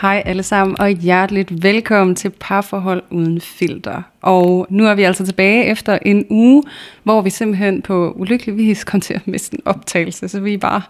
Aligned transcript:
Hej 0.00 0.22
alle 0.26 0.42
sammen, 0.42 0.80
og 0.80 0.88
hjerteligt 0.90 1.62
velkommen 1.62 2.16
til 2.16 2.30
Parforhold 2.40 3.02
Uden 3.10 3.40
Filter. 3.40 4.02
Og 4.22 4.66
nu 4.70 4.86
er 4.86 4.94
vi 4.94 5.02
altså 5.02 5.26
tilbage 5.26 5.64
efter 5.64 5.98
en 6.02 6.26
uge, 6.30 6.62
hvor 7.02 7.20
vi 7.20 7.30
simpelthen 7.30 7.82
på 7.82 8.12
ulykkelig 8.16 8.56
vis 8.56 8.84
kom 8.84 9.00
til 9.00 9.14
at 9.14 9.28
miste 9.28 9.54
en 9.54 9.62
optagelse. 9.64 10.28
Så 10.28 10.40
vi 10.40 10.54
er 10.54 10.58
bare 10.58 10.82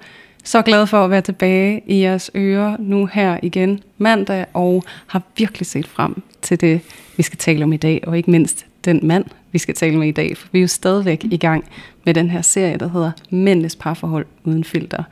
så 0.44 0.62
glade 0.62 0.86
for 0.86 1.04
at 1.04 1.10
være 1.10 1.20
tilbage 1.20 1.82
i 1.86 2.00
jeres 2.00 2.30
ører 2.34 2.76
nu 2.78 3.06
her 3.06 3.38
igen 3.42 3.82
mandag, 3.98 4.46
og 4.54 4.84
har 5.06 5.22
virkelig 5.36 5.66
set 5.66 5.86
frem 5.86 6.22
til 6.42 6.60
det, 6.60 6.80
vi 7.16 7.22
skal 7.22 7.38
tale 7.38 7.64
om 7.64 7.72
i 7.72 7.76
dag, 7.76 8.00
og 8.06 8.16
ikke 8.16 8.30
mindst 8.30 8.66
den 8.84 9.00
mand, 9.02 9.24
vi 9.52 9.58
skal 9.58 9.74
tale 9.74 9.98
med 9.98 10.08
i 10.08 10.12
dag, 10.12 10.36
for 10.36 10.48
vi 10.52 10.58
er 10.58 10.62
jo 10.62 10.68
stadigvæk 10.68 11.24
i 11.24 11.36
gang 11.36 11.64
med 12.04 12.14
den 12.14 12.30
her 12.30 12.42
serie, 12.42 12.76
der 12.76 12.88
hedder 12.88 13.10
Mændenes 13.30 13.76
Parforhold 13.76 14.26
Uden 14.44 14.64
Filter. 14.64 15.02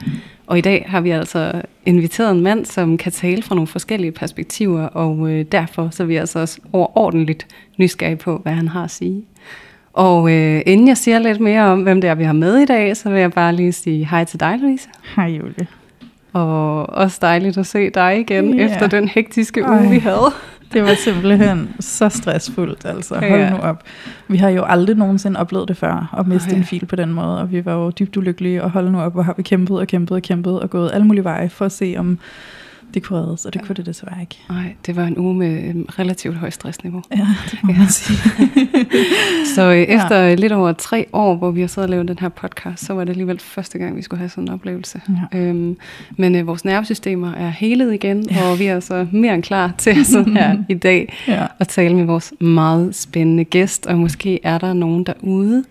Og 0.46 0.58
i 0.58 0.60
dag 0.60 0.84
har 0.88 1.00
vi 1.00 1.10
altså 1.10 1.62
inviteret 1.86 2.30
en 2.30 2.40
mand, 2.40 2.64
som 2.64 2.96
kan 2.96 3.12
tale 3.12 3.42
fra 3.42 3.54
nogle 3.54 3.66
forskellige 3.66 4.12
perspektiver, 4.12 4.82
og 4.82 5.30
øh, 5.30 5.44
derfor 5.52 5.88
så 5.90 6.02
er 6.02 6.06
vi 6.06 6.16
altså 6.16 6.38
også 6.38 6.58
overordentligt 6.72 7.46
nysgerrige 7.78 8.16
på, 8.16 8.38
hvad 8.38 8.52
han 8.52 8.68
har 8.68 8.84
at 8.84 8.90
sige. 8.90 9.24
Og 9.92 10.32
øh, 10.32 10.62
inden 10.66 10.88
jeg 10.88 10.96
siger 10.96 11.18
lidt 11.18 11.40
mere 11.40 11.62
om, 11.62 11.82
hvem 11.82 12.00
det 12.00 12.10
er, 12.10 12.14
vi 12.14 12.24
har 12.24 12.32
med 12.32 12.58
i 12.58 12.64
dag, 12.64 12.96
så 12.96 13.10
vil 13.10 13.20
jeg 13.20 13.32
bare 13.32 13.54
lige 13.54 13.72
sige 13.72 14.08
hej 14.10 14.24
til 14.24 14.40
dig, 14.40 14.58
Louise. 14.58 14.88
Hej 15.16 15.26
Julie. 15.26 15.66
Og 16.32 16.90
også 16.90 17.18
dejligt 17.22 17.58
at 17.58 17.66
se 17.66 17.90
dig 17.90 18.20
igen, 18.20 18.54
yeah. 18.54 18.72
efter 18.72 18.86
den 18.86 19.08
hektiske 19.08 19.62
uge, 19.64 19.78
Ej. 19.78 19.88
vi 19.88 19.98
havde. 19.98 20.32
Det 20.72 20.82
var 20.82 20.94
simpelthen 20.94 21.70
så 21.80 22.08
stressfuldt, 22.08 22.84
altså. 22.84 23.14
Hold 23.14 23.24
Ja. 23.40 23.50
nu 23.50 23.56
op. 23.56 23.82
Vi 24.28 24.36
har 24.36 24.48
jo 24.48 24.62
aldrig 24.64 24.96
nogensinde 24.96 25.40
oplevet 25.40 25.68
det 25.68 25.76
før, 25.76 26.14
at 26.18 26.26
miste 26.26 26.50
Ej. 26.50 26.56
en 26.56 26.64
fil 26.64 26.86
på 26.86 26.96
den 26.96 27.12
måde, 27.12 27.40
og 27.40 27.52
vi 27.52 27.64
var 27.64 27.72
jo 27.74 27.90
dybt 27.90 28.16
ulykkelige, 28.16 28.62
og 28.62 28.70
hold 28.70 28.90
nu 28.90 29.00
op, 29.00 29.12
hvor 29.12 29.22
har 29.22 29.34
vi 29.36 29.42
kæmpet 29.42 29.78
og 29.78 29.86
kæmpet 29.86 30.16
og 30.16 30.22
kæmpet, 30.22 30.60
og 30.60 30.70
gået 30.70 30.90
alle 30.92 31.06
mulige 31.06 31.24
veje 31.24 31.48
for 31.48 31.64
at 31.64 31.72
se, 31.72 31.94
om 31.98 32.18
det 32.94 33.02
kunne 33.02 33.18
reddes, 33.18 33.44
og 33.44 33.54
det 33.54 33.62
kunne 33.62 33.74
det 33.76 33.86
desværre 33.86 34.20
ikke. 34.20 34.38
Nej, 34.48 34.74
det 34.86 34.96
var 34.96 35.04
en 35.04 35.18
uge 35.18 35.34
med 35.34 35.48
et 35.64 35.98
relativt 35.98 36.36
højt 36.36 36.52
stressniveau. 36.54 37.02
Ja, 37.16 37.26
det 37.50 37.58
må 37.62 37.72
man 37.72 37.88
sige. 37.88 38.18
Så 39.54 39.62
øh, 39.62 39.76
efter 39.82 40.16
ja. 40.18 40.34
lidt 40.34 40.52
over 40.52 40.72
tre 40.72 41.06
år, 41.12 41.36
hvor 41.36 41.50
vi 41.50 41.60
har 41.60 41.68
siddet 41.68 41.84
og 41.86 41.90
lavet 41.90 42.08
den 42.08 42.18
her 42.20 42.28
podcast, 42.28 42.84
så 42.84 42.92
var 42.94 43.04
det 43.04 43.10
alligevel 43.10 43.38
første 43.40 43.78
gang, 43.78 43.96
vi 43.96 44.02
skulle 44.02 44.18
have 44.18 44.28
sådan 44.28 44.44
en 44.44 44.50
oplevelse. 44.50 45.00
Ja. 45.32 45.38
Øhm, 45.38 45.76
men 46.16 46.34
øh, 46.36 46.46
vores 46.46 46.64
nervesystemer 46.64 47.32
er 47.34 47.48
helet 47.50 47.94
igen, 47.94 48.26
Ja. 48.30 48.36
ja. 48.36 48.50
og 48.50 48.58
vi 48.58 48.66
er 48.66 48.80
så 48.80 49.06
mere 49.12 49.34
end 49.34 49.42
klar 49.42 49.72
til 49.78 49.90
at 49.90 50.06
sidde 50.06 50.30
her 50.30 50.56
i 50.68 50.74
dag 50.74 51.16
Ja. 51.28 51.46
og 51.60 51.68
tale 51.68 51.96
med 51.96 52.04
vores 52.04 52.32
meget 52.40 52.94
spændende 52.94 53.44
gæst. 53.44 53.86
Og 53.86 53.98
måske 53.98 54.40
er 54.42 54.58
der 54.58 54.72
nogen 54.72 55.04
derude, 55.04 55.64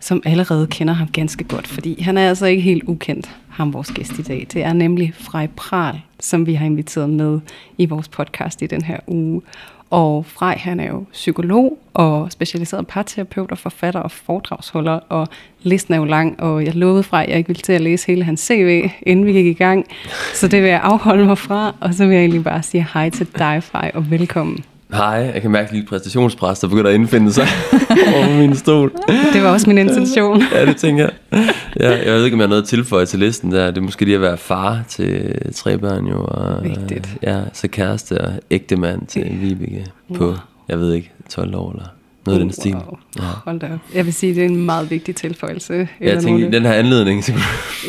som 0.00 0.22
allerede 0.24 0.66
kender 0.66 0.94
ham 0.94 1.08
ganske 1.08 1.44
godt, 1.44 1.66
fordi 1.66 2.02
han 2.02 2.18
er 2.18 2.28
altså 2.28 2.46
ikke 2.46 2.62
helt 2.62 2.82
ukendt, 2.86 3.30
ham 3.48 3.72
vores 3.72 3.90
gæst 3.92 4.18
i 4.18 4.22
dag. 4.22 4.46
Det 4.52 4.64
er 4.64 4.72
nemlig 4.72 5.12
Frej 5.18 5.46
Pral, 5.56 6.00
som 6.24 6.46
vi 6.46 6.54
har 6.54 6.66
inviteret 6.66 7.10
med 7.10 7.40
i 7.78 7.86
vores 7.86 8.08
podcast 8.08 8.62
i 8.62 8.66
den 8.66 8.82
her 8.82 8.98
uge. 9.06 9.42
Og 9.90 10.26
Frej, 10.26 10.58
han 10.58 10.80
er 10.80 10.88
jo 10.88 11.04
psykolog 11.12 11.78
og 11.94 12.32
specialiseret 12.32 12.86
parterapeut 12.86 13.50
og 13.50 13.58
forfatter 13.58 14.00
og 14.00 14.10
foredragsholder, 14.10 14.92
og 14.92 15.28
listen 15.62 15.94
er 15.94 15.98
jo 15.98 16.04
lang, 16.04 16.40
og 16.40 16.64
jeg 16.64 16.74
lovede 16.74 17.02
Frej, 17.02 17.22
at 17.22 17.28
jeg 17.28 17.38
ikke 17.38 17.48
ville 17.48 17.62
til 17.62 17.72
at 17.72 17.80
læse 17.80 18.06
hele 18.06 18.24
hans 18.24 18.40
CV, 18.40 18.90
inden 19.02 19.26
vi 19.26 19.32
gik 19.32 19.46
i 19.46 19.52
gang. 19.52 19.86
Så 20.34 20.48
det 20.48 20.62
vil 20.62 20.70
jeg 20.70 20.80
afholde 20.82 21.24
mig 21.24 21.38
fra, 21.38 21.74
og 21.80 21.94
så 21.94 22.06
vil 22.06 22.14
jeg 22.14 22.20
egentlig 22.20 22.44
bare 22.44 22.62
sige 22.62 22.86
hej 22.94 23.10
til 23.10 23.26
dig, 23.38 23.62
Frej, 23.62 23.90
og 23.94 24.10
velkommen. 24.10 24.64
Hej, 24.92 25.30
jeg 25.34 25.42
kan 25.42 25.50
mærke 25.50 25.72
lidt 25.72 25.88
præstationspres, 25.88 26.58
der 26.58 26.68
begynder 26.68 26.88
at 26.90 26.94
indfinde 26.94 27.32
sig 27.32 27.46
over 28.16 28.36
min 28.38 28.56
stol. 28.56 28.92
Det 29.32 29.42
var 29.42 29.48
også 29.52 29.68
min 29.68 29.78
intention. 29.78 30.42
Ja, 30.54 30.66
det 30.66 30.76
tænker 30.76 31.08
jeg. 31.30 31.52
Ja, 31.80 31.90
jeg 31.90 32.14
ved 32.14 32.24
ikke, 32.24 32.34
om 32.34 32.40
jeg 32.40 32.44
har 32.44 32.48
noget 32.48 32.62
at 32.62 32.68
tilføje 32.68 33.06
til 33.06 33.18
listen 33.18 33.52
der. 33.52 33.66
Det 33.66 33.76
er 33.78 33.80
måske 33.82 34.04
lige 34.04 34.14
at 34.14 34.20
være 34.20 34.36
far 34.36 34.80
til 34.88 35.34
tre 35.54 35.78
børn 35.78 36.06
jo. 36.06 36.24
Og, 36.24 36.64
Vigtigt. 36.64 37.08
Ja, 37.22 37.40
så 37.52 37.68
kæreste 37.68 38.20
og 38.20 38.32
ægte 38.50 38.76
mand 38.76 39.06
til 39.06 39.36
Vibeke 39.40 39.86
på, 40.14 40.34
jeg 40.68 40.80
ved 40.80 40.92
ikke, 40.94 41.10
12 41.30 41.54
år 41.56 41.70
eller 41.70 41.84
noget 42.26 42.38
af 42.38 42.44
den 42.44 42.52
stil. 42.52 42.74
Wow. 42.74 42.98
Ja. 43.18 43.22
Hold 43.44 43.60
da. 43.60 43.68
Jeg 43.94 44.04
vil 44.04 44.14
sige, 44.14 44.34
det 44.34 44.42
er 44.42 44.48
en 44.48 44.66
meget 44.66 44.90
vigtig 44.90 45.16
tilføjelse. 45.16 45.72
Jeg 45.74 45.88
Eller 46.00 46.20
tænker, 46.20 46.48
i 46.48 46.50
den 46.50 46.62
her 46.62 46.72
anledning, 46.72 47.24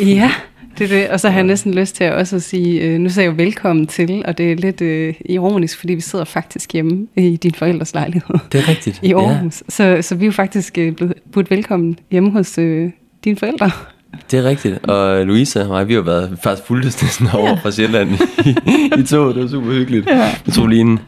Ja, 0.06 0.32
det 0.78 0.92
er 0.92 0.98
det. 0.98 1.10
Og 1.10 1.20
så 1.20 1.30
har 1.30 1.36
jeg 1.38 1.44
næsten 1.44 1.74
lyst 1.74 1.96
til 1.96 2.04
at 2.04 2.14
også 2.14 2.36
at 2.36 2.44
sige, 2.44 2.82
øh, 2.82 3.00
nu 3.00 3.10
sagde 3.10 3.30
jeg 3.30 3.32
jo 3.40 3.44
velkommen 3.44 3.88
til, 3.88 4.24
og 4.26 4.38
det 4.38 4.52
er 4.52 4.56
lidt 4.56 4.82
øh, 4.82 5.14
ironisk, 5.26 5.80
fordi 5.80 5.94
vi 5.94 6.02
sidder 6.02 6.26
faktisk 6.26 6.74
hjemme 6.74 7.08
i 7.16 7.38
din 7.38 7.54
forældres 7.54 7.94
lejlighed 7.94 8.36
det 8.52 8.60
er 8.60 8.70
rigtigt. 8.70 9.00
i 9.04 9.14
Aarhus. 9.14 9.64
Så, 9.70 9.98
så 10.02 10.16
vi 10.16 10.26
er 10.26 10.28
jo 10.28 10.32
faktisk 10.32 10.78
øh, 10.78 10.92
blevet 10.92 11.14
budt 11.32 11.52
velkommen 11.52 12.00
hjemme 12.12 12.32
hos 12.32 12.58
øh, 12.58 12.92
dine 13.24 13.38
forældre. 13.38 13.72
Ja, 14.14 14.18
det 14.32 14.40
er 14.40 14.44
rigtigt. 14.44 14.86
Og 14.86 15.26
Louise 15.26 15.62
og 15.62 15.68
mig, 15.68 15.88
vi 15.88 15.94
har 15.94 16.02
været 16.02 16.38
faktisk 16.44 16.68
fuldt 16.68 16.86
næsten 16.86 17.28
over 17.34 17.58
fra 17.62 17.72
Sjælland 17.72 18.10
i, 18.46 18.56
i 19.00 19.04
toget. 19.04 19.36
Det 19.36 19.44
var 19.44 19.50
super 19.50 19.72
hyggeligt. 19.72 20.08
Ja. 20.08 20.18
Jeg 20.46 20.54
tog 20.54 20.68
lige 20.68 20.82
en 20.82 21.00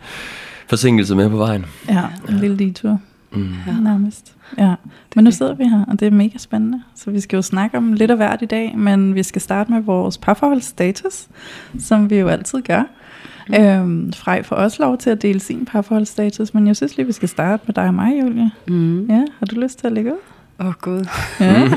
forsinkelse 0.68 1.16
med 1.16 1.30
på 1.30 1.38
vejen. 1.38 1.66
Ja, 1.90 2.02
en 2.30 2.40
lille 2.40 2.58
detur. 2.58 3.00
Mm. 3.32 3.50
Ja. 3.68 3.74
Nærmest. 3.84 4.35
Ja. 4.58 4.76
Men 5.16 5.24
nu 5.24 5.32
sidder 5.32 5.54
vi 5.54 5.64
her, 5.64 5.86
og 5.88 6.00
det 6.00 6.06
er 6.06 6.12
mega 6.12 6.38
spændende. 6.38 6.82
Så 6.96 7.12
vi 7.12 7.20
skal 7.20 7.38
jo 7.38 7.42
snakke 7.42 7.78
om 7.78 7.94
lidt 7.94 8.12
af 8.12 8.18
hvert 8.18 8.42
i 8.42 8.46
dag, 8.46 8.78
men 8.78 9.16
vi 9.16 9.24
skal 9.24 9.42
starte 9.42 9.72
med 9.72 9.82
vores 9.82 10.18
parforholdsstatus, 10.18 11.28
som 11.80 12.10
vi 12.10 12.16
jo 12.16 12.28
altid 12.28 12.62
gør. 12.62 12.84
Mm. 13.50 13.54
Øhm, 13.56 14.14
Frej 14.14 14.44
får 14.44 14.56
også 14.56 14.84
lov 14.84 14.98
til 14.98 15.10
at 15.10 15.22
dele 15.22 15.40
sin 15.40 15.66
parforholdsstatus, 15.66 16.54
men 16.54 16.68
jeg 16.68 16.76
synes 16.76 16.98
lige, 16.98 17.06
vi 17.06 17.12
skal 17.12 17.30
starte 17.30 17.64
med 17.66 17.74
dig 17.74 17.88
og 17.88 17.94
mig, 17.94 18.22
Julie. 18.22 18.52
Mm. 18.68 19.06
Ja, 19.06 19.26
har 19.40 19.46
du 19.46 19.60
lyst 19.60 19.80
til 19.80 19.88
at 19.88 19.94
lægge 19.94 20.14
ud? 20.14 20.35
Åh 20.60 20.68
oh, 20.68 20.74
gud. 20.82 21.06
Ja. 21.40 21.70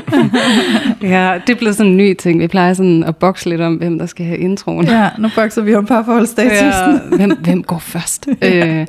Ja, 1.01 1.39
det 1.47 1.57
blevet 1.57 1.75
sådan 1.75 1.91
en 1.91 1.97
ny 1.97 2.13
ting. 2.13 2.39
Vi 2.39 2.47
plejer 2.47 2.73
sådan 2.73 3.03
at 3.03 3.15
bokse 3.15 3.49
lidt 3.49 3.61
om, 3.61 3.75
hvem 3.75 3.99
der 3.99 4.05
skal 4.05 4.25
have 4.25 4.37
introen. 4.37 4.85
ja, 4.85 5.09
nu 5.19 5.29
bokser 5.35 5.61
vi 5.61 5.75
om 5.75 5.85
parforholdsstatusen. 5.85 7.11
Ja, 7.11 7.15
hvem, 7.17 7.37
hvem 7.43 7.63
går 7.63 7.79
først? 7.79 8.27
øh, 8.41 8.87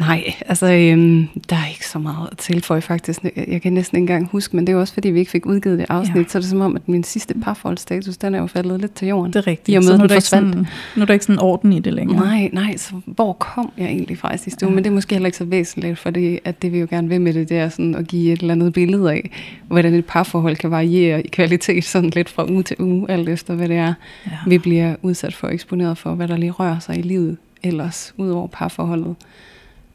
nej, 0.00 0.24
altså 0.46 0.66
øhm, 0.72 1.28
der 1.50 1.56
er 1.56 1.68
ikke 1.70 1.86
så 1.86 1.98
meget 1.98 2.28
at 2.32 2.38
tilføje 2.38 2.80
faktisk. 2.80 3.20
Jeg 3.48 3.62
kan 3.62 3.72
næsten 3.72 3.96
ikke 3.96 4.02
engang 4.12 4.28
huske, 4.32 4.56
men 4.56 4.66
det 4.66 4.72
er 4.72 4.76
også 4.76 4.94
fordi, 4.94 5.10
vi 5.10 5.18
ikke 5.18 5.30
fik 5.30 5.46
udgivet 5.46 5.78
det 5.78 5.86
afsnit, 5.88 6.14
Ja. 6.16 6.20
ja. 6.20 6.26
så 6.28 6.38
er 6.38 6.40
det 6.40 6.50
som 6.50 6.60
om, 6.60 6.76
at 6.76 6.88
min 6.88 7.04
sidste 7.04 7.34
parforholdsstatus, 7.42 8.16
den 8.16 8.34
er 8.34 8.38
jo 8.38 8.46
faldet 8.46 8.80
lidt 8.80 8.94
til 8.94 9.08
jorden. 9.08 9.32
Det 9.32 9.38
er 9.38 9.46
rigtigt. 9.46 9.74
I 9.74 9.76
og 9.76 9.82
med, 9.84 9.90
så 9.92 9.96
nu 9.96 10.02
er, 10.04 10.08
der 10.08 10.20
sådan, 10.20 10.66
nu 10.96 11.02
er 11.02 11.06
der 11.06 11.12
ikke 11.12 11.24
sådan 11.24 11.40
orden 11.40 11.72
i 11.72 11.80
det 11.80 11.92
længere. 11.94 12.24
Nej, 12.24 12.50
nej, 12.52 12.76
så 12.76 12.92
hvor 13.06 13.32
kom 13.32 13.72
jeg 13.78 13.86
egentlig 13.86 14.18
fra 14.18 14.36
sidste 14.36 14.66
uge? 14.66 14.70
Ja. 14.70 14.74
Men 14.74 14.84
det 14.84 14.90
er 14.90 14.94
måske 14.94 15.14
heller 15.14 15.26
ikke 15.26 15.38
så 15.38 15.44
væsentligt, 15.44 15.98
for 15.98 16.10
det, 16.10 16.40
at 16.44 16.62
det 16.62 16.72
vi 16.72 16.78
jo 16.78 16.86
gerne 16.90 17.08
vil 17.08 17.20
med 17.20 17.32
det, 17.34 17.48
det 17.48 17.58
er 17.58 17.68
sådan 17.68 17.94
at 17.94 18.06
give 18.08 18.32
et 18.32 18.40
eller 18.40 18.54
andet 18.54 18.72
billede 18.72 19.12
af, 19.12 19.23
hvordan 19.68 19.94
et 19.94 20.04
parforhold 20.04 20.56
kan 20.56 20.70
variere 20.70 21.22
i 21.26 21.28
kvalitet 21.28 21.84
sådan 21.84 22.10
lidt 22.10 22.28
fra 22.28 22.50
uge 22.50 22.62
til 22.62 22.76
uge, 22.80 23.10
alt 23.10 23.28
efter 23.28 23.54
hvad 23.54 23.68
det 23.68 23.76
er, 23.76 23.94
Ja. 24.26 24.30
vi 24.46 24.58
bliver 24.58 24.96
udsat 25.02 25.34
for 25.34 25.46
og 25.46 25.54
eksponeret 25.54 25.98
for, 25.98 26.14
hvad 26.14 26.28
der 26.28 26.36
lige 26.36 26.50
rører 26.50 26.78
sig 26.78 26.98
i 26.98 27.02
livet 27.02 27.36
ellers, 27.62 28.14
ud 28.16 28.30
over 28.30 28.46
parforholdet. 28.46 29.14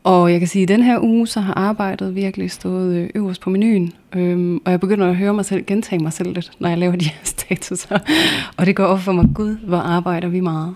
Og 0.03 0.31
jeg 0.31 0.39
kan 0.39 0.47
sige, 0.47 0.63
at 0.63 0.67
den 0.69 0.83
her 0.83 0.99
uge, 0.99 1.27
så 1.27 1.39
har 1.39 1.53
arbejdet 1.53 2.15
virkelig 2.15 2.51
stået 2.51 2.95
øh, 2.95 3.09
øverst 3.15 3.41
på 3.41 3.49
menuen. 3.49 3.91
Øhm, 4.15 4.57
og 4.65 4.71
jeg 4.71 4.79
begynder 4.79 5.09
at 5.09 5.15
høre 5.15 5.33
mig 5.33 5.45
selv, 5.45 5.65
gentage 5.65 6.03
mig 6.03 6.13
selv 6.13 6.33
lidt, 6.33 6.51
når 6.59 6.69
jeg 6.69 6.77
laver 6.77 6.95
de 6.95 7.05
her 7.05 7.19
statuser. 7.35 7.97
Og 8.57 8.65
det 8.65 8.75
går 8.75 8.83
op 8.85 8.99
for 8.99 9.11
mig, 9.11 9.25
gud, 9.35 9.57
hvor 9.67 9.77
arbejder 9.77 10.27
vi 10.27 10.39
meget. 10.39 10.75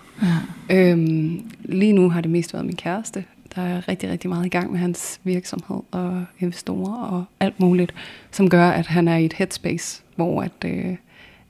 Ja. 0.70 0.90
Øhm, 0.90 1.40
lige 1.64 1.92
nu 1.92 2.10
har 2.10 2.20
det 2.20 2.30
mest 2.30 2.52
været 2.54 2.66
min 2.66 2.76
kæreste, 2.76 3.24
der 3.56 3.62
er 3.62 3.88
rigtig, 3.88 4.10
rigtig 4.10 4.30
meget 4.30 4.46
i 4.46 4.48
gang 4.48 4.70
med 4.70 4.80
hans 4.80 5.20
virksomhed 5.24 5.80
og 5.90 6.24
investorer 6.38 7.04
og 7.04 7.24
alt 7.40 7.60
muligt, 7.60 7.94
som 8.30 8.50
gør, 8.50 8.68
at 8.68 8.86
han 8.86 9.08
er 9.08 9.16
i 9.16 9.24
et 9.24 9.32
headspace, 9.32 10.02
hvor 10.16 10.42
at, 10.42 10.64
øh, 10.64 10.96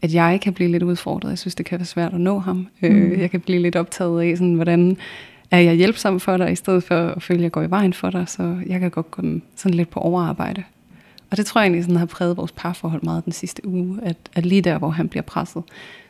at 0.02 0.14
jeg 0.14 0.40
kan 0.42 0.52
blive 0.52 0.70
lidt 0.70 0.82
udfordret. 0.82 1.30
Jeg 1.30 1.38
synes, 1.38 1.54
det 1.54 1.66
kan 1.66 1.78
være 1.78 1.86
svært 1.86 2.14
at 2.14 2.20
nå 2.20 2.38
ham. 2.38 2.66
Mm. 2.80 2.88
Øh, 2.88 3.20
jeg 3.20 3.30
kan 3.30 3.40
blive 3.40 3.62
lidt 3.62 3.76
optaget 3.76 4.22
af, 4.22 4.36
sådan, 4.36 4.54
hvordan 4.54 4.96
er 5.50 5.58
jeg 5.58 5.74
hjælpsom 5.74 6.20
for 6.20 6.36
dig, 6.36 6.52
i 6.52 6.56
stedet 6.56 6.84
for 6.84 7.08
at 7.08 7.22
føle, 7.22 7.38
at 7.38 7.42
jeg 7.42 7.52
går 7.52 7.62
i 7.62 7.70
vejen 7.70 7.92
for 7.92 8.10
dig, 8.10 8.28
så 8.28 8.56
jeg 8.66 8.80
kan 8.80 8.90
godt 8.90 9.10
gå 9.10 9.22
sådan 9.56 9.74
lidt 9.74 9.90
på 9.90 10.00
overarbejde. 10.00 10.62
Og 11.34 11.38
det 11.38 11.46
tror 11.46 11.60
jeg 11.60 11.66
egentlig 11.66 11.84
sådan 11.84 11.96
har 11.96 12.06
præget 12.06 12.36
vores 12.36 12.52
parforhold 12.52 13.02
meget 13.02 13.24
den 13.24 13.32
sidste 13.32 13.66
uge, 13.68 13.98
at, 14.02 14.16
at 14.34 14.46
lige 14.46 14.62
der, 14.62 14.78
hvor 14.78 14.90
han 14.90 15.08
bliver 15.08 15.22
presset, 15.22 15.62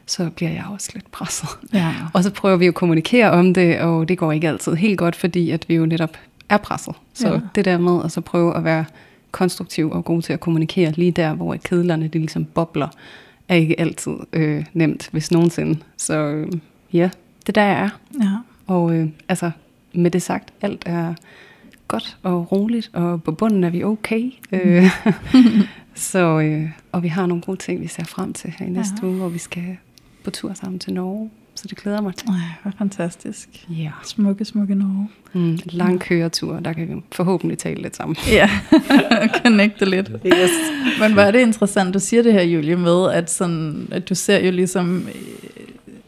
så 0.06 0.30
bliver 0.30 0.50
jeg 0.50 0.64
også 0.72 0.90
lidt 0.94 1.10
presset. 1.12 1.48
Ja. 1.72 1.94
Og 2.14 2.24
så 2.24 2.30
prøver 2.30 2.56
vi 2.56 2.66
at 2.66 2.74
kommunikere 2.74 3.30
om 3.30 3.54
det, 3.54 3.80
og 3.80 4.08
det 4.08 4.18
går 4.18 4.32
ikke 4.32 4.48
altid 4.48 4.74
helt 4.74 4.98
godt, 4.98 5.16
fordi 5.16 5.50
at 5.50 5.68
vi 5.68 5.74
jo 5.74 5.86
netop 5.86 6.16
er 6.48 6.56
presset. 6.56 6.94
Så 7.14 7.28
Ja. 7.32 7.40
det 7.54 7.64
der 7.64 7.78
med 7.78 8.04
at 8.04 8.12
så 8.12 8.20
prøve 8.20 8.56
at 8.56 8.64
være 8.64 8.84
konstruktiv 9.30 9.90
og 9.90 10.04
god 10.04 10.22
til 10.22 10.32
at 10.32 10.40
kommunikere 10.40 10.92
lige 10.92 11.10
der, 11.10 11.34
hvor 11.34 11.56
kedlerne 11.64 12.08
de 12.08 12.18
ligesom 12.18 12.44
bobler, 12.44 12.88
er 13.48 13.54
ikke 13.54 13.80
altid 13.80 14.12
øh, 14.32 14.64
nemt, 14.72 15.08
hvis 15.12 15.30
nogensinde. 15.32 15.78
Så 15.96 16.14
øh, 16.14 16.52
ja, 16.92 17.10
det 17.40 17.48
er 17.48 17.52
der, 17.52 17.62
jeg 17.62 17.80
er. 17.80 17.88
Ja. 18.22 18.30
Og 18.66 18.94
øh, 18.94 19.08
altså, 19.28 19.50
med 19.94 20.10
det 20.10 20.22
sagt, 20.22 20.52
alt 20.62 20.82
er 20.86 21.14
godt 21.88 22.16
og 22.22 22.52
roligt, 22.52 22.90
og 22.92 23.22
på 23.22 23.32
bunden 23.32 23.64
er 23.64 23.70
vi 23.70 23.84
okay. 23.84 24.30
Øh, 24.52 24.84
så, 25.94 26.40
øh, 26.40 26.68
og 26.92 27.02
vi 27.02 27.08
har 27.08 27.26
nogle 27.26 27.42
gode 27.42 27.56
ting, 27.56 27.80
vi 27.80 27.86
ser 27.86 28.04
frem 28.04 28.32
til 28.32 28.54
her 28.58 28.66
i 28.66 28.70
næste 28.70 28.94
Ja. 29.02 29.06
uge, 29.06 29.16
hvor 29.16 29.28
vi 29.28 29.38
skal 29.38 29.76
på 30.24 30.30
tur 30.30 30.52
sammen 30.54 30.78
til 30.78 30.92
Norge. 30.94 31.30
Så 31.56 31.66
det 31.68 31.78
glæder 31.78 32.00
mig 32.00 32.14
til. 32.16 32.28
Ej, 32.28 32.34
hvor 32.62 32.72
fantastisk. 32.78 33.48
Ja. 33.70 33.90
Smukke, 34.04 34.44
smukke 34.44 34.74
Norge. 34.74 35.08
Mm, 35.32 35.58
lang 35.66 36.00
køretur, 36.00 36.60
der 36.60 36.72
kan 36.72 36.88
vi 36.88 37.02
forhåbentlig 37.12 37.58
tale 37.58 37.82
lidt 37.82 37.96
sammen. 37.96 38.16
Ja, 38.28 38.50
connecte 39.42 39.84
lidt. 39.84 40.10
Yes. 40.26 40.50
Men 41.00 41.12
hvor 41.12 41.22
er 41.22 41.30
det 41.30 41.40
interessant, 41.40 41.94
du 41.94 41.98
siger 41.98 42.22
det 42.22 42.32
her, 42.32 42.42
Julie, 42.42 42.76
med, 42.76 43.10
at, 43.12 43.30
sådan, 43.30 43.88
at 43.90 44.08
du 44.08 44.14
ser 44.14 44.38
jo 44.44 44.50
ligesom 44.50 44.96
øh, 45.08 45.14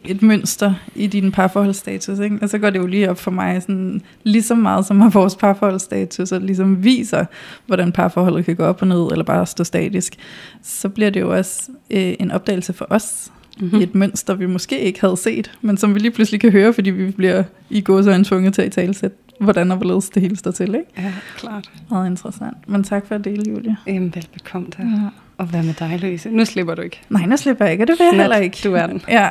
et 0.07 0.21
mønster 0.21 0.73
i 0.95 1.07
din 1.07 1.31
parforholdsstatus, 1.31 2.19
ikke? 2.19 2.37
Og 2.41 2.49
så 2.49 2.57
går 2.57 2.69
det 2.69 2.79
jo 2.79 2.85
lige 2.85 3.09
op 3.09 3.19
for 3.19 3.31
mig, 3.31 3.61
sådan, 3.61 4.01
lige 4.23 4.43
så 4.43 4.55
meget 4.55 4.85
som 4.85 5.01
har 5.01 5.09
vores 5.09 5.35
parforholdsstatus, 5.35 6.31
og 6.31 6.41
ligesom 6.41 6.83
viser, 6.83 7.25
hvordan 7.65 7.91
parforholdet 7.91 8.45
kan 8.45 8.55
gå 8.55 8.63
op 8.63 8.81
og 8.81 8.87
ned, 8.87 9.07
eller 9.11 9.23
bare 9.23 9.45
stå 9.45 9.63
statisk, 9.63 10.15
så 10.63 10.89
bliver 10.89 11.09
det 11.09 11.19
jo 11.19 11.35
også 11.37 11.71
øh, 11.91 12.13
en 12.19 12.31
opdagelse 12.31 12.73
for 12.73 12.87
os, 12.89 13.31
mm-hmm. 13.59 13.79
i 13.79 13.83
et 13.83 13.95
mønster, 13.95 14.33
vi 14.33 14.45
måske 14.45 14.79
ikke 14.79 15.01
havde 15.01 15.17
set, 15.17 15.51
men 15.61 15.77
som 15.77 15.95
vi 15.95 15.99
lige 15.99 16.11
pludselig 16.11 16.41
kan 16.41 16.51
høre, 16.51 16.73
fordi 16.73 16.89
vi 16.89 17.11
bliver 17.11 17.43
i 17.69 17.81
gåsøjne 17.81 18.23
tvunget 18.23 18.53
til 18.53 18.61
at 18.61 18.71
talsætte, 18.71 19.17
hvordan 19.39 19.71
og 19.71 19.77
hvorledes 19.77 20.09
det 20.09 20.21
hele 20.21 20.35
står 20.35 20.51
til, 20.51 20.75
ikke? 20.75 20.91
Ja, 20.97 21.13
klart. 21.37 21.71
Meget 21.89 22.09
interessant. 22.09 22.69
Men 22.69 22.83
tak 22.83 23.07
for 23.07 23.15
at 23.15 23.25
dele, 23.25 23.43
Julie. 23.49 23.77
Jamen, 23.87 24.15
velbekomme 24.15 24.67
til. 24.71 24.83
Ja. 24.83 25.09
Og 25.37 25.45
hvad 25.45 25.63
med 25.63 25.73
dig, 25.73 25.99
Louise? 25.99 26.29
Nu 26.29 26.45
slipper 26.45 26.75
du 26.75 26.81
ikke. 26.81 27.01
Nej, 27.09 27.25
nu 27.25 27.37
slipper 27.37 27.65
jeg 27.65 27.71
ikke, 27.71 27.83
og 27.83 27.87
det 27.87 27.95
vil 27.99 28.05
jeg 28.05 28.11
Nat, 28.11 28.21
heller 28.21 28.37
ikke. 28.37 28.57
du 28.63 28.73
er 28.73 28.87
den. 28.87 29.01
Ja. 29.09 29.29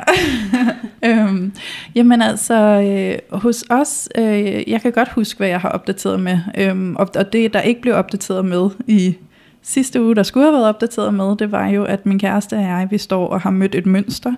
øhm, 1.09 1.53
jamen 1.95 2.21
altså, 2.21 2.53
øh, 2.53 3.39
hos 3.39 3.65
os, 3.69 4.09
øh, 4.17 4.69
jeg 4.69 4.81
kan 4.81 4.91
godt 4.91 5.09
huske, 5.09 5.37
hvad 5.37 5.47
jeg 5.47 5.59
har 5.59 5.69
opdateret 5.69 6.19
med, 6.19 6.39
øhm, 6.57 6.95
og, 6.95 7.09
og 7.15 7.33
det, 7.33 7.53
der 7.53 7.61
ikke 7.61 7.81
blev 7.81 7.93
opdateret 7.93 8.45
med 8.45 8.69
i 8.87 9.17
sidste 9.61 10.03
uge, 10.03 10.15
der 10.15 10.23
skulle 10.23 10.45
have 10.45 10.53
været 10.53 10.67
opdateret 10.67 11.13
med, 11.13 11.35
det 11.35 11.51
var 11.51 11.67
jo, 11.67 11.83
at 11.83 12.05
min 12.05 12.19
kæreste 12.19 12.53
og 12.53 12.61
jeg, 12.61 12.87
vi 12.91 12.97
står 12.97 13.27
og 13.27 13.41
har 13.41 13.49
mødt 13.49 13.75
et 13.75 13.85
mønster, 13.85 14.33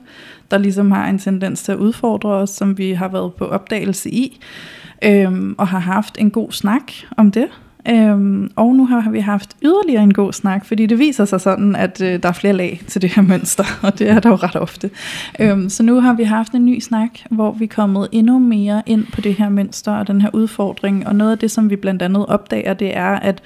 der 0.52 0.58
ligesom 0.58 0.92
har 0.92 1.10
en 1.10 1.20
tendens 1.20 1.64
til 1.64 1.72
at 1.72 1.78
udfordre 1.78 2.30
os, 2.30 2.50
som 2.50 2.78
vi 2.78 2.92
har 2.92 3.08
været 3.08 3.34
på 3.34 3.46
opdagelse 3.46 4.10
i, 4.10 4.40
øhm, 5.04 5.56
og 5.58 5.68
har 5.68 5.80
haft 5.80 6.18
en 6.20 6.32
god 6.32 6.52
snak 6.52 6.92
om 7.18 7.32
det. 7.32 7.48
Øhm, 7.90 8.52
og 8.56 8.76
nu 8.76 8.86
har 8.86 9.12
vi 9.12 9.20
haft 9.20 9.58
yderligere 9.64 10.04
en 10.04 10.14
god 10.14 10.34
snak, 10.34 10.66
fordi 10.66 10.86
det 10.86 11.00
viser 11.00 11.26
sig 11.26 11.42
sådan, 11.42 11.76
at 11.76 12.02
øh, 12.02 12.24
der 12.24 12.30
er 12.30 12.34
flere 12.34 12.54
lag 12.54 12.82
til 12.88 13.02
det 13.02 13.10
her 13.10 13.22
mønster, 13.22 13.64
og 13.84 14.00
det 14.00 14.10
er 14.10 14.20
der 14.20 14.30
jo 14.30 14.36
ret 14.36 14.56
ofte. 14.56 14.90
Øhm, 15.40 15.70
så 15.70 15.84
nu 15.84 16.02
har 16.02 16.14
vi 16.14 16.24
haft 16.24 16.52
en 16.54 16.66
ny 16.66 16.80
snak, 16.80 17.10
hvor 17.30 17.52
vi 17.52 17.64
er 17.64 17.70
kommet 17.70 18.08
endnu 18.12 18.40
mere 18.40 18.82
ind 18.86 19.06
på 19.14 19.22
det 19.22 19.34
her 19.34 19.50
mønster 19.50 19.92
og 19.92 20.08
den 20.08 20.22
her 20.22 20.30
udfordring, 20.34 21.08
og 21.08 21.16
noget 21.16 21.32
af 21.32 21.38
det, 21.38 21.52
som 21.52 21.70
vi 21.70 21.76
blandt 21.76 22.02
andet 22.02 22.26
opdager, 22.26 22.74
det 22.74 22.98
er, 22.98 23.12
at 23.20 23.42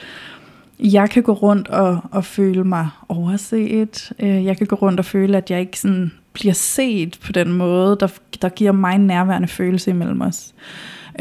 jeg 0.79 1.09
kan 1.09 1.23
gå 1.23 1.33
rundt 1.33 1.67
og, 1.67 1.99
og 2.11 2.25
føle 2.25 2.63
mig 2.63 2.89
overset. 3.09 4.11
Øh, 4.19 4.45
Jeg 4.45 4.57
kan 4.57 4.67
gå 4.67 4.75
rundt 4.75 4.99
og 4.99 5.05
føle, 5.05 5.37
at 5.37 5.51
jeg 5.51 5.59
ikke 5.59 5.79
sådan 5.79 6.11
bliver 6.33 6.53
set 6.53 7.19
på 7.25 7.31
den 7.31 7.51
måde, 7.51 7.97
der, 7.99 8.07
der 8.41 8.49
giver 8.49 8.71
mig 8.71 8.95
en 8.95 9.07
nærværende 9.07 9.47
følelse 9.47 9.91
imellem 9.91 10.21
os. 10.21 10.53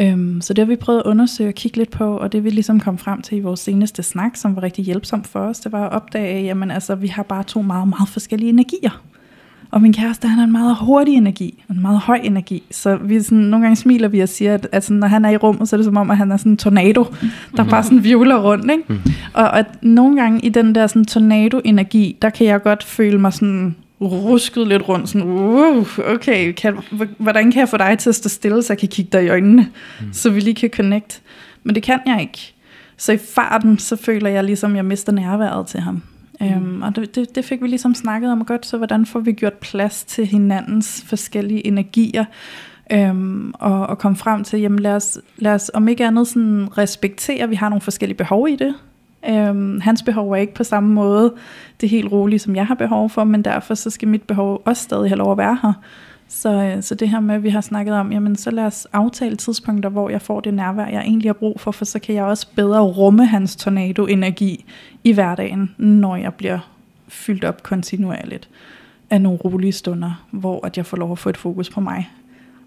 Øhm, 0.00 0.41
så 0.41 0.55
det 0.55 0.65
har 0.65 0.67
vi 0.67 0.77
prøvet 0.77 0.99
at 0.99 1.06
undersøge 1.06 1.49
og 1.49 1.55
kigge 1.55 1.79
lidt 1.79 1.91
på, 1.91 2.17
og 2.17 2.33
det 2.33 2.44
vi 2.44 2.50
ligesom 2.50 2.81
kom 2.81 2.99
frem 2.99 3.23
til 3.23 3.39
i 3.39 3.41
vores 3.41 3.61
seneste 3.61 4.03
snak, 4.03 4.37
som 4.37 4.56
var 4.56 4.62
rigtig 4.62 4.85
hjælpsomt 4.85 5.27
for 5.27 5.41
os, 5.41 5.61
det 5.61 5.73
var 5.73 5.87
at 5.87 5.93
opdage, 5.93 6.44
jamen 6.44 6.71
altså, 6.71 6.94
vi 6.94 7.06
har 7.06 7.23
bare 7.23 7.43
to 7.43 7.62
meget, 7.62 7.89
meget 7.89 8.09
forskellige 8.09 8.49
energier. 8.49 9.03
Og 9.73 9.83
min 9.83 9.93
kæreste, 9.93 10.29
han 10.29 10.39
har 10.39 10.44
en 10.44 10.53
meget 10.53 10.77
hurtig 10.81 11.15
energi, 11.15 11.65
en 11.71 11.83
meget 11.83 11.99
høj 11.99 12.21
energi. 12.23 12.62
Så 12.71 12.97
vi 12.97 13.21
sådan, 13.21 13.39
nogle 13.39 13.65
gange 13.65 13.77
smiler 13.77 14.09
vi 14.09 14.21
og 14.21 14.29
siger, 14.29 14.55
at, 14.55 14.69
at 14.73 14.85
sådan, 14.85 14.97
når 14.97 15.06
han 15.06 15.25
er 15.25 15.31
i 15.31 15.37
rummet, 15.37 15.69
så 15.69 15.77
er 15.77 15.79
det 15.79 15.85
som 15.85 15.97
om, 15.97 16.11
at 16.11 16.17
han 16.17 16.33
er 16.33 16.37
sådan 16.37 16.53
en 16.53 16.56
tornado, 16.56 17.06
der 17.56 17.65
bare 17.65 17.83
sådan 17.83 18.05
vivler 18.05 18.37
rundt. 18.37 18.71
Ikke? 18.71 18.85
Mm. 18.89 18.99
Og 19.35 19.59
at 19.59 19.67
nogle 19.83 20.21
gange 20.21 20.41
i 20.41 20.49
den 20.49 20.75
der 20.75 20.87
sådan 20.87 21.05
tornado-energi, 21.05 22.17
der 22.23 22.31
kan 22.31 22.47
jeg 22.47 22.62
godt 22.62 22.85
føle 22.85 23.19
mig 23.19 23.33
sådan 23.33 23.77
rusket 24.02 24.69
lidt 24.69 24.88
rundt, 24.88 25.08
sådan, 25.08 25.28
uh, 25.28 25.99
okay, 25.99 26.52
kan, 26.52 26.78
hvordan 27.19 27.52
kan 27.52 27.60
jeg 27.60 27.69
få 27.69 27.76
dig 27.76 27.99
til 27.99 28.08
at 28.08 28.14
stå 28.14 28.28
stille, 28.28 28.62
så 28.62 28.72
jeg 28.72 28.78
kan 28.78 28.88
kigge 28.88 29.10
dig 29.12 29.25
i 29.25 29.28
øjnene, 29.28 29.69
mm. 30.00 30.12
så 30.12 30.31
vi 30.31 30.40
lige 30.40 30.54
kan 30.54 30.70
connect. 30.70 31.22
Men 31.62 31.75
det 31.75 31.82
kan 31.82 32.00
jeg 32.06 32.20
ikke. 32.20 32.54
Så 32.96 33.12
i 33.12 33.19
farten, 33.19 33.78
så 33.78 33.96
føler 33.96 34.31
jeg 34.31 34.44
ligesom, 34.44 34.76
jeg 34.76 34.84
mister 34.84 35.12
nærværet 35.12 35.66
til 35.66 35.81
ham. 35.81 36.02
Mm. 36.40 36.46
Øhm, 36.46 36.82
og 36.82 36.96
det, 36.96 37.14
det, 37.14 37.34
det 37.34 37.44
fik 37.44 37.62
vi 37.62 37.66
ligesom 37.66 37.94
snakket 37.94 38.32
om 38.32 38.44
godt, 38.44 38.66
så 38.66 38.76
hvordan 38.76 39.06
får 39.06 39.20
vi 39.20 39.32
gjort 39.32 39.52
plads 39.52 40.05
til 40.05 40.26
hinandens 40.26 41.05
forskellige 41.06 41.66
energier, 41.66 42.25
øhm, 42.93 43.52
og, 43.55 43.87
og 43.87 43.98
komme 43.98 44.16
frem 44.16 44.44
til, 44.44 44.60
jamen 44.60 44.78
lad 44.78 44.96
os, 44.96 45.19
lad 45.37 45.55
os 45.55 45.70
om 45.75 45.88
ikke 45.88 46.06
andet 46.06 46.28
sådan 46.28 46.78
respektere, 46.78 47.43
at 47.43 47.50
vi 47.50 47.55
har 47.55 47.69
nogle 47.69 47.81
forskellige 47.81 48.16
behov 48.16 48.48
i 48.48 48.56
det. 48.56 48.75
Øhm, 49.28 49.80
hans 49.80 50.02
behov 50.02 50.30
er 50.30 50.36
ikke 50.36 50.54
på 50.54 50.64
samme 50.64 50.94
måde 50.94 51.34
det 51.80 51.88
helt 51.88 52.12
rolige, 52.12 52.38
som 52.38 52.56
jeg 52.56 52.66
har 52.66 52.74
behov 52.74 53.10
for, 53.10 53.24
men 53.24 53.42
derfor 53.42 53.74
så 53.74 53.90
skal 53.90 54.08
mit 54.08 54.22
behov 54.22 54.62
også 54.64 54.82
stadig 54.82 55.10
have 55.10 55.19
lov 55.19 55.32
at 55.32 55.38
være 55.38 55.58
her. 55.62 55.72
Så, 56.28 56.52
øh, 56.52 56.82
så 56.82 56.94
det 56.94 57.08
her 57.08 57.20
med, 57.20 57.34
at 57.34 57.42
vi 57.42 57.48
har 57.48 57.60
snakket 57.60 57.94
om, 57.94 58.12
jamen 58.12 58.36
så 58.36 58.50
lad 58.50 58.64
os 58.64 58.86
aftale 58.92 59.36
tidspunkter, 59.36 59.90
hvor 59.90 60.10
jeg 60.10 60.22
får 60.22 60.40
det 60.40 60.54
nærvær, 60.54 60.86
jeg 60.86 61.00
egentlig 61.00 61.28
har 61.28 61.34
brug 61.34 61.60
for, 61.60 61.70
for 61.70 61.84
så 61.84 61.98
kan 61.98 62.14
jeg 62.14 62.24
også 62.24 62.46
bedre 62.54 62.80
rumme 62.80 63.26
hans 63.26 63.56
tornado-energi 63.56 64.64
i 65.04 65.12
hverdagen, 65.12 65.74
når 65.78 66.16
jeg 66.16 66.34
bliver 66.34 66.58
fyldt 67.08 67.44
op 67.44 67.62
kontinuerligt 67.62 68.48
af 69.10 69.20
nogle 69.20 69.38
rolige 69.38 69.72
stunder, 69.72 70.24
hvor 70.30 70.66
at 70.66 70.76
jeg 70.76 70.86
får 70.86 70.96
lov 70.96 71.12
at 71.12 71.19
få 71.19 71.28
et 71.28 71.36
fokus 71.36 71.70
på 71.70 71.80
mig, 71.80 72.10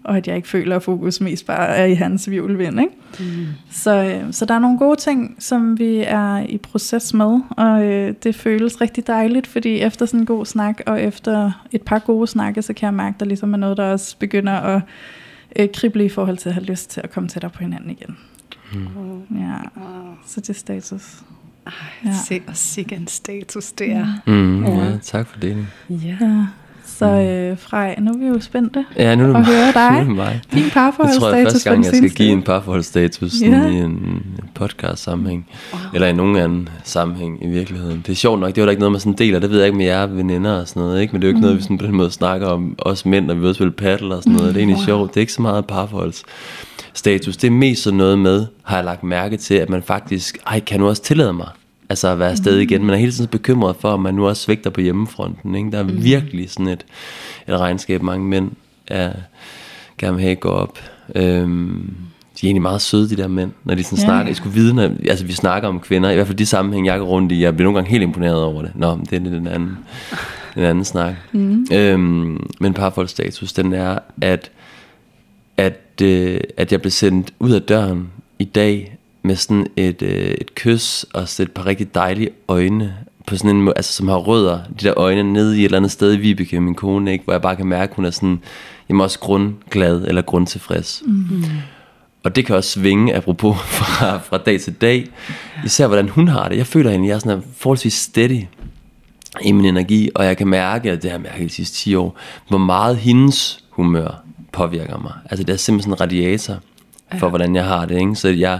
og 0.06 0.16
at 0.16 0.28
jeg 0.28 0.36
ikke 0.36 0.48
føler, 0.48 0.76
at 0.76 0.82
fokus 0.82 1.20
mest 1.20 1.46
bare 1.46 1.66
er 1.68 1.84
i 1.84 1.94
hans 1.94 2.30
vivlvind. 2.30 2.80
Ikke? 2.80 2.92
Mm. 3.36 3.46
Så, 3.70 4.04
øh, 4.04 4.32
så 4.32 4.44
der 4.44 4.54
er 4.54 4.58
nogle 4.58 4.78
gode 4.78 4.96
ting, 5.00 5.36
som 5.38 5.78
vi 5.78 6.04
er 6.06 6.38
i 6.38 6.58
proces 6.58 7.14
med, 7.14 7.40
og 7.50 7.84
øh, 7.84 8.14
det 8.22 8.34
føles 8.34 8.80
rigtig 8.80 9.06
dejligt, 9.06 9.46
fordi 9.46 9.80
efter 9.80 10.06
sådan 10.06 10.20
en 10.20 10.26
god 10.26 10.46
snak, 10.46 10.80
og 10.86 11.02
efter 11.02 11.52
et 11.72 11.82
par 11.82 11.98
gode 11.98 12.26
snakke, 12.26 12.62
så 12.62 12.72
kan 12.72 12.86
jeg 12.86 12.94
mærke, 12.94 13.14
at 13.14 13.20
der 13.20 13.26
ligesom 13.26 13.52
er 13.52 13.58
noget, 13.58 13.76
der 13.76 13.84
også 13.84 14.16
begynder 14.18 14.52
at 14.52 14.82
øh, 15.56 15.68
krible 15.74 16.04
i 16.04 16.08
forhold 16.08 16.36
til 16.36 16.48
at 16.48 16.54
have 16.54 16.64
lyst 16.66 16.90
til 16.90 17.00
at 17.04 17.10
komme 17.10 17.28
tættere 17.28 17.50
på 17.50 17.58
hinanden 17.62 17.90
igen. 17.90 18.16
Mm. 18.74 19.38
Ja, 19.38 19.54
Wow. 19.76 20.14
så 20.26 20.40
det 20.40 20.48
er 20.50 20.54
status. 20.54 21.02
Ej, 21.66 21.72
Ja. 22.04 22.12
se 22.28 22.42
og 22.46 22.56
sikke 22.56 22.94
en 22.94 23.06
status 23.06 23.72
det 23.72 23.92
er. 23.92 24.06
Mm, 24.26 24.64
Ja. 24.64 24.84
ja. 24.84 24.96
tak 25.02 25.26
for 25.26 25.38
det. 25.40 25.66
Ja. 25.90 26.16
Så 26.98 27.04
øh, 27.06 27.58
Frej, 27.58 27.94
nu 28.00 28.10
er 28.10 28.18
vi 28.18 28.26
jo 28.26 28.40
spændte 28.40 28.84
Ja, 28.96 29.14
nu 29.14 29.22
er 29.22 29.26
det 29.26 29.34
at 29.34 29.40
mig. 29.40 29.46
høre 29.46 30.04
Nu 30.04 30.20
er 30.20 30.24
dig. 30.24 30.40
det. 30.44 30.52
Din 30.52 30.62
Jeg 30.64 30.72
tror, 30.72 30.80
jeg 30.80 30.92
parforholdsstatus 30.92 31.52
første 31.52 31.70
gang, 31.70 31.84
jeg 31.84 31.94
skal 31.94 32.10
give 32.10 32.28
en 32.30 32.42
parforholdsstatus 32.42 33.32
Ja. 33.42 33.66
i 33.66 33.74
en 33.74 34.22
podcast-sammenhæng. 34.54 35.46
Wow. 35.72 35.80
Eller 35.94 36.06
i 36.08 36.12
nogen 36.12 36.36
anden 36.36 36.68
sammenhæng 36.84 37.44
i 37.44 37.48
virkeligheden. 37.48 38.02
Det 38.06 38.12
er 38.12 38.16
sjovt 38.16 38.40
nok, 38.40 38.54
det 38.54 38.60
var 38.60 38.66
der 38.66 38.70
ikke 38.70 38.80
noget, 38.80 38.92
man 38.92 39.00
sådan 39.00 39.12
deler. 39.12 39.38
Det 39.38 39.50
ved 39.50 39.58
jeg 39.58 39.66
ikke 39.66 39.78
med 39.78 39.86
jer 39.86 40.06
veninder 40.06 40.60
og 40.60 40.68
sådan 40.68 40.82
noget. 40.82 41.00
Ikke? 41.00 41.12
Men 41.12 41.22
det 41.22 41.26
er 41.26 41.28
jo 41.28 41.30
ikke 41.30 41.38
mm. 41.38 41.42
noget, 41.42 41.56
vi 41.56 41.62
sådan 41.62 41.78
på 41.78 41.86
den 41.86 41.96
måde 41.96 42.10
snakker 42.10 42.46
om. 42.46 42.74
Os 42.78 43.06
mænd, 43.06 43.26
når 43.26 43.34
vi 43.34 43.46
også 43.46 43.54
spiller 43.58 43.72
paddle 43.72 44.14
og 44.14 44.22
sådan 44.22 44.36
noget. 44.36 44.48
Det 44.54 44.60
er 44.60 44.60
egentlig 44.60 44.76
Wow. 44.76 44.84
sjovt. 44.86 45.10
Det 45.14 45.16
er 45.16 45.20
ikke 45.20 45.32
så 45.32 45.42
meget 45.42 45.66
parforholdsstatus. 45.66 47.36
Det 47.36 47.46
er 47.46 47.50
mest 47.50 47.82
sådan 47.82 47.96
noget 47.96 48.18
med, 48.18 48.46
har 48.62 48.76
jeg 48.76 48.84
lagt 48.84 49.02
mærke 49.04 49.36
til, 49.36 49.54
at 49.54 49.68
man 49.70 49.82
faktisk, 49.82 50.38
ej, 50.46 50.60
kan 50.60 50.80
nu 50.80 50.88
også 50.88 51.02
tillade 51.02 51.32
mig 51.32 51.48
Altså 51.88 52.08
at 52.08 52.18
være 52.18 52.30
afsted 52.30 52.58
igen. 52.58 52.84
Man 52.84 52.94
er 52.94 52.98
hele 52.98 53.12
tiden 53.12 53.28
bekymret 53.30 53.76
for, 53.76 53.88
om 53.88 54.00
man 54.00 54.14
nu 54.14 54.28
også 54.28 54.42
svigter 54.42 54.70
på 54.70 54.80
hjemmefronten. 54.80 55.54
Ikke? 55.54 55.70
Der 55.70 55.78
er 55.78 55.82
mm. 55.82 56.04
virkelig 56.04 56.50
sådan 56.50 56.68
et, 56.68 56.86
et 57.48 57.60
regnskab, 57.60 58.02
mange 58.02 58.26
mænd 58.26 58.50
er, 58.86 59.12
gerne 59.98 60.16
vil 60.16 60.24
have 60.24 60.36
går 60.36 60.50
op. 60.50 60.78
Øhm, 61.14 61.94
de 62.40 62.46
er 62.46 62.48
egentlig 62.48 62.62
meget 62.62 62.82
søde, 62.82 63.08
de 63.08 63.16
der 63.16 63.28
mænd, 63.28 63.50
når 63.64 63.74
de 63.74 63.84
sådan 63.84 63.98
Ja. 63.98 64.02
ja. 64.02 64.06
snakker. 64.06 64.30
Jeg 64.30 64.36
skulle 64.36 64.54
vide, 64.54 64.74
når, 64.74 64.90
altså 65.08 65.24
vi 65.24 65.32
snakker 65.32 65.68
om 65.68 65.80
kvinder, 65.80 66.10
i 66.10 66.14
hvert 66.14 66.26
fald 66.26 66.38
de 66.38 66.46
sammenhæng, 66.46 66.86
jeg 66.86 66.98
går 66.98 67.06
rundt 67.06 67.32
i, 67.32 67.42
jeg 67.42 67.56
bliver 67.56 67.64
nogle 67.64 67.76
gange 67.76 67.90
helt 67.90 68.02
imponeret 68.02 68.42
over 68.42 68.62
det. 68.62 68.72
Nå, 68.74 68.98
det 69.10 69.12
er 69.12 69.20
lidt 69.20 69.34
en 69.34 69.46
anden, 69.46 69.78
en 70.56 70.62
anden 70.62 70.84
snak. 70.84 71.14
Mm. 71.32 71.66
Øhm, 71.72 72.50
men 72.60 72.74
parforholdsstatus, 72.74 73.52
den 73.52 73.72
er, 73.72 73.98
at, 74.20 74.50
at, 75.56 76.02
øh, 76.02 76.40
at 76.56 76.72
jeg 76.72 76.80
blev 76.80 76.90
sendt 76.90 77.32
ud 77.38 77.50
af 77.50 77.62
døren 77.62 78.08
i 78.38 78.44
dag 78.44 78.95
med 79.26 79.36
sådan 79.36 79.66
et, 79.76 80.02
øh, 80.02 80.34
et 80.40 80.54
kys 80.54 81.04
og 81.14 81.28
så 81.28 81.42
et 81.42 81.52
par 81.52 81.66
rigtig 81.66 81.94
dejlige 81.94 82.30
øjne 82.48 82.94
på 83.26 83.36
sådan 83.36 83.50
en 83.50 83.62
måde, 83.62 83.72
altså 83.76 83.92
som 83.92 84.08
har 84.08 84.16
rødder, 84.16 84.60
de 84.80 84.86
der 84.86 84.98
øjne 84.98 85.32
nede 85.32 85.56
i 85.56 85.60
et 85.60 85.64
eller 85.64 85.76
andet 85.76 85.90
sted 85.90 86.14
i 86.14 86.16
Vibeke, 86.16 86.60
min 86.60 86.74
kone, 86.74 87.12
ikke? 87.12 87.24
hvor 87.24 87.32
jeg 87.32 87.42
bare 87.42 87.56
kan 87.56 87.66
mærke, 87.66 87.90
at 87.90 87.96
hun 87.96 88.04
er 88.04 88.10
sådan, 88.10 88.40
jamen 88.88 89.00
også 89.00 89.18
grundglad 89.18 90.04
eller 90.08 90.22
grundtilfreds. 90.22 91.02
Mm. 91.06 91.44
Og 92.24 92.36
det 92.36 92.46
kan 92.46 92.56
også 92.56 92.70
svinge, 92.70 93.14
apropos 93.14 93.56
fra, 93.78 94.18
fra 94.18 94.38
dag 94.38 94.60
til 94.60 94.72
dag, 94.72 95.06
især 95.64 95.86
hvordan 95.86 96.08
hun 96.08 96.28
har 96.28 96.48
det. 96.48 96.56
Jeg 96.56 96.66
føler 96.66 96.90
at 96.90 97.00
jeg 97.00 97.08
er 97.08 97.18
sådan 97.18 97.42
forholdsvis 97.56 97.94
steady 97.94 98.42
i 99.42 99.52
min 99.52 99.64
energi, 99.64 100.10
og 100.14 100.24
jeg 100.24 100.36
kan 100.36 100.48
mærke, 100.48 100.90
at 100.90 101.02
det 101.02 101.10
har 101.10 101.18
jeg 101.18 101.22
mærket 101.22 101.48
de 101.48 101.54
sidste 101.54 101.76
10 101.76 101.94
år, 101.94 102.18
hvor 102.48 102.58
meget 102.58 102.96
hendes 102.96 103.64
humør 103.70 104.22
påvirker 104.52 104.98
mig. 104.98 105.12
Altså 105.30 105.44
det 105.44 105.52
er 105.52 105.56
simpelthen 105.56 105.96
sådan 105.96 106.08
en 106.08 106.12
radiator 106.12 106.54
for, 107.18 107.28
hvordan 107.28 107.56
jeg 107.56 107.64
har 107.64 107.86
det. 107.86 108.00
Ikke? 108.00 108.14
Så 108.14 108.28
jeg, 108.28 108.58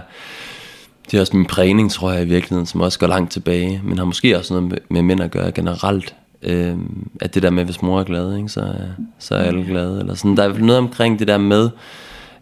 det 1.11 1.17
er 1.17 1.21
også 1.21 1.37
min 1.37 1.45
prægning, 1.45 1.91
tror 1.91 2.11
jeg 2.11 2.23
i 2.23 2.27
virkeligheden, 2.27 2.65
som 2.65 2.81
også 2.81 2.99
går 2.99 3.07
langt 3.07 3.31
tilbage, 3.31 3.81
men 3.83 3.97
har 3.97 4.05
måske 4.05 4.37
også 4.37 4.53
noget 4.53 4.69
med, 4.69 4.77
med 4.89 5.01
mænd 5.01 5.21
at 5.21 5.31
gøre 5.31 5.51
generelt. 5.51 6.15
Øh, 6.43 6.75
at 7.21 7.35
det 7.35 7.43
der 7.43 7.49
med, 7.49 7.65
hvis 7.65 7.81
mor 7.81 7.99
er 7.99 8.03
glad, 8.03 8.37
ikke, 8.37 8.49
så, 8.49 8.73
så 9.19 9.35
er 9.35 9.43
alle 9.43 9.65
glade. 9.65 9.99
Eller 9.99 10.13
sådan. 10.13 10.37
Der 10.37 10.43
er 10.43 10.53
noget 10.59 10.77
omkring 10.77 11.19
det 11.19 11.27
der 11.27 11.37
med, 11.37 11.69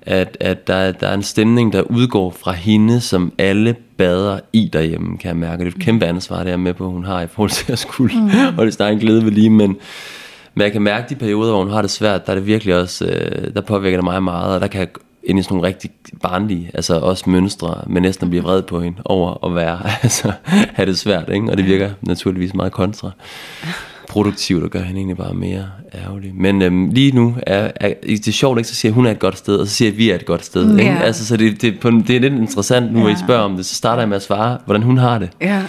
at, 0.01 0.37
at 0.39 0.67
der, 0.67 0.91
der 0.91 1.07
er 1.07 1.13
en 1.13 1.23
stemning, 1.23 1.73
der 1.73 1.81
udgår 1.81 2.31
fra 2.31 2.51
hende, 2.51 3.01
som 3.01 3.33
alle 3.37 3.75
bader 3.97 4.39
i 4.53 4.69
derhjemme, 4.73 5.17
kan 5.17 5.27
jeg 5.27 5.37
mærke. 5.37 5.65
Det 5.65 5.73
er 5.73 5.77
et 5.77 5.83
kæmpe 5.83 6.05
ansvar, 6.05 6.43
det 6.43 6.53
er 6.53 6.57
med 6.57 6.73
på, 6.73 6.89
hun 6.89 7.05
har 7.05 7.21
i 7.21 7.27
forhold 7.27 7.49
til 7.49 7.71
at 7.71 7.79
skulle 7.79 8.19
mm. 8.19 8.29
og 8.57 8.65
det 8.65 8.81
er 8.81 8.87
en 8.87 8.99
glæde 8.99 9.25
ved 9.25 9.31
lige, 9.31 9.49
men, 9.49 9.77
men 10.53 10.63
jeg 10.63 10.71
kan 10.71 10.81
mærke 10.81 11.09
de 11.09 11.15
perioder, 11.15 11.51
hvor 11.51 11.63
hun 11.63 11.73
har 11.73 11.81
det 11.81 11.91
svært, 11.91 12.25
der 12.25 12.31
er 12.31 12.35
det 12.35 12.47
virkelig 12.47 12.75
også, 12.75 13.05
øh, 13.05 13.53
der 13.53 13.61
påvirker 13.61 13.97
det 13.97 14.03
mig 14.03 14.23
meget, 14.23 14.55
og 14.55 14.61
der 14.61 14.67
kan 14.67 14.79
jeg 14.79 14.87
ind 15.25 15.39
i 15.39 15.43
sådan 15.43 15.55
nogle 15.55 15.67
rigtig 15.67 15.91
barnlige, 16.21 16.71
altså 16.73 16.99
også 16.99 17.29
mønstre, 17.29 17.81
men 17.87 18.03
næsten 18.03 18.29
blive 18.29 18.43
vred 18.43 18.61
på 18.61 18.81
hende 18.81 18.97
over 19.05 19.45
at 19.45 19.55
være, 19.55 19.79
altså 20.03 20.31
have 20.45 20.85
det 20.85 20.99
svært, 20.99 21.29
ikke? 21.33 21.51
og 21.51 21.57
det 21.57 21.65
virker 21.65 21.89
naturligvis 22.01 22.53
meget 22.53 22.71
kontra 22.71 23.11
produktivt 24.09 24.63
og 24.63 24.69
gør 24.69 24.81
hende 24.81 24.99
egentlig 24.99 25.17
bare 25.17 25.33
mere 25.33 25.65
ærgerlig. 25.95 26.35
Men 26.35 26.61
øhm, 26.61 26.89
lige 26.89 27.11
nu 27.11 27.35
er, 27.47 27.71
er, 27.75 27.93
det 28.03 28.27
er 28.27 28.31
sjovt, 28.31 28.59
ikke? 28.59 28.69
så 28.69 28.75
siger 28.75 28.91
hun 28.91 29.05
er 29.05 29.11
et 29.11 29.19
godt 29.19 29.37
sted, 29.37 29.55
og 29.57 29.67
så 29.67 29.73
siger 29.73 29.91
vi 29.91 30.09
er 30.09 30.15
et 30.15 30.25
godt 30.25 30.45
sted. 30.45 30.79
Ikke? 30.79 30.91
Yeah. 30.91 31.01
Altså, 31.01 31.25
så 31.25 31.37
det, 31.37 31.61
det, 31.61 31.79
på, 31.79 31.89
det 31.89 32.09
er 32.09 32.19
lidt 32.19 32.33
interessant 32.33 32.93
nu, 32.93 32.99
yeah. 32.99 33.11
at 33.11 33.17
I 33.17 33.23
spørger 33.23 33.41
om 33.41 33.55
det, 33.55 33.65
så 33.65 33.75
starter 33.75 34.01
jeg 34.01 34.09
med 34.09 34.15
at 34.15 34.23
svare, 34.23 34.57
hvordan 34.65 34.81
hun 34.81 34.97
har 34.97 35.19
det. 35.19 35.29
Yeah. 35.43 35.63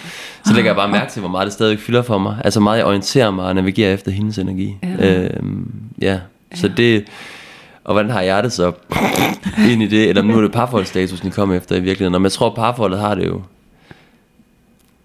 Så 0.47 0.55
lægger 0.55 0.69
jeg 0.71 0.77
bare 0.77 0.89
mærke 0.89 1.13
til, 1.13 1.21
hvor 1.21 1.31
meget 1.31 1.47
det 1.47 1.53
stadig 1.53 1.79
fylder 1.79 2.03
for 2.03 2.19
mig. 2.19 2.37
Altså 2.45 2.61
meget 2.61 2.79
jeg 2.79 2.87
orienterer 2.87 3.31
mig 3.31 3.45
og 3.45 3.55
navigerer 3.55 3.95
efter 3.95 4.11
hendes 4.11 4.39
energi. 4.39 4.77
Yeah. 4.85 5.25
Øhm, 5.25 5.73
ja, 6.03 6.19
så 6.55 6.69
det... 6.69 7.05
Og 7.87 7.93
hvordan 7.93 8.11
har 8.11 8.21
jeg 8.21 8.43
det 8.43 8.53
så 8.53 8.73
ind 9.71 9.83
i 9.83 9.87
det? 9.87 10.09
Eller 10.09 10.23
nu 10.23 10.37
er 10.37 10.41
det 10.41 10.53
parforholdsstatusen, 10.53 11.29
I 11.29 11.31
kommer 11.31 11.55
efter 11.55 11.77
i 11.77 11.81
virkeligheden. 11.81 12.15
Og 12.15 12.23
jeg 12.23 12.33
tror, 12.33 12.55
parforholdet 12.55 12.99
har 12.99 13.15
det 13.15 13.27
jo 13.27 13.43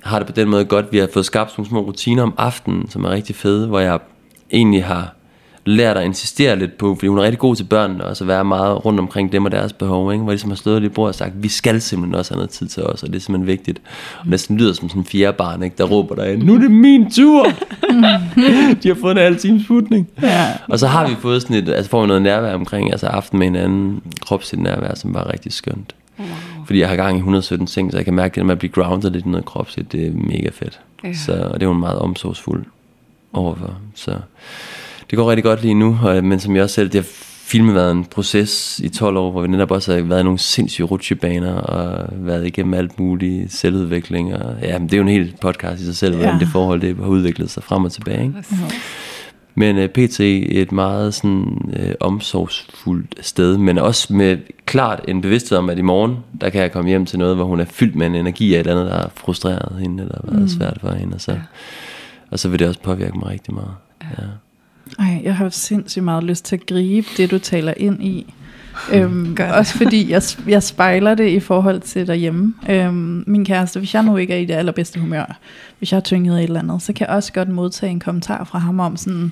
har 0.03 0.19
det 0.19 0.27
på 0.27 0.33
den 0.33 0.49
måde 0.49 0.65
godt. 0.65 0.91
Vi 0.91 0.97
har 0.97 1.09
fået 1.13 1.25
skabt 1.25 1.57
nogle 1.57 1.69
små 1.69 1.79
rutiner 1.81 2.23
om 2.23 2.33
aftenen, 2.37 2.89
som 2.89 3.05
er 3.05 3.09
rigtig 3.09 3.35
fede, 3.35 3.67
hvor 3.67 3.79
jeg 3.79 3.99
egentlig 4.51 4.85
har 4.85 5.15
lært 5.65 5.97
at 5.97 6.05
insistere 6.05 6.59
lidt 6.59 6.77
på, 6.77 6.95
fordi 6.95 7.07
hun 7.07 7.17
er 7.17 7.23
rigtig 7.23 7.39
god 7.39 7.55
til 7.55 7.63
børnene, 7.63 8.05
og 8.05 8.17
så 8.17 8.25
være 8.25 8.45
meget 8.45 8.85
rundt 8.85 8.99
omkring 8.99 9.31
dem 9.31 9.45
og 9.45 9.51
deres 9.51 9.73
behov, 9.73 10.11
ikke? 10.11 10.23
hvor 10.23 10.31
de 10.31 10.37
som 10.37 10.49
har 10.49 10.55
stået 10.55 10.81
lidt 10.81 10.93
bord 10.93 11.07
og 11.07 11.15
sagt, 11.15 11.43
vi 11.43 11.47
skal 11.47 11.81
simpelthen 11.81 12.15
også 12.15 12.33
have 12.33 12.37
noget 12.37 12.49
tid 12.49 12.67
til 12.67 12.83
os, 12.83 13.03
og 13.03 13.09
det 13.09 13.15
er 13.15 13.19
simpelthen 13.19 13.47
vigtigt. 13.47 13.81
Og 14.19 14.27
næsten 14.27 14.57
lyder 14.57 14.73
som 14.73 14.89
sådan 14.89 15.01
en 15.01 15.05
fjerde 15.05 15.37
barn, 15.37 15.63
ikke? 15.63 15.75
der 15.77 15.83
råber 15.83 16.15
der 16.15 16.37
nu 16.37 16.55
er 16.55 16.59
det 16.59 16.71
min 16.71 17.11
tur! 17.11 17.45
de 18.83 18.87
har 18.87 18.95
fået 19.01 19.11
en 19.11 19.17
halv 19.17 19.37
times 19.37 19.67
futning. 19.67 20.07
Ja. 20.21 20.47
Og 20.69 20.79
så 20.79 20.87
har 20.87 21.07
vi 21.07 21.15
fået 21.19 21.41
sådan 21.41 21.55
et, 21.55 21.69
altså 21.69 21.89
får 21.89 22.01
vi 22.01 22.07
noget 22.07 22.21
nærvær 22.21 22.53
omkring, 22.53 22.91
altså 22.91 23.07
aften 23.07 23.39
med 23.39 23.47
hinanden, 23.47 24.01
kropsligt 24.21 24.63
nærvær, 24.63 24.95
som 24.95 25.13
var 25.13 25.33
rigtig 25.33 25.53
skønt. 25.53 25.95
Wow. 26.19 26.27
Fordi 26.65 26.79
jeg 26.79 26.89
har 26.89 26.95
gang 26.95 27.15
i 27.15 27.17
117 27.17 27.67
ting, 27.67 27.91
så 27.91 27.97
jeg 27.97 28.05
kan 28.05 28.13
mærke 28.13 28.35
det 28.35 28.45
med 28.45 28.51
at 28.51 28.59
blive 28.59 28.71
grounded 28.71 29.11
lidt 29.11 29.25
i 29.25 29.29
noget 29.29 29.45
kropsligt, 29.45 29.91
det 29.91 30.07
er 30.07 30.11
mega 30.13 30.49
fedt. 30.53 30.79
Ja. 31.03 31.13
Så 31.13 31.31
og 31.33 31.59
det 31.59 31.65
er 31.65 31.67
hun 31.67 31.79
meget 31.79 31.99
omsorgsfuld 31.99 32.65
overfor. 33.33 33.73
Så 33.95 34.11
det 35.11 35.17
går 35.17 35.29
rigtig 35.29 35.43
godt 35.43 35.61
lige 35.61 35.73
nu, 35.73 35.99
og, 36.03 36.23
men 36.23 36.39
som 36.39 36.55
jeg 36.55 36.63
også 36.63 36.75
selv, 36.75 36.89
det 36.89 37.01
har 37.01 37.07
filmet 37.51 37.75
været 37.75 37.91
en 37.91 38.05
proces 38.05 38.81
i 38.83 38.89
12 38.89 39.17
år, 39.17 39.31
hvor 39.31 39.41
vi 39.41 39.47
netop 39.47 39.71
også 39.71 39.93
har 39.93 40.01
været 40.01 40.19
i 40.19 40.23
nogle 40.23 40.39
sindssyge 40.39 40.87
rutsjebaner, 40.87 41.53
og 41.53 42.09
været 42.11 42.47
igennem 42.47 42.73
alt 42.73 42.99
muligt 42.99 43.53
selvudvikling, 43.53 44.35
og 44.35 44.55
ja, 44.61 44.79
men 44.79 44.87
det 44.87 44.93
er 44.93 44.97
jo 44.97 45.03
en 45.03 45.09
helt 45.09 45.39
podcast 45.39 45.81
i 45.81 45.85
sig 45.85 45.95
selv, 45.95 46.13
ja. 46.13 46.17
hvordan 46.17 46.39
det 46.39 46.47
forhold 46.47 46.81
det 46.81 46.95
har 46.95 47.07
udviklet 47.07 47.49
sig 47.49 47.63
frem 47.63 47.85
og 47.85 47.91
tilbage. 47.91 48.23
Ikke? 48.23 48.43
Men 49.55 49.75
uh, 49.75 49.83
øh, 49.83 49.89
PT 49.89 50.19
et 50.19 50.71
meget 50.71 51.13
sådan 51.13 51.57
uh, 51.79 51.91
omsorgsfuldt 51.99 53.15
sted, 53.25 53.57
men 53.57 53.77
også 53.77 54.13
med 54.13 54.37
klart 54.65 55.05
en 55.07 55.21
bevidsthed 55.21 55.57
om, 55.57 55.69
at 55.69 55.77
i 55.77 55.81
morgen, 55.81 56.17
der 56.41 56.49
kan 56.49 56.61
jeg 56.61 56.71
komme 56.71 56.89
hjem 56.89 57.05
til 57.05 57.19
noget, 57.19 57.35
hvor 57.35 57.45
hun 57.45 57.59
er 57.59 57.65
fyldt 57.65 57.95
med 57.95 58.07
en 58.07 58.15
energi 58.15 58.55
af 58.55 58.59
et 58.59 58.67
eller 58.67 58.79
andet, 58.79 58.91
der 58.91 58.97
har 58.97 59.11
frustreret 59.15 59.79
hende, 59.79 60.03
eller 60.03 60.19
været 60.23 60.41
mm. 60.41 60.47
svært 60.47 60.77
for 60.81 60.91
hende, 60.91 61.15
og 61.15 61.21
så, 61.21 61.31
ja. 61.31 61.39
og 62.31 62.39
så 62.39 62.49
vil 62.49 62.59
det 62.59 62.67
også 62.67 62.79
påvirke 62.79 63.17
mig 63.17 63.29
rigtig 63.29 63.53
meget. 63.53 63.73
Ja. 64.01 64.23
ja. 64.23 64.27
Ej, 64.99 65.21
jeg 65.23 65.35
har 65.35 65.49
sindssygt 65.49 66.03
meget 66.03 66.23
lyst 66.23 66.45
til 66.45 66.55
at 66.55 66.65
gribe 66.65 67.07
det, 67.17 67.31
du 67.31 67.37
taler 67.37 67.73
ind 67.77 68.03
i. 68.03 68.33
Øhm, 68.93 69.37
også 69.53 69.77
fordi 69.77 70.11
jeg, 70.11 70.21
jeg 70.47 70.63
spejler 70.63 71.15
det 71.15 71.29
i 71.29 71.39
forhold 71.39 71.81
til 71.81 72.07
derhjemme. 72.07 72.53
Øhm, 72.69 73.23
min 73.27 73.45
kæreste, 73.45 73.79
hvis 73.79 73.93
jeg 73.93 74.03
nu 74.03 74.17
ikke 74.17 74.33
er 74.33 74.37
i 74.37 74.45
det 74.45 74.53
allerbedste 74.53 74.99
humør, 74.99 75.37
hvis 75.79 75.91
jeg 75.91 75.97
er 75.97 76.01
tynget 76.01 76.37
et 76.37 76.43
eller 76.43 76.59
andet, 76.59 76.81
så 76.81 76.93
kan 76.93 77.07
jeg 77.07 77.15
også 77.15 77.33
godt 77.33 77.49
modtage 77.49 77.91
en 77.91 77.99
kommentar 77.99 78.43
fra 78.43 78.59
ham 78.59 78.79
om 78.79 78.97
sådan, 78.97 79.31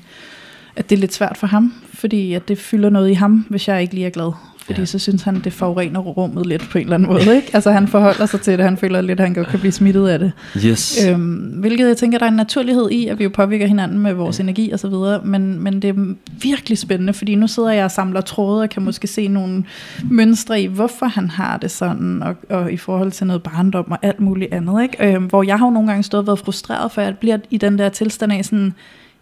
at 0.75 0.89
det 0.89 0.95
er 0.95 0.99
lidt 0.99 1.13
svært 1.13 1.37
for 1.37 1.47
ham, 1.47 1.73
fordi 1.93 2.33
at 2.33 2.47
det 2.47 2.57
fylder 2.57 2.89
noget 2.89 3.09
i 3.09 3.13
ham, 3.13 3.45
hvis 3.49 3.67
jeg 3.67 3.81
ikke 3.81 3.93
lige 3.93 4.05
er 4.05 4.09
glad 4.09 4.31
fordi 4.69 4.81
ja. 4.81 4.85
så 4.85 4.99
synes 4.99 5.21
han, 5.23 5.41
det 5.43 5.53
forurener 5.53 5.99
rummet 5.99 6.45
lidt 6.45 6.69
på 6.71 6.77
en 6.77 6.83
eller 6.83 6.95
anden 6.95 7.09
måde. 7.09 7.35
Ikke? 7.35 7.49
Altså 7.53 7.71
han 7.71 7.87
forholder 7.87 8.25
sig 8.25 8.41
til 8.41 8.57
det, 8.57 8.65
han 8.65 8.77
føler 8.77 9.01
lidt, 9.01 9.19
at 9.19 9.25
han 9.25 9.33
godt 9.33 9.47
kan 9.47 9.59
blive 9.59 9.71
smittet 9.71 10.07
af 10.07 10.19
det. 10.19 10.31
Yes. 10.65 11.05
Øhm, 11.05 11.35
hvilket 11.35 11.87
jeg 11.87 11.97
tænker, 11.97 12.17
der 12.17 12.25
er 12.25 12.29
en 12.29 12.35
naturlighed 12.35 12.89
i, 12.91 13.07
at 13.07 13.19
vi 13.19 13.23
jo 13.23 13.29
påvirker 13.29 13.67
hinanden 13.67 13.99
med 13.99 14.13
vores 14.13 14.39
ja. 14.39 14.43
energi 14.43 14.71
og 14.71 14.79
så 14.79 14.87
videre, 14.87 15.21
men, 15.23 15.63
men 15.63 15.81
det 15.81 15.89
er 15.89 16.15
virkelig 16.41 16.77
spændende, 16.77 17.13
fordi 17.13 17.35
nu 17.35 17.47
sidder 17.47 17.71
jeg 17.71 17.85
og 17.85 17.91
samler 17.91 18.21
tråde 18.21 18.61
og 18.61 18.69
kan 18.69 18.83
måske 18.83 19.07
se 19.07 19.27
nogle 19.27 19.63
mønstre 20.11 20.61
i, 20.61 20.65
hvorfor 20.65 21.05
han 21.05 21.29
har 21.29 21.57
det 21.57 21.71
sådan, 21.71 22.23
og, 22.23 22.35
og 22.49 22.71
i 22.71 22.77
forhold 22.77 23.11
til 23.11 23.27
noget 23.27 23.43
barndom 23.43 23.91
og 23.91 23.97
alt 24.01 24.19
muligt 24.19 24.53
andet. 24.53 24.83
Ikke? 24.83 25.13
Øhm, 25.13 25.23
hvor 25.23 25.43
jeg 25.43 25.59
har 25.59 25.65
jo 25.65 25.71
nogle 25.71 25.87
gange 25.87 26.03
stået 26.03 26.19
og 26.19 26.27
været 26.27 26.39
frustreret, 26.39 26.91
for 26.91 27.01
jeg 27.01 27.17
bliver 27.17 27.37
i 27.49 27.57
den 27.57 27.77
der 27.77 27.89
tilstand 27.89 28.31
af 28.31 28.45
sådan, 28.45 28.73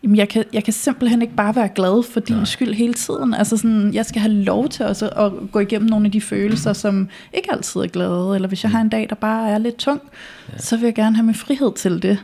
jamen 0.04 0.18
jeg 0.18 0.30
kan, 0.30 0.44
jeg 0.54 0.64
kan 0.64 0.74
simpelthen 0.74 1.22
ikke 1.22 1.36
bare 1.36 1.56
være 1.56 1.70
glad 1.76 2.04
for 2.04 2.20
din 2.20 2.36
Nej. 2.36 2.46
skyld 2.46 2.74
hele 2.74 2.94
tiden. 2.94 3.34
Altså 3.34 3.58
sådan, 3.58 3.94
jeg 3.94 4.06
skal 4.06 4.22
have 4.22 4.34
lov 4.34 4.70
til 4.70 4.86
også 4.86 5.10
at 5.10 5.32
gå 5.52 5.60
igennem 5.60 5.90
nogle 5.90 6.06
af 6.06 6.12
de 6.12 6.22
følelser, 6.22 6.74
som 6.74 7.10
ikke 7.34 7.52
altid 7.52 7.82
er 7.82 7.88
glade. 7.88 8.36
Eller 8.36 8.48
hvis 8.48 8.64
jeg 8.64 8.72
har 8.72 8.82
en 8.82 8.90
dag, 8.90 9.08
der 9.10 9.16
bare 9.16 9.50
er 9.50 9.58
lidt 9.58 9.76
tung, 9.76 10.02
ja. 10.54 10.58
så 10.58 10.78
vil 10.78 10.84
jeg 10.84 10.96
gerne 10.96 11.16
have 11.16 11.26
min 11.26 11.36
frihed 11.36 11.74
til 11.76 12.02
det. 12.02 12.24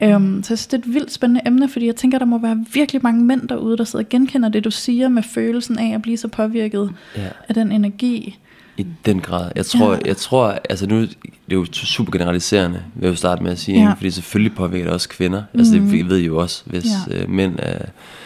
Ja. 0.00 0.16
Um, 0.16 0.42
så 0.42 0.52
jeg 0.52 0.58
synes, 0.58 0.66
det 0.66 0.74
er 0.74 0.88
et 0.88 0.94
vildt 0.94 1.12
spændende 1.12 1.40
emne, 1.46 1.68
fordi 1.68 1.86
jeg 1.86 1.96
tænker, 1.96 2.18
der 2.18 2.26
må 2.26 2.38
være 2.38 2.64
virkelig 2.74 3.02
mange 3.02 3.24
mænd 3.24 3.48
derude, 3.48 3.76
der 3.76 3.84
sidder 3.84 4.04
og 4.04 4.08
genkender 4.08 4.48
det, 4.48 4.64
du 4.64 4.70
siger 4.70 5.08
med 5.08 5.22
følelsen 5.22 5.78
af 5.78 5.94
at 5.94 6.02
blive 6.02 6.16
så 6.16 6.28
påvirket 6.28 6.90
ja. 7.16 7.28
af 7.48 7.54
den 7.54 7.72
energi. 7.72 8.38
I 8.78 8.86
den 9.06 9.20
grad. 9.20 9.50
Jeg 9.56 9.66
tror, 9.66 9.92
ja. 9.92 9.98
jeg 10.04 10.16
tror 10.16 10.58
altså 10.70 10.86
nu, 10.86 11.00
det 11.00 11.10
er 11.50 11.54
jo 11.54 11.66
super 11.72 12.12
generaliserende, 12.12 12.82
vil 12.94 13.06
jeg 13.06 13.10
jo 13.10 13.16
starte 13.16 13.42
med 13.42 13.52
at 13.52 13.58
sige, 13.58 13.82
ja. 13.82 13.92
fordi 13.92 14.10
selvfølgelig 14.10 14.56
påvirker 14.56 14.84
det 14.84 14.94
også 14.94 15.08
kvinder. 15.08 15.42
Mm. 15.52 15.58
Altså 15.58 15.74
det 15.74 15.82
mhm. 15.82 16.08
ved 16.08 16.18
I 16.18 16.26
jo 16.26 16.36
også, 16.36 16.62
hvis 16.66 16.84
ja. 17.10 17.16
øh, 17.16 17.30
mænd 17.30 17.54
er, 17.58 17.78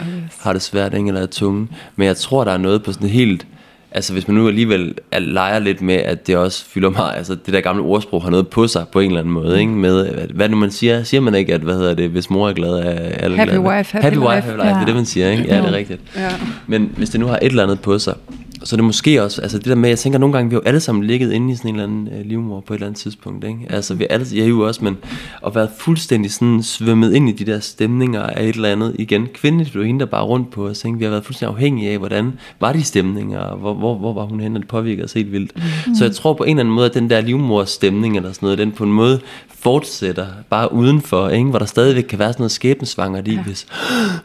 yes. 0.02 0.38
har 0.40 0.52
det 0.52 0.62
svært, 0.62 0.94
ikke, 0.94 1.08
eller 1.08 1.20
er 1.20 1.26
tunge. 1.26 1.68
Men 1.96 2.06
jeg 2.06 2.16
tror, 2.16 2.44
der 2.44 2.52
er 2.52 2.58
noget 2.58 2.82
på 2.82 2.92
sådan 2.92 3.08
helt, 3.08 3.46
altså 3.90 4.12
hvis 4.12 4.28
man 4.28 4.36
nu 4.36 4.48
alligevel 4.48 4.94
er, 5.12 5.18
leger 5.18 5.58
lidt 5.58 5.82
med, 5.82 5.94
at 5.94 6.26
det 6.26 6.36
også 6.36 6.64
fylder 6.64 6.90
meget, 6.90 7.16
altså 7.16 7.34
det 7.34 7.54
der 7.54 7.60
gamle 7.60 7.82
ordsprog 7.82 8.22
har 8.22 8.30
noget 8.30 8.48
på 8.48 8.66
sig 8.66 8.88
på 8.92 9.00
en 9.00 9.06
eller 9.06 9.20
anden 9.20 9.34
måde, 9.34 9.60
ikke? 9.60 9.72
Med, 9.72 10.26
hvad 10.34 10.48
nu 10.48 10.56
man 10.56 10.70
siger, 10.70 11.02
siger 11.02 11.20
man 11.20 11.34
ikke, 11.34 11.54
at 11.54 11.60
hvad 11.60 11.74
hedder 11.74 11.94
det, 11.94 12.10
hvis 12.10 12.30
mor 12.30 12.48
er 12.48 12.52
glad, 12.52 12.70
er 12.70 12.82
alle 12.82 13.36
happy 13.36 13.50
glade. 13.50 13.60
Wife, 13.60 13.92
happy, 13.92 14.04
happy 14.04 14.16
wife, 14.16 14.48
happy 14.48 14.56
life, 14.56 14.68
ja. 14.68 14.74
det 14.74 14.80
er 14.80 14.86
det, 14.86 14.94
man 14.94 15.06
siger, 15.06 15.30
ikke? 15.30 15.44
Ja, 15.44 15.56
det 15.56 15.64
er 15.64 15.72
rigtigt. 15.72 16.00
Ja. 16.16 16.30
Men 16.66 16.92
hvis 16.96 17.10
det 17.10 17.20
nu 17.20 17.26
har 17.26 17.36
et 17.36 17.46
eller 17.46 17.62
andet 17.62 17.80
på 17.80 17.98
sig, 17.98 18.14
så 18.64 18.76
det 18.76 18.84
måske 18.84 19.22
også, 19.22 19.42
altså 19.42 19.58
det 19.58 19.66
der 19.66 19.74
med, 19.74 19.88
jeg 19.88 19.98
tænker 19.98 20.18
nogle 20.18 20.32
gange, 20.32 20.50
vi 20.50 20.54
har 20.54 20.60
jo 20.60 20.66
alle 20.66 20.80
sammen 20.80 21.04
ligget 21.04 21.32
inde 21.32 21.52
i 21.52 21.56
sådan 21.56 21.68
en 21.68 21.74
eller 21.74 21.88
anden 21.88 22.08
øh, 22.18 22.26
livmor 22.26 22.60
på 22.60 22.74
et 22.74 22.76
eller 22.76 22.86
andet 22.86 23.00
tidspunkt, 23.00 23.44
ikke? 23.44 23.66
Altså 23.70 23.94
vi 23.94 24.06
alle, 24.10 24.26
jeg 24.34 24.42
er 24.42 24.48
jo 24.48 24.60
også, 24.60 24.84
men 24.84 24.98
at 25.46 25.54
være 25.54 25.68
fuldstændig 25.78 26.32
sådan 26.32 26.62
svømmet 26.62 27.14
ind 27.14 27.28
i 27.28 27.32
de 27.32 27.52
der 27.52 27.60
stemninger 27.60 28.22
af 28.22 28.42
et 28.44 28.54
eller 28.54 28.68
andet 28.68 28.96
igen. 28.98 29.28
Kvinden 29.34 29.66
blev 29.72 29.84
hende 29.84 30.00
der 30.00 30.06
bare 30.06 30.24
rundt 30.24 30.50
på 30.50 30.66
os, 30.66 30.84
ikke? 30.84 30.98
Vi 30.98 31.04
har 31.04 31.10
været 31.10 31.24
fuldstændig 31.24 31.54
afhængige 31.54 31.90
af, 31.90 31.98
hvordan 31.98 32.32
var 32.60 32.72
de 32.72 32.84
stemninger, 32.84 33.56
hvor, 33.56 33.74
hvor, 33.74 33.94
hvor 33.94 34.12
var 34.12 34.24
hun 34.24 34.40
henne, 34.40 34.56
og 34.56 34.60
det 34.60 34.68
påvirkede 34.68 35.04
os 35.04 35.12
helt 35.12 35.32
vildt. 35.32 35.52
Mm. 35.56 35.94
Så 35.94 36.04
jeg 36.04 36.14
tror 36.14 36.32
på 36.32 36.44
en 36.44 36.50
eller 36.50 36.60
anden 36.60 36.74
måde, 36.74 36.86
at 36.86 36.94
den 36.94 37.10
der 37.10 37.20
livmor 37.20 37.64
stemning 37.64 38.16
eller 38.16 38.32
sådan 38.32 38.46
noget, 38.46 38.58
den 38.58 38.72
på 38.72 38.84
en 38.84 38.92
måde 38.92 39.20
fortsætter 39.48 40.26
bare 40.50 40.72
udenfor, 40.72 41.28
ikke? 41.28 41.50
hvor 41.50 41.58
der 41.58 41.66
stadigvæk 41.66 42.04
kan 42.04 42.18
være 42.18 42.32
sådan 42.32 42.40
noget 42.40 42.52
skæbensvanger 42.52 43.22
i, 43.26 43.34
ja. 43.34 43.42
hvis, 43.42 43.66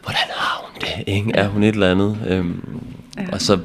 hvordan 0.02 0.28
har 0.30 0.64
hun 0.64 0.80
det, 0.80 1.14
ikke? 1.14 1.32
er 1.34 1.48
hun 1.48 1.62
et 1.62 1.74
eller 1.74 1.90
andet? 1.90 2.18
Øhm, 2.28 2.62
ja. 3.18 3.22
Og 3.32 3.42
så, 3.42 3.58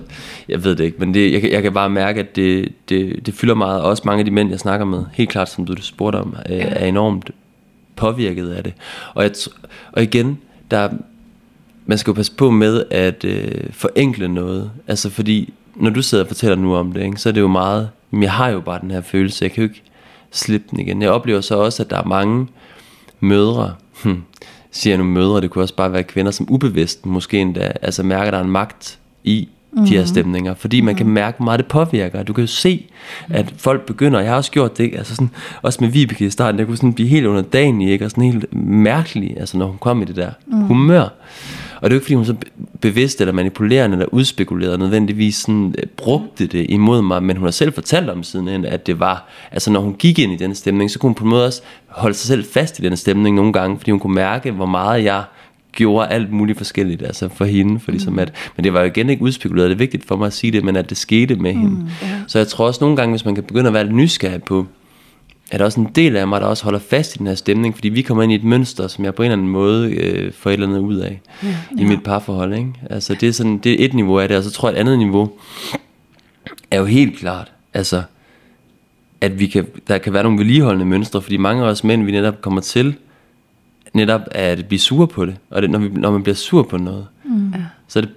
jeg 0.52 0.64
ved 0.64 0.76
det 0.76 0.84
ikke, 0.84 0.98
men 1.00 1.14
det, 1.14 1.34
jeg, 1.34 1.52
jeg 1.52 1.64
kan 1.64 1.74
bare 1.74 1.90
mærke, 1.90 2.20
at 2.20 2.36
det, 2.36 2.74
det, 2.90 3.26
det 3.26 3.34
fylder 3.34 3.56
meget, 3.56 3.82
også 3.82 4.04
mange 4.06 4.20
af 4.20 4.26
de 4.26 4.32
mænd, 4.32 4.50
jeg 4.50 4.60
snakker 4.60 4.86
med, 4.86 5.04
helt 5.14 5.30
klart, 5.30 5.50
som 5.50 5.66
du 5.66 5.76
spurgte 5.82 6.18
om, 6.18 6.36
er, 6.46 6.56
ja. 6.56 6.64
er 6.70 6.86
enormt 6.86 7.32
påvirket 7.96 8.50
af 8.50 8.64
det. 8.64 8.74
Og, 9.14 9.24
jeg, 9.24 9.32
og 9.92 10.04
igen, 10.04 10.40
der, 10.72 10.90
man 11.86 11.98
skal 11.98 12.12
jo 12.12 12.16
passe 12.16 12.36
på 12.36 12.52
med 12.52 12.84
at 12.92 13.24
øh, 13.24 13.52
forenkle 13.72 14.28
noget, 14.28 14.72
altså 14.88 15.10
fordi, 15.10 15.54
når 15.76 15.90
du 15.90 16.02
sidder 16.02 16.24
og 16.24 16.28
fortæller 16.28 16.56
nu 16.56 16.76
om 16.76 16.92
det, 16.92 17.04
ikke, 17.04 17.18
så 17.18 17.30
er 17.30 17.34
det 17.34 17.42
jo 17.42 17.48
meget, 17.48 17.90
men 18.12 18.24
jeg 18.24 18.32
har 18.32 18.50
jo 18.50 18.60
bare 18.60 18.80
den 18.82 18.92
her 18.92 19.02
følelse, 19.02 19.46
jeg 19.46 19.52
kan 19.52 19.64
jo 19.64 19.70
ikke 19.70 19.84
slippe 20.32 20.68
den 20.72 20.80
igen. 20.80 21.02
Jeg 21.02 21.10
oplever 21.10 21.42
så 21.42 21.56
også, 21.56 21.84
at 21.84 21.90
der 21.90 21.98
er 21.98 22.06
mange 22.06 22.48
mødre, 23.20 23.74
hm, 24.04 24.24
siger 24.72 24.92
jeg 24.92 24.98
nu 24.98 25.04
mødre, 25.04 25.42
det 25.42 25.50
kunne 25.50 25.64
også 25.64 25.76
bare 25.76 25.94
være 25.94 26.04
kvinder, 26.04 26.32
som 26.32 26.48
ubevidst 26.50 27.06
måske 27.06 27.40
endda, 27.40 27.72
altså 27.82 28.04
mærker, 28.04 28.26
at 28.28 28.34
der 28.34 28.40
er 28.40 28.44
en 28.44 28.52
magt 28.52 29.00
i 29.24 29.50
mm-hmm. 29.72 29.88
de 29.88 29.94
her 29.94 30.02
mhm. 30.02 30.08
stemninger, 30.08 30.54
fordi 30.54 30.82
man 30.82 30.96
kan 30.96 31.06
mhm. 31.06 31.14
mærke, 31.14 31.38
hvor 31.38 31.44
meget 31.44 31.58
det 31.58 31.68
påvirker. 31.68 32.24
Du 32.24 32.34
kan 32.34 32.42
jo 32.44 32.48
se, 32.48 32.86
at 33.30 33.54
folk 33.58 33.86
begynder, 33.86 34.20
jeg 34.20 34.30
har 34.30 34.38
også 34.38 34.52
gjort 34.52 34.78
det, 34.78 34.96
altså 34.96 35.16
sådan, 35.16 35.30
også 35.62 35.78
med 35.82 35.90
Vibeke 35.90 36.26
i 36.26 36.30
starten, 36.30 36.60
jeg 36.60 36.68
kunne 36.68 36.78
sådan 36.78 36.94
blive 36.94 37.10
helt 37.10 37.26
under 37.26 37.42
dagen 37.42 37.82
i, 37.82 37.92
ikke? 37.92 38.06
og 38.06 38.12
sådan 38.12 38.24
helt 38.24 38.54
mærkelig, 38.66 39.40
altså 39.40 39.58
når 39.58 39.66
hun 39.66 39.78
kom 39.78 40.02
i 40.02 40.06
det 40.06 40.16
der 40.16 40.32
mm. 40.48 40.62
humør. 40.62 41.10
Og 41.82 41.90
det 41.90 41.96
er 41.96 41.96
jo 41.96 42.00
ikke, 42.00 42.06
fordi 42.06 42.16
hun 42.16 42.26
så 42.26 42.36
bevidst 42.82 43.22
eller 43.22 43.34
manipulerende 43.34 43.96
eller 43.96 44.14
udspekuleret 44.14 44.80
nødvendigvis 44.80 45.36
sådan, 45.36 45.76
øh, 45.78 45.84
brugte 45.98 46.48
det 46.48 46.66
imod 46.70 47.02
mig, 47.02 47.24
men 47.24 47.38
hun 47.38 47.46
har 47.46 47.52
selv 47.52 47.74
fortalt 47.74 48.10
om 48.10 48.24
siden, 48.24 48.66
at 48.66 48.88
det 48.88 49.00
var, 49.00 49.28
altså 49.52 49.72
når 49.72 49.80
hun 49.80 49.94
gik 49.94 50.20
ind 50.20 50.34
i 50.34 50.36
den 50.36 50.56
stemning, 50.56 50.92
så 50.92 51.00
kunne 51.00 51.10
hun 51.10 51.16
på 51.16 51.24
en 51.24 51.30
måde 51.30 51.46
også 51.46 51.62
holde 51.88 52.16
sig 52.16 52.28
selv 52.28 52.46
fast 52.54 52.80
i 52.80 52.82
den 52.82 52.98
stemning 52.98 53.36
nogle 53.36 53.54
gange, 53.54 53.78
fordi 53.78 53.92
hun 53.92 54.00
kunne 54.00 54.16
mærke, 54.16 54.52
hvor 54.52 54.66
meget 54.66 55.04
jeg 55.04 55.24
gjorde 55.72 56.08
alt 56.08 56.32
muligt 56.32 56.58
forskelligt 56.58 57.02
altså 57.02 57.30
for 57.30 57.46
hende, 57.46 57.80
for 57.80 57.92
ligesom 57.92 58.20
at, 58.20 58.34
men 58.56 58.64
det 58.64 58.74
var 58.74 58.80
jo 58.80 58.86
igen 58.86 59.10
ikke 59.10 59.24
udspekuleret, 59.24 59.70
det 59.70 59.76
er 59.76 59.78
vigtigt 59.78 60.06
for 60.06 60.16
mig 60.16 60.28
at 60.28 60.34
sige 60.34 60.52
det, 60.52 60.64
men 60.64 60.76
at 60.76 60.90
det 60.90 60.98
skete 60.98 61.36
med 61.36 61.54
hende. 61.54 61.70
Mm, 61.70 61.90
yeah. 62.04 62.20
Så 62.28 62.38
jeg 62.38 62.48
tror 62.48 62.68
også 62.68 62.84
nogle 62.84 62.96
gange, 62.96 63.12
hvis 63.12 63.26
man 63.26 63.36
kan 63.36 63.44
begynde 63.44 63.68
at 63.68 63.74
være 63.74 63.84
lidt 63.84 63.96
nysgerrig 63.96 64.44
på, 64.44 64.66
er 65.52 65.58
der 65.58 65.66
også 65.66 65.80
en 65.80 65.90
del 65.96 66.16
af 66.16 66.28
mig, 66.28 66.42
der 66.42 66.48
også 66.48 66.64
holder 66.64 66.80
fast 66.80 67.16
i 67.16 67.18
den 67.18 67.28
her 67.28 67.36
stemning, 67.36 67.76
fordi 67.76 67.90
vi 67.90 68.02
kommer 68.02 68.24
ind 68.24 68.32
i 68.32 68.36
et 68.36 68.44
mønster, 68.44 68.88
som 68.88 69.06
jeg 69.06 69.16
på 69.16 69.24
en 69.24 69.26
eller 69.26 69.38
anden 69.38 69.52
måde 69.52 69.92
øh, 69.92 70.34
får 70.34 70.50
et 70.50 70.54
eller 70.54 70.68
andet 70.68 70.80
ud 70.80 70.96
af 70.96 71.22
ja, 71.44 71.56
i 71.78 71.84
mit 71.84 72.04
parforhold. 72.04 72.54
Ikke? 72.54 72.74
Altså 72.90 73.14
det 73.14 73.30
er, 73.30 73.34
sådan, 73.34 73.58
det 73.58 73.82
er 73.82 73.86
et 73.86 73.94
niveau 73.94 74.20
af 74.20 74.28
det, 74.28 74.38
og 74.38 74.44
så 74.44 74.52
tror 74.52 74.70
jeg 74.70 74.76
et 74.76 74.80
andet 74.80 74.98
niveau 74.98 75.32
er 76.72 76.80
jo 76.80 76.86
helt 76.86 77.18
klart, 77.18 77.52
altså 77.74 78.04
at 79.22 79.40
vi 79.40 79.48
kan, 79.48 79.66
der 79.88 79.98
kan 79.98 80.14
være 80.14 80.24
nogle 80.24 80.38
vedligeholdende 80.38 80.86
mønstre, 80.86 81.22
fordi 81.22 81.38
mange 81.38 81.64
af 81.64 81.68
os 81.68 81.84
mænd, 81.84 82.04
vi 82.04 82.12
netop 82.12 82.42
kommer 82.42 82.62
til, 82.62 82.96
netop 83.94 84.22
at 84.32 84.66
blive 84.66 84.80
sure 84.80 85.08
på 85.08 85.26
det. 85.26 85.36
Og 85.50 85.62
det, 85.62 85.70
når, 85.70 85.80
vi, 85.80 85.90
når 85.90 86.12
man 86.12 86.24
bliver 86.24 86.36
sur 86.36 86.64
på 86.64 86.78
noget, 86.78 87.08
mm. 87.24 87.54
så 87.88 88.02
det, 88.02 88.10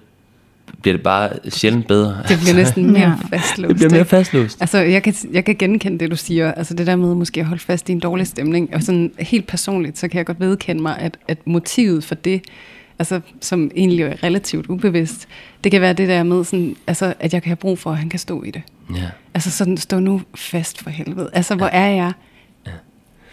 bliver 0.83 0.97
det 0.97 1.03
bare 1.03 1.31
sjældent 1.49 1.87
bedre. 1.87 2.17
Det 2.29 2.39
bliver 2.39 2.55
næsten 2.55 2.93
mere 2.93 3.19
fastlåst. 3.31 3.69
Det 3.69 3.77
bliver 3.77 3.91
mere 3.91 4.05
fastlåst. 4.05 4.61
Altså, 4.61 4.79
jeg 4.79 5.03
kan, 5.03 5.15
jeg 5.33 5.45
kan 5.45 5.57
genkende 5.57 5.99
det, 5.99 6.11
du 6.11 6.17
siger. 6.17 6.53
Altså 6.53 6.75
det 6.75 6.87
der 6.87 6.97
med 6.97 7.15
måske 7.15 7.41
at 7.41 7.47
holde 7.47 7.63
fast 7.63 7.89
i 7.89 7.93
en 7.93 8.01
dårlig 8.01 8.27
stemning. 8.27 8.75
Og 8.75 8.83
sådan 8.83 9.13
helt 9.19 9.47
personligt, 9.47 9.99
så 9.99 10.09
kan 10.09 10.19
jeg 10.19 10.27
godt 10.27 10.41
vedkende 10.41 10.83
mig, 10.83 10.99
at, 10.99 11.19
at 11.29 11.39
motivet 11.47 12.05
for 12.05 12.15
det, 12.15 12.43
altså, 12.99 13.21
som 13.41 13.71
egentlig 13.77 14.03
er 14.03 14.23
relativt 14.23 14.67
ubevidst, 14.67 15.29
det 15.65 15.73
kan 15.73 15.81
være 15.81 15.93
det 15.93 16.09
der 16.09 16.23
med, 16.23 16.45
sådan, 16.45 16.77
altså, 16.87 17.15
at 17.21 17.35
jeg 17.35 17.43
kan 17.43 17.51
have 17.51 17.57
brug 17.57 17.79
for, 17.79 17.91
at 17.91 17.99
han 17.99 18.09
kan 18.09 18.19
stå 18.19 18.43
i 18.43 18.51
det. 18.51 18.63
Ja. 18.95 19.11
Altså 19.35 19.51
sådan, 19.51 19.77
stå 19.77 19.99
nu 19.99 20.21
fast 20.35 20.83
for 20.83 20.91
helvede. 20.91 21.31
Altså, 21.33 21.55
hvor 21.55 21.67
er 21.67 21.91
jeg 21.91 22.13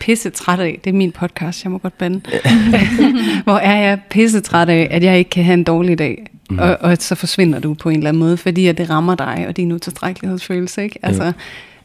pisse 0.01 0.29
træt 0.29 0.59
af, 0.59 0.79
det 0.83 0.89
er 0.89 0.93
min 0.93 1.11
podcast, 1.11 1.63
jeg 1.63 1.71
må 1.71 1.77
godt 1.77 1.97
bande, 1.97 2.21
hvor 3.43 3.57
er 3.57 3.81
jeg 3.81 3.99
pisse 4.09 4.41
træt 4.41 4.69
af, 4.69 4.87
at 4.91 5.03
jeg 5.03 5.17
ikke 5.17 5.29
kan 5.29 5.43
have 5.43 5.53
en 5.53 5.63
dårlig 5.63 5.97
dag, 5.97 6.25
mm. 6.49 6.59
og, 6.59 6.77
og 6.81 6.97
så 6.99 7.15
forsvinder 7.15 7.59
du 7.59 7.73
på 7.73 7.89
en 7.89 7.97
eller 7.97 8.09
anden 8.09 8.19
måde, 8.19 8.37
fordi 8.37 8.67
at 8.67 8.77
det 8.77 8.89
rammer 8.89 9.15
dig, 9.15 9.45
og 9.47 9.57
din 9.57 9.71
utilstrækkelighedsfølelse, 9.71 10.83
ikke? 10.83 10.99
Altså, 11.03 11.23
ja. 11.23 11.31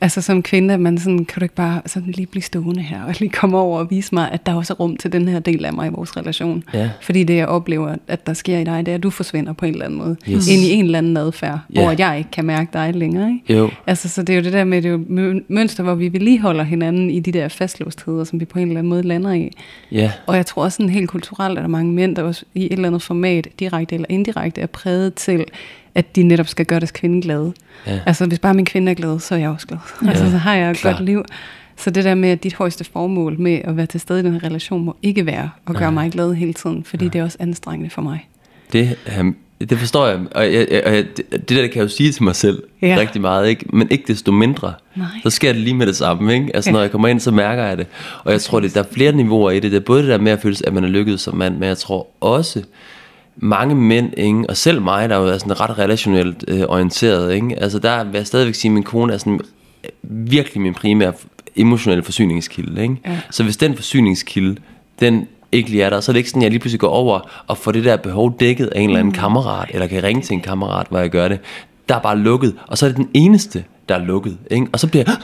Altså 0.00 0.22
som 0.22 0.42
kvinde, 0.42 0.78
man 0.78 0.98
sådan, 0.98 1.24
kan 1.24 1.40
du 1.40 1.44
ikke 1.44 1.54
bare 1.54 1.82
sådan 1.86 2.12
lige 2.12 2.26
blive 2.26 2.42
stående 2.42 2.82
her, 2.82 3.02
og 3.04 3.14
lige 3.18 3.30
komme 3.30 3.58
over 3.58 3.78
og 3.78 3.90
vise 3.90 4.14
mig, 4.14 4.32
at 4.32 4.46
der 4.46 4.54
også 4.54 4.72
er 4.72 4.76
rum 4.76 4.96
til 4.96 5.12
den 5.12 5.28
her 5.28 5.38
del 5.38 5.64
af 5.64 5.72
mig 5.72 5.86
i 5.86 5.90
vores 5.90 6.16
relation. 6.16 6.64
Ja. 6.74 6.90
Fordi 7.00 7.24
det, 7.24 7.36
jeg 7.36 7.46
oplever, 7.46 7.96
at 8.08 8.26
der 8.26 8.32
sker 8.32 8.58
i 8.58 8.64
dig, 8.64 8.86
det 8.86 8.92
er, 8.92 8.96
at 8.96 9.02
du 9.02 9.10
forsvinder 9.10 9.52
på 9.52 9.64
en 9.64 9.72
eller 9.72 9.84
anden 9.84 9.98
måde. 9.98 10.16
Yes. 10.28 10.48
Ind 10.48 10.62
i 10.62 10.72
en 10.72 10.84
eller 10.84 10.98
anden 10.98 11.16
adfærd, 11.16 11.58
ja. 11.74 11.80
hvor 11.80 11.94
jeg 11.98 12.18
ikke 12.18 12.30
kan 12.30 12.44
mærke 12.44 12.70
dig 12.72 12.94
længere. 12.94 13.30
Ikke? 13.30 13.54
Jo. 13.58 13.70
Altså, 13.86 14.08
så 14.08 14.22
det 14.22 14.32
er 14.32 14.36
jo 14.36 14.44
det 14.44 14.52
der 14.52 14.64
med, 14.64 14.82
det 14.82 14.90
jo 14.90 15.04
mønster, 15.48 15.82
hvor 15.82 15.94
vi 15.94 16.12
vedligeholder 16.12 16.64
hinanden 16.64 17.10
i 17.10 17.20
de 17.20 17.32
der 17.32 17.48
fastlåstheder, 17.48 18.24
som 18.24 18.40
vi 18.40 18.44
på 18.44 18.58
en 18.58 18.68
eller 18.68 18.78
anden 18.78 18.90
måde 18.90 19.02
lander 19.02 19.32
i. 19.32 19.50
Ja. 19.92 20.12
Og 20.26 20.36
jeg 20.36 20.46
tror 20.46 20.64
også 20.64 20.76
sådan 20.76 20.90
helt 20.90 21.08
kulturelt, 21.08 21.50
at 21.50 21.56
der 21.56 21.62
er 21.62 21.68
mange 21.68 21.92
mænd, 21.92 22.16
der 22.16 22.22
også 22.22 22.44
i 22.54 22.64
et 22.64 22.72
eller 22.72 22.88
andet 22.88 23.02
format, 23.02 23.48
direkte 23.60 23.94
eller 23.94 24.06
indirekte, 24.08 24.60
er 24.60 24.66
præget 24.66 25.14
til, 25.14 25.44
at 25.96 26.16
de 26.16 26.22
netop 26.22 26.48
skal 26.48 26.66
gøre 26.66 26.80
deres 26.80 26.90
kvinde 26.90 27.22
glade. 27.22 27.52
Ja. 27.86 28.00
Altså 28.06 28.26
hvis 28.26 28.38
bare 28.38 28.54
min 28.54 28.64
kvinde 28.64 28.90
er 28.90 28.94
glad, 28.94 29.18
så 29.18 29.34
er 29.34 29.38
jeg 29.38 29.50
også 29.50 29.66
glad. 29.66 29.78
Ja. 30.04 30.08
Altså 30.08 30.30
så 30.30 30.36
har 30.36 30.54
jeg 30.54 30.70
et 30.70 30.76
Klar. 30.76 30.92
godt 30.92 31.04
liv. 31.04 31.24
Så 31.76 31.90
det 31.90 32.04
der 32.04 32.14
med, 32.14 32.28
at 32.28 32.42
dit 32.42 32.54
højeste 32.54 32.84
formål 32.84 33.40
med 33.40 33.60
at 33.64 33.76
være 33.76 33.86
til 33.86 34.00
stede 34.00 34.20
i 34.20 34.22
den 34.22 34.32
her 34.32 34.44
relation, 34.44 34.84
må 34.84 34.96
ikke 35.02 35.26
være 35.26 35.50
at 35.66 35.74
gøre 35.74 35.84
ja. 35.84 35.90
mig 35.90 36.10
glad 36.10 36.34
hele 36.34 36.52
tiden, 36.52 36.84
fordi 36.84 37.04
ja. 37.04 37.10
det 37.10 37.18
er 37.18 37.24
også 37.24 37.36
anstrengende 37.40 37.90
for 37.90 38.02
mig. 38.02 38.28
Det, 38.72 38.96
um, 39.20 39.36
det 39.60 39.78
forstår 39.78 40.06
jeg, 40.06 40.18
og, 40.34 40.52
jeg, 40.52 40.66
jeg, 40.70 40.82
jeg, 40.86 41.04
det, 41.30 41.48
der 41.48 41.66
kan 41.66 41.76
jeg 41.76 41.82
jo 41.82 41.88
sige 41.88 42.12
til 42.12 42.22
mig 42.22 42.36
selv 42.36 42.62
ja. 42.82 42.96
rigtig 42.98 43.20
meget, 43.20 43.48
ikke? 43.48 43.66
men 43.72 43.88
ikke 43.90 44.04
desto 44.06 44.32
mindre. 44.32 44.74
Nej. 44.96 45.06
Så 45.22 45.30
sker 45.30 45.52
det 45.52 45.60
lige 45.60 45.74
med 45.74 45.86
det 45.86 45.96
samme. 45.96 46.34
Ikke? 46.34 46.50
Altså 46.54 46.70
ja. 46.70 46.72
når 46.72 46.80
jeg 46.80 46.90
kommer 46.90 47.08
ind, 47.08 47.20
så 47.20 47.30
mærker 47.30 47.64
jeg 47.64 47.78
det. 47.78 47.86
Og 48.24 48.32
jeg 48.32 48.40
tror, 48.40 48.60
det, 48.60 48.74
der 48.74 48.80
er 48.80 48.86
flere 48.92 49.12
niveauer 49.12 49.50
i 49.50 49.60
det. 49.60 49.70
Det 49.70 49.76
er 49.76 49.84
både 49.84 50.02
det 50.02 50.08
der 50.08 50.18
med 50.18 50.32
at 50.32 50.40
føle, 50.40 50.56
at 50.66 50.72
man 50.72 50.84
er 50.84 50.88
lykkedes 50.88 51.20
som 51.20 51.36
mand, 51.36 51.58
men 51.58 51.68
jeg 51.68 51.78
tror 51.78 52.06
også, 52.20 52.62
mange 53.36 53.74
mænd, 53.74 54.12
ikke? 54.16 54.44
og 54.48 54.56
selv 54.56 54.82
mig, 54.82 55.08
der 55.08 55.16
jo 55.16 55.26
er 55.26 55.38
sådan 55.38 55.60
ret 55.60 55.78
relationelt 55.78 56.44
øh, 56.48 56.62
orienteret, 56.68 57.34
ikke? 57.34 57.62
altså 57.62 57.78
der 57.78 58.04
vil 58.04 58.14
jeg 58.14 58.26
stadigvæk 58.26 58.54
sige, 58.54 58.70
at 58.70 58.74
min 58.74 58.82
kone 58.82 59.12
er 59.12 59.18
sådan 59.18 59.40
øh, 59.84 59.90
virkelig 60.02 60.62
min 60.62 60.74
primære 60.74 61.12
emotionelle 61.56 62.02
forsyningskilde. 62.02 62.82
Ikke? 62.82 62.96
Ja. 63.06 63.20
Så 63.30 63.42
hvis 63.42 63.56
den 63.56 63.74
forsyningskilde, 63.76 64.56
den 65.00 65.26
ikke 65.52 65.70
lige 65.70 65.82
er 65.82 65.90
der, 65.90 66.00
så 66.00 66.10
er 66.10 66.12
det 66.12 66.18
ikke 66.18 66.30
sådan, 66.30 66.42
at 66.42 66.44
jeg 66.44 66.50
lige 66.50 66.60
pludselig 66.60 66.80
går 66.80 66.88
over 66.88 67.20
og 67.46 67.58
får 67.58 67.72
det 67.72 67.84
der 67.84 67.96
behov 67.96 68.36
dækket 68.40 68.66
af 68.66 68.80
en 68.80 68.88
eller 68.88 69.00
anden 69.00 69.12
mm. 69.12 69.18
kammerat, 69.18 69.70
eller 69.72 69.86
kan 69.86 70.02
ringe 70.02 70.22
til 70.22 70.34
en 70.34 70.40
kammerat, 70.40 70.86
hvor 70.90 70.98
jeg 70.98 71.10
gør 71.10 71.28
det. 71.28 71.38
Der 71.88 71.94
er 71.94 72.00
bare 72.00 72.18
lukket, 72.18 72.54
og 72.66 72.78
så 72.78 72.86
er 72.86 72.90
det 72.90 72.96
den 72.96 73.08
eneste, 73.14 73.64
der 73.88 73.94
er 73.94 74.04
lukket. 74.04 74.38
Ikke? 74.50 74.66
Og 74.72 74.80
så 74.80 74.86
bliver 74.86 75.04
jeg, 75.06 75.16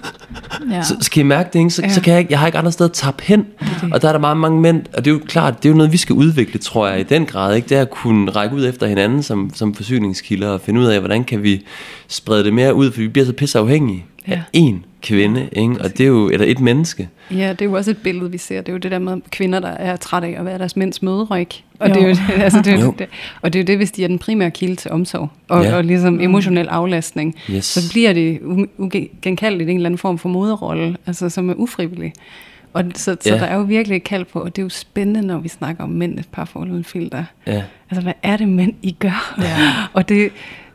ja. 0.70 0.82
så, 0.82 0.96
så 1.00 1.10
kan 1.10 1.20
I 1.20 1.22
mærke 1.22 1.50
det, 1.52 1.58
ikke? 1.58 1.70
Så, 1.70 1.82
ja. 1.82 1.92
så 1.92 2.00
kan 2.00 2.14
jeg, 2.14 2.26
jeg 2.30 2.38
har 2.38 2.46
ikke 2.46 2.58
andre 2.58 2.72
steder 2.72 2.88
at 2.88 2.94
tabe 2.94 3.22
hen. 3.22 3.46
Okay. 3.60 3.90
Og 3.92 4.02
der 4.02 4.08
er 4.08 4.12
der 4.12 4.20
meget 4.20 4.36
mange 4.36 4.60
mænd, 4.60 4.82
og 4.94 5.04
det 5.04 5.10
er 5.10 5.14
jo 5.14 5.20
klart, 5.26 5.62
det 5.62 5.68
er 5.68 5.70
jo 5.70 5.76
noget, 5.76 5.92
vi 5.92 5.96
skal 5.96 6.14
udvikle, 6.14 6.58
tror 6.58 6.88
jeg, 6.88 7.00
i 7.00 7.02
den 7.02 7.26
grad. 7.26 7.54
Ikke? 7.56 7.68
Det 7.68 7.76
er 7.76 7.80
at 7.82 7.90
kunne 7.90 8.30
række 8.30 8.56
ud 8.56 8.68
efter 8.68 8.86
hinanden 8.86 9.22
som, 9.22 9.50
som 9.54 9.74
forsyningskilder, 9.74 10.48
og 10.48 10.60
finde 10.60 10.80
ud 10.80 10.86
af, 10.86 10.98
hvordan 10.98 11.24
kan 11.24 11.42
vi 11.42 11.66
sprede 12.08 12.44
det 12.44 12.54
mere 12.54 12.74
ud, 12.74 12.92
for 12.92 13.00
vi 13.00 13.08
bliver 13.08 13.26
så 13.26 13.32
pisse 13.32 13.58
afhængige 13.58 14.04
ja. 14.28 14.32
af 14.32 14.42
én 14.56 14.91
kvinde, 15.02 15.48
ikke? 15.52 15.80
og 15.80 15.90
det 15.98 16.00
er 16.00 16.08
jo 16.08 16.28
eller 16.28 16.46
et 16.46 16.60
menneske. 16.60 17.08
Ja, 17.30 17.50
det 17.50 17.62
er 17.62 17.64
jo 17.64 17.72
også 17.72 17.90
et 17.90 17.96
billede, 17.96 18.30
vi 18.30 18.38
ser. 18.38 18.60
Det 18.60 18.68
er 18.68 18.72
jo 18.72 18.78
det 18.78 18.90
der 18.90 18.98
med 18.98 19.16
kvinder, 19.30 19.60
der 19.60 19.68
er 19.68 19.96
trætte 19.96 20.28
af 20.28 20.38
at 20.38 20.44
være 20.44 20.58
deres 20.58 20.76
mænds 20.76 21.02
mødre, 21.02 21.40
ikke? 21.40 21.64
Og, 21.78 21.88
jo. 21.88 21.94
det 21.94 22.02
er 22.02 22.08
jo, 22.08 22.16
altså, 22.44 22.58
det, 22.58 22.72
er 22.72 22.80
jo. 22.84 22.94
det, 22.98 23.08
og 23.42 23.52
det 23.52 23.58
er 23.58 23.62
jo 23.62 23.66
det, 23.66 23.76
hvis 23.76 23.90
de 23.90 24.04
er 24.04 24.08
den 24.08 24.18
primære 24.18 24.50
kilde 24.50 24.76
til 24.76 24.90
omsorg, 24.90 25.28
og, 25.48 25.64
ja. 25.64 25.76
og 25.76 25.84
ligesom 25.84 26.20
emotionel 26.20 26.68
aflastning, 26.68 27.36
yes. 27.50 27.64
så 27.64 27.92
bliver 27.92 28.12
det 28.12 28.38
ugenkaldeligt 28.78 29.70
en 29.70 29.76
eller 29.76 29.88
anden 29.88 29.98
form 29.98 30.18
for 30.18 30.28
moderrolle, 30.28 30.96
altså 31.06 31.28
som 31.28 31.50
er 31.50 31.54
ufrivillig. 31.54 32.12
Og 32.72 32.84
så, 32.94 33.16
så 33.20 33.34
ja. 33.34 33.34
der 33.34 33.46
er 33.46 33.56
jo 33.56 33.62
virkelig 33.62 33.96
et 33.96 34.04
kald 34.04 34.24
på, 34.24 34.40
og 34.40 34.56
det 34.56 34.62
er 34.62 34.64
jo 34.64 34.68
spændende, 34.68 35.22
når 35.26 35.38
vi 35.38 35.48
snakker 35.48 35.84
om 35.84 35.90
mændenes 35.90 36.26
parforhold 36.32 36.70
uden 36.70 36.84
filter. 36.84 37.24
Ja. 37.46 37.62
Altså, 37.90 38.02
hvad 38.02 38.12
er 38.22 38.36
det 38.36 38.48
mænd, 38.48 38.74
I 38.82 38.96
gør? 38.98 39.34
Ja. 39.40 39.72
og 39.98 40.08
det, 40.08 40.32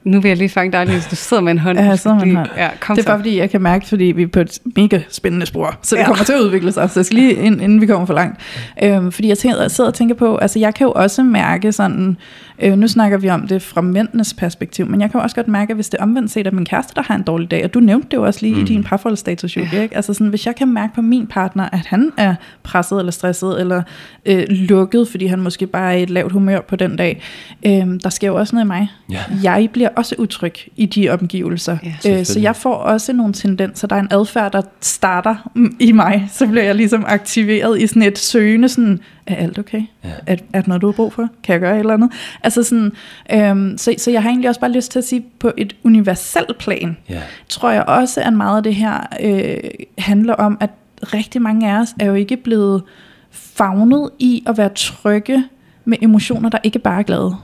nu 0.08 0.20
vil 0.20 0.30
jeg 0.30 0.38
lige 0.38 0.50
fange 0.50 0.72
dig, 0.72 0.86
hvis 0.86 1.06
du 1.06 1.16
sidder 1.16 1.44
med 1.44 1.52
en 1.52 1.58
hånd. 1.58 1.80
Ja, 1.80 1.86
jeg 1.86 2.00
sidder 2.00 2.16
med 2.16 2.24
en 2.24 2.36
hånd. 2.36 2.50
Ja, 2.58 2.70
kom 2.80 2.96
det 2.96 3.02
er 3.02 3.04
så. 3.04 3.10
bare 3.10 3.20
fordi, 3.20 3.38
jeg 3.38 3.50
kan 3.50 3.62
mærke, 3.62 3.88
fordi 3.88 4.04
vi 4.04 4.24
er 4.24 4.28
på 4.28 4.40
et 4.40 4.60
mega 4.76 5.00
spændende 5.10 5.46
spor, 5.46 5.78
så 5.82 5.96
det 5.96 6.02
ja. 6.02 6.08
kommer 6.08 6.24
til 6.24 6.34
at 6.34 6.40
udvikle 6.40 6.72
sig. 6.72 6.90
Så 6.90 7.00
jeg 7.00 7.06
skal 7.06 7.16
lige, 7.18 7.34
inden 7.34 7.82
vi 7.82 7.86
kommer 7.86 8.06
for 8.06 8.14
langt. 8.14 8.42
Øhm, 8.84 9.12
fordi 9.12 9.28
jeg, 9.28 9.38
tænker, 9.38 9.62
jeg 9.62 9.72
sidder 9.72 9.90
og 9.90 9.94
tænker 9.94 10.16
på, 10.16 10.38
altså 10.38 10.60
jeg 10.60 10.74
kan 10.74 10.86
jo 10.86 10.92
også 10.92 11.24
mærke 11.24 11.72
sådan, 11.72 12.10
Øh, 12.10 12.47
nu 12.64 12.88
snakker 12.88 13.18
vi 13.18 13.30
om 13.30 13.48
det 13.48 13.62
fra 13.62 13.82
mændenes 13.82 14.34
perspektiv, 14.34 14.86
men 14.86 15.02
jeg 15.02 15.12
kan 15.12 15.22
også 15.22 15.36
godt 15.36 15.48
mærke, 15.48 15.72
at 15.72 15.78
hvis 15.78 15.90
det 15.90 15.98
er 16.00 16.04
omvendt 16.04 16.32
set 16.32 16.48
af 16.48 16.54
min 16.54 16.66
kæreste, 16.66 16.94
der 16.96 17.02
har 17.02 17.16
en 17.16 17.24
dårlig 17.24 17.52
dag, 17.52 17.64
og 17.64 17.74
du 17.74 17.80
nævnte 17.80 18.08
det 18.12 18.18
jo 18.18 18.24
også 18.24 18.40
lige 18.42 18.56
mm. 18.56 18.62
i 18.62 18.64
din 18.64 18.84
parforholdsstatus, 18.84 19.58
ja. 19.58 19.82
ikke? 19.82 19.96
Altså 19.96 20.14
sådan, 20.14 20.28
hvis 20.28 20.46
jeg 20.46 20.56
kan 20.56 20.68
mærke 20.68 20.94
på 20.96 21.02
min 21.02 21.28
partner, 21.28 21.70
at 21.72 21.86
han 21.86 22.12
er 22.18 22.36
presset 22.64 23.00
eller 23.00 23.12
stresset 23.12 23.60
eller 23.60 23.82
øh, 24.26 24.44
lukket, 24.50 25.08
fordi 25.08 25.26
han 25.26 25.40
måske 25.40 25.68
bare 25.68 25.94
er 25.94 25.98
i 25.98 26.04
et 26.04 26.10
lavt 26.10 26.32
humør 26.32 26.62
på 26.62 26.76
den 26.76 26.96
dag, 26.96 27.22
øh, 27.66 27.72
der 28.04 28.10
sker 28.10 28.28
jo 28.28 28.36
også 28.36 28.56
noget 28.56 28.66
i 28.66 28.68
mig. 28.68 28.92
Ja. 29.12 29.20
Jeg 29.44 29.70
bliver 29.74 29.90
også 29.96 30.16
utryg 30.18 30.54
i 30.76 30.86
de 30.86 31.10
omgivelser. 31.10 31.78
Ja, 32.06 32.20
øh, 32.20 32.26
så 32.26 32.40
jeg 32.40 32.56
får 32.56 32.76
også 32.76 33.14
nogle 33.14 33.34
tendenser. 33.34 33.88
Der 33.88 33.96
er 33.96 34.00
en 34.00 34.08
adfærd, 34.12 34.52
der 34.52 34.62
starter 34.82 35.52
i 35.80 35.92
mig, 35.92 36.30
så 36.32 36.48
bliver 36.48 36.64
jeg 36.64 36.76
ligesom 36.76 37.06
aktiveret 37.08 37.82
i 37.82 37.88
sådan 37.88 38.02
et 38.02 38.18
søgende 38.18 38.70
sådan, 38.70 39.00
er 39.28 39.36
alt 39.36 39.60
okay? 39.60 39.82
Ja. 40.04 40.10
Er, 40.28 40.36
er 40.54 40.60
det 40.60 40.68
noget, 40.68 40.82
du 40.82 40.88
har 40.88 40.94
brug 40.94 41.14
for? 41.14 41.28
Kan 41.44 41.54
jeg 41.54 41.62
gøre 41.62 41.76
et 41.76 41.80
eller 41.80 41.94
andet? 41.94 42.12
Altså 42.44 42.64
sådan, 42.64 42.92
øhm, 43.32 43.78
så, 43.78 43.96
så 43.98 44.12
jeg 44.12 44.22
har 44.22 44.30
egentlig 44.30 44.50
også 44.50 44.62
bare 44.62 44.72
lyst 44.72 44.92
til 44.92 45.00
at 45.00 45.06
sige, 45.06 45.26
på 45.40 45.52
et 45.58 45.76
universelt 45.84 46.58
plan, 46.58 46.98
ja. 47.10 47.22
tror 47.50 47.72
jeg 47.72 47.84
også, 47.84 48.22
at 48.22 48.34
meget 48.34 48.58
af 48.58 48.64
det 48.64 48.76
her 48.76 49.08
øh, 49.22 49.70
handler 49.98 50.34
om, 50.34 50.58
at 50.60 50.70
rigtig 51.04 51.42
mange 51.42 51.72
af 51.72 51.80
os 51.82 51.96
er 52.00 52.06
jo 52.06 52.14
ikke 52.14 52.38
blevet 52.38 52.84
fagnet 53.32 54.10
i 54.20 54.44
at 54.48 54.58
være 54.58 54.70
trygge 54.70 55.44
med 55.86 55.98
emotioner, 56.02 56.50
der 56.50 56.58
ikke 56.64 56.80
bare 56.80 57.00
er 57.00 57.04
glade 57.04 57.36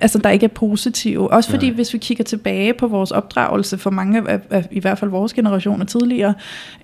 altså 0.00 0.18
der 0.18 0.30
ikke 0.30 0.44
er 0.44 0.48
positive. 0.48 1.30
Også 1.30 1.50
fordi, 1.50 1.66
Nej. 1.66 1.74
hvis 1.74 1.92
vi 1.92 1.98
kigger 1.98 2.24
tilbage 2.24 2.74
på 2.74 2.86
vores 2.86 3.10
opdragelse 3.10 3.78
for 3.78 3.90
mange 3.90 4.30
af, 4.30 4.40
af 4.50 4.68
i 4.70 4.80
hvert 4.80 4.98
fald 4.98 5.10
vores 5.10 5.32
generationer 5.32 5.84
tidligere, 5.84 6.34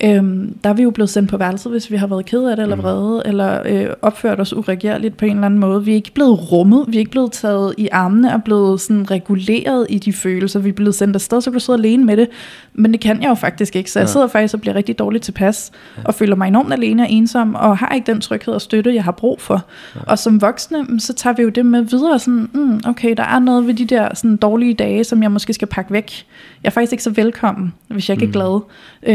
øhm, 0.04 0.58
der 0.64 0.70
er 0.70 0.74
vi 0.74 0.82
jo 0.82 0.90
blevet 0.90 1.10
sendt 1.10 1.30
på 1.30 1.36
værelset, 1.36 1.72
hvis 1.72 1.90
vi 1.90 1.96
har 1.96 2.06
været 2.06 2.26
ked 2.26 2.44
af 2.44 2.56
det, 2.56 2.62
eller 2.62 2.76
mm. 2.76 2.82
vrede, 2.82 3.22
eller 3.26 3.62
øh, 3.64 3.86
opført 4.02 4.40
os 4.40 4.52
uregerligt 4.52 5.16
på 5.16 5.24
en 5.24 5.30
eller 5.30 5.46
anden 5.46 5.60
måde. 5.60 5.84
Vi 5.84 5.90
er 5.90 5.94
ikke 5.94 6.12
blevet 6.14 6.52
rummet, 6.52 6.84
vi 6.88 6.96
er 6.96 6.98
ikke 6.98 7.10
blevet 7.10 7.32
taget 7.32 7.74
i 7.78 7.88
armene 7.92 8.34
og 8.34 8.44
blevet 8.44 8.80
sådan 8.80 9.10
reguleret 9.10 9.86
i 9.90 9.98
de 9.98 10.12
følelser. 10.12 10.60
Vi 10.60 10.68
er 10.68 10.72
blevet 10.72 10.94
sendt 10.94 11.16
afsted, 11.16 11.40
så 11.40 11.50
kan 11.50 11.58
du 11.58 11.64
sidde 11.64 11.78
alene 11.78 12.04
med 12.04 12.16
det. 12.16 12.28
Men 12.72 12.92
det 12.92 13.00
kan 13.00 13.22
jeg 13.22 13.28
jo 13.28 13.34
faktisk 13.34 13.76
ikke, 13.76 13.90
så 13.90 13.98
jeg 13.98 14.08
sidder 14.08 14.26
faktisk 14.26 14.54
og 14.54 14.60
bliver 14.60 14.74
rigtig 14.74 14.98
dårligt 14.98 15.24
tilpas, 15.24 15.70
ja. 15.96 16.02
og 16.04 16.14
føler 16.14 16.36
mig 16.36 16.48
enormt 16.48 16.72
alene 16.72 17.02
og 17.02 17.10
ensom, 17.10 17.54
og 17.54 17.78
har 17.78 17.94
ikke 17.94 18.12
den 18.12 18.20
tryghed 18.20 18.54
og 18.54 18.60
støtte, 18.60 18.94
jeg 18.94 19.04
har 19.04 19.12
brug 19.12 19.40
for. 19.40 19.64
Ja. 19.94 20.00
Og 20.06 20.18
som 20.18 20.40
voksne, 20.40 21.00
så 21.00 21.12
tager 21.12 21.34
vi 21.36 21.42
jo 21.42 21.48
det 21.48 21.66
med 21.66 21.82
videre, 21.82 22.18
sådan, 22.18 22.50
mm, 22.52 22.80
okay, 22.86 23.03
okay, 23.04 23.14
der 23.16 23.22
er 23.22 23.38
noget 23.38 23.66
ved 23.66 23.74
de 23.74 23.84
der 23.84 24.14
sådan, 24.14 24.36
dårlige 24.36 24.74
dage, 24.74 25.04
som 25.04 25.22
jeg 25.22 25.32
måske 25.32 25.52
skal 25.52 25.68
pakke 25.68 25.92
væk. 25.92 26.26
Jeg 26.62 26.68
er 26.68 26.72
faktisk 26.72 26.92
ikke 26.92 27.02
så 27.02 27.10
velkommen, 27.10 27.74
hvis 27.88 28.08
jeg 28.08 28.14
ikke 28.14 28.26
mm. 28.26 28.30
er 28.30 28.32
glad. 28.32 28.60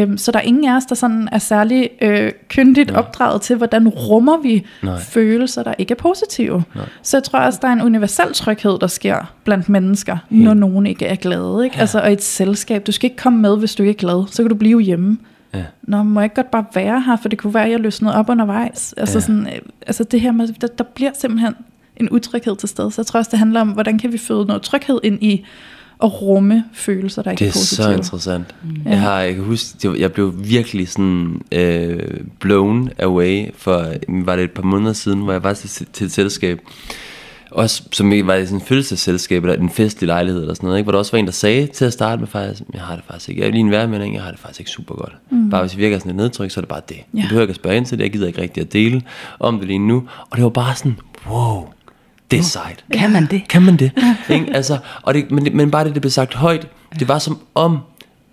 Øhm, 0.01 0.17
så 0.17 0.31
der 0.31 0.39
er 0.39 0.43
ingen 0.43 0.65
af 0.65 0.75
os, 0.75 0.85
der 0.85 0.95
sådan 0.95 1.29
er 1.31 1.37
særlig 1.37 1.89
øh, 2.01 2.31
kyndigt 2.49 2.89
Nej. 2.89 2.99
opdraget 2.99 3.41
til, 3.41 3.55
hvordan 3.55 3.87
rummer 3.87 4.37
vi 4.37 4.65
Nej. 4.83 4.99
følelser, 4.99 5.63
der 5.63 5.73
ikke 5.77 5.91
er 5.91 5.95
positive. 5.95 6.63
Nej. 6.75 6.85
Så 7.01 7.17
jeg 7.17 7.23
tror 7.23 7.39
også, 7.39 7.59
der 7.61 7.67
er 7.67 7.73
en 7.73 7.81
universel 7.81 8.33
tryghed, 8.33 8.79
der 8.81 8.87
sker 8.87 9.33
blandt 9.43 9.69
mennesker, 9.69 10.17
Helt. 10.29 10.43
når 10.43 10.53
nogen 10.53 10.85
ikke 10.85 11.05
er 11.05 11.15
glade. 11.15 11.61
Ikke? 11.63 11.75
Ja. 11.75 11.81
Altså, 11.81 11.99
og 11.99 12.11
et 12.11 12.23
selskab, 12.23 12.87
du 12.87 12.91
skal 12.91 13.09
ikke 13.09 13.21
komme 13.21 13.39
med, 13.41 13.57
hvis 13.57 13.75
du 13.75 13.83
ikke 13.83 13.91
er 13.91 13.99
glad. 13.99 14.27
Så 14.31 14.43
kan 14.43 14.49
du 14.49 14.55
blive 14.55 14.81
hjemme. 14.81 15.17
Ja. 15.53 15.63
Nå, 15.81 16.03
må 16.03 16.19
jeg 16.19 16.25
ikke 16.25 16.35
godt 16.35 16.51
bare 16.51 16.65
være 16.73 17.01
her, 17.01 17.15
for 17.15 17.29
det 17.29 17.39
kunne 17.39 17.53
være, 17.53 17.65
at 17.65 17.71
jeg 17.71 17.79
løsnede 17.79 18.15
op 18.15 18.29
undervejs. 18.29 18.93
Altså, 18.97 19.17
ja. 19.17 19.21
sådan, 19.21 19.47
øh, 19.47 19.59
altså 19.87 20.03
det 20.03 20.21
her 20.21 20.31
med, 20.31 20.47
der, 20.47 20.67
der 20.67 20.83
bliver 20.83 21.11
simpelthen 21.13 21.53
en 21.99 22.09
utryghed 22.09 22.55
til 22.55 22.69
stede. 22.69 22.91
Så 22.91 23.01
jeg 23.01 23.05
tror 23.05 23.17
også, 23.17 23.29
det 23.31 23.39
handler 23.39 23.61
om, 23.61 23.67
hvordan 23.67 23.99
kan 23.99 24.11
vi 24.11 24.17
føde 24.17 24.45
noget 24.45 24.61
tryghed 24.61 24.99
ind 25.03 25.23
i 25.23 25.45
at 26.03 26.21
rumme 26.21 26.63
følelser, 26.73 27.21
der 27.21 27.31
ikke 27.31 27.45
er 27.45 27.51
positive. 27.51 27.85
Det 27.85 27.91
er 27.91 27.95
så 27.95 27.97
interessant. 27.97 28.55
Mm. 28.63 28.91
Jeg, 28.91 29.01
har, 29.01 29.19
jeg 29.19 29.35
kan 29.35 29.43
huske, 29.43 30.01
jeg 30.01 30.11
blev 30.11 30.33
virkelig 30.37 30.89
sådan 30.89 31.41
øh, 31.51 31.99
blown 32.39 32.89
away 32.99 33.45
for, 33.55 33.93
var 34.07 34.35
det 34.35 34.43
et 34.43 34.51
par 34.51 34.63
måneder 34.63 34.93
siden, 34.93 35.19
hvor 35.19 35.31
jeg 35.31 35.43
var 35.43 35.53
til, 35.53 35.87
til 35.93 36.05
et 36.05 36.11
selskab, 36.11 36.59
også 37.51 37.83
som 37.91 38.11
var 38.27 38.35
i 38.35 38.45
sådan 38.45 38.59
en 38.59 38.65
følelsesselskab, 38.65 39.43
eller 39.43 39.57
en 39.57 39.69
festlig 39.69 40.07
lejlighed 40.07 40.41
eller 40.41 40.53
sådan 40.53 40.67
noget, 40.67 40.79
ikke? 40.79 40.85
hvor 40.85 40.91
der 40.91 40.99
også 40.99 41.11
var 41.11 41.19
en, 41.19 41.25
der 41.25 41.31
sagde 41.31 41.67
til 41.67 41.85
at 41.85 41.93
starte 41.93 42.19
med 42.19 42.27
faktisk, 42.27 42.63
jeg 42.73 42.81
har 42.81 42.95
det 42.95 43.03
faktisk 43.07 43.29
ikke, 43.29 43.41
jeg 43.41 43.47
er 43.47 43.51
lige 43.51 43.61
en 43.61 43.71
værmelding, 43.71 44.15
jeg 44.15 44.23
har 44.23 44.31
det 44.31 44.39
faktisk 44.39 44.59
ikke 44.59 44.71
super 44.71 44.95
godt. 44.95 45.15
Mm. 45.29 45.49
Bare 45.49 45.61
hvis 45.61 45.73
jeg 45.73 45.79
virker 45.79 45.99
sådan 45.99 46.09
et 46.09 46.15
nedtryk, 46.15 46.51
så 46.51 46.59
er 46.59 46.61
det 46.61 46.69
bare 46.69 46.81
det. 46.89 46.97
Ja. 47.13 47.21
Du 47.21 47.27
behøver 47.27 47.41
ikke 47.41 47.51
at 47.51 47.55
spørge 47.55 47.77
ind 47.77 47.85
til 47.85 47.97
det, 47.97 48.03
jeg 48.03 48.11
gider 48.11 48.27
ikke 48.27 48.41
rigtig 48.41 48.61
at 48.61 48.73
dele 48.73 49.01
om 49.39 49.57
det 49.57 49.67
lige 49.67 49.79
nu. 49.79 50.03
Og 50.29 50.37
det 50.37 50.43
var 50.43 50.49
bare 50.49 50.75
sådan, 50.75 50.99
wow, 51.29 51.67
det 52.31 52.39
er 52.39 52.43
sejt. 52.43 52.85
Kan 52.93 53.11
man 53.11 53.25
det? 53.25 53.47
Kan 53.47 53.61
man 53.61 53.77
det? 53.77 53.91
ikke? 54.29 54.45
Altså, 54.53 54.77
og 55.01 55.13
det 55.13 55.31
men, 55.31 55.47
men 55.53 55.71
bare 55.71 55.85
det, 55.85 55.93
det 55.93 56.01
blev 56.01 56.11
sagt 56.11 56.33
højt, 56.33 56.67
det 56.99 57.07
var 57.07 57.19
som 57.19 57.39
om, 57.55 57.77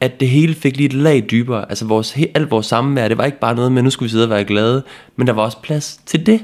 at 0.01 0.21
det 0.21 0.29
hele 0.29 0.55
fik 0.55 0.77
lige 0.77 0.87
et 0.87 0.93
lag 0.93 1.27
dybere. 1.31 1.69
Altså 1.69 1.85
vores, 1.85 2.17
alt 2.35 2.51
vores 2.51 2.67
samvær, 2.67 3.09
det 3.09 3.19
var 3.19 3.25
ikke 3.25 3.41
bare 3.41 3.55
noget 3.55 3.73
med, 3.73 3.83
nu 3.83 3.91
skulle 3.91 4.07
vi 4.07 4.11
sidde 4.11 4.25
og 4.25 4.31
være 4.31 4.45
glade, 4.45 4.83
men 5.17 5.27
der 5.27 5.33
var 5.33 5.43
også 5.43 5.59
plads 5.63 6.01
til 6.07 6.27
det. 6.27 6.41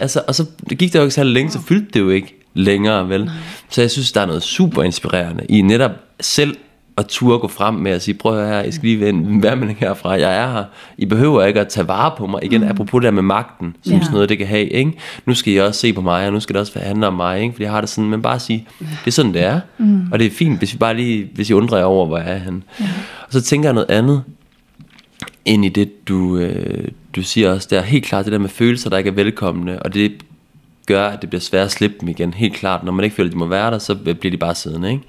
Altså, 0.00 0.22
og 0.28 0.34
så 0.34 0.46
gik 0.78 0.92
der 0.92 0.98
jo 0.98 1.04
ikke 1.04 1.14
så 1.14 1.24
længe, 1.24 1.50
så 1.50 1.60
fyldte 1.60 1.88
det 1.94 2.00
jo 2.00 2.10
ikke 2.10 2.34
længere, 2.54 3.08
vel? 3.08 3.24
Nej. 3.24 3.34
Så 3.70 3.80
jeg 3.80 3.90
synes, 3.90 4.12
der 4.12 4.20
er 4.20 4.26
noget 4.26 4.42
super 4.42 4.82
inspirerende 4.82 5.44
i 5.48 5.62
netop 5.62 5.90
selv 6.20 6.56
at 6.96 7.06
turde 7.06 7.38
gå 7.38 7.48
frem 7.48 7.74
med 7.74 7.90
at 7.90 8.02
sige, 8.02 8.14
prøv 8.14 8.38
at 8.38 8.48
her, 8.48 8.62
I 8.62 8.72
skal 8.72 8.84
lige 8.88 9.00
vende 9.00 9.42
værmelding 9.42 9.78
herfra, 9.78 10.10
jeg 10.10 10.36
er 10.36 10.52
her. 10.52 10.64
I 10.98 11.06
behøver 11.06 11.44
ikke 11.44 11.60
at 11.60 11.68
tage 11.68 11.88
vare 11.88 12.12
på 12.18 12.26
mig. 12.26 12.44
Igen, 12.44 12.60
mm. 12.60 12.68
apropos 12.68 13.00
det 13.00 13.06
der 13.06 13.10
med 13.10 13.22
magten, 13.22 13.76
som 13.82 13.92
ja. 13.92 14.00
sådan 14.00 14.12
noget, 14.12 14.28
det 14.28 14.38
kan 14.38 14.46
have. 14.46 14.66
Ikke? 14.66 14.92
Nu 15.26 15.34
skal 15.34 15.52
I 15.52 15.56
også 15.56 15.80
se 15.80 15.92
på 15.92 16.00
mig, 16.00 16.26
og 16.26 16.32
nu 16.32 16.40
skal 16.40 16.54
det 16.54 16.60
også 16.60 16.78
handle 16.78 17.06
om 17.06 17.14
mig. 17.14 17.40
Ikke? 17.40 17.52
Fordi 17.52 17.64
jeg 17.64 17.72
har 17.72 17.80
det 17.80 17.90
sådan, 17.90 18.10
men 18.10 18.22
bare 18.22 18.38
sige, 18.38 18.68
det 18.78 19.06
er 19.06 19.10
sådan, 19.10 19.34
det 19.34 19.42
er. 19.42 19.60
Mm. 19.78 20.12
Og 20.12 20.18
det 20.18 20.26
er 20.26 20.30
fint, 20.30 20.58
hvis 20.58 20.72
vi 20.72 20.78
bare 20.78 20.94
lige, 20.94 21.30
hvis 21.34 21.50
I 21.50 21.52
undrer 21.52 21.78
jer 21.78 21.84
over, 21.84 22.06
hvor 22.06 22.18
jeg 22.18 22.32
er 22.32 22.38
henne. 22.38 22.62
Ja. 22.80 22.84
Og 23.26 23.32
så 23.32 23.42
tænker 23.42 23.68
jeg 23.68 23.74
noget 23.74 23.90
andet, 23.90 24.22
ind 25.44 25.64
i 25.64 25.68
det, 25.68 26.08
du, 26.08 26.38
øh, 26.38 26.88
du 27.16 27.22
siger 27.22 27.52
også 27.52 27.68
der. 27.70 27.82
Helt 27.82 28.04
klart 28.04 28.24
det 28.24 28.32
der 28.32 28.38
med 28.38 28.48
følelser, 28.48 28.90
der 28.90 28.98
ikke 28.98 29.10
er 29.10 29.14
velkomne, 29.14 29.82
og 29.82 29.94
det 29.94 30.12
gør, 30.86 31.08
at 31.08 31.20
det 31.22 31.30
bliver 31.30 31.40
svært 31.40 31.64
at 31.64 31.70
slippe 31.70 31.96
dem 32.00 32.08
igen. 32.08 32.34
Helt 32.34 32.54
klart, 32.54 32.84
når 32.84 32.92
man 32.92 33.04
ikke 33.04 33.16
føler, 33.16 33.28
at 33.28 33.32
de 33.32 33.38
må 33.38 33.46
være 33.46 33.70
der, 33.70 33.78
så 33.78 33.94
bliver 33.94 34.30
de 34.30 34.36
bare 34.36 34.54
siddende. 34.54 34.90
Ikke? 34.90 35.04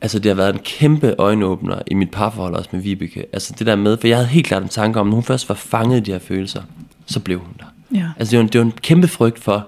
Altså 0.00 0.18
det 0.18 0.28
har 0.30 0.36
været 0.36 0.54
en 0.54 0.60
kæmpe 0.64 1.14
øjenåbner 1.18 1.82
i 1.86 1.94
mit 1.94 2.10
parforhold 2.10 2.54
også 2.54 2.70
med 2.72 2.80
Vibeke. 2.80 3.24
Altså 3.32 3.54
det 3.58 3.66
der 3.66 3.76
med, 3.76 3.96
for 4.00 4.08
jeg 4.08 4.16
havde 4.16 4.28
helt 4.28 4.46
klart 4.46 4.62
en 4.62 4.68
tanke 4.68 5.00
om, 5.00 5.06
når 5.06 5.14
hun 5.14 5.22
først 5.22 5.48
var 5.48 5.54
fanget 5.54 5.96
i 5.96 6.00
de 6.00 6.12
her 6.12 6.18
følelser, 6.18 6.62
så 7.06 7.20
blev 7.20 7.38
hun 7.38 7.54
der. 7.58 7.98
Ja. 7.98 8.08
Altså 8.18 8.30
det 8.30 8.38
var, 8.38 8.42
en, 8.42 8.48
det 8.48 8.58
var 8.58 8.64
en 8.64 8.72
kæmpe 8.72 9.08
frygt 9.08 9.38
for, 9.38 9.66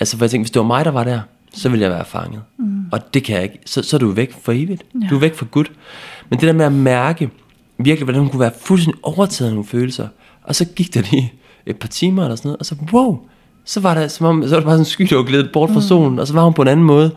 altså 0.00 0.16
for 0.16 0.24
jeg 0.24 0.30
tænkte, 0.30 0.44
hvis 0.44 0.50
det 0.50 0.60
var 0.60 0.66
mig, 0.66 0.84
der 0.84 0.90
var 0.90 1.04
der, 1.04 1.20
så 1.54 1.68
ville 1.68 1.82
jeg 1.82 1.90
være 1.90 2.04
fanget. 2.04 2.42
Mm. 2.58 2.84
Og 2.92 3.14
det 3.14 3.24
kan 3.24 3.34
jeg 3.34 3.42
ikke. 3.42 3.58
Så, 3.66 3.82
så 3.82 3.96
er 3.96 3.98
du 3.98 4.10
væk 4.10 4.36
for 4.42 4.52
evigt. 4.52 4.82
Ja. 5.02 5.06
Du 5.10 5.14
er 5.14 5.20
væk 5.20 5.34
for 5.34 5.44
Gud. 5.44 5.64
Men 6.30 6.40
det 6.40 6.46
der 6.46 6.52
med 6.52 6.64
at 6.64 6.72
mærke, 6.72 7.30
virkelig, 7.78 8.04
hvordan 8.04 8.20
hun 8.20 8.30
kunne 8.30 8.40
være 8.40 8.52
fuldstændig 8.60 9.00
overtaget 9.02 9.48
af 9.48 9.54
nogle 9.54 9.68
følelser, 9.68 10.08
og 10.42 10.54
så 10.54 10.64
gik 10.64 10.94
der 10.94 11.02
lige 11.10 11.32
et 11.66 11.76
par 11.76 11.88
timer 11.88 12.22
eller 12.22 12.36
sådan 12.36 12.48
noget, 12.48 12.58
og 12.58 12.66
så 12.66 12.76
wow, 12.92 13.20
så 13.64 13.80
var 13.80 13.94
det 13.94 14.10
som 14.10 14.26
om, 14.26 14.42
så 14.42 14.48
var 14.48 14.56
det 14.56 14.64
bare 14.64 14.74
sådan 14.74 14.80
en 14.80 14.84
sky, 14.84 15.02
der 15.02 15.16
var 15.16 15.22
glædet 15.22 15.50
bort 15.52 15.70
fra 15.70 15.80
mm. 15.80 15.86
solen, 15.86 16.18
og 16.18 16.26
så 16.26 16.34
var 16.34 16.44
hun 16.44 16.52
på 16.52 16.62
en 16.62 16.68
anden 16.68 16.86
måde. 16.86 17.10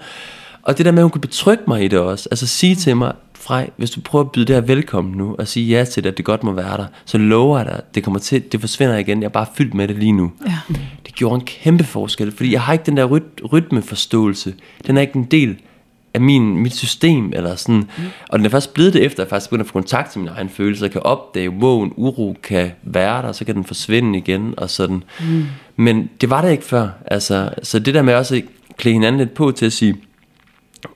Og 0.65 0.78
det 0.78 0.86
der 0.86 0.91
med, 0.91 0.99
at 0.99 1.04
hun 1.04 1.12
kunne 1.12 1.21
betrygge 1.21 1.63
mig 1.67 1.84
i 1.84 1.88
det 1.88 1.99
også. 1.99 2.28
Altså 2.32 2.47
sige 2.47 2.75
til 2.75 2.97
mig, 2.97 3.13
Frej, 3.45 3.69
hvis 3.78 3.91
du 3.91 4.01
prøver 4.01 4.25
at 4.25 4.32
byde 4.32 4.45
det 4.45 4.56
her 4.56 4.62
velkommen 4.62 5.17
nu, 5.17 5.36
og 5.39 5.47
sige 5.47 5.67
ja 5.67 5.86
til 5.86 6.04
det, 6.04 6.10
at 6.10 6.17
det 6.17 6.25
godt 6.25 6.43
må 6.43 6.51
være 6.51 6.78
der, 6.78 6.86
så 7.06 7.17
lover 7.17 7.58
jeg 7.58 7.65
dig, 7.65 7.82
det 7.95 8.04
kommer 8.04 8.19
til, 8.19 8.51
det 8.51 8.60
forsvinder 8.60 8.97
igen. 8.97 9.21
Jeg 9.21 9.25
er 9.25 9.30
bare 9.30 9.45
fyldt 9.56 9.73
med 9.73 9.88
det 9.88 9.95
lige 9.95 10.12
nu. 10.12 10.32
Ja. 10.47 10.75
Det 11.06 11.15
gjorde 11.15 11.36
en 11.36 11.41
kæmpe 11.41 11.84
forskel, 11.84 12.32
fordi 12.32 12.51
jeg 12.51 12.62
har 12.62 12.73
ikke 12.73 12.86
den 12.86 12.97
der 12.97 13.06
ryt, 13.06 13.23
rytmeforståelse. 13.54 14.54
Den 14.88 14.97
er 14.97 15.01
ikke 15.01 15.15
en 15.15 15.23
del 15.23 15.58
af 16.13 16.21
min, 16.21 16.58
mit 16.58 16.75
system, 16.75 17.34
eller 17.36 17.56
sådan. 17.56 17.75
Mm. 17.75 18.04
Og 18.30 18.39
den 18.39 18.45
er 18.45 18.49
først 18.49 18.73
blevet 18.73 18.93
det 18.93 19.04
efter, 19.06 19.23
at 19.23 19.25
jeg 19.25 19.30
faktisk 19.30 19.49
begynder 19.49 19.63
at 19.63 19.67
få 19.67 19.73
kontakt 19.73 20.12
til 20.12 20.19
mine 20.19 20.32
egne 20.32 20.49
følelser. 20.49 20.88
Kan 20.88 21.04
opdage, 21.04 21.49
hvor 21.49 21.84
en 21.84 21.93
uro 21.95 22.36
kan 22.43 22.71
være 22.84 23.21
der, 23.21 23.32
så 23.32 23.45
kan 23.45 23.56
den 23.56 23.63
forsvinde 23.63 24.19
igen, 24.19 24.54
og 24.58 24.69
sådan. 24.69 25.04
Mm. 25.19 25.45
Men 25.75 26.10
det 26.21 26.30
var 26.30 26.41
det 26.41 26.51
ikke 26.51 26.63
før. 26.63 26.89
Altså, 27.06 27.49
så 27.63 27.80
det 27.80 27.93
der 27.93 28.01
med 28.01 28.13
også 28.13 28.36
at 28.36 28.43
klæde 28.78 28.93
hinanden 28.93 29.19
lidt 29.19 29.34
på 29.34 29.51
til 29.51 29.65
at 29.65 29.73
sige, 29.73 29.95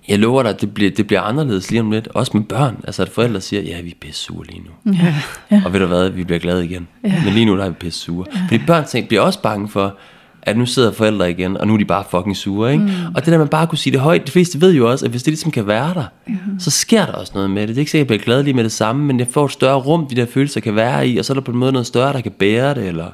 jeg 0.07 0.19
lover 0.19 0.43
dig, 0.43 0.61
det 0.61 0.73
bliver, 0.73 0.91
det 0.91 1.07
bliver 1.07 1.21
anderledes 1.21 1.71
lige 1.71 1.81
om 1.81 1.91
lidt. 1.91 2.07
Også 2.07 2.31
med 2.37 2.43
børn. 2.43 2.77
Altså 2.83 3.01
at 3.01 3.09
forældre 3.09 3.41
siger, 3.41 3.61
ja, 3.61 3.81
vi 3.81 3.89
er 3.89 3.95
pisse 4.01 4.23
sure 4.23 4.45
lige 4.45 4.61
nu. 4.61 4.93
Ja. 4.93 5.15
Ja. 5.51 5.61
Og 5.65 5.73
ved 5.73 5.79
du 5.79 5.85
hvad, 5.85 6.09
vi 6.09 6.23
bliver 6.23 6.39
glade 6.39 6.65
igen. 6.65 6.87
Ja. 7.03 7.21
Men 7.25 7.33
lige 7.33 7.45
nu 7.45 7.57
der 7.57 7.65
er 7.65 7.69
vi 7.69 7.75
pisse 7.79 7.99
sure. 7.99 8.25
Ja. 8.35 8.39
Fordi 8.49 8.65
børn 8.67 8.85
tænker, 8.85 9.07
bliver 9.07 9.21
også 9.21 9.41
bange 9.41 9.69
for, 9.69 9.95
at 10.41 10.57
nu 10.57 10.65
sidder 10.65 10.91
forældre 10.91 11.31
igen, 11.31 11.57
og 11.57 11.67
nu 11.67 11.73
er 11.73 11.77
de 11.77 11.85
bare 11.85 12.03
fucking 12.11 12.37
sure. 12.37 12.71
Ikke? 12.71 12.83
Mm. 12.83 12.91
Og 13.15 13.25
det 13.25 13.31
der, 13.31 13.37
man 13.37 13.47
bare 13.47 13.67
kunne 13.67 13.77
sige 13.77 13.93
det 13.93 13.99
højt, 13.99 14.27
de 14.27 14.31
fleste 14.31 14.61
ved 14.61 14.73
jo 14.73 14.91
også, 14.91 15.05
at 15.05 15.11
hvis 15.11 15.23
det 15.23 15.31
ligesom 15.31 15.51
kan 15.51 15.67
være 15.67 15.93
der, 15.93 16.03
mm. 16.27 16.59
så 16.59 16.71
sker 16.71 17.05
der 17.05 17.13
også 17.13 17.31
noget 17.35 17.49
med 17.49 17.61
det. 17.61 17.69
Det 17.69 17.75
er 17.75 17.79
ikke 17.79 17.91
sikkert, 17.91 18.05
at 18.05 18.11
jeg 18.11 18.19
bliver 18.19 18.25
glad 18.25 18.43
lige 18.43 18.53
med 18.53 18.63
det 18.63 18.71
samme, 18.71 19.05
men 19.05 19.19
jeg 19.19 19.27
får 19.31 19.45
et 19.45 19.51
større 19.51 19.75
rum, 19.79 20.07
de 20.07 20.15
der 20.15 20.25
følelser 20.25 20.59
kan 20.59 20.75
være 20.75 21.07
i, 21.07 21.17
og 21.17 21.25
så 21.25 21.33
er 21.33 21.35
der 21.35 21.41
på 21.41 21.51
en 21.51 21.57
måde 21.57 21.71
noget 21.71 21.87
større, 21.87 22.13
der 22.13 22.21
kan 22.21 22.31
bære 22.31 22.73
det, 22.73 22.87
eller 22.87 23.07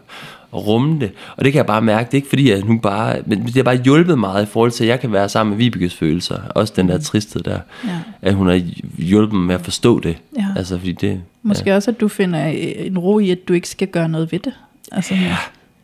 rumme 0.58 1.00
det. 1.00 1.12
Og 1.38 1.46
det 1.46 1.54
kan 1.54 1.58
jeg 1.58 1.65
bare 1.65 1.82
mærke, 1.82 2.06
det 2.06 2.13
er 2.13 2.18
ikke 2.18 2.30
fordi, 2.30 2.52
at 2.52 2.65
nu 2.65 2.80
bare, 2.80 3.18
men 3.26 3.46
det 3.46 3.56
har 3.56 3.63
bare 3.63 3.82
hjulpet 3.84 4.20
meget 4.20 4.44
i 4.44 4.46
forhold 4.46 4.72
til, 4.72 4.84
at 4.84 4.88
jeg 4.88 5.00
kan 5.00 5.12
være 5.12 5.30
sammen 5.30 5.52
med 5.52 5.58
Vibekes 5.58 5.96
følelser. 5.96 6.39
Også 6.56 6.74
den 6.76 6.89
der 6.89 6.98
mm. 6.98 7.04
tristhed 7.04 7.44
der. 7.44 7.60
Ja. 7.86 8.00
At 8.22 8.34
hun 8.34 8.48
har 8.48 8.62
hjulpet 8.98 9.38
mig 9.38 9.48
med 9.48 9.56
at 9.56 9.62
forstå 9.62 10.00
det. 10.00 10.18
Ja. 10.38 10.46
Altså, 10.56 10.78
fordi 10.78 10.91
det 10.91 11.22
Måske 11.44 11.70
ja. 11.70 11.76
også, 11.76 11.91
at 11.91 12.00
du 12.00 12.08
finder 12.08 12.46
en 12.46 12.98
ro 12.98 13.20
i, 13.20 13.32
at 13.32 13.48
du 13.48 13.54
ikke 13.54 13.70
skal 13.70 13.88
gøre 13.88 14.10
noget 14.10 14.32
ved 14.32 14.39
det. 14.39 14.54
Altså, 14.91 15.15
ja, 15.15 15.38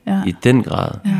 ja. 0.07 0.23
i 0.27 0.36
den 0.43 0.63
grad. 0.63 0.91
Ja. 1.05 1.12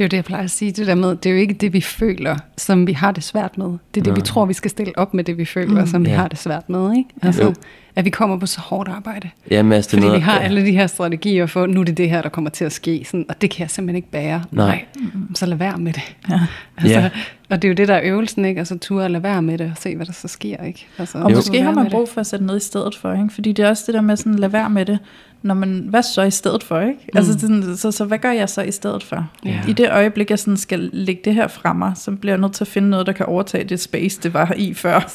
Det 0.00 0.04
er 0.04 0.08
jo 0.08 0.10
det, 0.10 0.16
jeg 0.16 0.24
plejer 0.24 0.44
at 0.44 0.50
sige. 0.50 0.72
Det, 0.72 0.86
der 0.86 0.94
med, 0.94 1.16
det 1.16 1.26
er 1.26 1.30
jo 1.30 1.36
ikke 1.36 1.54
det, 1.54 1.72
vi 1.72 1.80
føler, 1.80 2.36
som 2.56 2.86
vi 2.86 2.92
har 2.92 3.12
det 3.12 3.24
svært 3.24 3.58
med. 3.58 3.66
Det 3.66 4.00
er 4.00 4.04
det, 4.04 4.06
ja. 4.06 4.14
vi 4.14 4.20
tror, 4.20 4.44
vi 4.44 4.52
skal 4.52 4.70
stille 4.70 4.98
op 4.98 5.14
med 5.14 5.24
det, 5.24 5.38
vi 5.38 5.44
føler, 5.44 5.80
mm. 5.80 5.86
som 5.86 6.06
ja. 6.06 6.10
vi 6.10 6.16
har 6.16 6.28
det 6.28 6.38
svært 6.38 6.68
med. 6.68 6.96
Ikke? 6.96 7.10
Altså, 7.22 7.42
jo 7.42 7.54
at 7.96 8.04
vi 8.04 8.10
kommer 8.10 8.38
på 8.38 8.46
så 8.46 8.60
hårdt 8.60 8.88
arbejde. 8.88 9.30
Ja, 9.50 9.62
men 9.62 9.72
altså, 9.72 9.90
Fordi 9.90 10.00
noget, 10.00 10.16
vi 10.16 10.20
har 10.20 10.34
ja. 10.34 10.44
alle 10.44 10.66
de 10.66 10.72
her 10.72 10.86
strategier 10.86 11.46
for, 11.46 11.66
nu 11.66 11.80
er 11.80 11.84
det 11.84 11.96
det 11.96 12.10
her, 12.10 12.22
der 12.22 12.28
kommer 12.28 12.50
til 12.50 12.64
at 12.64 12.72
ske, 12.72 13.04
sådan, 13.04 13.26
og 13.28 13.40
det 13.40 13.50
kan 13.50 13.60
jeg 13.60 13.70
simpelthen 13.70 13.96
ikke 13.96 14.10
bære. 14.10 14.42
Nej. 14.50 14.84
Nej. 14.96 15.10
Så 15.34 15.46
lad 15.46 15.56
være 15.56 15.78
med 15.78 15.92
det. 15.92 16.16
Ja. 16.30 16.40
Altså, 16.76 16.98
ja. 16.98 17.10
Og 17.50 17.62
det 17.62 17.68
er 17.68 17.72
jo 17.72 17.74
det, 17.74 17.88
der 17.88 17.94
er 17.94 18.00
øvelsen, 18.04 18.44
ikke? 18.44 18.58
Altså 18.58 18.78
ture 18.78 19.04
at 19.04 19.10
lade 19.10 19.22
være 19.22 19.42
med 19.42 19.58
det, 19.58 19.70
og 19.70 19.78
se, 19.78 19.96
hvad 19.96 20.06
der 20.06 20.12
så 20.12 20.28
sker, 20.28 20.64
ikke? 20.64 20.86
Altså, 20.98 21.18
og 21.18 21.32
måske 21.32 21.62
har 21.62 21.74
man 21.74 21.90
brug 21.90 22.08
for 22.08 22.20
at 22.20 22.26
sætte 22.26 22.46
noget 22.46 22.60
i 22.62 22.64
stedet 22.64 22.96
for, 22.96 23.12
ikke? 23.12 23.30
Fordi 23.34 23.52
det 23.52 23.64
er 23.64 23.68
også 23.68 23.84
det 23.86 23.94
der 23.94 24.00
med 24.00 24.16
sådan, 24.16 24.34
lade 24.34 24.52
være 24.52 24.70
med 24.70 24.86
det. 24.86 24.98
Når 25.42 25.54
man, 25.54 25.86
hvad 25.88 26.02
så 26.02 26.22
i 26.22 26.30
stedet 26.30 26.62
for, 26.62 26.80
ikke? 26.80 26.92
Mm. 26.92 27.16
Altså 27.16 27.38
sådan, 27.38 27.76
så, 27.76 27.90
så 27.90 28.04
hvad 28.04 28.18
gør 28.18 28.30
jeg 28.30 28.48
så 28.48 28.62
i 28.62 28.70
stedet 28.70 29.02
for? 29.02 29.28
Ja. 29.44 29.60
I 29.68 29.72
det 29.72 29.90
øjeblik, 29.90 30.30
jeg 30.30 30.38
sådan 30.38 30.56
skal 30.56 30.90
lægge 30.92 31.22
det 31.24 31.34
her 31.34 31.48
fra 31.48 31.72
mig, 31.72 31.92
så 31.96 32.10
bliver 32.10 32.32
jeg 32.32 32.40
nødt 32.40 32.52
til 32.52 32.64
at 32.64 32.68
finde 32.68 32.90
noget, 32.90 33.06
der 33.06 33.12
kan 33.12 33.26
overtage 33.26 33.64
det 33.64 33.80
space, 33.80 34.20
det 34.22 34.34
var 34.34 34.52
i 34.56 34.74
før. 34.74 35.00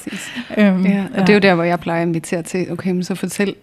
Øhm, 0.58 0.86
ja, 0.86 1.04
og 1.14 1.18
ja. 1.18 1.22
det 1.22 1.30
er 1.30 1.34
jo 1.34 1.40
der, 1.40 1.56
hvor 1.56 1.64
jeg 1.64 1.80
plejer 1.80 2.02
at 2.02 2.08
invitere 2.08 2.42
til, 2.42 2.72
okay, 2.72 2.92
men 2.92 3.04
så 3.04 3.16
fortæl 3.16 3.56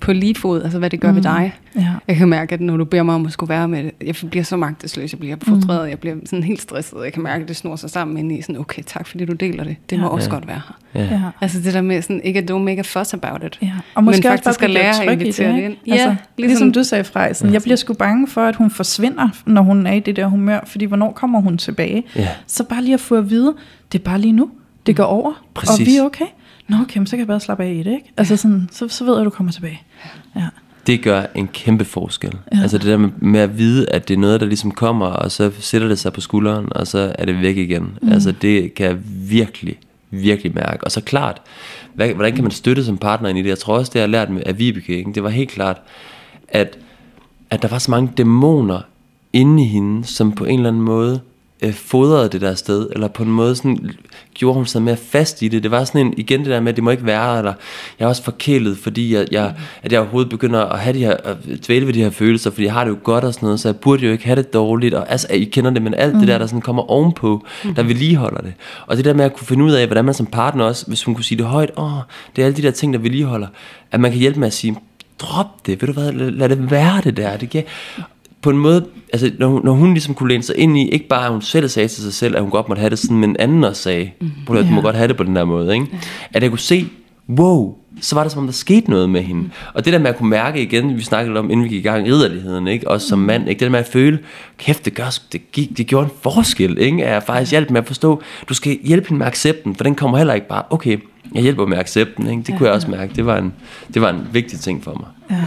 på 0.00 0.12
lige 0.12 0.34
fod, 0.34 0.62
altså 0.62 0.78
hvad 0.78 0.90
det 0.90 1.00
gør 1.00 1.10
mm. 1.10 1.16
ved 1.16 1.22
dig. 1.22 1.54
Ja. 1.76 1.88
Jeg 2.08 2.16
kan 2.16 2.28
mærke, 2.28 2.54
at 2.54 2.60
når 2.60 2.76
du 2.76 2.84
beder 2.84 3.02
mig 3.02 3.14
om 3.14 3.26
at 3.26 3.32
skulle 3.32 3.48
være 3.48 3.68
med 3.68 3.84
det, 3.84 3.92
jeg 4.22 4.30
bliver 4.30 4.44
så 4.44 4.56
magtesløs, 4.56 5.12
jeg 5.12 5.20
bliver 5.20 5.36
frustreret, 5.42 5.82
mm. 5.82 5.90
jeg 5.90 5.98
bliver 5.98 6.16
sådan 6.24 6.42
helt 6.42 6.60
stresset, 6.60 6.98
jeg 7.04 7.12
kan 7.12 7.22
mærke, 7.22 7.42
at 7.42 7.48
det 7.48 7.56
snor 7.56 7.76
sig 7.76 7.90
sammen 7.90 8.16
ind 8.16 8.32
i 8.32 8.42
sådan, 8.42 8.56
okay, 8.56 8.82
tak 8.86 9.06
fordi 9.06 9.24
du 9.24 9.32
deler 9.32 9.64
det, 9.64 9.76
det 9.90 9.98
må 9.98 10.06
ja. 10.06 10.12
også 10.12 10.30
ja. 10.30 10.34
godt 10.34 10.48
være 10.48 10.60
her. 10.94 11.02
Ja. 11.02 11.20
Altså 11.40 11.60
det 11.60 11.74
der 11.74 11.80
med 11.80 12.02
sådan, 12.02 12.20
ikke 12.24 12.38
at 12.38 12.50
don't 12.50 12.58
make 12.58 12.78
a 12.78 12.82
fuss 12.82 13.14
about 13.14 13.44
it, 13.44 13.58
ja. 13.62 13.72
og 13.94 14.04
måske 14.04 14.28
men 14.28 14.38
faktisk 14.38 14.62
at 14.62 14.70
lære 14.70 15.04
at 15.04 15.12
invitere 15.12 15.52
det, 15.52 15.62
ind. 15.62 15.76
Ja, 15.86 15.92
altså, 15.92 16.09
ligesom, 16.10 16.50
ligesom 16.50 16.72
du 16.72 16.84
sagde, 16.84 17.04
Frej, 17.04 17.32
sådan, 17.32 17.52
jeg 17.52 17.62
bliver 17.62 17.76
sgu 17.76 17.92
bange 17.92 18.26
for, 18.26 18.40
at 18.40 18.56
hun 18.56 18.70
forsvinder, 18.70 19.28
når 19.46 19.62
hun 19.62 19.86
er 19.86 19.92
i 19.92 20.00
det 20.00 20.16
der 20.16 20.26
humør, 20.26 20.60
fordi 20.66 20.84
hvornår 20.84 21.12
kommer 21.12 21.40
hun 21.40 21.58
tilbage? 21.58 22.04
Ja. 22.16 22.28
Så 22.46 22.64
bare 22.64 22.82
lige 22.82 22.94
at 22.94 23.00
få 23.00 23.14
at 23.14 23.30
vide, 23.30 23.54
det 23.92 23.98
er 23.98 24.02
bare 24.02 24.20
lige 24.20 24.32
nu, 24.32 24.50
det 24.86 24.96
går 24.96 25.04
over, 25.04 25.32
Præcis. 25.54 25.80
og 25.80 25.86
vi 25.86 25.96
er 25.96 26.02
okay. 26.02 26.24
Nå 26.68 26.76
okay, 26.82 27.04
så 27.04 27.10
kan 27.10 27.18
jeg 27.18 27.26
bare 27.26 27.40
slappe 27.40 27.64
af 27.64 27.72
i 27.72 27.82
det, 27.82 27.92
ikke? 27.92 28.12
Altså 28.16 28.36
sådan, 28.36 28.68
så, 28.72 28.88
så 28.88 29.04
ved 29.04 29.12
jeg, 29.12 29.20
at 29.20 29.24
du 29.24 29.30
kommer 29.30 29.52
tilbage. 29.52 29.82
Ja. 30.36 30.46
Det 30.86 31.02
gør 31.02 31.22
en 31.34 31.48
kæmpe 31.48 31.84
forskel. 31.84 32.36
Ja. 32.52 32.62
Altså 32.62 32.78
det 32.78 32.86
der 32.86 32.96
med, 32.96 33.08
med 33.18 33.40
at 33.40 33.58
vide, 33.58 33.90
at 33.90 34.08
det 34.08 34.14
er 34.14 34.18
noget, 34.18 34.40
der 34.40 34.46
ligesom 34.46 34.70
kommer, 34.70 35.06
og 35.06 35.30
så 35.30 35.50
sætter 35.58 35.88
det 35.88 35.98
sig 35.98 36.12
på 36.12 36.20
skulderen, 36.20 36.66
og 36.70 36.86
så 36.86 37.12
er 37.18 37.24
det 37.24 37.40
væk 37.40 37.56
igen. 37.56 37.98
Mm. 38.02 38.12
Altså 38.12 38.32
det 38.32 38.74
kan 38.74 39.02
virkelig, 39.28 39.78
virkelig 40.10 40.54
mærke. 40.54 40.84
Og 40.84 40.92
så 40.92 41.00
klart, 41.00 41.42
hvad, 41.94 42.08
hvordan 42.08 42.34
kan 42.34 42.44
man 42.44 42.50
støtte 42.50 42.84
som 42.84 42.98
partner 42.98 43.28
ind 43.28 43.38
i 43.38 43.42
det? 43.42 43.48
Jeg 43.48 43.58
tror 43.58 43.78
også, 43.78 43.90
det 43.90 43.94
jeg 43.94 44.02
har 44.02 44.08
lært 44.08 44.30
med 44.30 44.42
af 44.46 44.58
Vibeke, 44.58 44.96
ikke? 44.96 45.12
det 45.12 45.22
var 45.22 45.28
helt 45.28 45.50
klart, 45.50 45.82
at, 46.48 46.78
at 47.50 47.62
der 47.62 47.68
var 47.68 47.78
så 47.78 47.90
mange 47.90 48.12
dæmoner 48.16 48.80
inde 49.32 49.62
i 49.62 49.66
hende, 49.66 50.04
som 50.04 50.32
på 50.32 50.44
en 50.44 50.58
eller 50.58 50.68
anden 50.68 50.82
måde 50.82 51.20
øh, 51.62 51.74
fodrede 51.74 52.28
det 52.28 52.40
der 52.40 52.54
sted, 52.54 52.88
eller 52.92 53.08
på 53.08 53.22
en 53.22 53.30
måde 53.30 53.56
sådan, 53.56 53.90
gjorde 54.34 54.54
hun 54.54 54.66
sig 54.66 54.82
mere 54.82 54.96
fast 54.96 55.42
i 55.42 55.48
det. 55.48 55.62
Det 55.62 55.70
var 55.70 55.84
sådan 55.84 56.06
en, 56.06 56.14
igen 56.16 56.40
det 56.40 56.48
der 56.48 56.60
med, 56.60 56.68
at 56.68 56.76
det 56.76 56.84
må 56.84 56.90
ikke 56.90 57.06
være, 57.06 57.38
eller 57.38 57.52
jeg 57.98 58.04
er 58.04 58.08
også 58.08 58.22
forkælet, 58.22 58.78
fordi 58.78 59.14
jeg, 59.14 59.26
jeg, 59.30 59.54
at 59.82 59.92
jeg 59.92 60.00
overhovedet 60.00 60.30
begynder 60.30 60.60
at 60.60 60.78
have 60.78 60.94
de 60.94 60.98
her, 60.98 61.16
at 61.24 61.36
dvæle 61.66 61.86
ved 61.86 61.92
de 61.92 62.02
her 62.02 62.10
følelser, 62.10 62.50
fordi 62.50 62.64
jeg 62.64 62.72
har 62.72 62.84
det 62.84 62.90
jo 62.90 62.98
godt 63.02 63.24
og 63.24 63.34
sådan 63.34 63.46
noget, 63.46 63.60
så 63.60 63.68
jeg 63.68 63.76
burde 63.76 64.06
jo 64.06 64.12
ikke 64.12 64.24
have 64.24 64.36
det 64.36 64.52
dårligt, 64.52 64.94
og 64.94 65.10
altså, 65.10 65.28
I 65.32 65.44
kender 65.44 65.70
det, 65.70 65.82
men 65.82 65.94
alt 65.94 66.14
mm. 66.14 66.18
det 66.18 66.28
der, 66.28 66.38
der 66.38 66.46
sådan 66.46 66.60
kommer 66.60 66.90
ovenpå, 66.90 67.46
mm. 67.64 67.74
der 67.74 67.82
vedligeholder 67.82 68.40
det. 68.40 68.52
Og 68.86 68.96
det 68.96 69.04
der 69.04 69.14
med 69.14 69.24
at 69.24 69.34
kunne 69.36 69.46
finde 69.46 69.64
ud 69.64 69.72
af, 69.72 69.86
hvordan 69.86 70.04
man 70.04 70.14
som 70.14 70.26
partner 70.26 70.64
også, 70.64 70.86
hvis 70.86 71.04
hun 71.04 71.14
kunne 71.14 71.24
sige 71.24 71.38
det 71.38 71.46
højt, 71.46 71.70
åh, 71.76 71.90
det 72.36 72.42
er 72.42 72.46
alle 72.46 72.56
de 72.56 72.62
der 72.62 72.70
ting, 72.70 72.92
der 72.92 73.00
vedligeholder, 73.00 73.46
at 73.90 74.00
man 74.00 74.10
kan 74.10 74.20
hjælpe 74.20 74.40
med 74.40 74.46
at 74.46 74.52
sige, 74.52 74.76
drop 75.18 75.66
det, 75.66 75.82
ved 75.82 75.86
du 75.86 75.92
hvad, 75.92 76.12
lad, 76.12 76.30
lad 76.30 76.48
det 76.48 76.70
være 76.70 77.00
det 77.04 77.16
der, 77.16 77.36
det 77.36 77.50
giver, 77.50 77.64
på 78.42 78.50
en 78.50 78.58
måde, 78.58 78.86
altså 79.12 79.30
når, 79.38 79.60
når 79.64 79.72
hun 79.72 79.92
ligesom 79.92 80.14
kunne 80.14 80.28
læne 80.28 80.42
sig 80.42 80.58
ind 80.58 80.78
i, 80.78 80.88
ikke 80.88 81.08
bare 81.08 81.24
at 81.24 81.32
hun 81.32 81.42
selv 81.42 81.68
sagde 81.68 81.88
til 81.88 82.02
sig 82.02 82.12
selv, 82.12 82.36
at 82.36 82.42
hun 82.42 82.50
godt 82.50 82.68
måtte 82.68 82.80
have 82.80 82.90
det 82.90 82.98
sådan, 82.98 83.16
men 83.16 83.36
anden 83.38 83.64
også 83.64 83.82
sagde, 83.82 84.10
mm, 84.20 84.30
du 84.46 84.54
yeah. 84.54 84.72
må 84.72 84.80
godt 84.80 84.96
have 84.96 85.08
det 85.08 85.16
på 85.16 85.24
den 85.24 85.36
der 85.36 85.44
måde, 85.44 85.74
ikke? 85.74 85.86
Yeah. 85.86 86.02
At 86.32 86.42
jeg 86.42 86.50
kunne 86.50 86.58
se, 86.58 86.88
wow, 87.28 87.74
så 88.00 88.14
var 88.14 88.22
det 88.22 88.32
som 88.32 88.38
om, 88.38 88.46
der 88.46 88.52
skete 88.52 88.90
noget 88.90 89.10
med 89.10 89.22
hende. 89.22 89.42
Mm. 89.42 89.50
Og 89.74 89.84
det 89.84 89.92
der 89.92 89.98
med 89.98 90.10
at 90.10 90.16
kunne 90.16 90.30
mærke 90.30 90.62
igen, 90.62 90.96
vi 90.96 91.02
snakkede 91.02 91.38
om, 91.38 91.50
inden 91.50 91.64
vi 91.64 91.68
gik 91.68 91.78
i 91.78 91.88
gang, 91.88 92.06
ridderligheden, 92.06 92.66
ikke? 92.66 92.88
Også 92.88 93.08
som 93.08 93.18
mm. 93.18 93.24
mand, 93.24 93.48
ikke? 93.48 93.58
Det 93.58 93.66
der 93.66 93.70
med 93.70 93.78
at 93.78 93.86
føle, 93.86 94.18
kæft, 94.58 94.84
det, 94.84 94.94
gør, 94.94 95.18
det, 95.32 95.52
gik, 95.52 95.78
det 95.78 95.86
gjorde 95.86 96.04
en 96.04 96.12
forskel, 96.22 96.78
ikke? 96.78 97.04
At 97.06 97.12
jeg 97.12 97.22
faktisk 97.22 97.50
hjælpe 97.50 97.72
med 97.72 97.80
at 97.80 97.86
forstå, 97.86 98.22
du 98.48 98.54
skal 98.54 98.78
hjælpe 98.84 99.08
hende 99.08 99.18
med 99.18 99.26
accepten, 99.26 99.76
for 99.76 99.84
den 99.84 99.94
kommer 99.94 100.18
heller 100.18 100.34
ikke 100.34 100.48
bare, 100.48 100.62
okay, 100.70 100.98
jeg 101.34 101.42
hjælper 101.42 101.66
med 101.66 101.78
accepten, 101.78 102.26
ikke? 102.26 102.42
Det 102.42 102.48
ja, 102.48 102.56
kunne 102.56 102.66
jeg 102.66 102.74
også 102.74 102.90
mærke, 102.90 103.14
det 103.16 103.26
var, 103.26 103.38
en, 103.38 103.52
det 103.94 104.02
var 104.02 104.10
en 104.10 104.28
vigtig 104.32 104.60
ting 104.60 104.84
for 104.84 104.92
mig. 105.00 105.38
Ja. 105.38 105.44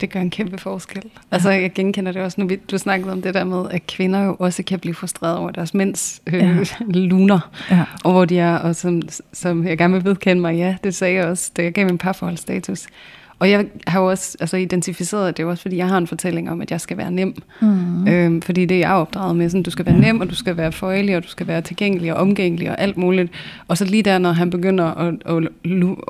Det 0.00 0.10
gør 0.10 0.20
en 0.20 0.30
kæmpe 0.30 0.58
forskel. 0.58 1.02
Ja. 1.04 1.20
Altså, 1.30 1.50
jeg 1.50 1.72
genkender 1.72 2.12
det 2.12 2.22
også, 2.22 2.40
nu 2.40 2.48
du 2.70 2.78
snakkede 2.78 3.12
om 3.12 3.22
det 3.22 3.34
der 3.34 3.44
med, 3.44 3.70
at 3.70 3.86
kvinder 3.86 4.24
jo 4.24 4.36
også 4.38 4.62
kan 4.62 4.78
blive 4.78 4.94
frustreret 4.94 5.36
over 5.36 5.50
deres 5.50 5.74
mænds 5.74 6.22
øh, 6.26 6.34
ja. 6.34 6.64
luner, 6.88 7.50
ja. 7.70 7.84
og 8.04 8.12
hvor 8.12 8.24
de 8.24 8.38
er, 8.38 8.56
og 8.56 8.76
som, 8.76 9.02
som 9.32 9.66
jeg 9.66 9.78
gerne 9.78 9.94
vil 9.94 10.04
vedkende 10.04 10.42
mig, 10.42 10.56
ja, 10.56 10.76
det 10.84 10.94
sagde 10.94 11.14
jeg 11.14 11.26
også, 11.26 11.50
da 11.56 11.62
jeg 11.62 11.72
gav 11.72 11.86
min 11.86 11.98
parforholdsstatus. 11.98 12.86
Og 13.40 13.50
jeg 13.50 13.66
har 13.86 14.00
jo 14.00 14.10
også 14.10 14.36
altså, 14.40 14.56
identificeret 14.56 15.36
det, 15.36 15.42
er 15.42 15.46
også 15.46 15.62
fordi 15.62 15.76
jeg 15.76 15.88
har 15.88 15.98
en 15.98 16.06
fortælling 16.06 16.50
om, 16.50 16.60
at 16.60 16.70
jeg 16.70 16.80
skal 16.80 16.96
være 16.96 17.10
nem. 17.10 17.42
Mm. 17.60 18.08
Øhm, 18.08 18.42
fordi 18.42 18.64
det 18.64 18.74
er 18.74 18.78
jeg 18.78 18.92
opdraget 18.92 19.36
med, 19.36 19.48
sådan, 19.48 19.62
du 19.62 19.70
skal 19.70 19.86
være 19.86 19.94
ja. 19.94 20.00
nem, 20.00 20.20
og 20.20 20.30
du 20.30 20.34
skal 20.34 20.56
være 20.56 20.72
føjelig, 20.72 21.16
og 21.16 21.22
du 21.22 21.28
skal 21.28 21.46
være 21.46 21.62
tilgængelig 21.62 22.14
og 22.14 22.20
omgængelig 22.20 22.70
og 22.70 22.80
alt 22.80 22.96
muligt. 22.96 23.32
Og 23.68 23.78
så 23.78 23.84
lige 23.84 24.02
der, 24.02 24.18
når 24.18 24.32
han 24.32 24.50
begynder 24.50 24.84
at, 24.84 25.14
at, 25.26 25.36
at, 25.36 25.48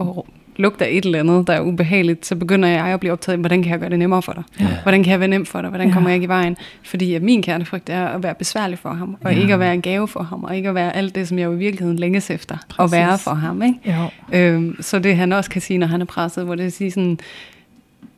at 0.00 0.24
lugter 0.60 0.86
et 0.86 1.04
eller 1.04 1.20
andet, 1.20 1.46
der 1.46 1.52
er 1.52 1.60
ubehageligt, 1.60 2.26
så 2.26 2.36
begynder 2.36 2.68
jeg 2.68 2.86
at 2.86 3.00
blive 3.00 3.12
optaget 3.12 3.34
af, 3.34 3.40
hvordan 3.40 3.62
kan 3.62 3.72
jeg 3.72 3.80
gøre 3.80 3.90
det 3.90 3.98
nemmere 3.98 4.22
for 4.22 4.32
dig? 4.32 4.42
Ja. 4.60 4.66
Hvordan 4.82 5.02
kan 5.02 5.10
jeg 5.10 5.20
være 5.20 5.28
nem 5.28 5.46
for 5.46 5.60
dig? 5.60 5.70
Hvordan 5.70 5.88
ja. 5.88 5.94
kommer 5.94 6.10
jeg 6.10 6.14
ikke 6.14 6.24
i 6.24 6.28
vejen? 6.28 6.56
Fordi 6.82 7.14
at 7.14 7.22
min 7.22 7.42
kernefrygt 7.42 7.90
er 7.90 8.06
at 8.06 8.22
være 8.22 8.34
besværlig 8.34 8.78
for 8.78 8.92
ham, 8.92 9.16
og 9.24 9.32
ja. 9.32 9.40
ikke 9.40 9.54
at 9.54 9.60
være 9.60 9.74
en 9.74 9.82
gave 9.82 10.08
for 10.08 10.22
ham, 10.22 10.44
og 10.44 10.56
ikke 10.56 10.68
at 10.68 10.74
være 10.74 10.96
alt 10.96 11.14
det, 11.14 11.28
som 11.28 11.38
jeg 11.38 11.44
jo 11.44 11.52
i 11.52 11.56
virkeligheden 11.56 11.98
længes 11.98 12.30
efter 12.30 12.56
Præcis. 12.68 12.92
at 12.94 12.98
være 13.00 13.18
for 13.18 13.34
ham. 13.34 13.62
Ikke? 13.62 13.78
Øhm, 14.32 14.76
så 14.82 14.98
det 14.98 15.16
han 15.16 15.32
også 15.32 15.50
kan 15.50 15.60
sige, 15.60 15.78
når 15.78 15.86
han 15.86 16.00
er 16.00 16.04
presset, 16.04 16.44
hvor 16.44 16.54
det 16.54 16.66
er 16.66 16.70
sige 16.70 16.90
sådan, 16.90 17.18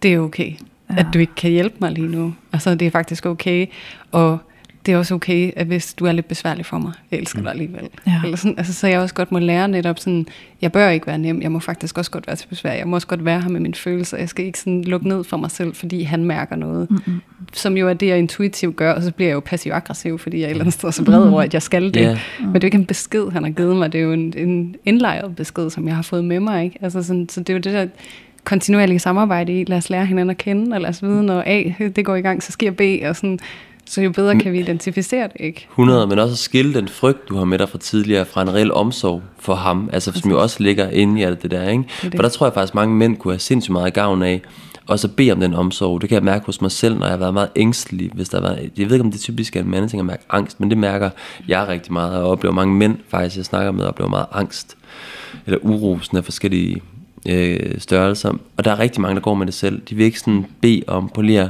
det 0.02 0.14
er 0.14 0.18
okay, 0.18 0.52
ja. 0.90 0.94
at 0.96 1.06
du 1.14 1.18
ikke 1.18 1.34
kan 1.34 1.50
hjælpe 1.50 1.76
mig 1.80 1.92
lige 1.92 2.08
nu. 2.08 2.34
Altså 2.52 2.74
det 2.74 2.86
er 2.86 2.90
faktisk 2.90 3.26
okay, 3.26 3.66
og 4.12 4.38
det 4.86 4.94
er 4.94 4.98
også 4.98 5.14
okay, 5.14 5.52
at 5.56 5.66
hvis 5.66 5.94
du 5.94 6.06
er 6.06 6.12
lidt 6.12 6.28
besværlig 6.28 6.66
for 6.66 6.78
mig, 6.78 6.92
jeg 7.10 7.18
elsker 7.18 7.38
mm. 7.38 7.44
dig 7.44 7.52
alligevel. 7.52 7.88
Ja. 8.06 8.20
Eller 8.24 8.36
sådan, 8.36 8.54
altså, 8.58 8.72
så 8.72 8.86
jeg 8.86 9.00
også 9.00 9.14
godt 9.14 9.32
må 9.32 9.38
lære 9.38 9.68
netop 9.68 9.98
sådan, 9.98 10.26
jeg 10.62 10.72
bør 10.72 10.88
ikke 10.88 11.06
være 11.06 11.18
nem, 11.18 11.42
jeg 11.42 11.52
må 11.52 11.58
faktisk 11.58 11.98
også 11.98 12.10
godt 12.10 12.26
være 12.26 12.36
til 12.36 12.48
besvær, 12.48 12.72
jeg 12.72 12.88
må 12.88 12.96
også 12.96 13.06
godt 13.06 13.24
være 13.24 13.40
her 13.40 13.48
med 13.48 13.60
mine 13.60 13.74
følelser, 13.74 14.16
jeg 14.16 14.28
skal 14.28 14.44
ikke 14.44 14.58
sådan 14.58 14.84
lukke 14.84 15.08
ned 15.08 15.24
for 15.24 15.36
mig 15.36 15.50
selv, 15.50 15.74
fordi 15.74 16.02
han 16.02 16.24
mærker 16.24 16.56
noget, 16.56 16.90
mm-hmm. 16.90 17.20
som 17.52 17.76
jo 17.76 17.88
er 17.88 17.94
det, 17.94 18.06
jeg 18.06 18.18
intuitivt 18.18 18.76
gør, 18.76 18.92
og 18.92 19.02
så 19.02 19.12
bliver 19.12 19.28
jeg 19.28 19.34
jo 19.34 19.40
passiv-aggressiv, 19.40 20.18
fordi 20.18 20.40
jeg 20.40 20.44
et 20.44 20.50
eller 20.50 20.62
andet 20.62 20.74
sted 20.74 20.92
så 20.92 21.04
bred 21.04 21.28
over, 21.28 21.42
at 21.42 21.54
jeg 21.54 21.62
skal 21.62 21.94
det. 21.94 22.02
Yeah. 22.02 22.18
Men 22.40 22.54
det 22.54 22.56
er 22.56 22.60
jo 22.62 22.66
ikke 22.66 22.78
en 22.78 22.86
besked, 22.86 23.30
han 23.32 23.42
har 23.44 23.50
givet 23.50 23.76
mig, 23.76 23.92
det 23.92 23.98
er 23.98 24.02
jo 24.02 24.12
en, 24.12 24.34
en 24.36 24.76
indlejret 24.84 25.36
besked, 25.36 25.70
som 25.70 25.86
jeg 25.86 25.94
har 25.94 26.02
fået 26.02 26.24
med 26.24 26.40
mig. 26.40 26.64
Ikke? 26.64 26.78
Altså 26.80 27.02
sådan, 27.02 27.28
så 27.28 27.40
det 27.40 27.48
er 27.48 27.54
jo 27.54 27.60
det 27.60 27.72
der 27.72 27.86
kontinuerlige 28.44 28.98
samarbejde 28.98 29.60
i, 29.60 29.64
lad 29.64 29.78
os 29.78 29.90
lære 29.90 30.06
hinanden 30.06 30.30
at 30.30 30.38
kende, 30.38 30.74
og 30.74 30.80
lad 30.80 30.90
os 30.90 31.02
vide, 31.02 31.22
når 31.22 31.42
A 31.46 31.62
det 31.88 32.04
går 32.04 32.16
i 32.16 32.20
gang, 32.20 32.42
så 32.42 32.52
sker 32.52 32.70
B, 32.70 32.80
og 33.08 33.16
sådan, 33.16 33.38
så 33.92 34.00
jo 34.00 34.10
bedre 34.10 34.38
kan 34.38 34.52
vi 34.52 34.58
identificere 34.58 35.22
det, 35.22 35.36
ikke? 35.40 35.66
100, 35.70 36.06
men 36.06 36.18
også 36.18 36.32
at 36.32 36.38
skille 36.38 36.74
den 36.74 36.88
frygt, 36.88 37.28
du 37.28 37.36
har 37.36 37.44
med 37.44 37.58
dig 37.58 37.68
fra 37.68 37.78
tidligere, 37.78 38.26
fra 38.26 38.42
en 38.42 38.54
reel 38.54 38.72
omsorg 38.72 39.22
for 39.38 39.54
ham, 39.54 39.90
altså 39.92 40.12
som 40.14 40.30
jo 40.30 40.42
også 40.42 40.62
ligger 40.62 40.90
inde 40.90 41.20
i 41.20 41.24
alt 41.24 41.42
det 41.42 41.50
der, 41.50 41.68
ikke? 41.68 41.84
Det 42.02 42.12
det. 42.12 42.18
For 42.18 42.22
der 42.22 42.28
tror 42.28 42.46
jeg 42.46 42.54
faktisk, 42.54 42.74
mange 42.74 42.94
mænd 42.94 43.16
kunne 43.16 43.32
have 43.32 43.38
sindssygt 43.38 43.72
meget 43.72 43.94
gavn 43.94 44.22
af, 44.22 44.42
også 44.86 45.06
at 45.06 45.16
bede 45.16 45.32
om 45.32 45.40
den 45.40 45.54
omsorg. 45.54 46.00
Det 46.00 46.08
kan 46.08 46.16
jeg 46.16 46.24
mærke 46.24 46.46
hos 46.46 46.60
mig 46.60 46.70
selv, 46.70 46.98
når 46.98 47.06
jeg 47.06 47.12
har 47.12 47.18
været 47.18 47.34
meget 47.34 47.48
ængstelig. 47.56 48.10
Hvis 48.14 48.28
der 48.28 48.40
var, 48.40 48.48
jeg 48.50 48.70
ved 48.76 48.92
ikke, 48.92 49.04
om 49.04 49.10
det 49.10 49.20
typisk 49.20 49.56
er 49.56 49.60
en 49.60 49.70
mand, 49.70 49.98
at 49.98 50.04
mærke 50.04 50.24
angst, 50.30 50.60
men 50.60 50.70
det 50.70 50.78
mærker 50.78 51.10
jeg 51.48 51.68
rigtig 51.68 51.92
meget, 51.92 52.22
og 52.22 52.30
oplever 52.30 52.54
mange 52.54 52.74
mænd 52.74 52.96
faktisk, 53.08 53.36
jeg 53.36 53.44
snakker 53.44 53.72
med, 53.72 53.84
oplever 53.84 54.10
meget 54.10 54.26
angst, 54.32 54.76
eller 55.46 55.58
uro, 55.62 55.98
sådan 55.98 56.16
af 56.16 56.24
forskellige 56.24 56.82
øh, 57.28 57.78
størrelser. 57.78 58.32
Og 58.56 58.64
der 58.64 58.70
er 58.70 58.78
rigtig 58.78 59.00
mange, 59.00 59.14
der 59.14 59.20
går 59.20 59.34
med 59.34 59.46
det 59.46 59.54
selv. 59.54 59.82
De 59.88 59.94
vil 59.94 60.06
ikke 60.06 60.20
sådan 60.20 60.46
bede 60.60 60.82
om, 60.86 61.08
polere 61.14 61.48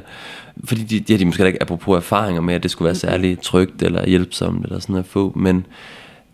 fordi 0.65 0.83
de, 0.83 1.01
de 1.01 1.13
har 1.13 1.19
de 1.19 1.25
måske 1.25 1.47
ikke 1.47 1.63
apropos 1.63 1.97
erfaringer 1.97 2.41
med, 2.41 2.55
at 2.55 2.63
det 2.63 2.71
skulle 2.71 2.87
være 2.87 2.95
særlig 2.95 3.41
trygt 3.41 3.83
eller 3.83 4.07
hjælpsomt 4.07 4.65
eller 4.65 4.79
sådan 4.79 4.97
at 4.97 5.07
få, 5.07 5.33
men 5.37 5.67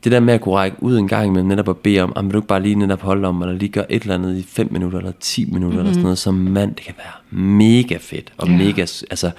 det 0.04 0.12
der 0.12 0.20
med 0.20 0.35
at 0.35 0.40
kunne 0.40 0.54
række 0.54 0.83
ud 0.83 0.98
en 0.98 1.09
gang 1.09 1.33
med 1.33 1.42
netop 1.42 1.68
at 1.68 1.76
bede 1.76 2.00
om, 2.00 2.12
vil 2.24 2.33
du 2.33 2.38
ikke 2.38 2.48
bare 2.48 2.62
lige 2.62 2.74
netop 2.74 3.00
holde 3.00 3.28
om, 3.28 3.42
eller 3.42 3.54
lige 3.54 3.68
gøre 3.68 3.92
et 3.92 4.02
eller 4.02 4.14
andet 4.14 4.37
i 4.37 4.42
5 4.42 4.68
minutter 4.70 4.98
eller 4.98 5.12
10 5.20 5.44
minutter 5.44 5.68
mm-hmm. 5.68 5.78
eller 5.78 5.92
sådan 5.92 5.98
mhm. 5.98 6.02
noget, 6.02 6.18
som 6.18 6.35
mand, 6.35 6.74
det 6.74 6.85
kan 6.85 6.94
være 6.96 7.40
mega 7.40 7.96
fedt, 8.00 8.33
og 8.38 8.48
ja. 8.48 8.57
mega, 8.57 8.81
altså, 8.81 9.31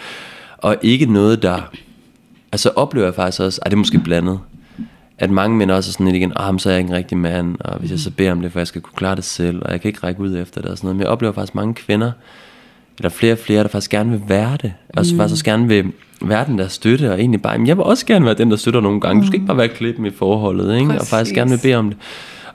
og 0.58 0.78
ikke 0.82 1.06
noget, 1.06 1.42
der, 1.42 1.62
altså 2.52 2.70
oplever 2.70 3.08
jeg 3.08 3.16
faktisk 3.16 3.42
også, 3.42 3.62
at 3.66 3.72
det 3.72 3.76
er 3.76 3.78
måske 3.78 4.00
blandet, 4.00 4.40
at 5.18 5.30
mange 5.30 5.58
mænd 5.58 5.72
også 5.72 5.90
er 5.90 5.92
sådan 5.92 6.06
lidt 6.06 6.16
igen, 6.16 6.34
ah, 6.36 6.60
så 6.60 6.70
er 6.70 6.74
jeg 6.74 6.80
ikke 6.80 6.90
en 6.90 6.96
rigtig 6.96 7.18
mand, 7.18 7.56
og 7.60 7.80
hvis 7.80 7.92
jeg 7.92 8.00
så 8.00 8.12
beder 8.12 8.32
om 8.32 8.42
det, 8.42 8.52
for 8.52 8.60
jeg 8.60 8.68
skal 8.68 8.82
kunne 8.82 8.96
klare 8.96 9.16
det 9.16 9.24
selv, 9.24 9.62
og 9.66 9.72
jeg 9.72 9.82
kan 9.82 9.90
ikke 9.90 10.00
række 10.04 10.22
ud 10.22 10.38
efter 10.38 10.62
det 10.62 10.72
og 10.72 10.78
sådan 10.78 10.88
noget, 10.88 10.96
men 10.96 11.02
jeg 11.02 11.10
oplever 11.10 11.34
faktisk 11.34 11.56
mange 11.56 11.74
kvinder, 11.74 12.12
eller 13.00 13.10
flere 13.10 13.34
og 13.34 13.40
flere, 13.40 13.64
der 13.64 13.70
faktisk 13.70 13.92
gerne 13.92 14.12
vil 14.12 14.22
være 14.28 14.58
det. 14.62 14.74
Og 14.90 15.06
så 15.06 15.14
mm. 15.14 15.20
faktisk 15.20 15.34
også 15.34 15.46
gerne 15.46 15.68
vil 15.68 15.86
være 16.22 16.46
den 16.46 16.60
der 16.60 16.68
støtte, 16.68 17.12
og 17.12 17.20
egentlig 17.20 17.42
bare, 17.42 17.54
jamen, 17.54 17.68
jeg 17.68 17.78
vil 17.78 17.84
også 17.84 18.06
gerne 18.06 18.26
være 18.26 18.34
den, 18.34 18.52
der 18.52 18.58
støtter 18.58 18.82
nogle 18.82 19.02
gange. 19.02 19.16
Mm. 19.16 19.22
Du 19.22 19.28
skal 19.28 19.36
ikke 19.36 19.48
bare 19.48 19.58
være 19.58 19.68
klippen 19.68 20.06
i 20.06 20.12
forholdet, 20.12 20.80
ikke? 20.80 20.92
og 21.00 21.08
faktisk 21.08 21.36
gerne 21.36 21.52
vil 21.52 21.60
bede 21.64 21.76
om 21.76 21.90
det. 21.90 21.98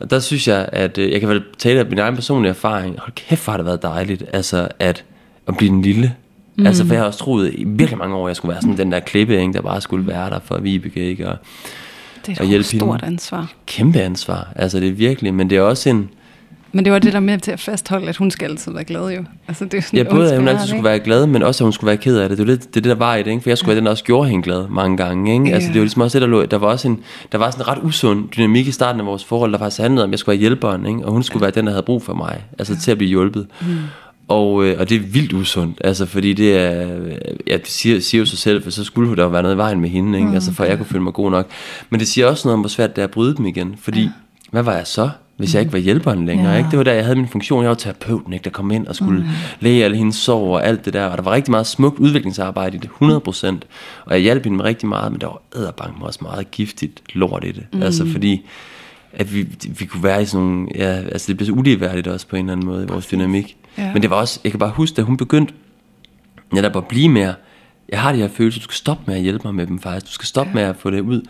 Og 0.01 0.11
der 0.11 0.19
synes 0.19 0.49
jeg, 0.49 0.69
at 0.73 0.99
øh, 0.99 1.13
jeg 1.13 1.21
kan 1.21 1.29
vel 1.29 1.43
tale 1.59 1.81
af 1.81 1.87
min 1.87 1.99
egen 1.99 2.15
personlige 2.15 2.51
erfaring. 2.51 2.99
Hold 2.99 3.13
kæft, 3.15 3.47
har 3.47 3.57
det 3.57 3.67
været 3.67 3.83
dejligt, 3.83 4.25
altså 4.33 4.69
at, 4.79 5.05
at 5.47 5.57
blive 5.57 5.71
den 5.71 5.83
lille. 5.83 6.15
Mm. 6.57 6.67
Altså, 6.67 6.87
for 6.87 6.95
jeg 6.95 7.01
har 7.01 7.07
også 7.07 7.19
troet 7.19 7.55
i 7.55 7.65
virkelig 7.67 7.99
mange 7.99 8.17
år, 8.17 8.27
at 8.27 8.29
jeg 8.29 8.37
skulle 8.37 8.53
være 8.53 8.63
sådan 8.63 8.77
den 8.77 8.93
der 8.93 9.01
klippe, 9.01 9.41
ikke, 9.41 9.53
der 9.53 9.63
bare 9.63 9.81
skulle 9.81 10.07
være 10.07 10.31
der 10.31 10.39
for 10.45 10.59
Vibeke, 10.59 11.01
ikke? 11.01 11.29
Og, 11.29 11.37
det 12.27 12.41
er 12.41 12.59
et 12.59 12.67
stort 12.67 13.01
hende. 13.01 13.07
ansvar. 13.13 13.53
Kæmpe 13.67 14.01
ansvar. 14.01 14.53
Altså, 14.57 14.81
det 14.81 14.89
er 14.89 14.93
virkelig, 14.93 15.35
men 15.35 15.51
det 15.51 15.59
er 15.59 15.63
også 15.63 15.91
en, 15.91 16.11
men 16.75 16.85
det 16.85 16.93
var 16.93 16.99
det 16.99 17.13
der 17.13 17.21
med 17.21 17.39
til 17.39 17.51
at 17.51 17.61
fastholde, 17.61 18.09
at 18.09 18.17
hun 18.17 18.31
skal 18.31 18.51
altid 18.51 18.73
være 18.73 18.85
glad 18.85 19.11
jo. 19.11 19.25
Altså, 19.49 19.65
det 19.65 19.75
er 19.75 19.83
sådan, 19.83 19.97
ja, 19.97 20.03
både 20.11 20.33
at 20.33 20.39
hun 20.39 20.49
altid 20.49 20.69
skulle 20.69 20.85
være 20.85 20.99
glad, 20.99 21.27
men 21.27 21.43
også 21.43 21.65
at 21.65 21.67
hun 21.67 21.73
skulle 21.73 21.89
være 21.89 21.97
ked 21.97 22.19
af 22.19 22.29
det. 22.29 22.39
Det 22.39 22.51
er 22.51 22.57
det, 22.57 22.65
det, 22.65 22.75
det 22.75 22.85
der 22.85 22.95
var 22.95 23.15
i 23.15 23.23
det, 23.23 23.31
ikke? 23.31 23.43
for 23.43 23.51
jeg 23.51 23.59
skulle 23.59 23.69
være 23.69 23.77
den, 23.77 23.85
der 23.85 23.91
også 23.91 24.05
gjorde 24.05 24.29
hende 24.31 24.43
glad 24.43 24.69
mange 24.69 24.97
gange. 24.97 25.33
Ikke? 25.33 25.55
Altså, 25.55 25.69
det 25.69 25.75
var 25.75 25.85
ligesom 25.85 26.03
også 26.03 26.19
det, 26.19 26.23
der 26.23 26.29
lå. 26.29 26.45
Der 26.45 26.59
var 26.59 26.67
også 26.67 26.89
en, 26.89 27.01
der 27.33 27.39
var 27.39 27.51
sådan 27.51 27.63
en 27.63 27.69
ret 27.69 27.79
usund 27.83 28.29
dynamik 28.37 28.69
i 28.69 28.73
starten 28.73 29.01
af 29.01 29.07
vores 29.07 29.25
forhold, 29.25 29.53
der 29.53 29.59
faktisk 29.59 29.81
handlede 29.81 30.05
om, 30.05 30.11
at 30.11 30.13
jeg 30.13 30.19
skulle 30.19 30.35
være 30.35 30.41
hjælperen, 30.41 30.87
ikke? 30.87 31.05
og 31.05 31.13
hun 31.13 31.23
skulle 31.23 31.41
være 31.41 31.51
den, 31.51 31.67
der 31.67 31.73
havde 31.73 31.83
brug 31.83 32.03
for 32.03 32.15
mig, 32.15 32.45
altså 32.59 32.81
til 32.81 32.91
at 32.91 32.99
blive 32.99 33.09
hjulpet. 33.09 33.47
Mm. 33.61 33.67
Og, 34.29 34.65
øh, 34.65 34.81
og 34.81 34.89
det 34.89 34.97
er 34.97 35.01
vildt 35.01 35.33
usundt, 35.33 35.81
altså 35.85 36.07
fordi 36.07 36.33
det 36.33 36.57
er, 36.57 36.87
det 37.47 37.67
siger, 37.67 38.01
siger 38.01 38.19
jo 38.19 38.27
sig 38.27 38.39
selv, 38.39 38.63
for 38.63 38.71
så 38.71 38.85
skulle 38.85 39.17
der 39.17 39.29
være 39.29 39.43
noget 39.43 39.55
i 39.55 39.59
vejen 39.59 39.81
med 39.81 39.89
hende, 39.89 40.19
ikke? 40.19 40.29
Mm. 40.29 40.35
altså 40.35 40.53
for 40.53 40.65
at 40.65 40.71
jeg 40.71 40.79
kunne 40.79 40.87
føle 40.87 41.03
mig 41.03 41.13
god 41.13 41.31
nok. 41.31 41.51
Men 41.91 42.01
det 42.01 42.09
siger 42.09 42.27
også 42.27 42.49
noget 42.49 42.55
om, 42.55 42.61
hvor 42.61 42.69
svært 42.69 42.97
det 42.97 43.03
er 43.03 43.07
at 43.07 43.11
bryde 43.11 43.37
dem 43.37 43.47
igen, 43.47 43.75
fordi 43.79 44.03
ja. 44.03 44.09
hvad 44.51 44.63
var 44.63 44.73
jeg 44.73 44.87
så? 44.87 45.11
Hvis 45.37 45.55
jeg 45.55 45.61
ikke 45.61 45.73
var 45.73 45.79
hjælperen 45.79 46.27
længere. 46.27 46.53
Ja. 46.53 46.59
Ikke? 46.59 46.71
Det 46.71 46.79
var 46.79 46.85
der, 46.85 46.93
jeg 46.93 47.05
havde 47.05 47.17
min 47.17 47.29
funktion. 47.29 47.63
Jeg 47.63 47.69
var 47.69 47.75
terapeuten, 47.75 48.33
ikke? 48.33 48.45
der 48.45 48.51
kom 48.51 48.71
ind 48.71 48.87
og 48.87 48.97
skulle 48.97 49.21
mm. 49.21 49.29
læge 49.61 49.85
alle 49.85 49.97
hendes 49.97 50.17
sorg 50.17 50.51
og 50.51 50.67
alt 50.67 50.85
det 50.85 50.93
der. 50.93 51.05
Og 51.05 51.19
der 51.19 51.25
var 51.25 51.33
rigtig 51.33 51.51
meget 51.51 51.67
smukt 51.67 51.99
udviklingsarbejde 51.99 52.77
i 52.77 52.81
det, 52.81 52.91
100%. 53.03 53.47
Og 54.05 54.13
jeg 54.13 54.21
hjalp 54.21 54.45
hende 54.45 54.57
med 54.57 54.65
rigtig 54.65 54.89
meget, 54.89 55.13
men 55.13 55.21
der 55.21 55.27
var 55.27 55.43
æderbank 55.57 55.95
også 56.01 56.19
meget 56.23 56.51
giftigt 56.51 57.03
lort 57.15 57.45
i 57.45 57.53
det. 57.53 57.67
Mm. 57.73 57.83
Altså 57.83 58.07
fordi, 58.07 58.47
at 59.13 59.35
vi, 59.35 59.49
vi 59.79 59.85
kunne 59.85 60.03
være 60.03 60.23
i 60.23 60.25
sådan 60.25 60.47
nogle, 60.47 60.69
ja, 60.75 60.93
altså 60.93 61.27
det 61.29 61.37
blev 61.37 61.47
så 61.47 61.53
uligeværdigt 61.53 62.07
også 62.07 62.27
på 62.27 62.37
en 62.37 62.45
eller 62.45 62.53
anden 62.53 62.67
måde 62.67 62.85
i 62.85 62.87
vores 62.87 63.07
dynamik. 63.07 63.57
Ja. 63.79 63.93
Men 63.93 64.03
det 64.03 64.11
var 64.11 64.17
også, 64.17 64.41
jeg 64.45 64.53
kan 64.53 64.59
bare 64.59 64.71
huske, 64.71 64.97
da 64.97 65.03
hun 65.03 65.17
begyndte 65.17 65.55
netop 66.53 66.77
at 66.77 66.85
blive 66.87 67.09
mere, 67.09 67.35
jeg 67.89 68.01
har 68.01 68.13
de 68.13 68.19
her 68.19 68.29
følelser, 68.29 68.61
du 68.61 68.65
skal 68.65 68.75
stoppe 68.75 69.03
med 69.07 69.15
at 69.15 69.23
hjælpe 69.23 69.41
mig 69.45 69.55
med 69.55 69.67
dem 69.67 69.79
faktisk, 69.79 70.07
du 70.07 70.13
skal 70.13 70.27
stoppe 70.27 70.51
ja. 70.51 70.55
med 70.55 70.63
at 70.63 70.77
få 70.77 70.91
det 70.91 71.01
ud 71.01 71.23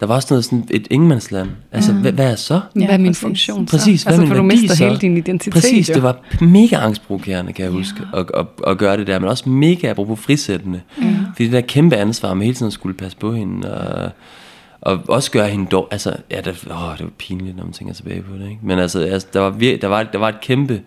der 0.00 0.06
var 0.06 0.14
også 0.14 0.28
noget 0.30 0.44
sådan 0.44 0.66
et 0.70 0.86
ingenmandsland. 0.90 1.48
Altså, 1.72 1.92
mm. 1.92 2.00
hvad, 2.00 2.12
hvad 2.12 2.32
er 2.32 2.36
så? 2.36 2.60
Ja, 2.76 2.84
hvad 2.84 2.94
er 2.94 2.98
min 2.98 3.14
funktion 3.14 3.68
så? 3.68 3.76
Præcis, 3.76 4.02
hvad 4.02 4.12
altså, 4.12 4.22
er 4.22 4.26
min 4.26 4.28
for 4.28 4.42
du 4.42 4.42
mister 4.42 4.74
så? 4.74 4.84
hele 4.84 4.98
din 4.98 5.16
identitet. 5.16 5.52
Præcis, 5.52 5.88
jo. 5.88 5.94
det 5.94 6.02
var 6.02 6.16
mega 6.40 6.76
angstprovokerende, 6.76 7.52
kan 7.52 7.64
jeg 7.64 7.72
ja. 7.72 7.78
huske, 7.78 8.00
at, 8.14 8.30
at, 8.34 8.46
at, 8.66 8.78
gøre 8.78 8.96
det 8.96 9.06
der, 9.06 9.18
men 9.18 9.28
også 9.28 9.48
mega 9.48 9.90
apropos 9.90 10.20
frisættende. 10.20 10.80
Mm. 10.98 11.04
Fordi 11.32 11.44
det 11.44 11.52
der 11.52 11.60
kæmpe 11.60 11.96
ansvar 11.96 12.34
med 12.34 12.44
hele 12.44 12.54
tiden 12.54 12.72
skulle 12.72 12.96
passe 12.96 13.16
på 13.16 13.32
hende, 13.32 13.74
og, 13.74 14.10
og 14.80 15.00
også 15.08 15.30
gøre 15.30 15.48
hende 15.48 15.66
dog, 15.66 15.88
altså, 15.90 16.16
ja, 16.30 16.40
det, 16.40 16.66
åh, 16.70 16.92
det 16.98 17.04
var 17.04 17.12
pinligt, 17.18 17.56
når 17.56 17.64
man 17.64 17.72
tænker 17.72 17.94
tilbage 17.94 18.22
på 18.22 18.34
det, 18.34 18.44
ikke? 18.44 18.60
Men 18.62 18.78
altså, 18.78 19.00
altså 19.00 19.28
der, 19.32 19.40
var 19.40 19.50
vir, 19.50 19.76
der, 19.76 19.88
var, 19.88 20.02
der 20.02 20.18
var 20.18 20.28
et 20.28 20.40
kæmpe 20.40 20.80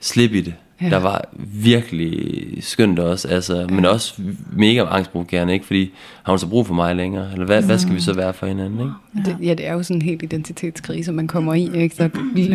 slip 0.00 0.32
i 0.32 0.40
det, 0.40 0.54
ja. 0.82 0.90
der 0.90 0.98
var 0.98 1.24
virkelig 1.38 2.56
skønt 2.60 2.98
også, 2.98 3.28
altså, 3.28 3.60
ja. 3.60 3.66
men 3.66 3.84
også 3.84 4.14
mega 4.52 4.84
angstprovokerende, 4.90 5.52
ikke? 5.52 5.66
Fordi 5.66 5.92
har 6.24 6.32
hun 6.32 6.38
så 6.38 6.46
brug 6.46 6.66
for 6.66 6.74
mig 6.74 6.96
længere? 6.96 7.32
Eller 7.32 7.46
hvad, 7.46 7.60
mm. 7.60 7.66
hvad 7.66 7.78
skal 7.78 7.94
vi 7.94 8.00
så 8.00 8.12
være 8.12 8.32
for 8.32 8.46
hinanden, 8.46 8.80
ikke? 8.80 8.92
Ja. 9.16 9.20
Det, 9.30 9.46
ja, 9.46 9.54
det 9.54 9.66
er 9.66 9.72
jo 9.72 9.82
sådan 9.82 9.96
en 9.96 10.02
helt 10.02 10.22
identitetskrise, 10.22 11.12
man 11.12 11.26
kommer 11.26 11.54
i, 11.54 11.70
ikke? 11.74 11.96
Så 11.96 12.10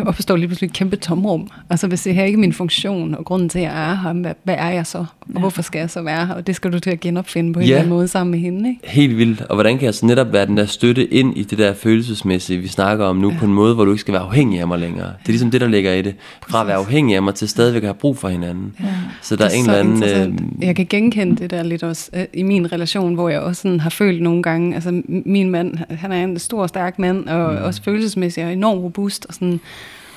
opstår 0.06 0.36
lige 0.36 0.48
pludselig 0.48 0.68
et 0.68 0.74
kæmpe 0.74 0.96
tomrum. 0.96 1.48
Altså, 1.70 1.88
hvis 1.88 2.02
det 2.02 2.16
her 2.16 2.24
ikke 2.24 2.36
er 2.36 2.40
min 2.40 2.54
funktion, 2.54 3.16
og 3.16 3.26
grunden 3.26 3.50
til, 3.50 3.60
at 3.60 3.66
jeg 3.66 3.92
er 3.92 3.96
her, 3.96 4.14
hvad, 4.14 4.34
hvad 4.44 4.56
er 4.58 4.70
jeg 4.70 4.86
så? 4.86 4.98
Og 4.98 5.06
ja. 5.34 5.40
hvorfor 5.40 5.62
skal 5.62 5.80
jeg 5.80 5.90
så 5.90 6.02
være 6.02 6.26
her? 6.26 6.34
Og 6.34 6.48
det 6.48 6.56
skal 6.56 6.72
du 6.72 6.80
til 6.80 6.90
at 6.90 7.00
genopfinde 7.00 7.54
på 7.54 7.60
en 7.60 7.66
ja. 7.66 7.72
eller 7.72 7.80
anden 7.80 7.90
måde 7.90 8.08
sammen 8.08 8.32
med 8.32 8.40
hende, 8.40 8.70
ikke? 8.70 8.82
Helt 8.84 9.18
vildt. 9.18 9.42
Og 9.42 9.56
hvordan 9.56 9.78
kan 9.78 9.86
jeg 9.86 9.94
så 9.94 10.06
netop 10.06 10.34
være 10.34 10.46
den 10.46 10.58
der 10.58 10.66
støtte 10.66 11.14
ind 11.14 11.38
i 11.38 11.44
det 11.44 11.58
der 11.58 11.74
følelsesmæssige, 11.74 12.60
vi 12.60 12.68
snakker 12.68 13.06
om 13.06 13.16
nu, 13.16 13.32
ja. 13.32 13.38
på 13.40 13.46
en 13.46 13.54
måde, 13.54 13.76
hvor 13.76 13.86
du 13.86 13.92
ikke 13.92 14.02
skal 14.02 14.14
være 14.14 14.24
afhængig 14.24 14.60
af 14.60 14.68
mig 14.68 14.80
længere. 14.80 15.08
Det 15.08 15.26
er 15.26 15.32
ligesom 15.32 15.52
det, 15.52 15.62
der 15.62 15.68
ligger 15.68 15.94
i 15.94 16.02
det. 16.02 16.16
Fra 16.48 16.62
at 16.62 16.68
være 16.68 16.78
afhængig 16.78 17.16
af 17.16 17.24
mig 17.24 17.36
til 17.36 17.50
stadigvæk 17.50 17.84
at 17.84 17.88
have 17.88 17.94
brug 17.94 18.18
for 18.18 18.30
hinanden. 18.30 18.76
Ja. 18.80 18.86
Så 19.22 19.36
der 19.36 19.46
er, 19.46 19.50
er 19.50 19.54
en 19.54 19.66
eller 19.66 19.80
anden... 19.80 20.04
Øh, 20.04 20.64
jeg 20.68 20.76
kan 20.76 20.86
genkende 20.90 21.36
det 21.36 21.52
der 21.52 21.64
lidt 21.64 21.84
også 21.84 22.10
øh, 22.14 22.26
i 22.34 22.44
min 22.44 22.72
relation, 22.72 23.14
hvor 23.14 23.30
jeg 23.30 23.40
også 23.40 23.59
sådan 23.60 23.80
har 23.80 23.90
følt 23.90 24.22
nogle 24.22 24.44
gange, 24.44 24.76
altså 24.76 25.02
min 25.08 25.50
mand, 25.50 25.78
han 25.90 26.12
er 26.12 26.24
en 26.24 26.40
stor, 26.40 26.68
stærk 26.68 27.00
mand, 27.00 27.30
og 27.30 27.54
mm. 27.54 27.64
også 27.64 27.84
følelsesmæssigt 27.84 28.46
og 28.46 28.54
enormt 28.54 28.84
robust, 28.84 29.26
og 29.26 29.34
sådan, 29.34 29.60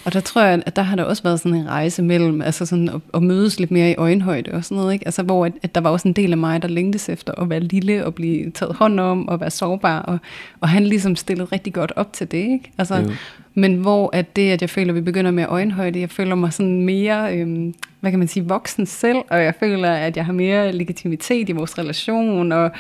og 0.05 0.13
der 0.13 0.21
tror 0.21 0.43
jeg, 0.43 0.63
at 0.67 0.77
der 0.77 0.83
har 0.83 0.97
der 0.97 1.05
også 1.05 1.23
været 1.23 1.41
sådan 1.41 1.59
en 1.59 1.69
rejse 1.69 2.03
mellem, 2.03 2.43
altså 2.43 2.67
sådan 2.67 2.89
at, 2.89 3.01
at 3.15 3.23
mødes 3.23 3.61
lidt 3.61 3.71
mere 3.71 3.91
i 3.91 3.95
øjenhøjde 3.95 4.53
og 4.53 4.65
sådan 4.65 4.77
noget, 4.77 4.93
ikke? 4.93 5.07
Altså 5.07 5.23
hvor 5.23 5.47
at, 5.47 5.53
at 5.63 5.75
der 5.75 5.81
var 5.81 5.91
også 5.91 6.09
en 6.09 6.15
del 6.15 6.33
af 6.33 6.39
mig, 6.39 6.63
der 6.63 6.69
længtes 6.69 7.09
efter 7.09 7.41
at 7.43 7.51
være 7.51 7.61
lille 7.61 8.07
og 8.07 8.15
blive 8.15 8.51
taget 8.51 8.75
hånd 8.75 9.01
om 9.01 9.29
og 9.29 9.41
være 9.41 9.51
sårbar, 9.51 10.01
og, 10.01 10.19
og 10.61 10.69
han 10.69 10.85
ligesom 10.85 11.17
stillede 11.17 11.49
rigtig 11.53 11.73
godt 11.73 11.93
op 11.97 12.13
til 12.13 12.31
det, 12.31 12.39
ikke? 12.39 12.73
Altså, 12.79 12.97
jo. 12.97 13.11
men 13.55 13.75
hvor 13.75 14.11
at 14.13 14.37
det, 14.37 14.51
at 14.51 14.61
jeg 14.61 14.71
føler, 14.71 14.89
at 14.89 14.95
vi 14.95 15.01
begynder 15.01 15.31
med 15.31 15.47
øjenhøjde, 15.49 16.01
jeg 16.01 16.11
føler 16.11 16.35
mig 16.35 16.53
sådan 16.53 16.83
mere, 16.83 17.37
øhm, 17.37 17.75
hvad 18.01 18.11
kan 18.11 18.19
man 18.19 18.29
sige, 18.29 18.49
voksen 18.49 18.87
selv, 18.87 19.19
og 19.31 19.43
jeg 19.43 19.55
føler, 19.61 19.91
at 19.91 20.17
jeg 20.17 20.27
har 20.27 20.33
mere 20.33 20.73
legitimitet 20.73 21.49
i 21.49 21.53
vores 21.53 21.79
relation, 21.79 22.53
og 22.53 22.71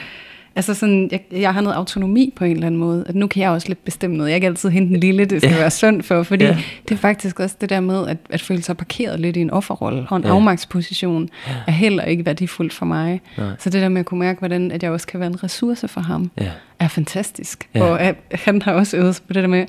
Altså 0.56 0.74
sådan, 0.74 1.08
jeg, 1.12 1.20
jeg 1.32 1.54
har 1.54 1.60
noget 1.60 1.76
autonomi 1.76 2.32
på 2.36 2.44
en 2.44 2.52
eller 2.52 2.66
anden 2.66 2.80
måde, 2.80 3.04
at 3.08 3.14
nu 3.14 3.26
kan 3.26 3.42
jeg 3.42 3.50
også 3.50 3.68
lidt 3.68 3.84
bestemme 3.84 4.16
noget. 4.16 4.30
Jeg 4.30 4.40
kan 4.40 4.48
altid 4.48 4.68
hente 4.68 4.94
en 4.94 5.00
lille, 5.00 5.24
det 5.24 5.40
skal 5.40 5.52
ja. 5.52 5.58
være 5.58 5.70
synd 5.70 6.02
for, 6.02 6.22
fordi 6.22 6.44
ja. 6.44 6.58
det 6.88 6.94
er 6.94 6.98
faktisk 6.98 7.40
også 7.40 7.56
det 7.60 7.70
der 7.70 7.80
med, 7.80 8.08
at, 8.08 8.16
at 8.30 8.40
føle 8.40 8.62
sig 8.62 8.76
parkeret 8.76 9.20
lidt 9.20 9.36
i 9.36 9.40
en 9.40 9.50
offerrolle 9.50 10.06
og 10.08 10.16
en 10.16 10.24
ja. 10.24 10.30
afmagtsposition, 10.30 11.28
ja. 11.46 11.52
er 11.66 11.72
heller 11.72 12.04
ikke 12.04 12.26
værdifuldt 12.26 12.72
for 12.72 12.86
mig. 12.86 13.20
Nej. 13.38 13.48
Så 13.58 13.70
det 13.70 13.82
der 13.82 13.88
med 13.88 14.00
at 14.00 14.06
kunne 14.06 14.20
mærke, 14.20 14.38
hvordan 14.38 14.70
at 14.70 14.82
jeg 14.82 14.90
også 14.90 15.06
kan 15.06 15.20
være 15.20 15.30
en 15.30 15.44
ressource 15.44 15.88
for 15.88 16.00
ham, 16.00 16.30
ja. 16.40 16.50
er 16.78 16.88
fantastisk. 16.88 17.68
Ja. 17.74 17.82
Og 17.82 18.00
at, 18.00 18.16
han 18.30 18.62
har 18.62 18.72
også 18.72 18.96
øvet 18.96 19.14
sig 19.14 19.24
på 19.26 19.32
det 19.32 19.42
der 19.42 19.48
med, 19.48 19.66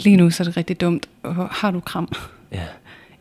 lige 0.00 0.16
nu 0.16 0.30
så 0.30 0.42
er 0.42 0.44
det 0.44 0.56
rigtig 0.56 0.80
dumt, 0.80 1.06
og 1.22 1.48
har 1.50 1.70
du 1.70 1.80
kram? 1.80 2.08
Ja 2.52 2.58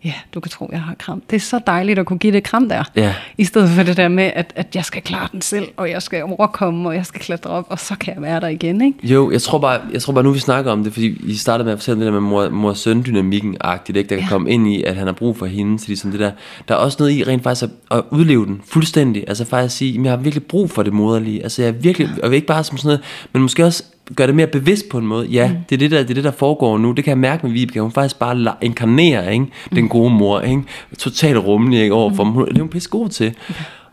ja, 0.03 0.13
du 0.33 0.39
kan 0.39 0.49
tro, 0.49 0.69
jeg 0.71 0.81
har 0.81 0.95
kram. 0.99 1.21
Det 1.29 1.35
er 1.35 1.39
så 1.39 1.59
dejligt 1.67 1.99
at 1.99 2.05
kunne 2.05 2.19
give 2.19 2.33
det 2.33 2.43
kram 2.43 2.69
der. 2.69 2.83
Ja. 2.95 3.15
I 3.37 3.43
stedet 3.43 3.69
for 3.69 3.83
det 3.83 3.97
der 3.97 4.07
med, 4.07 4.31
at, 4.35 4.53
at 4.55 4.75
jeg 4.75 4.85
skal 4.85 5.01
klare 5.01 5.27
den 5.31 5.41
selv, 5.41 5.67
og 5.77 5.89
jeg 5.89 6.01
skal 6.01 6.23
overkomme, 6.23 6.89
og 6.89 6.95
jeg 6.95 7.05
skal 7.05 7.21
klatre 7.21 7.49
op, 7.49 7.65
og 7.69 7.79
så 7.79 7.95
kan 7.95 8.13
jeg 8.13 8.21
være 8.21 8.39
der 8.39 8.47
igen, 8.47 8.81
ikke? 8.81 9.07
Jo, 9.07 9.31
jeg 9.31 9.41
tror 9.41 9.59
bare, 9.59 9.81
jeg 9.93 10.01
tror 10.01 10.13
bare 10.13 10.23
nu 10.23 10.31
vi 10.31 10.39
snakker 10.39 10.71
om 10.71 10.83
det, 10.83 10.93
fordi 10.93 11.31
I 11.31 11.35
startede 11.35 11.65
med 11.65 11.73
at 11.73 11.79
fortælle 11.79 11.99
det 11.99 12.05
der 12.05 12.19
med 12.19 12.29
mor, 12.29 12.49
mor-søn-dynamikken-agtigt, 12.49 13.97
ikke? 13.97 14.09
der 14.09 14.15
kan 14.15 14.23
ja. 14.23 14.29
komme 14.29 14.51
ind 14.51 14.67
i, 14.67 14.83
at 14.83 14.95
han 14.95 15.07
har 15.07 15.13
brug 15.13 15.37
for 15.37 15.45
hende, 15.45 15.79
så 15.79 15.87
ligesom 15.87 16.11
det 16.11 16.19
der. 16.19 16.31
Der 16.67 16.75
er 16.75 16.79
også 16.79 16.97
noget 16.99 17.13
i 17.13 17.23
rent 17.23 17.43
faktisk 17.43 17.63
at, 17.63 17.97
at 17.97 18.03
udleve 18.09 18.45
den 18.45 18.61
fuldstændig. 18.65 19.23
Altså 19.27 19.45
faktisk 19.45 19.65
at 19.65 19.77
sige, 19.77 19.99
at 19.99 20.03
jeg 20.03 20.11
har 20.11 20.17
virkelig 20.17 20.43
brug 20.43 20.71
for 20.71 20.83
det 20.83 20.93
moderlige. 20.93 21.43
Altså 21.43 21.61
jeg 21.61 21.69
er 21.69 21.71
virkelig, 21.71 22.09
og 22.23 22.35
ikke 22.35 22.47
bare 22.47 22.63
som 22.63 22.77
sådan 22.77 22.87
noget, 22.87 23.01
men 23.33 23.41
måske 23.41 23.65
også 23.65 23.83
gør 24.15 24.25
det 24.25 24.35
mere 24.35 24.47
bevidst 24.47 24.89
på 24.89 24.97
en 24.97 25.05
måde. 25.07 25.27
Ja, 25.27 25.47
mm. 25.47 25.55
det, 25.69 25.75
er 25.75 25.79
det, 25.79 25.91
der, 25.91 25.97
det 25.97 26.09
er 26.09 26.13
det, 26.13 26.23
der 26.23 26.31
foregår 26.31 26.77
nu. 26.77 26.91
Det 26.91 27.03
kan 27.03 27.11
jeg 27.11 27.17
mærke 27.17 27.45
med 27.45 27.53
Vibeke. 27.53 27.81
Hun 27.81 27.91
faktisk 27.91 28.19
bare 28.19 28.53
inkarnerer 28.61 29.29
ikke? 29.29 29.45
den 29.75 29.83
mm. 29.83 29.89
gode 29.89 30.13
mor. 30.13 30.41
Ikke? 30.41 30.63
Totalt 30.97 31.37
rummelig 31.37 31.81
ikke? 31.81 31.95
overfor 31.95 32.23
mm. 32.23 32.45
Det 32.45 32.57
er 32.57 32.61
hun 32.61 32.69
pisse 32.69 32.89
god 32.89 33.09
til. 33.09 33.33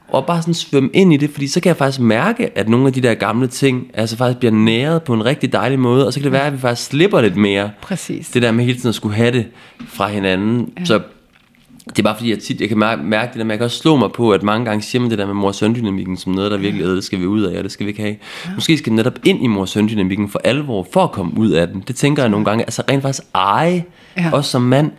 Og 0.08 0.26
bare 0.26 0.42
sådan 0.42 0.54
svømme 0.54 0.90
ind 0.92 1.12
i 1.12 1.16
det, 1.16 1.30
fordi 1.30 1.48
så 1.48 1.60
kan 1.60 1.68
jeg 1.68 1.76
faktisk 1.76 2.00
mærke, 2.00 2.58
at 2.58 2.68
nogle 2.68 2.86
af 2.86 2.92
de 2.92 3.00
der 3.00 3.14
gamle 3.14 3.46
ting, 3.46 3.90
altså 3.94 4.16
faktisk 4.16 4.38
bliver 4.38 4.52
næret 4.52 5.02
på 5.02 5.14
en 5.14 5.24
rigtig 5.24 5.52
dejlig 5.52 5.78
måde, 5.78 6.06
og 6.06 6.12
så 6.12 6.20
kan 6.20 6.24
det 6.24 6.32
være, 6.32 6.46
at 6.46 6.52
vi 6.52 6.58
faktisk 6.58 6.88
slipper 6.88 7.20
lidt 7.20 7.36
mere. 7.36 7.70
Præcis. 7.82 8.28
Det 8.28 8.42
der 8.42 8.52
med 8.52 8.64
hele 8.64 8.78
tiden 8.78 8.88
at 8.88 8.94
skulle 8.94 9.14
have 9.14 9.32
det 9.32 9.46
fra 9.88 10.08
hinanden. 10.08 10.72
Ja. 10.78 10.84
Så 10.84 11.00
det 11.90 11.98
er 11.98 12.02
bare 12.02 12.16
fordi, 12.16 12.30
jeg 12.30 12.38
tit, 12.38 12.60
jeg 12.60 12.68
kan 12.68 12.78
mærke 12.78 13.28
det 13.28 13.38
der, 13.38 13.44
men 13.44 13.50
jeg 13.50 13.58
kan 13.58 13.64
også 13.64 13.78
slå 13.78 13.96
mig 13.96 14.12
på, 14.12 14.30
at 14.30 14.42
mange 14.42 14.64
gange 14.64 14.82
siger 14.82 15.02
man 15.02 15.10
det 15.10 15.18
der 15.18 15.26
med 15.26 15.34
mor 15.34 15.52
søn 15.52 15.74
dynamikken 15.74 16.16
som 16.16 16.32
noget, 16.32 16.50
der 16.50 16.56
virkelig 16.56 16.86
er, 16.86 16.94
det 16.94 17.04
skal 17.04 17.20
vi 17.20 17.26
ud 17.26 17.42
af, 17.42 17.58
og 17.58 17.64
det 17.64 17.72
skal 17.72 17.86
vi 17.86 17.90
ikke 17.90 18.02
have. 18.02 18.16
Ja. 18.46 18.50
Måske 18.54 18.78
skal 18.78 18.90
det 18.90 18.96
netop 18.96 19.18
ind 19.24 19.44
i 19.44 19.46
mor 19.46 19.64
søn 19.64 19.88
dynamikken 19.88 20.28
for 20.28 20.40
alvor, 20.44 20.86
for 20.92 21.04
at 21.04 21.12
komme 21.12 21.32
ud 21.36 21.50
af 21.50 21.68
den. 21.68 21.84
Det 21.88 21.96
tænker 21.96 22.22
jeg 22.22 22.30
nogle 22.30 22.44
gange, 22.44 22.64
altså 22.64 22.82
rent 22.90 23.02
faktisk 23.02 23.28
eje, 23.34 23.84
ja. 24.16 24.30
også 24.32 24.50
som 24.50 24.62
mand, 24.62 24.90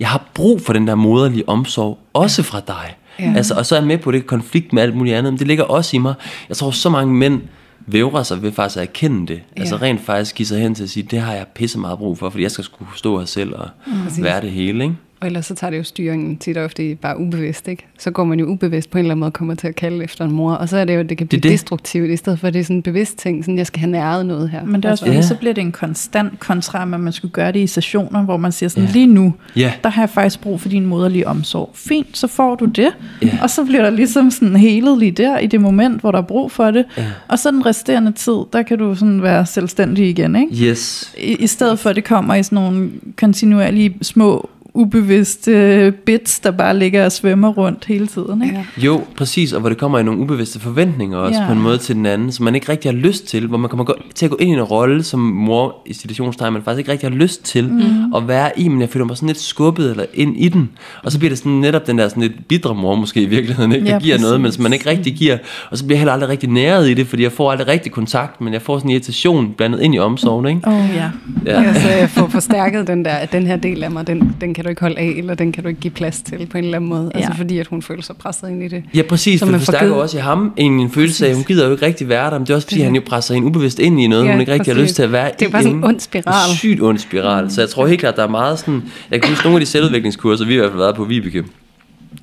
jeg 0.00 0.08
har 0.08 0.30
brug 0.34 0.60
for 0.60 0.72
den 0.72 0.86
der 0.86 0.94
moderlige 0.94 1.48
omsorg, 1.48 1.98
også 2.12 2.42
fra 2.42 2.60
dig. 2.66 2.94
Ja. 3.18 3.32
Altså, 3.36 3.54
og 3.54 3.66
så 3.66 3.74
er 3.74 3.80
jeg 3.80 3.86
med 3.86 3.98
på 3.98 4.10
det 4.10 4.26
konflikt 4.26 4.72
med 4.72 4.82
alt 4.82 4.96
muligt 4.96 5.16
andet, 5.16 5.32
men 5.32 5.38
det 5.38 5.46
ligger 5.46 5.64
også 5.64 5.96
i 5.96 5.98
mig. 5.98 6.14
Jeg 6.48 6.56
tror, 6.56 6.70
så 6.70 6.90
mange 6.90 7.14
mænd 7.14 7.40
vævrer 7.86 8.22
sig 8.22 8.42
ved 8.42 8.52
faktisk 8.52 8.76
at 8.76 8.82
erkende 8.82 9.26
det. 9.26 9.40
Ja. 9.56 9.60
Altså 9.60 9.76
rent 9.76 10.00
faktisk 10.00 10.34
give 10.34 10.46
sig 10.46 10.60
hen 10.60 10.74
til 10.74 10.82
at 10.82 10.90
sige, 10.90 11.02
det 11.10 11.20
har 11.20 11.32
jeg 11.32 11.46
pisse 11.54 11.78
meget 11.78 11.98
brug 11.98 12.18
for, 12.18 12.30
fordi 12.30 12.42
jeg 12.42 12.50
skal 12.50 12.64
skulle 12.64 12.88
stå 12.96 13.18
her 13.18 13.26
selv 13.26 13.54
og 13.54 13.68
mm. 13.86 14.24
være 14.24 14.40
det 14.40 14.50
hele, 14.50 14.84
ikke? 14.84 14.96
Og 15.20 15.26
ellers 15.26 15.46
så 15.46 15.54
tager 15.54 15.70
det 15.70 15.78
jo 15.78 15.82
styringen 15.82 16.36
tit 16.36 16.56
og 16.56 16.64
ofte 16.64 16.94
bare 16.94 17.20
ubevidst, 17.20 17.68
ikke? 17.68 17.86
Så 17.98 18.10
går 18.10 18.24
man 18.24 18.40
jo 18.40 18.46
ubevidst 18.46 18.90
på 18.90 18.98
en 18.98 19.04
eller 19.04 19.12
anden 19.12 19.20
måde 19.20 19.30
kommer 19.30 19.54
til 19.54 19.68
at 19.68 19.74
kalde 19.74 20.04
efter 20.04 20.24
en 20.24 20.32
mor, 20.32 20.52
og 20.52 20.68
så 20.68 20.76
er 20.76 20.84
det 20.84 20.96
jo, 20.96 21.02
det 21.02 21.18
kan 21.18 21.26
blive 21.26 21.36
det, 21.36 21.42
det. 21.42 21.52
destruktivt, 21.52 22.10
i 22.10 22.16
stedet 22.16 22.38
for 22.38 22.46
at 22.46 22.54
det 22.54 22.60
er 22.60 22.64
sådan 22.64 22.76
en 22.76 22.82
bevidst 22.82 23.18
ting, 23.18 23.44
sådan 23.44 23.58
jeg 23.58 23.66
skal 23.66 23.80
have 23.80 23.90
næret 23.90 24.26
noget 24.26 24.50
her. 24.50 24.64
Men 24.64 24.74
det 24.74 24.84
er 24.84 24.90
også 24.90 25.04
fordi, 25.04 25.16
ja. 25.16 25.22
så 25.22 25.34
bliver 25.34 25.54
det 25.54 25.60
en 25.60 25.72
konstant 25.72 26.40
kontra, 26.40 26.82
at 26.82 26.88
man 26.88 27.12
skulle 27.12 27.32
gøre 27.32 27.52
det 27.52 27.60
i 27.60 27.66
sessioner, 27.66 28.22
hvor 28.22 28.36
man 28.36 28.52
siger 28.52 28.70
sådan, 28.70 28.84
ja. 28.84 28.92
lige 28.92 29.06
nu, 29.06 29.34
ja. 29.56 29.72
der 29.84 29.90
har 29.90 30.02
jeg 30.02 30.10
faktisk 30.10 30.40
brug 30.40 30.60
for 30.60 30.68
din 30.68 30.86
moderlige 30.86 31.28
omsorg. 31.28 31.70
Fint, 31.74 32.18
så 32.18 32.26
får 32.26 32.54
du 32.54 32.64
det, 32.64 32.90
ja. 33.22 33.38
og 33.42 33.50
så 33.50 33.64
bliver 33.64 33.82
der 33.82 33.90
ligesom 33.90 34.30
sådan 34.30 34.56
helet 34.56 34.98
lige 34.98 35.10
der, 35.10 35.38
i 35.38 35.46
det 35.46 35.60
moment, 35.60 36.00
hvor 36.00 36.10
der 36.10 36.18
er 36.18 36.22
brug 36.22 36.52
for 36.52 36.70
det, 36.70 36.84
ja. 36.96 37.06
og 37.28 37.38
så 37.38 37.50
den 37.50 37.66
resterende 37.66 38.12
tid, 38.12 38.36
der 38.52 38.62
kan 38.62 38.78
du 38.78 38.94
sådan 38.94 39.22
være 39.22 39.46
selvstændig 39.46 40.08
igen, 40.08 40.36
ikke? 40.36 40.70
Yes. 40.70 41.14
I, 41.18 41.34
I 41.34 41.46
stedet 41.46 41.78
for, 41.78 41.90
at 41.90 41.96
det 41.96 42.04
kommer 42.04 42.34
i 42.34 42.42
sådan 42.42 42.56
nogle 42.56 42.90
kontinuerlige 43.16 43.94
små 44.02 44.48
ubevidste 44.78 45.92
bits, 46.06 46.40
der 46.40 46.50
bare 46.50 46.78
ligger 46.78 47.04
og 47.04 47.12
svømmer 47.12 47.48
rundt 47.48 47.84
hele 47.84 48.06
tiden. 48.06 48.42
Ikke? 48.42 48.56
Ja. 48.56 48.82
Jo, 48.86 49.04
præcis, 49.16 49.52
og 49.52 49.60
hvor 49.60 49.68
det 49.68 49.78
kommer 49.78 49.98
i 49.98 50.02
nogle 50.02 50.20
ubevidste 50.20 50.60
forventninger 50.60 51.18
også 51.18 51.40
ja. 51.40 51.46
på 51.46 51.52
en 51.52 51.60
måde 51.60 51.78
til 51.78 51.94
den 51.94 52.06
anden, 52.06 52.32
som 52.32 52.44
man 52.44 52.54
ikke 52.54 52.72
rigtig 52.72 52.90
har 52.90 52.96
lyst 52.96 53.26
til, 53.26 53.46
hvor 53.46 53.58
man 53.58 53.70
kommer 53.70 53.92
til 54.14 54.26
at 54.26 54.30
gå 54.30 54.36
ind 54.40 54.50
i 54.50 54.52
en 54.52 54.62
rolle 54.62 55.02
som 55.02 55.20
mor 55.20 55.82
i 55.86 55.92
situationstegn, 55.92 56.52
man 56.52 56.62
faktisk 56.62 56.78
ikke 56.78 56.92
rigtig 56.92 57.10
har 57.10 57.16
lyst 57.16 57.44
til 57.44 57.68
mm. 57.68 58.14
at 58.14 58.28
være 58.28 58.60
i, 58.60 58.68
men 58.68 58.80
jeg 58.80 58.88
føler 58.88 59.06
mig 59.06 59.16
sådan 59.16 59.26
lidt 59.26 59.40
skubbet 59.40 59.90
eller 59.90 60.04
ind 60.14 60.36
i 60.36 60.48
den, 60.48 60.70
og 61.02 61.12
så 61.12 61.18
bliver 61.18 61.30
det 61.30 61.38
sådan 61.38 61.52
netop 61.52 61.86
den 61.86 61.98
der 61.98 62.08
sådan 62.08 62.22
lidt 62.22 62.48
bidre 62.48 62.74
mor 62.74 62.94
måske 62.94 63.22
i 63.22 63.26
virkeligheden, 63.26 63.72
ikke? 63.72 63.86
der 63.86 63.92
ja, 63.92 63.98
giver 63.98 64.14
præcis. 64.16 64.24
noget, 64.24 64.40
men 64.40 64.52
som 64.52 64.62
man 64.62 64.72
ikke 64.72 64.90
rigtig 64.90 65.14
giver, 65.14 65.38
og 65.70 65.78
så 65.78 65.84
bliver 65.84 65.96
jeg 65.96 66.00
heller 66.00 66.12
aldrig 66.12 66.28
rigtig 66.28 66.48
næret 66.48 66.88
i 66.88 66.94
det, 66.94 67.06
fordi 67.06 67.22
jeg 67.22 67.32
får 67.32 67.50
aldrig 67.50 67.68
rigtig 67.68 67.92
kontakt, 67.92 68.40
men 68.40 68.52
jeg 68.52 68.62
får 68.62 68.78
sådan 68.78 68.90
en 68.90 68.92
irritation 68.92 69.52
blandet 69.56 69.80
ind 69.80 69.94
i 69.94 69.98
omsorgen. 69.98 70.46
Ikke? 70.46 70.68
Oh, 70.68 70.90
ja. 70.94 71.10
ja. 71.46 71.60
ja. 71.60 71.74
så 71.82 71.88
jeg 71.88 72.10
får 72.10 72.28
forstærket 72.28 72.86
den 72.86 73.04
der, 73.04 73.26
den 73.26 73.46
her 73.46 73.56
del 73.56 73.84
af 73.84 73.90
mig, 73.90 74.06
den, 74.06 74.36
den 74.40 74.54
kan 74.54 74.64
du 74.68 74.70
ikke 74.70 74.80
holde 74.80 74.98
af, 74.98 75.14
eller 75.16 75.34
den 75.34 75.52
kan 75.52 75.62
du 75.62 75.68
ikke 75.68 75.80
give 75.80 75.90
plads 75.90 76.22
til 76.22 76.46
på 76.46 76.58
en 76.58 76.64
eller 76.64 76.76
anden 76.76 76.90
måde. 76.90 77.04
Altså, 77.04 77.18
ja. 77.18 77.24
Altså 77.24 77.36
fordi, 77.36 77.58
at 77.58 77.66
hun 77.66 77.82
føler 77.82 78.02
sig 78.02 78.16
presset 78.16 78.48
ind 78.48 78.62
i 78.62 78.68
det. 78.68 78.82
Ja, 78.94 79.02
præcis, 79.02 79.40
for 79.40 79.46
det 79.46 79.60
forstærker 79.60 79.94
også 79.94 80.18
i 80.18 80.20
ham 80.20 80.52
en, 80.56 80.80
en 80.80 80.90
følelse 80.90 81.26
af, 81.26 81.30
at 81.30 81.36
hun 81.36 81.44
gider 81.44 81.66
jo 81.66 81.72
ikke 81.72 81.86
rigtig 81.86 82.08
være 82.08 82.30
der, 82.30 82.38
men 82.38 82.46
det 82.46 82.50
er 82.50 82.54
også 82.54 82.66
fordi, 82.66 82.76
det. 82.76 82.84
han 82.84 82.94
jo 82.94 83.02
presser 83.06 83.34
hende 83.34 83.48
ubevidst 83.48 83.78
ind 83.78 84.00
i 84.00 84.06
noget, 84.06 84.24
ja, 84.24 84.30
hun 84.30 84.40
ikke 84.40 84.52
rigtig 84.52 84.64
præcis. 84.64 84.78
har 84.78 84.82
lyst 84.82 84.94
til 84.94 85.02
at 85.02 85.12
være 85.12 85.28
i. 85.28 85.32
Det 85.38 85.46
er 85.46 85.50
bare 85.50 85.62
sådan 85.62 85.76
en 85.76 85.84
ond 85.84 86.00
spiral. 86.00 86.50
En 86.50 86.56
sygt 86.56 86.82
ond 86.82 86.98
spiral. 86.98 87.44
Mm. 87.44 87.50
Så 87.50 87.60
jeg 87.60 87.68
tror 87.70 87.86
helt 87.86 88.00
klart, 88.00 88.16
der 88.16 88.22
er 88.22 88.28
meget 88.28 88.58
sådan, 88.58 88.82
jeg 89.10 89.20
kan 89.22 89.30
huske 89.30 89.44
nogle 89.44 89.56
af 89.56 89.60
de 89.60 89.66
selvudviklingskurser, 89.66 90.44
vi 90.44 90.52
har 90.52 90.58
i 90.58 90.60
hvert 90.60 90.70
fald 90.70 90.78
været 90.80 90.96
på 90.96 91.04
Vibeke, 91.04 91.44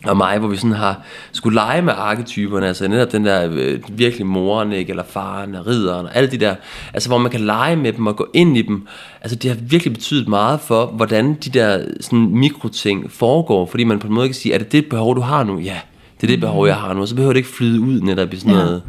og 0.06 0.18
mig, 0.18 0.40
hvor 0.40 0.48
vi 0.48 0.58
sådan 0.58 0.72
har 0.72 1.02
skulle 1.32 1.56
lege 1.56 1.82
med 1.82 1.94
arketyperne, 1.98 2.68
altså 2.68 2.88
netop 2.88 3.12
den 3.12 3.26
der 3.26 3.50
øh, 3.52 3.80
virkelig 3.90 4.26
moren, 4.26 4.72
ikke, 4.72 4.90
eller 4.90 5.04
faren, 5.04 5.56
og 5.56 5.68
ridderen, 5.68 6.06
og 6.06 6.16
alle 6.16 6.32
de 6.32 6.38
der, 6.38 6.56
altså 6.94 7.10
hvor 7.10 7.18
man 7.18 7.32
kan 7.32 7.42
lege 7.42 7.76
med 7.76 7.94
dem 7.94 8.08
og 8.08 8.16
gå 8.16 8.28
ind 8.34 8.58
i 8.58 8.62
dem, 8.62 8.88
altså 9.22 9.36
det 9.36 9.52
har 9.52 9.58
virkelig 9.62 9.94
betydet 9.94 10.28
meget 10.28 10.60
for, 10.60 10.86
hvordan 10.86 11.34
de 11.34 11.50
der 11.50 11.86
sådan 12.02 12.30
mikroting 12.32 13.12
foregår, 13.12 13.66
fordi 13.66 13.84
man 13.84 14.00
på 14.00 14.08
en 14.08 14.14
måde 14.14 14.28
kan 14.28 14.36
sige, 14.36 14.54
er 14.54 14.58
det 14.58 14.72
det 14.72 14.86
behov, 14.90 15.16
du 15.16 15.22
har 15.22 15.44
nu? 15.44 15.60
Ja, 15.60 15.80
det 16.22 16.24
er 16.24 16.32
det 16.32 16.40
behov, 16.40 16.68
jeg 16.68 16.76
har 16.76 16.94
nu, 16.94 17.06
så 17.06 17.16
behøver 17.16 17.34
det 17.34 17.38
ikke 17.38 17.50
flyde 17.50 17.82
ud 17.82 18.02
netop 18.02 18.34
i 18.34 18.38
sådan 18.38 18.54
ja. 18.54 18.60
noget. 18.60 18.82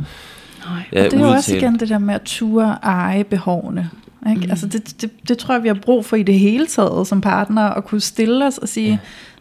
Nej. 0.67 0.83
Ja, 0.93 1.05
og 1.05 1.11
det 1.11 1.21
er 1.21 1.27
jo 1.27 1.33
også 1.33 1.57
igen 1.57 1.79
det 1.81 1.89
der 1.89 1.99
med 1.99 2.15
at 2.15 2.23
ture 2.25 2.79
eje 2.83 3.25
behovene. 3.25 3.91
Ikke? 4.31 4.41
Mm. 4.45 4.51
Altså 4.51 4.67
det, 4.67 5.03
det, 5.03 5.11
det 5.29 5.39
tror 5.39 5.55
jeg, 5.55 5.63
vi 5.63 5.69
har 5.69 5.79
brug 5.83 6.05
for 6.05 6.17
i 6.17 6.23
det 6.23 6.39
hele 6.39 6.67
taget 6.67 7.07
som 7.07 7.21
partner, 7.21 7.63
at 7.63 7.85
kunne 7.85 8.01
stille 8.01 8.47
os 8.47 8.59
og 8.59 8.69
sige, 8.69 8.91
ja. 8.91 8.99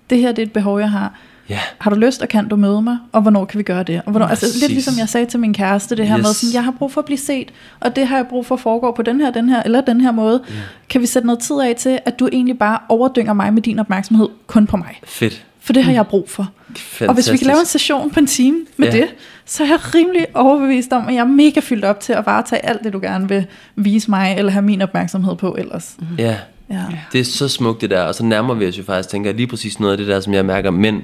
det 0.10 0.18
her 0.18 0.32
det 0.32 0.40
er 0.40 0.46
et 0.46 0.52
behov, 0.52 0.80
jeg 0.80 0.92
har 0.92 1.14
Ja. 1.50 1.60
Har 1.78 1.92
du 1.92 1.96
lyst, 1.96 2.22
og 2.22 2.28
kan 2.28 2.48
du 2.48 2.56
møde 2.56 2.82
mig? 2.82 2.98
Og 3.12 3.22
hvornår 3.22 3.46
kan 3.46 3.58
vi 3.58 3.64
gøre 3.64 3.84
det? 3.84 4.02
Og 4.06 4.12
hvornår, 4.12 4.28
altså, 4.28 4.46
lidt 4.60 4.72
ligesom 4.72 4.94
jeg 4.98 5.10
sagde 5.10 5.26
til 5.26 5.40
min 5.40 5.54
kæreste, 5.54 5.96
det 5.96 6.08
her 6.08 6.18
yes. 6.18 6.24
med, 6.24 6.34
sådan, 6.34 6.54
jeg 6.54 6.64
har 6.64 6.72
brug 6.72 6.92
for 6.92 7.02
at 7.02 7.06
blive 7.06 7.18
set, 7.18 7.52
og 7.80 7.96
det 7.96 8.08
har 8.08 8.16
jeg 8.16 8.28
brug 8.28 8.46
for 8.46 8.56
at 8.56 8.62
foregå 8.62 8.92
på 8.92 9.02
den 9.02 9.22
her, 9.22 9.32
den 9.32 9.50
her, 9.50 9.64
eller 9.64 9.82
den 9.82 10.02
her 10.02 10.12
måde. 10.12 10.42
Yeah. 10.50 10.62
Kan 10.90 11.02
vi 11.02 11.06
sætte 11.06 11.26
noget 11.26 11.40
tid 11.40 11.60
af 11.60 11.76
til, 11.76 12.00
at 12.06 12.20
du 12.20 12.30
egentlig 12.32 12.60
bare 12.60 12.80
overdynger 12.90 13.34
mig 13.34 13.54
med 13.54 13.62
din 13.62 13.80
opmærksomhed 13.80 14.28
kun 14.48 14.68
på 14.68 14.78
mig? 14.78 15.00
Fedt. 15.04 15.46
For 15.60 15.74
det 15.74 15.84
har 15.84 15.92
jeg 15.92 16.08
brug 16.08 16.30
for. 16.30 16.52
Fantastisk. 16.68 17.10
Og 17.10 17.14
hvis 17.14 17.32
vi 17.32 17.38
kan 17.38 17.48
lave 17.48 17.60
en 17.60 17.66
session 17.66 18.10
på 18.12 18.20
en 18.20 18.28
time 18.28 18.58
med 18.78 18.88
ja. 18.88 18.98
det, 18.98 19.08
så 19.46 19.64
er 19.64 19.68
jeg 19.68 19.96
rimelig 19.96 20.26
overbevist 20.34 20.94
om, 20.94 21.08
at 21.08 21.14
jeg 21.14 21.22
er 21.22 21.26
mega 21.26 21.60
fyldt 21.60 21.86
op 21.86 22.00
til 22.00 22.14
at 22.14 22.26
varetage 22.26 22.66
alt 22.66 22.84
det, 22.84 22.94
du 22.94 23.00
gerne 23.00 23.30
vil 23.30 23.46
vise 23.76 24.10
mig, 24.10 24.36
eller 24.38 24.52
have 24.52 24.62
min 24.62 24.82
opmærksomhed 24.82 25.36
på 25.36 25.56
ellers. 25.60 25.96
Mm. 26.00 26.06
Ja. 26.18 26.36
Ja, 26.70 26.86
det 27.12 27.20
er 27.20 27.26
så 27.26 27.48
smukt 27.48 27.82
det 27.82 27.90
der, 27.90 28.02
og 28.02 28.16
så 28.16 28.24
nærmer 28.24 28.54
vi 28.54 28.68
os 28.68 28.78
jo 28.78 28.84
faktisk, 28.84 29.10
tænker 29.10 29.30
jeg, 29.30 29.38
lige 29.38 29.48
præcis 29.48 29.80
noget 29.80 29.92
af 29.92 29.98
det 29.98 30.08
der, 30.08 30.20
som 30.20 30.34
jeg 30.34 30.46
mærker, 30.46 30.72
mænd 30.72 31.04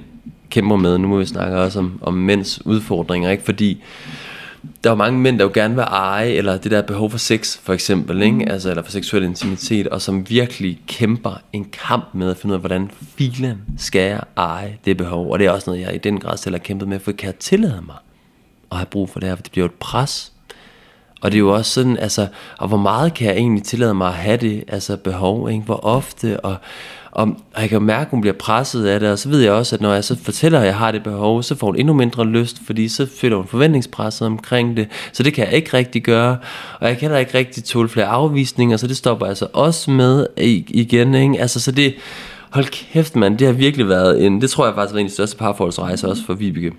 kæmper 0.49 0.75
med. 0.75 0.97
Nu 0.97 1.07
må 1.07 1.17
vi 1.17 1.25
snakke 1.25 1.57
også 1.57 1.79
om, 1.79 1.99
om 2.01 2.13
mænds 2.13 2.65
udfordringer, 2.65 3.29
ikke? 3.29 3.43
Fordi 3.43 3.83
der 4.83 4.89
er 4.89 4.91
jo 4.91 4.97
mange 4.97 5.19
mænd, 5.19 5.39
der 5.39 5.45
jo 5.45 5.51
gerne 5.53 5.75
vil 5.75 5.81
eje, 5.81 6.29
eller 6.29 6.57
det 6.57 6.71
der 6.71 6.81
behov 6.81 7.11
for 7.11 7.17
sex, 7.17 7.57
for 7.57 7.73
eksempel, 7.73 8.21
ikke? 8.21 8.49
Altså, 8.49 8.69
eller 8.69 8.83
for 8.83 8.91
seksuel 8.91 9.23
intimitet, 9.23 9.87
og 9.87 10.01
som 10.01 10.29
virkelig 10.29 10.79
kæmper 10.87 11.41
en 11.53 11.65
kamp 11.89 12.05
med 12.13 12.29
at 12.29 12.37
finde 12.37 12.53
ud 12.53 12.55
af, 12.55 12.61
hvordan 12.61 12.91
filen 13.17 13.61
skal 13.77 14.01
jeg 14.01 14.23
eje 14.37 14.77
det 14.85 14.97
behov. 14.97 15.31
Og 15.31 15.39
det 15.39 15.47
er 15.47 15.51
også 15.51 15.69
noget, 15.69 15.81
jeg 15.81 15.95
i 15.95 15.97
den 15.97 16.19
grad 16.19 16.37
selv 16.37 16.55
har 16.55 16.59
kæmpet 16.59 16.87
med, 16.87 16.99
for 16.99 17.11
kan 17.11 17.27
jeg 17.27 17.35
tillade 17.35 17.81
mig 17.85 17.95
at 18.71 18.77
have 18.77 18.85
brug 18.85 19.09
for 19.09 19.19
det 19.19 19.29
her, 19.29 19.35
for 19.35 19.43
det 19.43 19.51
bliver 19.51 19.63
jo 19.63 19.69
et 19.69 19.79
pres. 19.79 20.30
Og 21.21 21.31
det 21.31 21.37
er 21.37 21.39
jo 21.39 21.53
også 21.53 21.71
sådan, 21.71 21.97
altså, 21.97 22.27
og 22.57 22.67
hvor 22.67 22.77
meget 22.77 23.13
kan 23.13 23.27
jeg 23.27 23.35
egentlig 23.35 23.63
tillade 23.63 23.93
mig 23.93 24.07
at 24.07 24.13
have 24.13 24.37
det, 24.37 24.63
altså 24.67 24.97
behov, 24.97 25.49
ikke? 25.49 25.63
Hvor 25.63 25.85
ofte, 25.85 26.39
og, 26.39 26.55
og 27.11 27.35
jeg 27.57 27.69
kan 27.69 27.81
mærke, 27.81 28.01
at 28.01 28.11
hun 28.11 28.21
bliver 28.21 28.33
presset 28.33 28.85
af 28.85 28.99
det, 28.99 29.09
og 29.09 29.19
så 29.19 29.29
ved 29.29 29.39
jeg 29.39 29.51
også, 29.51 29.75
at 29.75 29.81
når 29.81 29.93
jeg 29.93 30.03
så 30.03 30.17
fortæller, 30.23 30.59
at 30.59 30.65
jeg 30.65 30.75
har 30.75 30.91
det 30.91 31.03
behov, 31.03 31.43
så 31.43 31.55
får 31.55 31.67
hun 31.67 31.75
endnu 31.75 31.93
mindre 31.93 32.25
lyst, 32.25 32.61
fordi 32.65 32.87
så 32.87 33.07
føler 33.21 33.35
hun 33.35 33.47
forventningspresset 33.47 34.27
omkring 34.27 34.77
det. 34.77 34.87
Så 35.13 35.23
det 35.23 35.33
kan 35.33 35.45
jeg 35.45 35.53
ikke 35.53 35.77
rigtig 35.77 36.03
gøre, 36.03 36.37
og 36.79 36.87
jeg 36.87 36.97
kan 36.97 37.01
heller 37.01 37.17
ikke 37.17 37.37
rigtig 37.37 37.63
tåle 37.63 37.89
flere 37.89 38.07
afvisninger, 38.07 38.77
så 38.77 38.87
det 38.87 38.97
stopper 38.97 39.25
altså 39.25 39.47
også 39.53 39.91
med 39.91 40.27
igen, 40.37 41.15
ikke? 41.15 41.41
Altså, 41.41 41.59
så 41.59 41.71
det, 41.71 41.93
hold 42.49 42.65
kæft 42.65 43.15
mand, 43.15 43.37
det 43.37 43.47
har 43.47 43.53
virkelig 43.53 43.89
været 43.89 44.25
en, 44.25 44.41
det 44.41 44.49
tror 44.49 44.65
jeg 44.65 44.75
faktisk 44.75 44.93
var 44.93 44.99
en 44.99 45.05
af 45.05 45.09
de 45.09 45.13
største 45.13 45.37
parforholdsrejser 45.37 46.07
også 46.07 46.25
for 46.25 46.33
Vibeke 46.33 46.71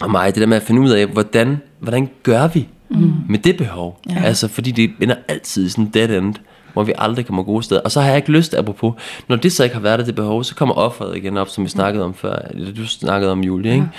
og 0.00 0.10
mig, 0.10 0.34
det 0.34 0.40
der 0.40 0.46
med 0.46 0.56
at 0.56 0.62
finde 0.62 0.80
ud 0.80 0.90
af, 0.90 1.06
hvordan, 1.06 1.56
hvordan 1.80 2.10
gør 2.22 2.48
vi 2.48 2.68
mm. 2.88 3.12
med 3.28 3.38
det 3.38 3.56
behov? 3.56 4.00
Ja. 4.10 4.22
Altså, 4.24 4.48
fordi 4.48 4.70
det 4.70 4.90
ender 5.00 5.14
altid 5.28 5.66
i 5.66 5.68
sådan 5.68 5.90
dead 5.94 6.10
end 6.10 6.34
hvor 6.72 6.84
vi 6.84 6.92
aldrig 6.98 7.26
kommer 7.26 7.42
gode 7.42 7.62
steder. 7.62 7.80
Og 7.80 7.90
så 7.90 8.00
har 8.00 8.08
jeg 8.08 8.16
ikke 8.16 8.32
lyst, 8.32 8.54
apropos, 8.54 8.94
når 9.28 9.36
det 9.36 9.52
så 9.52 9.64
ikke 9.64 9.74
har 9.74 9.82
været 9.82 10.06
det 10.06 10.14
behov, 10.14 10.44
så 10.44 10.54
kommer 10.54 10.74
offeret 10.74 11.16
igen 11.16 11.36
op, 11.36 11.48
som 11.48 11.64
vi 11.64 11.68
snakkede 11.68 12.04
om 12.04 12.14
før, 12.14 12.36
eller 12.50 12.72
du 12.72 12.86
snakkede 12.86 13.32
om, 13.32 13.44
Julie, 13.44 13.72
ikke? 13.72 13.84
Ja 13.84 13.98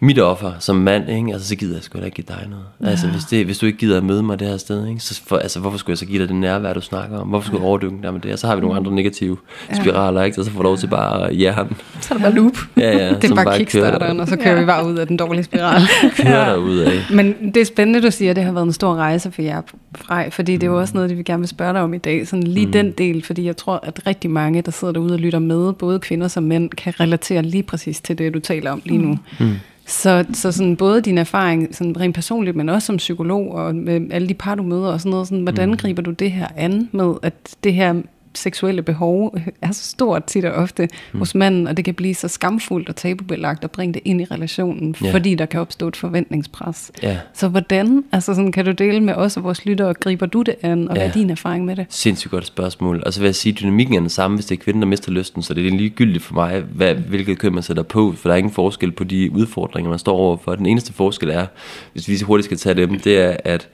mit 0.00 0.18
offer 0.18 0.52
som 0.58 0.76
mand, 0.76 1.10
ikke? 1.10 1.32
Altså, 1.32 1.48
så 1.48 1.56
gider 1.56 1.74
jeg 1.74 1.82
sgu 1.82 1.98
da 1.98 2.04
ikke 2.04 2.14
give 2.14 2.24
dig 2.28 2.46
noget. 2.50 2.64
Ja. 2.82 2.88
Altså, 2.88 3.06
hvis, 3.06 3.24
det, 3.24 3.44
hvis 3.44 3.58
du 3.58 3.66
ikke 3.66 3.78
gider 3.78 3.96
at 3.96 4.04
møde 4.04 4.22
mig 4.22 4.38
det 4.38 4.48
her 4.48 4.56
sted, 4.56 4.86
ikke? 4.86 5.00
Så 5.00 5.22
for, 5.26 5.36
altså, 5.36 5.60
hvorfor 5.60 5.78
skulle 5.78 5.92
jeg 5.92 5.98
så 5.98 6.06
give 6.06 6.18
dig 6.18 6.28
det 6.28 6.36
nærvær, 6.36 6.72
du 6.72 6.80
snakker 6.80 7.18
om? 7.18 7.28
Hvorfor 7.28 7.46
skulle 7.46 7.60
jeg 7.60 7.68
overdykke 7.68 7.96
dig 8.02 8.12
med 8.12 8.20
det? 8.20 8.32
Og 8.32 8.38
så 8.38 8.46
har 8.46 8.54
vi 8.54 8.60
nogle 8.60 8.76
andre 8.76 8.92
negative 8.92 9.36
ja. 9.70 9.74
spiraler, 9.74 10.22
ikke? 10.22 10.40
Og 10.40 10.44
så 10.44 10.50
får 10.50 10.58
du 10.58 10.62
lov 10.62 10.76
til 10.76 10.86
bare 10.86 11.28
at 11.28 11.40
jern. 11.40 11.76
Så 12.00 12.14
er 12.14 12.18
der 12.18 12.24
bare 12.24 12.34
loop. 12.34 12.56
Ja, 12.76 12.96
ja. 12.96 13.14
det 13.22 13.30
er 13.30 13.34
bare, 13.34 13.44
bare 13.44 13.58
kickstarteren, 13.58 14.20
og 14.20 14.28
så 14.28 14.36
kører 14.36 14.54
ja. 14.54 14.60
vi 14.60 14.66
bare 14.66 14.86
ud 14.86 14.96
af 14.96 15.06
den 15.06 15.16
dårlige 15.16 15.44
spiral. 15.44 15.82
kører 16.22 16.50
ja. 16.50 16.56
ud 16.56 16.78
af. 16.78 17.00
Men 17.10 17.54
det 17.54 17.60
er 17.60 17.64
spændende, 17.64 18.02
du 18.02 18.10
siger, 18.10 18.30
at 18.30 18.36
det 18.36 18.44
har 18.44 18.52
været 18.52 18.66
en 18.66 18.72
stor 18.72 18.94
rejse 18.94 19.30
for 19.30 19.42
jer, 19.42 19.62
Frej, 19.96 20.30
fordi 20.30 20.52
det 20.52 20.62
er 20.62 20.66
jo 20.66 20.78
også 20.78 20.94
noget, 20.94 21.10
det 21.10 21.18
vi 21.18 21.22
gerne 21.22 21.40
vil 21.40 21.48
spørge 21.48 21.72
dig 21.72 21.82
om 21.82 21.94
i 21.94 21.98
dag. 21.98 22.26
Sådan 22.26 22.42
lige 22.42 22.66
mm. 22.66 22.72
den 22.72 22.90
del, 22.90 23.24
fordi 23.24 23.44
jeg 23.44 23.56
tror, 23.56 23.80
at 23.82 24.06
rigtig 24.06 24.30
mange, 24.30 24.62
der 24.62 24.70
sidder 24.70 24.92
derude 24.92 25.12
og 25.12 25.18
lytter 25.18 25.38
med, 25.38 25.72
både 25.72 25.98
kvinder 25.98 26.28
som 26.28 26.42
mænd, 26.42 26.70
kan 26.70 27.00
relatere 27.00 27.42
lige 27.42 27.62
præcis 27.62 28.00
til 28.00 28.18
det, 28.18 28.34
du 28.34 28.38
taler 28.38 28.70
om 28.70 28.82
lige 28.84 28.98
nu. 28.98 29.18
Mm. 29.40 29.54
Så, 29.88 30.24
så 30.32 30.52
sådan 30.52 30.76
både 30.76 31.00
din 31.00 31.18
erfaring 31.18 31.74
sådan 31.74 32.00
rent 32.00 32.14
personligt, 32.14 32.56
men 32.56 32.68
også 32.68 32.86
som 32.86 32.96
psykolog 32.96 33.52
og 33.52 33.74
med 33.74 34.12
alle 34.12 34.28
de 34.28 34.34
par, 34.34 34.54
du 34.54 34.62
møder 34.62 34.92
og 34.92 35.00
sådan 35.00 35.10
noget, 35.10 35.26
sådan, 35.26 35.42
hvordan 35.42 35.68
mm. 35.68 35.76
griber 35.76 36.02
du 36.02 36.10
det 36.10 36.32
her 36.32 36.48
an 36.56 36.88
med, 36.92 37.14
at 37.22 37.34
det 37.64 37.74
her 37.74 37.94
seksuelle 38.38 38.82
behov 38.82 39.38
er 39.62 39.72
så 39.72 39.84
stort 39.84 40.24
tit 40.24 40.44
og 40.44 40.52
ofte 40.52 40.88
mm. 41.12 41.18
hos 41.18 41.34
manden, 41.34 41.66
og 41.66 41.76
det 41.76 41.84
kan 41.84 41.94
blive 41.94 42.14
så 42.14 42.28
skamfuldt 42.28 42.88
og 42.88 42.96
tabubelagt 42.96 43.64
at 43.64 43.70
bringe 43.70 43.94
det 43.94 44.02
ind 44.04 44.20
i 44.20 44.24
relationen, 44.24 44.94
yeah. 45.02 45.12
fordi 45.12 45.34
der 45.34 45.46
kan 45.46 45.60
opstå 45.60 45.88
et 45.88 45.96
forventningspres. 45.96 46.92
Yeah. 47.04 47.16
Så 47.34 47.48
hvordan, 47.48 48.04
altså 48.12 48.34
sådan, 48.34 48.52
kan 48.52 48.64
du 48.64 48.70
dele 48.70 49.00
med 49.00 49.14
os 49.14 49.36
og 49.36 49.44
vores 49.44 49.66
lyttere, 49.66 49.94
griber 49.94 50.26
du 50.26 50.42
det 50.42 50.54
an, 50.62 50.88
og 50.88 50.96
yeah. 50.96 50.96
hvad 50.96 51.08
er 51.08 51.12
din 51.12 51.30
erfaring 51.30 51.64
med 51.64 51.76
det? 51.76 51.86
Sindssygt 51.88 52.30
godt 52.30 52.46
spørgsmål. 52.46 53.02
Altså 53.06 53.20
vil 53.20 53.26
jeg 53.26 53.34
sige, 53.34 53.52
dynamikken 53.52 53.94
er 53.94 54.00
den 54.00 54.08
samme, 54.08 54.36
hvis 54.36 54.46
det 54.46 54.58
er 54.58 54.62
kvinden, 54.62 54.82
der 54.82 54.88
mister 54.88 55.12
lysten, 55.12 55.42
så 55.42 55.54
det 55.54 55.66
er 55.66 55.70
ligegyldigt 55.70 56.24
for 56.24 56.34
mig, 56.34 56.60
hvad, 56.60 56.94
hvilket 56.94 57.38
køn 57.38 57.54
man 57.54 57.62
sætter 57.62 57.82
på, 57.82 58.14
for 58.16 58.28
der 58.28 58.34
er 58.34 58.38
ingen 58.38 58.52
forskel 58.52 58.92
på 58.92 59.04
de 59.04 59.32
udfordringer, 59.32 59.90
man 59.90 59.98
står 59.98 60.16
overfor. 60.16 60.54
Den 60.54 60.66
eneste 60.66 60.92
forskel 60.92 61.30
er, 61.30 61.46
hvis 61.92 62.08
vi 62.08 62.16
så 62.16 62.24
hurtigt 62.24 62.44
skal 62.44 62.56
tage 62.56 62.74
dem, 62.74 63.00
det 63.00 63.18
er, 63.18 63.36
at 63.44 63.68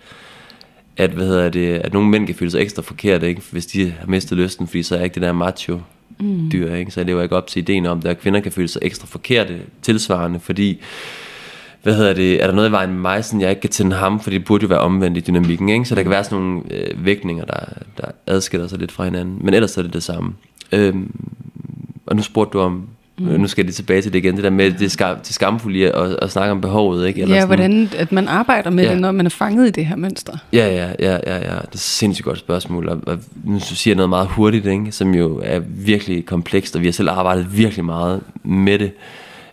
at, 0.97 1.11
hvad 1.11 1.27
hedder 1.27 1.49
det, 1.49 1.75
at 1.75 1.93
nogle 1.93 2.09
mænd 2.09 2.27
kan 2.27 2.35
føle 2.35 2.51
sig 2.51 2.61
ekstra 2.61 2.83
forkert, 2.83 3.23
ikke? 3.23 3.43
hvis 3.51 3.67
de 3.67 3.91
har 3.91 4.07
mistet 4.07 4.39
lysten, 4.39 4.67
fordi 4.67 4.83
så 4.83 4.95
er 4.95 4.99
jeg 4.99 5.05
ikke 5.05 5.15
det 5.15 5.23
der 5.23 5.33
macho 5.33 5.81
mm. 6.21 6.51
dyr, 6.53 6.75
ikke? 6.75 6.91
så 6.91 7.01
jeg 7.01 7.07
lever 7.07 7.23
ikke 7.23 7.37
op 7.37 7.47
til 7.47 7.63
ideen 7.63 7.87
om, 7.87 8.03
at 8.05 8.21
kvinder 8.21 8.41
kan 8.41 8.53
føle 8.53 8.69
sig 8.69 8.81
ekstra 8.85 9.07
forkerte 9.07 9.59
tilsvarende, 9.83 10.41
fordi 10.41 10.81
hvad 11.83 11.95
hedder 11.95 12.13
det, 12.13 12.43
er 12.43 12.47
der 12.47 12.55
noget 12.55 12.69
i 12.69 12.73
vejen 12.73 12.91
med 12.91 13.01
mig, 13.01 13.25
sådan 13.25 13.41
jeg 13.41 13.51
ikke 13.51 13.61
kan 13.61 13.71
tænde 13.71 13.97
ham, 13.97 14.21
for 14.21 14.31
det 14.31 14.45
burde 14.45 14.63
jo 14.63 14.69
være 14.69 14.81
omvendt 14.81 15.19
i 15.19 15.21
dynamikken, 15.21 15.69
ikke? 15.69 15.85
så 15.85 15.95
der 15.95 16.03
kan 16.03 16.11
være 16.11 16.25
sådan 16.25 16.39
nogle 16.39 16.63
øh, 16.71 17.05
vægtninger, 17.05 17.45
der, 17.45 17.65
der 17.97 18.07
adskiller 18.27 18.67
sig 18.67 18.79
lidt 18.79 18.93
fra 18.93 19.05
hinanden, 19.05 19.39
men 19.41 19.55
ellers 19.55 19.77
er 19.77 19.83
det 19.83 19.93
det 19.93 20.03
samme. 20.03 20.35
Øhm, 20.73 21.15
og 22.07 22.17
nu 22.17 22.23
spurgte 22.23 22.59
du 22.59 22.63
om, 22.65 22.89
Mm. 23.19 23.41
Nu 23.41 23.47
skal 23.47 23.67
det 23.67 23.75
tilbage 23.75 24.03
til 24.03 24.13
det 24.13 24.19
igen, 24.19 24.37
det 24.37 24.45
der 24.45 24.51
med 24.51 24.71
det, 24.71 24.93
skam, 24.93 25.17
det 25.17 25.35
skamfulde 25.35 25.93
at, 25.93 26.17
at 26.23 26.31
snakke 26.31 26.53
om 26.53 26.61
behovet. 26.61 27.07
Ikke? 27.09 27.23
Eller 27.23 27.35
ja, 27.35 27.41
sådan, 27.41 27.57
hvordan 27.57 27.89
at 27.97 28.13
man 28.13 28.29
arbejder 28.29 28.71
med 28.71 28.85
ja. 28.85 28.93
det, 28.93 29.01
når 29.01 29.13
man 29.13 29.27
er 29.27 29.31
fanget 29.31 29.69
i 29.69 29.71
det 29.71 29.87
her 29.87 29.97
mønster. 29.97 30.37
Ja, 30.53 30.67
ja, 30.67 30.93
ja, 30.99 31.19
ja, 31.27 31.35
ja. 31.35 31.41
det 31.41 31.49
er 31.49 31.61
et 31.73 31.79
sindssygt 31.79 32.25
godt 32.25 32.39
spørgsmål. 32.39 32.89
Og, 32.89 33.01
og 33.07 33.19
nu 33.45 33.61
siger 33.61 33.93
jeg 33.93 33.97
noget 33.97 34.09
meget 34.09 34.29
hurtigt, 34.29 34.67
ikke? 34.67 34.93
som 34.93 35.15
jo 35.15 35.41
er 35.45 35.59
virkelig 35.59 36.27
komplekst, 36.27 36.77
og 36.77 36.83
vi 36.83 36.87
har 36.87 36.93
selv 36.93 37.11
arbejdet 37.11 37.57
virkelig 37.57 37.85
meget 37.85 38.21
med 38.43 38.79
det. 38.79 38.93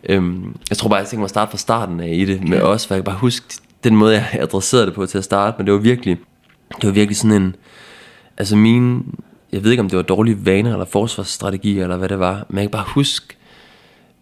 Øhm, 0.09 0.55
jeg 0.69 0.77
tror 0.77 0.89
bare, 0.89 0.99
jeg 0.99 1.07
tænker 1.07 1.19
mig 1.19 1.25
at 1.25 1.29
starte 1.29 1.51
fra 1.51 1.57
starten 1.57 1.99
af 1.99 2.13
i 2.13 2.25
det 2.25 2.47
med 2.47 2.57
ja. 2.57 2.63
os, 2.63 2.87
for 2.87 2.95
jeg 2.95 3.03
kan 3.03 3.11
bare 3.11 3.19
huske 3.19 3.45
den 3.83 3.95
måde, 3.95 4.13
jeg 4.13 4.25
adresserede 4.33 4.85
det 4.85 4.93
på 4.93 5.05
til 5.05 5.17
at 5.17 5.23
starte, 5.23 5.55
men 5.57 5.65
det 5.65 5.73
var 5.73 5.79
virkelig, 5.79 6.17
det 6.81 6.87
var 6.87 6.93
virkelig 6.93 7.17
sådan 7.17 7.41
en, 7.41 7.55
altså 8.37 8.55
min, 8.55 9.05
jeg 9.51 9.63
ved 9.63 9.71
ikke 9.71 9.81
om 9.81 9.89
det 9.89 9.97
var 9.97 10.03
dårlige 10.03 10.45
vaner 10.45 10.71
eller 10.71 10.85
forsvarsstrategi 10.85 11.79
eller 11.79 11.97
hvad 11.97 12.09
det 12.09 12.19
var, 12.19 12.45
men 12.49 12.57
jeg 12.57 12.63
kan 12.63 12.71
bare 12.71 12.85
huske, 12.87 13.35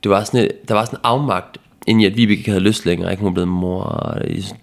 det 0.03 0.11
var 0.11 0.23
sådan 0.23 0.45
et, 0.45 0.67
der 0.67 0.73
var 0.73 0.85
sådan 0.85 0.97
en 0.99 1.01
afmagt, 1.03 1.57
inden 1.87 2.05
at 2.05 2.17
Vibeke 2.17 2.39
ikke 2.39 2.51
havde 2.51 2.63
lyst 2.63 2.85
længere, 2.85 3.11
ikke? 3.11 3.21
hun 3.21 3.25
var 3.25 3.33
blevet 3.33 3.47
mor. 3.47 4.17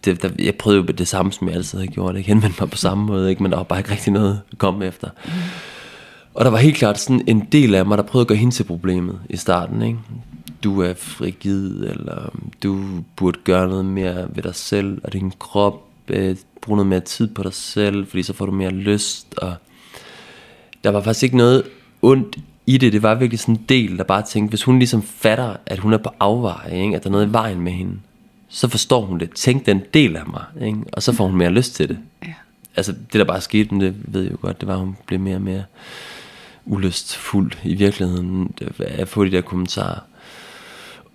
Det, 0.04 0.22
der, 0.22 0.28
jeg 0.38 0.54
prøvede 0.54 0.80
jo 0.80 0.86
det 0.86 1.08
samme, 1.08 1.32
som 1.32 1.48
jeg 1.48 1.56
altid 1.56 1.78
havde 1.78 1.92
gjort, 1.92 2.16
ikke? 2.16 2.28
henvendte 2.32 2.62
mig 2.62 2.70
på 2.70 2.76
samme 2.76 3.04
måde, 3.04 3.30
ikke? 3.30 3.42
men 3.42 3.52
der 3.52 3.56
var 3.58 3.64
bare 3.64 3.78
ikke 3.78 3.90
rigtig 3.90 4.12
noget 4.12 4.40
at 4.52 4.58
komme 4.58 4.86
efter. 4.86 5.08
Mm. 5.24 5.30
Og 6.34 6.44
der 6.44 6.50
var 6.50 6.58
helt 6.58 6.76
klart 6.76 7.00
sådan 7.00 7.22
en 7.26 7.48
del 7.52 7.74
af 7.74 7.86
mig, 7.86 7.98
der 7.98 8.04
prøvede 8.04 8.24
at 8.24 8.28
gøre 8.28 8.38
hende 8.38 8.54
til 8.54 8.64
problemet 8.64 9.20
i 9.30 9.36
starten. 9.36 9.82
Ikke? 9.82 9.98
Du 10.64 10.82
er 10.82 10.94
frigid, 10.94 11.84
eller 11.84 12.30
um, 12.34 12.52
du 12.62 12.84
burde 13.16 13.38
gøre 13.44 13.68
noget 13.68 13.84
mere 13.84 14.28
ved 14.34 14.42
dig 14.42 14.54
selv, 14.54 15.00
og 15.04 15.12
din 15.12 15.32
krop, 15.38 15.82
øh, 16.08 16.36
bruge 16.62 16.76
noget 16.76 16.88
mere 16.88 17.00
tid 17.00 17.26
på 17.26 17.42
dig 17.42 17.54
selv, 17.54 18.06
fordi 18.06 18.22
så 18.22 18.32
får 18.32 18.46
du 18.46 18.52
mere 18.52 18.70
lyst. 18.70 19.34
Og 19.38 19.54
der 20.84 20.90
var 20.90 21.00
faktisk 21.00 21.22
ikke 21.22 21.36
noget 21.36 21.62
ondt 22.02 22.36
i 22.66 22.78
det, 22.78 22.92
det 22.92 23.02
var 23.02 23.14
virkelig 23.14 23.40
sådan 23.40 23.54
en 23.54 23.64
del, 23.68 23.98
der 23.98 24.04
bare 24.04 24.22
tænkte, 24.22 24.50
hvis 24.50 24.62
hun 24.62 24.78
ligesom 24.78 25.02
fatter, 25.02 25.56
at 25.66 25.78
hun 25.78 25.92
er 25.92 25.98
på 25.98 26.10
afveje, 26.20 26.82
ikke? 26.82 26.96
at 26.96 27.02
der 27.04 27.10
er 27.10 27.12
noget 27.12 27.28
i 27.28 27.32
vejen 27.32 27.60
med 27.60 27.72
hende, 27.72 27.92
så 28.48 28.68
forstår 28.68 29.00
hun 29.00 29.20
det. 29.20 29.30
Tænk 29.30 29.66
den 29.66 29.82
del 29.94 30.16
af 30.16 30.26
mig, 30.26 30.44
ikke? 30.66 30.78
og 30.92 31.02
så 31.02 31.12
får 31.12 31.26
hun 31.26 31.36
mere 31.36 31.50
lyst 31.50 31.74
til 31.74 31.88
det. 31.88 31.98
Ja. 32.26 32.32
Altså 32.76 32.92
det 32.92 33.12
der 33.12 33.24
bare 33.24 33.40
skete, 33.40 33.74
men 33.74 33.80
det 33.80 33.94
ved 33.98 34.22
jeg 34.22 34.32
jo 34.32 34.38
godt, 34.40 34.60
det 34.60 34.68
var, 34.68 34.74
at 34.74 34.80
hun 34.80 34.96
blev 35.06 35.20
mere 35.20 35.36
og 35.36 35.42
mere 35.42 35.64
ulystfuld 36.66 37.52
i 37.64 37.74
virkeligheden 37.74 38.54
at 38.80 39.08
få 39.08 39.24
de 39.24 39.30
der 39.30 39.40
kommentarer. 39.40 40.00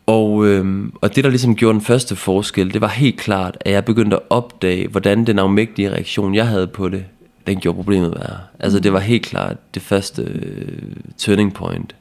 Og, 0.05 0.47
øhm, 0.47 0.93
og 1.01 1.15
det 1.15 1.23
der 1.23 1.29
ligesom 1.29 1.55
gjorde 1.55 1.73
den 1.73 1.85
første 1.85 2.15
forskel, 2.15 2.73
det 2.73 2.81
var 2.81 2.87
helt 2.87 3.19
klart, 3.19 3.57
at 3.59 3.71
jeg 3.71 3.85
begyndte 3.85 4.15
at 4.15 4.21
opdage, 4.29 4.87
hvordan 4.87 5.25
den 5.25 5.39
afmægtige 5.39 5.91
reaktion, 5.91 6.35
jeg 6.35 6.47
havde 6.47 6.67
på 6.67 6.89
det, 6.89 7.05
den 7.47 7.59
gjorde 7.59 7.75
problemet 7.75 8.11
værre. 8.11 8.39
Altså 8.59 8.79
det 8.79 8.93
var 8.93 8.99
helt 8.99 9.25
klart 9.25 9.57
det 9.73 9.81
første 9.81 10.23
uh, 10.23 11.11
turning 11.17 11.53
point. 11.53 11.95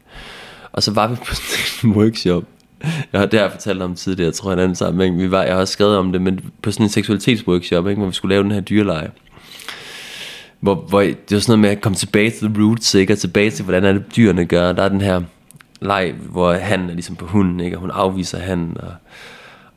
Og 0.73 0.83
så 0.83 0.93
var 0.93 1.07
vi 1.07 1.15
på 1.15 1.35
sådan 1.35 1.91
en 1.91 1.97
workshop. 1.97 2.45
Jeg 3.13 3.21
har, 3.21 3.27
det 3.27 3.39
har 3.39 3.47
jeg 3.47 3.53
fortalt 3.53 3.83
om 3.83 3.95
tidligere, 3.95 4.27
jeg 4.27 4.35
tror, 4.35 4.53
en 4.53 4.59
anden 4.59 4.75
sammenhæng. 4.75 5.19
Vi 5.19 5.31
var, 5.31 5.43
jeg 5.43 5.53
har 5.53 5.61
også 5.61 5.73
skrevet 5.73 5.97
om 5.97 6.13
det, 6.13 6.23
men 6.23 6.41
på 6.63 6.71
sådan 6.71 6.87
en 6.87 6.91
seksualitetsworkshop, 6.91 7.89
ikke, 7.89 7.99
hvor 7.99 8.09
vi 8.09 8.15
skulle 8.15 8.35
lave 8.35 8.43
den 8.43 8.53
her 8.53 8.61
dyreleje. 8.61 9.11
Hvor, 10.61 10.75
hvor 10.75 11.01
det 11.01 11.17
var 11.31 11.39
sådan 11.39 11.51
noget 11.51 11.61
med 11.61 11.71
at 11.71 11.81
komme 11.81 11.97
tilbage 11.97 12.31
til 12.31 12.55
the 12.55 12.63
roots, 12.63 12.95
ikke? 12.95 13.13
og 13.13 13.19
tilbage 13.19 13.51
til, 13.51 13.65
hvordan 13.65 13.85
er 13.85 13.93
det, 13.93 14.17
dyrene 14.17 14.45
gør. 14.45 14.73
Der 14.73 14.83
er 14.83 14.89
den 14.89 15.01
her 15.01 15.21
leg, 15.81 16.15
hvor 16.31 16.53
han 16.53 16.91
er 16.91 16.95
ligesom 16.95 17.17
på 17.17 17.27
hunden, 17.27 17.61
ikke? 17.61 17.77
og 17.77 17.81
hun 17.81 17.91
afviser 17.91 18.39
han, 18.39 18.77
og 18.81 18.93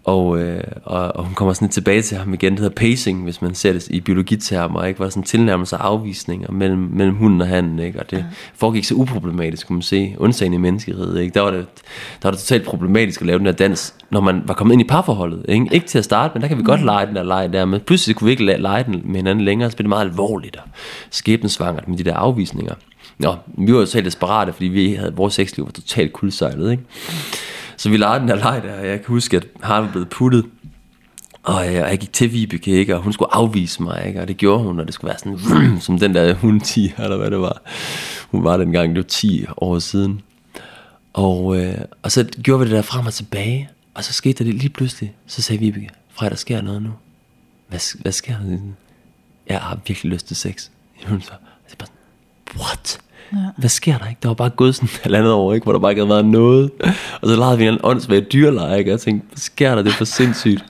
og, 0.03 0.39
øh, 0.41 0.63
og, 0.83 1.15
og 1.15 1.23
hun 1.25 1.33
kommer 1.33 1.53
sådan 1.53 1.65
lidt 1.65 1.73
tilbage 1.73 2.01
til 2.01 2.17
ham 2.17 2.33
igen, 2.33 2.51
det 2.51 2.59
hedder 2.59 2.75
pacing, 2.75 3.23
hvis 3.23 3.41
man 3.41 3.55
ser 3.55 3.73
det 3.73 3.87
i 3.87 4.01
biologitermer, 4.01 4.83
ikke? 4.83 4.97
hvor 4.97 5.05
der 5.05 5.09
sådan 5.09 5.23
tilnærmelse 5.23 5.77
og 5.77 5.87
afvisninger 5.87 6.51
mellem, 6.51 6.79
mellem 6.79 7.15
hunden 7.15 7.41
og 7.41 7.47
handen, 7.47 7.79
ikke? 7.79 7.99
og 7.99 8.11
det 8.11 8.17
ja. 8.17 8.23
foregik 8.55 8.83
så 8.83 8.95
uproblematisk, 8.95 9.67
kan 9.67 9.73
man 9.73 9.81
se, 9.81 10.15
undsagen 10.17 10.53
i 10.53 10.57
menneskehed. 10.57 11.17
Ikke? 11.17 11.33
Der, 11.33 11.41
var 11.41 11.51
det, 11.51 11.65
der 12.21 12.27
var 12.27 12.31
det 12.31 12.39
totalt 12.39 12.65
problematisk 12.65 13.21
at 13.21 13.27
lave 13.27 13.39
den 13.39 13.45
her 13.45 13.53
dans, 13.53 13.93
når 14.09 14.21
man 14.21 14.41
var 14.45 14.53
kommet 14.53 14.73
ind 14.73 14.81
i 14.81 14.87
parforholdet. 14.87 15.45
Ikke, 15.49 15.67
ikke 15.71 15.87
til 15.87 15.97
at 15.97 16.05
starte, 16.05 16.31
men 16.33 16.41
der 16.41 16.47
kan 16.47 16.57
vi 16.57 16.63
godt 16.63 16.85
lege 16.85 17.05
den 17.05 17.15
der 17.15 17.23
leg 17.23 17.53
der, 17.53 17.65
men 17.65 17.81
pludselig 17.81 18.15
kunne 18.15 18.25
vi 18.25 18.31
ikke 18.31 18.57
lege 18.57 18.83
den 18.83 19.01
med 19.05 19.15
hinanden 19.15 19.45
længere, 19.45 19.71
så 19.71 19.77
blev 19.77 19.83
det 19.83 19.89
meget 19.89 20.05
alvorligt 20.05 20.55
og 20.55 20.63
skæbnesvangert 21.09 21.87
med 21.87 21.97
de 21.97 22.03
der 22.03 22.15
afvisninger. 22.15 22.73
Nå, 23.17 23.35
vi 23.57 23.73
var 23.73 23.79
jo 23.79 23.85
totalt 23.85 24.05
desperate, 24.05 24.53
fordi 24.53 24.65
vi 24.65 24.93
havde, 24.93 25.15
vores 25.15 25.33
sexliv 25.33 25.65
var 25.65 25.71
totalt 25.71 26.13
kuldsejlet, 26.13 26.71
ikke? 26.71 26.83
Så 27.77 27.89
vi 27.89 27.97
legede 27.97 28.19
den 28.19 28.29
her 28.29 28.35
leg 28.35 28.61
der, 28.63 28.79
og 28.79 28.87
jeg 28.87 29.01
kan 29.01 29.07
huske, 29.07 29.37
at 29.37 29.47
han 29.63 29.91
blev 29.91 30.05
puttet. 30.05 30.45
Og 31.43 31.67
øh, 31.67 31.73
jeg, 31.73 31.89
jeg 31.89 31.97
gik 31.99 32.13
til 32.13 32.33
Vibeke, 32.33 32.71
ikke? 32.71 32.95
og 32.95 33.01
hun 33.01 33.13
skulle 33.13 33.33
afvise 33.33 33.83
mig, 33.83 34.07
ikke? 34.07 34.21
og 34.21 34.27
det 34.27 34.37
gjorde 34.37 34.63
hun, 34.63 34.79
og 34.79 34.85
det 34.85 34.93
skulle 34.93 35.09
være 35.09 35.19
sådan, 35.19 35.33
vrum, 35.33 35.79
som 35.85 35.99
den 35.99 36.15
der 36.15 36.33
hun 36.33 36.59
10, 36.59 36.93
eller 36.99 37.17
hvad 37.17 37.31
det 37.31 37.39
var. 37.39 37.61
Hun 38.31 38.43
var 38.43 38.57
dengang, 38.57 38.89
det 38.89 38.97
var 38.97 39.09
10 39.09 39.45
år 39.57 39.79
siden. 39.79 40.21
Og, 41.13 41.57
øh, 41.57 41.77
og 42.01 42.11
så 42.11 42.23
gjorde 42.43 42.59
vi 42.59 42.65
det 42.65 42.75
der 42.75 42.81
frem 42.81 43.05
og 43.05 43.13
tilbage, 43.13 43.69
og 43.93 44.03
så 44.03 44.13
skete 44.13 44.43
der 44.43 44.51
det 44.51 44.59
lige 44.59 44.69
pludselig. 44.69 45.13
Så 45.27 45.41
sagde 45.41 45.59
Vibeke, 45.59 45.89
Frej, 46.13 46.29
der 46.29 46.35
sker 46.35 46.61
noget 46.61 46.81
nu. 46.81 46.89
Hvad, 47.67 48.01
hvad 48.01 48.11
sker 48.11 48.37
der? 48.37 48.57
Jeg 49.47 49.59
har 49.59 49.79
virkelig 49.87 50.11
lyst 50.11 50.27
til 50.27 50.35
sex. 50.35 50.69
Hun 51.07 51.21
så, 51.21 51.31
og 51.31 51.37
så 51.67 51.77
bare 51.77 51.87
sådan, 51.87 52.61
what? 52.61 52.99
Ja. 53.31 53.37
Hvad 53.57 53.69
sker 53.69 53.97
der 53.97 54.07
ikke? 54.07 54.19
Der 54.23 54.29
var 54.29 54.35
bare 54.35 54.49
gået 54.49 54.75
sådan 54.75 54.89
et 54.93 54.99
halvandet 55.03 55.31
år, 55.31 55.53
ikke? 55.53 55.63
hvor 55.63 55.73
der 55.73 55.79
bare 55.79 55.91
ikke 55.91 56.01
havde 56.01 56.09
været 56.09 56.25
noget. 56.25 56.71
Og 57.21 57.29
så 57.29 57.35
legede 57.35 57.57
vi 57.57 57.67
en 57.67 57.79
åndssvagt 57.83 58.33
dyrleje, 58.33 58.77
ikke? 58.77 58.89
og 58.89 58.91
jeg 58.91 58.99
tænkte, 58.99 59.27
hvad 59.27 59.37
sker 59.37 59.75
der? 59.75 59.81
Det 59.81 59.91
er 59.91 59.95
for 59.95 60.05
sindssygt. 60.05 60.65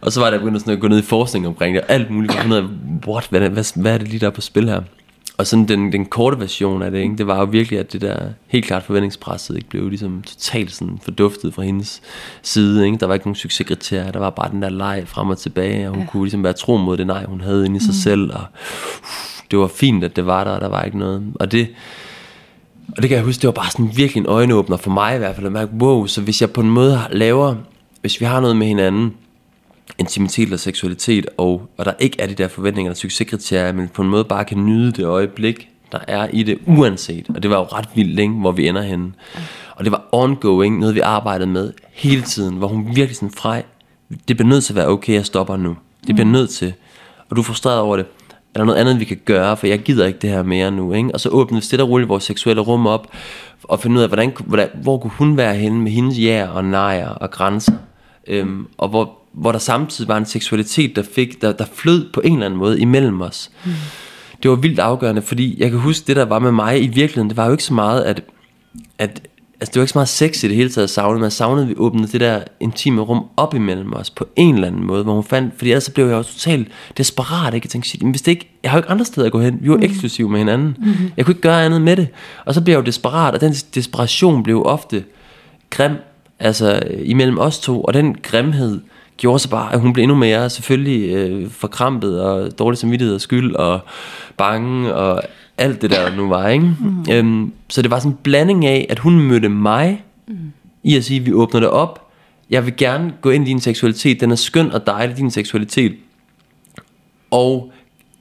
Og 0.00 0.12
så 0.12 0.20
var 0.20 0.30
der 0.30 0.38
begyndt 0.38 0.60
sådan 0.60 0.74
at 0.74 0.80
gå 0.80 0.88
ned 0.88 0.98
i 0.98 1.02
forskning 1.02 1.46
omkring 1.46 1.74
det, 1.74 1.82
og 1.82 1.90
alt 1.90 2.10
muligt. 2.10 2.32
Og 2.32 2.56
af, 2.56 2.64
what? 3.06 3.26
Hvad, 3.30 3.40
hvad, 3.40 3.82
hvad 3.82 3.94
er 3.94 3.98
det 3.98 4.08
lige, 4.08 4.20
der 4.20 4.26
er 4.26 4.30
på 4.30 4.40
spil 4.40 4.68
her? 4.68 4.80
Og 5.38 5.46
sådan 5.46 5.68
den, 5.68 5.92
den 5.92 6.06
korte 6.06 6.40
version 6.40 6.82
af 6.82 6.90
det, 6.90 6.98
ikke? 6.98 7.16
det 7.16 7.26
var 7.26 7.38
jo 7.38 7.44
virkelig, 7.44 7.78
at 7.78 7.92
det 7.92 8.00
der 8.00 8.28
helt 8.46 8.64
klart 8.64 8.82
forventningspresset 8.82 9.56
ikke 9.56 9.68
blev 9.68 9.88
ligesom 9.88 10.22
totalt 10.22 10.72
sådan 10.72 10.98
forduftet 11.02 11.54
fra 11.54 11.62
hendes 11.62 12.02
side. 12.42 12.86
Ikke? 12.86 12.98
Der 12.98 13.06
var 13.06 13.14
ikke 13.14 13.26
nogen 13.26 13.34
succeskriterier, 13.34 14.12
der 14.12 14.18
var 14.18 14.30
bare 14.30 14.50
den 14.50 14.62
der 14.62 14.68
leg 14.68 15.02
frem 15.06 15.28
og 15.28 15.38
tilbage, 15.38 15.88
og 15.88 15.94
hun 15.94 16.02
ja. 16.02 16.08
kunne 16.10 16.24
ligesom 16.24 16.44
være 16.44 16.52
tro 16.52 16.76
mod 16.76 16.96
det 16.96 17.06
nej, 17.06 17.24
hun 17.24 17.40
havde 17.40 17.66
inde 17.66 17.76
i 17.76 17.80
sig 17.80 17.88
mm. 17.88 17.92
selv. 17.92 18.32
Og, 18.34 18.44
uff, 19.02 19.35
det 19.50 19.58
var 19.58 19.66
fint, 19.66 20.04
at 20.04 20.16
det 20.16 20.26
var 20.26 20.44
der, 20.44 20.50
og 20.50 20.60
der 20.60 20.68
var 20.68 20.82
ikke 20.82 20.98
noget. 20.98 21.32
Og 21.34 21.52
det, 21.52 21.68
og 22.96 23.02
det 23.02 23.08
kan 23.08 23.16
jeg 23.16 23.24
huske, 23.24 23.40
det 23.40 23.46
var 23.46 23.52
bare 23.52 23.70
sådan 23.70 23.90
virkelig 23.96 24.20
en 24.20 24.26
øjenåbner 24.26 24.76
for 24.76 24.90
mig 24.90 25.14
i 25.14 25.18
hvert 25.18 25.34
fald, 25.34 25.46
at 25.46 25.52
mærke, 25.52 25.72
wow, 25.72 26.06
så 26.06 26.20
hvis 26.20 26.40
jeg 26.40 26.50
på 26.50 26.60
en 26.60 26.70
måde 26.70 27.00
laver, 27.10 27.54
hvis 28.00 28.20
vi 28.20 28.24
har 28.24 28.40
noget 28.40 28.56
med 28.56 28.66
hinanden, 28.66 29.14
intimitet 29.98 30.52
og 30.52 30.60
seksualitet, 30.60 31.26
og, 31.36 31.68
og 31.76 31.84
der 31.84 31.92
ikke 31.98 32.20
er 32.20 32.26
de 32.26 32.34
der 32.34 32.48
forventninger 32.48 32.90
og 32.90 32.96
succeskriterier, 32.96 33.72
men 33.72 33.88
på 33.88 34.02
en 34.02 34.08
måde 34.08 34.24
bare 34.24 34.44
kan 34.44 34.66
nyde 34.66 34.92
det 34.92 35.04
øjeblik, 35.04 35.68
der 35.92 35.98
er 36.08 36.28
i 36.32 36.42
det, 36.42 36.58
uanset. 36.66 37.26
Og 37.34 37.42
det 37.42 37.50
var 37.50 37.56
jo 37.56 37.62
ret 37.62 37.88
vildt, 37.94 38.20
ikke, 38.20 38.32
hvor 38.32 38.52
vi 38.52 38.68
ender 38.68 38.82
henne. 38.82 39.12
Og 39.76 39.84
det 39.84 39.92
var 39.92 40.04
ongoing, 40.12 40.78
noget 40.78 40.94
vi 40.94 41.00
arbejdede 41.00 41.46
med 41.46 41.72
hele 41.92 42.22
tiden, 42.22 42.56
hvor 42.56 42.68
hun 42.68 42.86
virkelig 42.86 43.16
sådan 43.16 43.30
frej, 43.30 43.62
det 44.28 44.36
bliver 44.36 44.48
nødt 44.48 44.64
til 44.64 44.72
at 44.72 44.76
være 44.76 44.88
okay, 44.88 45.14
jeg 45.14 45.26
stopper 45.26 45.56
nu. 45.56 45.76
Det 46.06 46.14
bliver 46.14 46.24
mm. 46.24 46.32
nødt 46.32 46.50
til. 46.50 46.72
Og 47.30 47.36
du 47.36 47.40
er 47.40 47.44
frustreret 47.44 47.80
over 47.80 47.96
det. 47.96 48.06
Er 48.56 48.60
der 48.60 48.64
noget 48.64 48.80
andet, 48.80 49.00
vi 49.00 49.04
kan 49.04 49.20
gøre, 49.24 49.56
for 49.56 49.66
jeg 49.66 49.78
gider 49.78 50.06
ikke 50.06 50.18
det 50.18 50.30
her 50.30 50.42
mere 50.42 50.70
nu. 50.70 50.92
Ikke? 50.92 51.10
Og 51.14 51.20
så 51.20 51.28
åbnede 51.28 51.60
vi 51.60 51.64
stille 51.64 51.82
og 51.82 51.88
roligt 51.88 52.08
vores 52.08 52.24
seksuelle 52.24 52.62
rum 52.62 52.86
op, 52.86 53.06
og 53.62 53.80
finde 53.80 53.96
ud 53.96 54.02
af, 54.02 54.08
hvordan, 54.08 54.32
hvordan, 54.46 54.68
hvor 54.82 54.98
kunne 54.98 55.10
hun 55.10 55.36
være 55.36 55.54
henne 55.54 55.78
med 55.78 55.92
hendes 55.92 56.18
ja 56.18 56.48
og 56.48 56.64
nejer 56.64 57.08
og 57.08 57.30
grænser. 57.30 57.72
Øhm, 58.26 58.66
og 58.78 58.88
hvor, 58.88 59.18
hvor 59.32 59.52
der 59.52 59.58
samtidig 59.58 60.08
var 60.08 60.16
en 60.16 60.24
seksualitet, 60.24 60.96
der, 60.96 61.02
fik, 61.14 61.42
der, 61.42 61.52
der 61.52 61.64
flød 61.72 62.12
på 62.12 62.20
en 62.20 62.32
eller 62.32 62.46
anden 62.46 62.58
måde 62.58 62.80
imellem 62.80 63.20
os. 63.20 63.50
Mm. 63.64 63.72
Det 64.42 64.50
var 64.50 64.56
vildt 64.56 64.78
afgørende, 64.78 65.22
fordi 65.22 65.56
jeg 65.58 65.70
kan 65.70 65.78
huske, 65.78 66.06
det 66.06 66.16
der 66.16 66.24
var 66.24 66.38
med 66.38 66.52
mig 66.52 66.82
i 66.82 66.86
virkeligheden, 66.86 67.28
det 67.28 67.36
var 67.36 67.46
jo 67.46 67.52
ikke 67.52 67.64
så 67.64 67.74
meget, 67.74 68.02
at, 68.02 68.22
at 68.98 69.22
altså 69.60 69.70
det 69.72 69.76
var 69.76 69.82
ikke 69.82 69.92
så 69.92 69.98
meget 69.98 70.08
sex 70.08 70.44
i 70.44 70.48
det 70.48 70.56
hele 70.56 70.70
taget 70.70 70.90
savnet, 70.90 71.20
men 71.20 71.30
savnede, 71.30 71.66
vi 71.66 71.74
åbnede 71.76 72.12
det 72.12 72.20
der 72.20 72.42
intime 72.60 73.00
rum 73.00 73.24
op 73.36 73.54
imellem 73.54 73.92
os 73.92 74.10
på 74.10 74.28
en 74.36 74.54
eller 74.54 74.66
anden 74.66 74.86
måde, 74.86 75.04
hvor 75.04 75.14
hun 75.14 75.24
fandt, 75.24 75.54
fordi 75.56 75.70
ellers 75.70 75.84
så 75.84 75.92
blev 75.92 76.06
jeg 76.06 76.16
jo 76.16 76.22
totalt 76.22 76.68
desperat, 76.96 77.54
ikke? 77.54 77.64
Jeg 77.64 77.70
tænkte, 77.70 77.88
shit, 77.88 78.02
hvis 78.02 78.22
det 78.22 78.32
ikke, 78.32 78.50
jeg 78.62 78.70
har 78.70 78.78
jo 78.78 78.80
ikke 78.80 78.90
andre 78.90 79.04
steder 79.04 79.26
at 79.26 79.32
gå 79.32 79.40
hen, 79.40 79.58
vi 79.60 79.68
var 79.68 79.76
mm. 79.76 79.82
eksklusive 79.82 80.28
med 80.28 80.38
hinanden, 80.38 80.76
mm-hmm. 80.78 81.10
jeg 81.16 81.24
kunne 81.24 81.32
ikke 81.32 81.40
gøre 81.40 81.64
andet 81.64 81.82
med 81.82 81.96
det, 81.96 82.08
og 82.44 82.54
så 82.54 82.60
blev 82.60 82.72
jeg 82.72 82.80
jo 82.80 82.86
desperat, 82.86 83.34
og 83.34 83.40
den 83.40 83.52
desperation 83.52 84.42
blev 84.42 84.62
ofte 84.64 85.04
grim, 85.70 85.92
altså 86.38 86.82
imellem 87.02 87.38
os 87.38 87.58
to, 87.58 87.82
og 87.82 87.94
den 87.94 88.16
grimhed, 88.22 88.80
gjorde 89.16 89.38
så 89.38 89.50
bare, 89.50 89.72
at 89.72 89.80
hun 89.80 89.92
blev 89.92 90.02
endnu 90.02 90.16
mere 90.16 90.50
selvfølgelig 90.50 91.14
øh, 91.14 91.50
forkrampet 91.50 92.20
og 92.20 92.58
dårlig 92.58 92.78
samvittighed 92.78 93.14
og 93.14 93.20
skyld 93.20 93.54
og 93.54 93.80
bange 94.36 94.94
og 94.94 95.22
alt 95.58 95.82
det 95.82 95.90
der, 95.90 96.16
nu 96.16 96.28
var. 96.28 96.48
Ikke? 96.48 96.64
Mm. 96.80 97.04
Øhm, 97.10 97.52
så 97.68 97.82
det 97.82 97.90
var 97.90 97.98
sådan 97.98 98.12
en 98.12 98.18
blanding 98.22 98.66
af, 98.66 98.86
at 98.88 98.98
hun 98.98 99.20
mødte 99.20 99.48
mig 99.48 100.04
mm. 100.28 100.36
i 100.82 100.96
at 100.96 101.04
sige, 101.04 101.20
at 101.20 101.26
vi 101.26 101.32
åbner 101.32 101.60
det 101.60 101.68
op. 101.68 102.08
Jeg 102.50 102.66
vil 102.66 102.76
gerne 102.76 103.12
gå 103.20 103.30
ind 103.30 103.44
i 103.44 103.48
din 103.48 103.60
seksualitet. 103.60 104.20
Den 104.20 104.30
er 104.30 104.36
skøn 104.36 104.72
og 104.72 104.86
dejlig, 104.86 105.16
din 105.16 105.30
seksualitet. 105.30 105.96
Og 107.30 107.72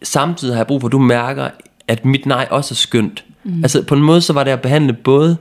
samtidig 0.04 0.54
har 0.54 0.60
jeg 0.60 0.68
brug 0.68 0.82
for, 0.82 0.88
at 0.88 0.92
du 0.92 1.00
mærker, 1.00 1.50
at 1.88 2.06
mit 2.06 2.26
nej 2.26 2.48
også 2.52 2.74
er 2.74 2.76
skønt. 2.76 3.26
Mm. 3.44 3.64
Altså 3.64 3.84
på 3.84 3.96
en 3.96 4.02
måde, 4.02 4.22
så 4.22 4.34
var 4.34 4.44
det 4.44 4.52
at 4.52 4.62
behandle 4.62 4.94
både 4.94 5.38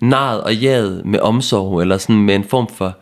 naret 0.00 0.40
og 0.40 0.56
jaget 0.56 1.04
med 1.04 1.18
omsorg, 1.18 1.80
eller 1.80 1.98
sådan 1.98 2.22
med 2.22 2.34
en 2.34 2.44
form 2.44 2.68
for, 2.68 2.96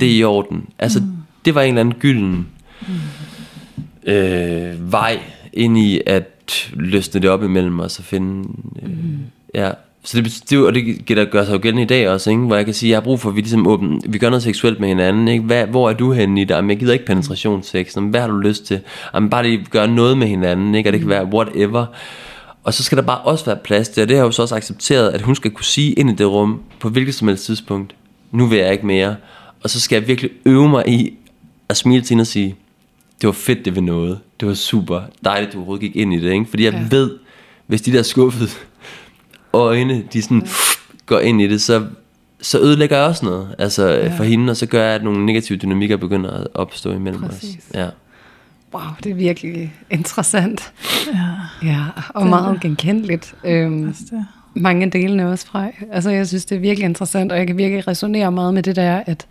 det 0.00 0.08
er 0.12 0.18
i 0.18 0.24
orden. 0.24 0.68
Altså, 0.78 1.00
mm. 1.00 1.06
det 1.44 1.54
var 1.54 1.62
en 1.62 1.68
eller 1.68 1.80
anden 1.80 1.94
gylden 1.98 2.48
mm. 2.80 4.12
øh, 4.12 4.92
vej 4.92 5.18
ind 5.52 5.78
i 5.78 6.00
at 6.06 6.39
løsne 6.72 7.20
det 7.20 7.30
op 7.30 7.42
imellem 7.42 7.80
os 7.80 7.98
og 7.98 8.04
finde... 8.04 8.48
Øh, 8.82 8.88
mm. 8.88 9.18
Ja, 9.54 9.70
så 10.04 10.22
det, 10.22 10.42
det, 10.50 10.66
og 10.66 10.74
det, 10.74 11.08
der 11.08 11.24
gør 11.24 11.44
sig 11.44 11.52
jo 11.52 11.58
gældende 11.62 11.82
i 11.82 11.86
dag 11.86 12.08
også, 12.08 12.30
ikke? 12.30 12.42
hvor 12.42 12.56
jeg 12.56 12.64
kan 12.64 12.74
sige, 12.74 12.88
at 12.88 12.90
jeg 12.90 12.96
har 12.96 13.04
brug 13.04 13.20
for, 13.20 13.28
at 13.28 13.36
vi 13.36 13.40
ligesom 13.40 13.66
åbner, 13.66 13.98
vi 14.08 14.18
gør 14.18 14.30
noget 14.30 14.42
seksuelt 14.42 14.80
med 14.80 14.88
hinanden. 14.88 15.28
Ikke? 15.28 15.44
Hvad, 15.44 15.66
hvor 15.66 15.90
er 15.90 15.94
du 15.94 16.12
henne 16.12 16.42
i? 16.42 16.46
Jamen, 16.48 16.70
jeg 16.70 16.78
gider 16.78 16.92
ikke 16.92 17.06
penetrationssex. 17.06 17.96
Jamen, 17.96 18.10
hvad 18.10 18.20
har 18.20 18.28
du 18.28 18.38
lyst 18.38 18.64
til? 18.64 18.80
Jamen, 19.14 19.30
bare 19.30 19.42
lige 19.42 19.66
gøre 19.70 19.88
noget 19.88 20.18
med 20.18 20.26
hinanden, 20.26 20.74
ikke? 20.74 20.88
og 20.88 20.92
det 20.92 21.00
kan 21.00 21.10
være 21.10 21.24
whatever. 21.24 21.86
Og 22.64 22.74
så 22.74 22.82
skal 22.82 22.98
der 22.98 23.04
bare 23.04 23.18
også 23.18 23.44
være 23.44 23.56
plads 23.56 23.88
til, 23.88 24.02
og 24.02 24.08
det 24.08 24.16
har 24.16 24.22
jeg 24.22 24.26
jo 24.26 24.32
så 24.32 24.42
også 24.42 24.54
accepteret, 24.56 25.10
at 25.10 25.22
hun 25.22 25.34
skal 25.34 25.50
kunne 25.50 25.64
sige 25.64 25.92
ind 25.92 26.10
i 26.10 26.14
det 26.14 26.26
rum, 26.26 26.60
på 26.80 26.88
hvilket 26.88 27.14
som 27.14 27.28
helst 27.28 27.44
tidspunkt, 27.44 27.94
nu 28.32 28.46
vil 28.46 28.58
jeg 28.58 28.72
ikke 28.72 28.86
mere. 28.86 29.16
Og 29.62 29.70
så 29.70 29.80
skal 29.80 29.96
jeg 29.96 30.08
virkelig 30.08 30.30
øve 30.44 30.68
mig 30.68 30.88
i 30.88 31.14
at 31.68 31.76
smile 31.76 32.02
til 32.02 32.08
hende 32.08 32.22
og 32.22 32.26
sige, 32.26 32.56
det 33.20 33.26
var 33.26 33.32
fedt, 33.32 33.64
det 33.64 33.76
vi 33.76 33.80
nåede. 33.80 34.18
Det 34.40 34.48
var 34.48 34.54
super 34.54 35.02
dejligt, 35.24 35.52
du 35.52 35.58
overhovedet 35.58 35.80
gik 35.80 35.96
ind 35.96 36.14
i 36.14 36.20
det. 36.20 36.32
Ikke? 36.32 36.44
Fordi 36.44 36.64
jeg 36.64 36.72
ja. 36.72 36.86
ved, 36.90 37.18
hvis 37.66 37.82
de 37.82 37.92
der 37.92 38.02
skuffede 38.02 38.50
øjne, 39.52 40.02
de 40.12 40.22
sådan 40.22 40.40
ja. 40.40 40.50
går 41.06 41.18
ind 41.18 41.40
i 41.40 41.46
det, 41.46 41.62
så, 41.62 41.86
så 42.40 42.60
ødelægger 42.60 42.96
jeg 42.96 43.06
også 43.06 43.24
noget 43.24 43.54
altså, 43.58 43.88
ja. 43.88 44.16
for 44.16 44.24
hende, 44.24 44.50
og 44.50 44.56
så 44.56 44.66
gør 44.66 44.84
jeg, 44.84 44.94
at 44.94 45.04
nogle 45.04 45.26
negative 45.26 45.58
dynamikker 45.58 45.96
begynder 45.96 46.30
at 46.30 46.46
opstå 46.54 46.92
imellem 46.92 47.22
Præcis. 47.22 47.56
os. 47.56 47.74
Ja. 47.74 47.88
Wow, 48.74 48.82
det 49.04 49.10
er 49.10 49.14
virkelig 49.14 49.74
interessant. 49.90 50.72
Ja, 51.14 51.68
ja 51.68 51.84
og 52.08 52.22
det 52.22 52.30
meget 52.30 52.60
genkendeligt. 52.60 53.34
Øhm, 53.44 53.94
mange 54.54 54.84
af 54.84 54.90
delene 54.90 55.30
også 55.30 55.46
fra. 55.46 55.66
Altså, 55.92 56.10
jeg 56.10 56.28
synes, 56.28 56.44
det 56.44 56.56
er 56.56 56.60
virkelig 56.60 56.84
interessant, 56.84 57.32
og 57.32 57.38
jeg 57.38 57.46
kan 57.46 57.58
virkelig 57.58 57.88
resonere 57.88 58.32
meget 58.32 58.54
med 58.54 58.62
det 58.62 58.76
der, 58.76 59.02
at 59.06 59.26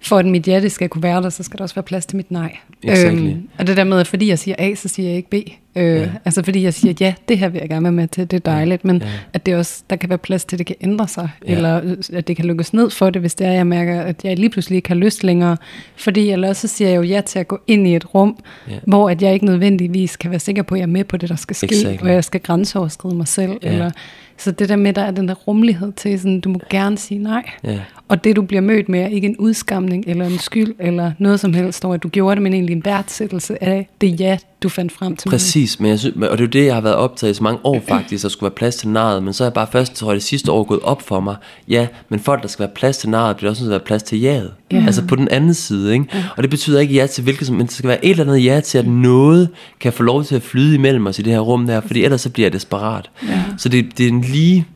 for 0.00 0.18
at 0.18 0.26
mit 0.26 0.42
hjerte 0.42 0.70
skal 0.70 0.88
kunne 0.88 1.02
være 1.02 1.22
der, 1.22 1.30
så 1.30 1.42
skal 1.42 1.58
der 1.58 1.64
også 1.64 1.74
være 1.74 1.82
plads 1.82 2.06
til 2.06 2.16
mit 2.16 2.30
nej. 2.30 2.56
Exactly. 2.82 3.30
Øhm, 3.30 3.48
og 3.58 3.66
det 3.66 3.76
der 3.76 3.84
med, 3.84 4.00
at 4.00 4.06
fordi 4.06 4.28
jeg 4.28 4.38
siger 4.38 4.54
A, 4.58 4.74
så 4.74 4.88
siger 4.88 5.08
jeg 5.08 5.16
ikke 5.16 5.30
B. 5.30 5.34
Øh, 5.76 5.96
yeah. 5.96 6.08
Altså 6.24 6.42
fordi 6.42 6.62
jeg 6.62 6.74
siger, 6.74 6.94
ja, 7.00 7.14
det 7.28 7.38
her 7.38 7.48
vil 7.48 7.58
jeg 7.58 7.68
gerne 7.68 7.84
være 7.84 7.92
med 7.92 8.08
til, 8.08 8.30
det 8.30 8.36
er 8.36 8.50
dejligt, 8.50 8.84
men 8.84 8.96
yeah. 8.96 9.10
at 9.32 9.46
det 9.46 9.56
også, 9.56 9.82
der 9.90 9.96
kan 9.96 10.08
være 10.08 10.18
plads 10.18 10.44
til, 10.44 10.56
at 10.56 10.58
det 10.58 10.66
kan 10.66 10.76
ændre 10.80 11.08
sig, 11.08 11.30
yeah. 11.44 11.56
eller 11.56 11.80
øh, 11.84 11.96
at 12.12 12.28
det 12.28 12.36
kan 12.36 12.44
lukkes 12.44 12.72
ned 12.72 12.90
for 12.90 13.10
det, 13.10 13.22
hvis 13.22 13.34
det 13.34 13.46
er, 13.46 13.52
jeg 13.52 13.66
mærker, 13.66 14.00
at 14.00 14.24
jeg 14.24 14.38
lige 14.38 14.50
pludselig 14.50 14.76
ikke 14.76 14.88
har 14.88 14.96
lyst 14.96 15.24
længere. 15.24 15.56
Fordi 15.96 16.30
eller 16.30 16.48
også 16.48 16.68
så 16.68 16.74
siger 16.74 16.88
jeg 16.88 16.96
jo 16.96 17.02
ja 17.02 17.20
til 17.20 17.38
at 17.38 17.48
gå 17.48 17.60
ind 17.66 17.86
i 17.86 17.96
et 17.96 18.14
rum, 18.14 18.38
yeah. 18.70 18.80
hvor 18.86 19.10
at 19.10 19.22
jeg 19.22 19.34
ikke 19.34 19.46
nødvendigvis 19.46 20.16
kan 20.16 20.30
være 20.30 20.40
sikker 20.40 20.62
på, 20.62 20.74
at 20.74 20.78
jeg 20.78 20.82
er 20.82 20.86
med 20.86 21.04
på 21.04 21.16
det, 21.16 21.28
der 21.28 21.36
skal 21.36 21.56
ske, 21.56 21.66
exactly. 21.66 22.02
og 22.02 22.12
jeg 22.12 22.24
skal 22.24 22.40
grænseoverskride 22.40 23.14
mig 23.14 23.28
selv, 23.28 23.50
yeah. 23.50 23.74
eller 23.74 23.90
så 24.36 24.50
det 24.50 24.68
der 24.68 24.76
med, 24.76 24.92
der 24.92 25.02
er 25.02 25.10
den 25.10 25.28
der 25.28 25.34
rummelighed 25.34 25.92
til, 25.92 26.20
sådan, 26.20 26.40
du 26.40 26.48
må 26.48 26.60
gerne 26.70 26.98
sige 26.98 27.18
nej. 27.18 27.50
Ja. 27.64 27.78
Og 28.08 28.24
det 28.24 28.36
du 28.36 28.42
bliver 28.42 28.60
mødt 28.60 28.88
med 28.88 29.00
er 29.00 29.06
ikke 29.06 29.26
en 29.26 29.36
udskamning, 29.36 30.04
eller 30.06 30.26
en 30.26 30.38
skyld, 30.38 30.74
eller 30.78 31.12
noget 31.18 31.40
som 31.40 31.54
helst, 31.54 31.82
hvor 31.82 31.96
du 31.96 32.08
gjorde 32.08 32.34
det, 32.34 32.42
men 32.42 32.54
egentlig 32.54 32.76
en 32.76 32.84
værdsættelse 32.84 33.64
af 33.64 33.88
det 34.00 34.20
ja, 34.20 34.38
du 34.62 34.68
fandt 34.68 34.92
frem 34.92 35.16
til 35.16 35.28
Præcis, 35.28 35.80
men 35.80 35.90
jeg 35.90 35.98
synes, 35.98 36.16
og 36.16 36.22
det 36.22 36.40
er 36.40 36.44
jo 36.44 36.46
det, 36.46 36.66
jeg 36.66 36.74
har 36.74 36.80
været 36.80 36.94
optaget 36.94 37.30
i 37.30 37.34
så 37.34 37.42
mange 37.42 37.60
år 37.64 37.82
faktisk, 37.88 38.24
at 38.24 38.30
skulle 38.30 38.50
være 38.50 38.56
plads 38.56 38.76
til 38.76 38.88
naret, 38.88 39.22
men 39.22 39.32
så 39.32 39.44
er 39.44 39.46
jeg 39.46 39.52
bare 39.52 39.66
først, 39.72 39.94
tror 39.94 40.10
jeg, 40.10 40.14
det 40.14 40.22
sidste 40.22 40.52
år 40.52 40.64
gået 40.64 40.80
op 40.80 41.02
for 41.02 41.20
mig, 41.20 41.36
ja, 41.68 41.86
men 42.08 42.20
at 42.26 42.38
der 42.42 42.48
skal 42.48 42.62
være 42.62 42.74
plads 42.74 42.98
til 42.98 43.08
naret, 43.08 43.36
bliver 43.36 43.50
også 43.50 43.62
nødt 43.62 43.70
til 43.70 43.74
at 43.74 43.80
være 43.80 43.86
plads 43.86 44.02
til 44.02 44.20
jaet. 44.20 44.50
Ja. 44.72 44.82
Altså 44.86 45.06
på 45.06 45.16
den 45.16 45.28
anden 45.28 45.54
side, 45.54 45.92
ikke? 45.92 46.06
Ja. 46.14 46.24
Og 46.36 46.42
det 46.42 46.50
betyder 46.50 46.80
ikke 46.80 46.94
ja 46.94 47.06
til 47.06 47.24
hvilket 47.24 47.46
som, 47.46 47.56
men 47.56 47.66
det 47.66 47.74
skal 47.74 47.88
være 47.88 48.04
et 48.04 48.10
eller 48.10 48.24
andet 48.24 48.44
ja 48.44 48.60
til, 48.60 48.78
at 48.78 48.86
noget 48.86 49.48
kan 49.80 49.92
få 49.92 50.02
lov 50.02 50.24
til 50.24 50.36
at 50.36 50.42
flyde 50.42 50.74
imellem 50.74 51.06
os 51.06 51.18
i 51.18 51.22
det 51.22 51.32
her 51.32 51.40
rum 51.40 51.66
der, 51.66 51.80
fordi 51.80 52.04
ellers 52.04 52.20
så 52.20 52.30
bliver 52.30 52.46
jeg 52.46 52.52
desperat. 52.52 53.10
Ja. 53.28 53.42
Så 53.58 53.68
det, 53.68 53.98
det 53.98 54.04
er 54.04 54.10
en 54.10 54.20
lige 54.20 54.66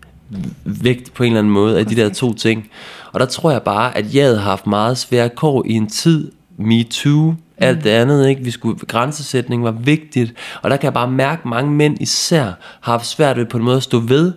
vægt 0.64 1.14
på 1.14 1.22
en 1.22 1.26
eller 1.26 1.38
anden 1.38 1.52
måde 1.52 1.78
af 1.78 1.86
de 1.86 1.96
der 1.96 2.08
to 2.08 2.34
ting. 2.34 2.68
Og 3.12 3.20
der 3.20 3.26
tror 3.26 3.50
jeg 3.50 3.62
bare, 3.62 3.96
at 3.96 4.14
jeg 4.14 4.28
har 4.28 4.36
haft 4.36 4.66
meget 4.66 4.98
svære 4.98 5.28
kår 5.28 5.62
i 5.66 5.72
en 5.72 5.86
tid, 5.86 6.32
me 6.56 6.82
too, 6.82 7.34
alt 7.58 7.84
det 7.84 7.90
andet, 7.90 8.28
ikke? 8.28 8.44
Vi 8.44 8.50
skulle, 8.50 8.78
grænsesætning 8.78 9.64
var 9.64 9.70
vigtigt, 9.70 10.34
og 10.62 10.70
der 10.70 10.76
kan 10.76 10.84
jeg 10.84 10.94
bare 10.94 11.10
mærke, 11.10 11.40
at 11.40 11.46
mange 11.46 11.70
mænd 11.70 11.96
især 12.00 12.44
har 12.80 12.92
haft 12.92 13.06
svært 13.06 13.36
ved 13.36 13.46
på 13.46 13.56
en 13.56 13.64
måde 13.64 13.76
at 13.76 13.82
stå 13.82 13.98
ved, 13.98 14.32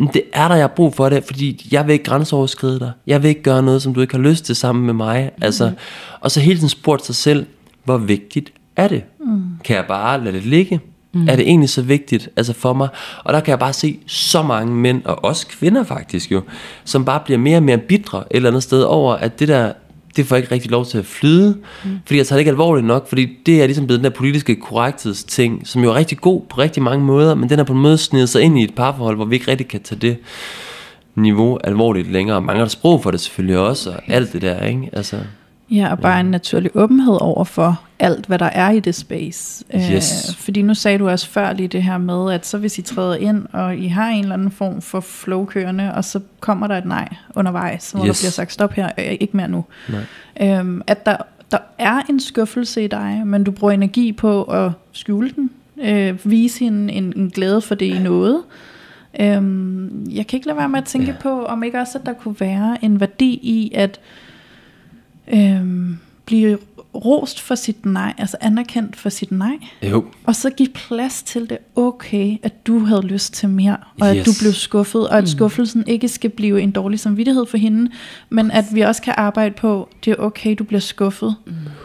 men 0.00 0.08
det 0.14 0.22
er 0.32 0.48
der, 0.48 0.54
jeg 0.54 0.62
har 0.62 0.68
brug 0.68 0.94
for 0.94 1.08
det, 1.08 1.24
fordi 1.24 1.68
jeg 1.72 1.86
vil 1.86 1.92
ikke 1.92 2.04
grænseoverskride 2.04 2.78
dig. 2.78 2.92
Jeg 3.06 3.22
vil 3.22 3.28
ikke 3.28 3.42
gøre 3.42 3.62
noget, 3.62 3.82
som 3.82 3.94
du 3.94 4.00
ikke 4.00 4.14
har 4.14 4.22
lyst 4.22 4.44
til 4.44 4.56
sammen 4.56 4.86
med 4.86 4.94
mig. 4.94 5.30
Mm. 5.36 5.42
Altså, 5.42 5.72
og 6.20 6.30
så 6.30 6.40
hele 6.40 6.58
tiden 6.58 6.68
spurgt 6.68 7.06
sig 7.06 7.14
selv, 7.14 7.46
hvor 7.84 7.98
vigtigt 7.98 8.52
er 8.76 8.88
det? 8.88 9.02
Mm. 9.20 9.42
Kan 9.64 9.76
jeg 9.76 9.84
bare 9.88 10.24
lade 10.24 10.34
det 10.36 10.46
ligge? 10.46 10.80
Mm. 11.12 11.28
Er 11.28 11.36
det 11.36 11.48
egentlig 11.48 11.68
så 11.70 11.82
vigtigt 11.82 12.28
altså 12.36 12.52
for 12.52 12.72
mig? 12.72 12.88
Og 13.24 13.32
der 13.32 13.40
kan 13.40 13.50
jeg 13.50 13.58
bare 13.58 13.72
se 13.72 13.98
så 14.06 14.42
mange 14.42 14.74
mænd, 14.74 15.04
og 15.04 15.24
også 15.24 15.46
kvinder 15.46 15.84
faktisk 15.84 16.32
jo, 16.32 16.42
som 16.84 17.04
bare 17.04 17.20
bliver 17.24 17.38
mere 17.38 17.56
og 17.56 17.62
mere 17.62 17.78
bitre 17.78 18.18
et 18.18 18.26
eller 18.30 18.48
andet 18.48 18.62
sted 18.62 18.82
over, 18.82 19.14
at 19.14 19.40
det 19.40 19.48
der, 19.48 19.72
det 20.16 20.26
får 20.26 20.36
ikke 20.36 20.52
rigtig 20.52 20.70
lov 20.70 20.86
til 20.86 20.98
at 20.98 21.06
flyde, 21.06 21.56
mm. 21.84 21.90
fordi 22.06 22.18
jeg 22.18 22.26
tager 22.26 22.36
det 22.36 22.40
ikke 22.40 22.50
alvorligt 22.50 22.86
nok, 22.86 23.08
fordi 23.08 23.28
det 23.46 23.62
er 23.62 23.66
ligesom 23.66 23.86
blevet 23.86 23.98
den 23.98 24.04
der 24.04 24.16
politiske 24.16 24.56
korrekthedsting, 24.56 25.66
som 25.68 25.82
jo 25.82 25.90
er 25.90 25.94
rigtig 25.94 26.18
god 26.18 26.42
på 26.50 26.60
rigtig 26.60 26.82
mange 26.82 27.04
måder, 27.04 27.34
men 27.34 27.50
den 27.50 27.58
er 27.58 27.64
på 27.64 27.72
en 27.72 27.80
måde 27.80 27.98
snedet 27.98 28.28
sig 28.28 28.42
ind 28.42 28.58
i 28.58 28.64
et 28.64 28.74
parforhold, 28.74 29.16
hvor 29.16 29.24
vi 29.24 29.34
ikke 29.34 29.50
rigtig 29.50 29.68
kan 29.68 29.82
tage 29.82 30.00
det 30.00 30.16
niveau 31.14 31.58
alvorligt 31.64 32.12
længere. 32.12 32.40
Mange 32.40 32.60
har 32.60 32.68
sprog 32.68 33.02
for 33.02 33.10
det 33.10 33.20
selvfølgelig 33.20 33.58
også, 33.58 33.90
og 33.90 34.02
alt 34.06 34.32
det 34.32 34.42
der, 34.42 34.66
ikke? 34.66 34.90
Altså, 34.92 35.16
Ja, 35.70 35.90
og 35.90 35.98
bare 35.98 36.20
en 36.20 36.26
naturlig 36.26 36.70
åbenhed 36.74 37.18
over 37.20 37.44
for 37.44 37.80
alt, 37.98 38.26
hvad 38.26 38.38
der 38.38 38.46
er 38.46 38.70
i 38.70 38.80
det 38.80 38.94
space. 38.94 39.64
Yes. 39.74 40.28
Øh, 40.28 40.36
fordi 40.36 40.62
nu 40.62 40.74
sagde 40.74 40.98
du 40.98 41.08
også 41.08 41.28
før 41.28 41.52
lige 41.52 41.68
det 41.68 41.82
her 41.82 41.98
med, 41.98 42.32
at 42.32 42.46
så 42.46 42.58
hvis 42.58 42.78
I 42.78 42.82
træder 42.82 43.14
ind, 43.14 43.46
og 43.52 43.76
I 43.76 43.86
har 43.86 44.08
en 44.08 44.22
eller 44.22 44.34
anden 44.34 44.50
form 44.50 44.82
for 44.82 45.00
flow 45.00 45.44
kørende, 45.44 45.94
og 45.94 46.04
så 46.04 46.20
kommer 46.40 46.66
der 46.66 46.78
et 46.78 46.84
nej 46.84 47.08
undervejs, 47.34 47.90
hvor 47.90 48.06
yes. 48.06 48.18
Der 48.18 48.22
bliver 48.22 48.30
sagt 48.30 48.52
stop 48.52 48.72
her, 48.72 48.90
øh, 48.98 49.04
ikke 49.20 49.36
mere 49.36 49.48
nu. 49.48 49.64
Nej. 49.88 50.58
Øhm, 50.58 50.82
at 50.86 51.06
der, 51.06 51.16
der 51.50 51.58
er 51.78 52.00
en 52.08 52.20
skuffelse 52.20 52.84
i 52.84 52.86
dig, 52.86 53.22
men 53.26 53.44
du 53.44 53.50
bruger 53.50 53.72
energi 53.72 54.12
på 54.12 54.42
at 54.42 54.70
skjule 54.92 55.30
den, 55.30 55.50
øh, 55.82 56.18
vise 56.24 56.58
hende 56.58 56.92
en, 56.92 57.12
en 57.16 57.30
glæde 57.30 57.60
for 57.60 57.74
det 57.74 57.86
i 57.86 57.98
noget. 57.98 58.42
Øhm, 59.20 60.06
jeg 60.10 60.26
kan 60.26 60.36
ikke 60.36 60.46
lade 60.46 60.58
være 60.58 60.68
med 60.68 60.78
at 60.78 60.84
tænke 60.84 61.10
ja. 61.10 61.16
på, 61.20 61.44
om 61.44 61.62
ikke 61.62 61.80
også, 61.80 61.98
at 61.98 62.06
der 62.06 62.12
kunne 62.12 62.36
være 62.40 62.84
en 62.84 63.00
værdi 63.00 63.30
i 63.30 63.72
at 63.74 64.00
øhm, 65.28 65.98
blive 66.26 66.58
rost 66.94 67.40
for 67.40 67.54
sit 67.54 67.86
nej, 67.86 68.14
altså 68.18 68.36
anerkendt 68.40 68.96
for 68.96 69.08
sit 69.08 69.32
nej, 69.32 69.58
jo, 69.82 70.04
og 70.24 70.36
så 70.36 70.50
give 70.50 70.68
plads 70.68 71.22
til 71.22 71.50
det 71.50 71.58
okay, 71.76 72.36
at 72.42 72.66
du 72.66 72.78
havde 72.78 73.02
lyst 73.02 73.34
til 73.34 73.48
mere, 73.48 73.76
og 74.00 74.08
yes. 74.08 74.20
at 74.20 74.26
du 74.26 74.30
blev 74.40 74.52
skuffet, 74.52 75.08
og 75.08 75.18
at 75.18 75.28
skuffelsen 75.28 75.84
ikke 75.86 76.08
skal 76.08 76.30
blive 76.30 76.60
en 76.60 76.70
dårlig 76.70 77.00
samvittighed 77.00 77.46
for 77.46 77.56
hende, 77.56 77.90
men 78.30 78.50
at 78.50 78.64
vi 78.72 78.80
også 78.80 79.02
kan 79.02 79.14
arbejde 79.16 79.54
på, 79.54 79.88
det 80.04 80.10
er 80.10 80.16
okay, 80.18 80.54
du 80.58 80.64
bliver 80.64 80.80
skuffet, 80.80 81.36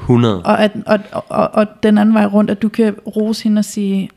100. 0.02 0.44
og, 0.44 0.64
at, 0.64 0.72
og, 0.86 1.00
og, 1.30 1.50
og 1.54 1.68
den 1.84 1.98
anden 1.98 2.16
vej 2.16 2.26
rundt, 2.26 2.52
at 2.52 2.62
du 2.62 2.70
kan 2.70 2.94
rose 2.94 3.44
hende 3.44 3.60
og 3.60 3.66
sige, 3.66 4.10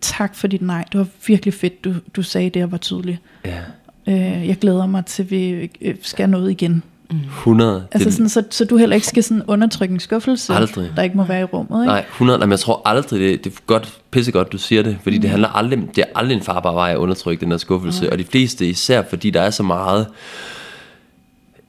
tak 0.00 0.34
for 0.34 0.46
dit 0.46 0.62
nej, 0.62 0.84
det 0.92 0.98
var 0.98 1.06
virkelig 1.26 1.54
fedt, 1.54 1.84
du, 1.84 1.94
du 2.16 2.22
sagde 2.22 2.50
det, 2.50 2.62
og 2.62 2.72
var 2.72 2.78
tydelig. 2.78 3.18
Ja, 3.44 3.58
Øh, 4.08 4.48
jeg 4.48 4.58
glæder 4.58 4.86
mig 4.86 5.06
til, 5.06 5.22
at 5.22 5.30
vi 5.30 5.70
øh, 5.80 5.94
skal 6.02 6.30
noget 6.30 6.50
igen. 6.50 6.82
100. 7.10 7.86
Altså 7.92 8.08
det, 8.08 8.14
sådan, 8.14 8.28
så, 8.28 8.42
så 8.50 8.64
du 8.64 8.76
heller 8.76 8.94
ikke 8.94 9.06
skal 9.06 9.22
sådan 9.22 9.42
undertrykke 9.46 9.92
en 9.92 10.00
skuffelse, 10.00 10.52
Aldrig. 10.52 10.90
der 10.96 11.02
ikke 11.02 11.16
må 11.16 11.24
være 11.24 11.40
i 11.40 11.44
rummet. 11.44 11.82
Ikke? 11.82 11.86
Nej, 11.86 12.04
100, 12.10 12.38
nej, 12.38 12.46
men 12.46 12.50
jeg 12.50 12.60
tror 12.60 12.82
aldrig, 12.84 13.20
det, 13.20 13.44
det 13.44 13.52
er 13.52 13.56
godt, 13.66 13.98
pissegodt, 14.10 14.52
du 14.52 14.58
siger 14.58 14.82
det, 14.82 14.98
fordi 15.02 15.16
mm. 15.16 15.20
det 15.20 15.30
handler 15.30 15.48
aldrig, 15.48 15.78
det 15.96 15.98
er 15.98 16.18
aldrig 16.18 16.36
en 16.36 16.42
farbar 16.42 16.72
vej 16.72 16.90
at 16.90 16.96
undertrykke 16.96 17.40
den 17.40 17.50
der 17.50 17.56
skuffelse, 17.56 18.04
mm. 18.04 18.12
og 18.12 18.18
de 18.18 18.24
fleste 18.24 18.68
især, 18.68 19.02
fordi 19.08 19.30
der 19.30 19.40
er 19.40 19.50
så 19.50 19.62
meget 19.62 20.06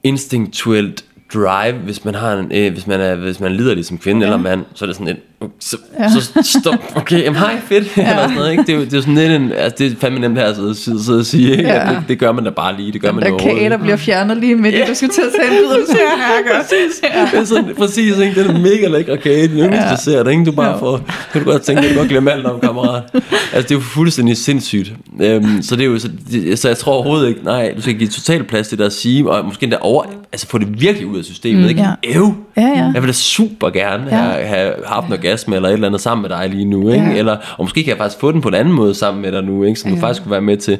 instinktuelt 0.02 1.04
drive, 1.34 1.72
hvis 1.72 2.04
man 2.04 2.14
har 2.14 2.32
en, 2.32 2.52
øh, 2.52 2.72
hvis 2.72 2.86
man 2.86 3.00
er 3.00 3.14
hvis 3.14 3.40
man 3.40 3.52
lider 3.52 3.82
som 3.82 3.98
kvinde 3.98 4.20
ja. 4.20 4.26
eller 4.26 4.42
mand, 4.42 4.64
så 4.74 4.84
er 4.84 4.86
det 4.86 4.96
sådan 4.96 5.08
en 5.08 5.22
så, 5.60 5.76
ja. 6.00 6.08
så 6.10 6.20
stop, 6.60 6.74
okay, 6.94 7.22
jamen 7.22 7.38
hej, 7.38 7.56
fedt, 7.68 7.96
ja. 7.96 8.02
eller 8.10 8.22
sådan 8.22 8.34
noget, 8.36 8.50
ikke? 8.52 8.64
Det 8.66 8.74
er 8.74 8.78
det 8.78 8.94
er 8.94 9.00
sådan 9.00 9.14
lidt 9.14 9.32
en, 9.32 9.52
altså 9.52 9.74
det 9.78 9.92
er 9.92 9.96
fandme 10.00 10.20
nemt 10.20 10.38
her 10.38 10.44
at 10.46 10.56
sidde, 10.56 10.74
sidde, 10.74 11.04
sidde 11.04 11.18
og 11.18 11.26
sige, 11.26 11.50
ikke? 11.50 11.62
Ja. 11.62 11.88
Det, 11.90 12.02
det, 12.08 12.18
gør 12.18 12.32
man 12.32 12.44
da 12.44 12.50
bare 12.50 12.76
lige, 12.76 12.92
det 12.92 13.00
gør 13.00 13.08
Den 13.08 13.14
man 13.16 13.24
der 13.24 13.30
jo 13.30 13.36
kage, 13.36 13.48
overhovedet 13.50 13.70
der 13.70 13.78
bliver 13.78 13.96
fjernet 13.96 14.36
lige 14.36 14.56
midt 14.56 14.74
Ja. 14.74 14.84
du 14.88 14.94
skal 14.94 15.08
til 15.08 15.20
at 15.22 15.28
tage 15.40 15.50
en 15.58 15.64
bid, 15.64 15.72
og 15.72 15.78
du 15.78 15.86
siger, 15.86 16.00
ja, 16.02 16.58
præcis. 16.58 17.00
Det 17.32 17.40
er 17.40 17.44
sådan, 17.44 17.74
præcis, 17.76 18.18
ikke? 18.18 18.34
Det 18.42 18.50
er 18.50 18.58
mega 18.58 18.86
lækker 18.88 19.16
kage, 19.16 19.48
den 19.48 19.58
yndligste 19.58 20.10
Ja. 20.10 20.22
det, 20.22 20.30
ikke? 20.30 20.44
Du 20.44 20.52
bare 20.52 20.72
Jo. 20.72 20.78
får, 20.78 21.00
kan 21.32 21.44
du 21.44 21.50
godt 21.50 21.62
tænke, 21.62 21.82
du 21.82 21.88
kan 21.88 21.96
godt 21.96 22.08
glemme 22.08 22.32
alt 22.32 22.46
om, 22.46 22.60
kammerat. 22.60 23.02
Altså, 23.14 23.62
det 23.62 23.70
er 23.70 23.74
jo 23.74 23.80
fuldstændig 23.80 24.36
sindssygt. 24.36 24.92
Øhm, 25.22 25.62
så 25.62 25.76
det 25.76 25.82
er 25.82 25.86
jo, 25.86 25.98
så, 25.98 26.08
det, 26.30 26.58
så 26.58 26.68
jeg 26.68 26.76
tror 26.76 26.92
overhovedet 26.92 27.28
ikke, 27.28 27.44
nej, 27.44 27.72
du 27.76 27.80
skal 27.82 27.94
give 27.94 28.08
total 28.10 28.44
plads 28.44 28.68
til 28.68 28.78
det 28.78 28.84
at 28.84 28.92
sige, 28.92 29.30
og 29.30 29.44
måske 29.44 29.64
endda 29.64 29.78
over, 29.80 30.04
altså 30.32 30.46
få 30.48 30.58
det 30.58 30.80
virkelig 30.80 31.06
ud 31.06 31.18
af 31.18 31.24
systemet, 31.24 31.62
mm, 31.62 31.68
ikke? 31.68 31.80
ja. 31.80 31.90
Ev, 32.18 32.34
Ja, 32.56 32.62
ja. 32.62 32.90
jeg 32.94 33.02
vil 33.02 33.08
da 33.08 33.12
super 33.12 33.70
gerne 33.70 34.10
have, 34.10 34.46
have 34.46 34.72
haft 34.86 35.06
en 35.06 35.12
orgasme 35.28 35.56
eller 35.56 35.68
et 35.68 35.72
eller 35.72 35.86
andet 35.86 36.00
sammen 36.00 36.22
med 36.22 36.30
dig 36.30 36.48
lige 36.48 36.64
nu, 36.64 36.90
ikke? 36.90 37.06
Ja. 37.06 37.16
Eller, 37.16 37.36
og 37.58 37.64
måske 37.64 37.84
kan 37.84 37.90
jeg 37.90 37.98
faktisk 37.98 38.20
få 38.20 38.32
den 38.32 38.40
på 38.40 38.48
en 38.48 38.54
anden 38.54 38.74
måde 38.74 38.94
sammen 38.94 39.22
med 39.22 39.32
dig 39.32 39.42
nu, 39.42 39.62
ikke? 39.64 39.80
Som 39.80 39.90
du 39.90 39.96
faktisk 40.00 40.22
kunne 40.22 40.30
være 40.30 40.40
med 40.40 40.56
til. 40.56 40.78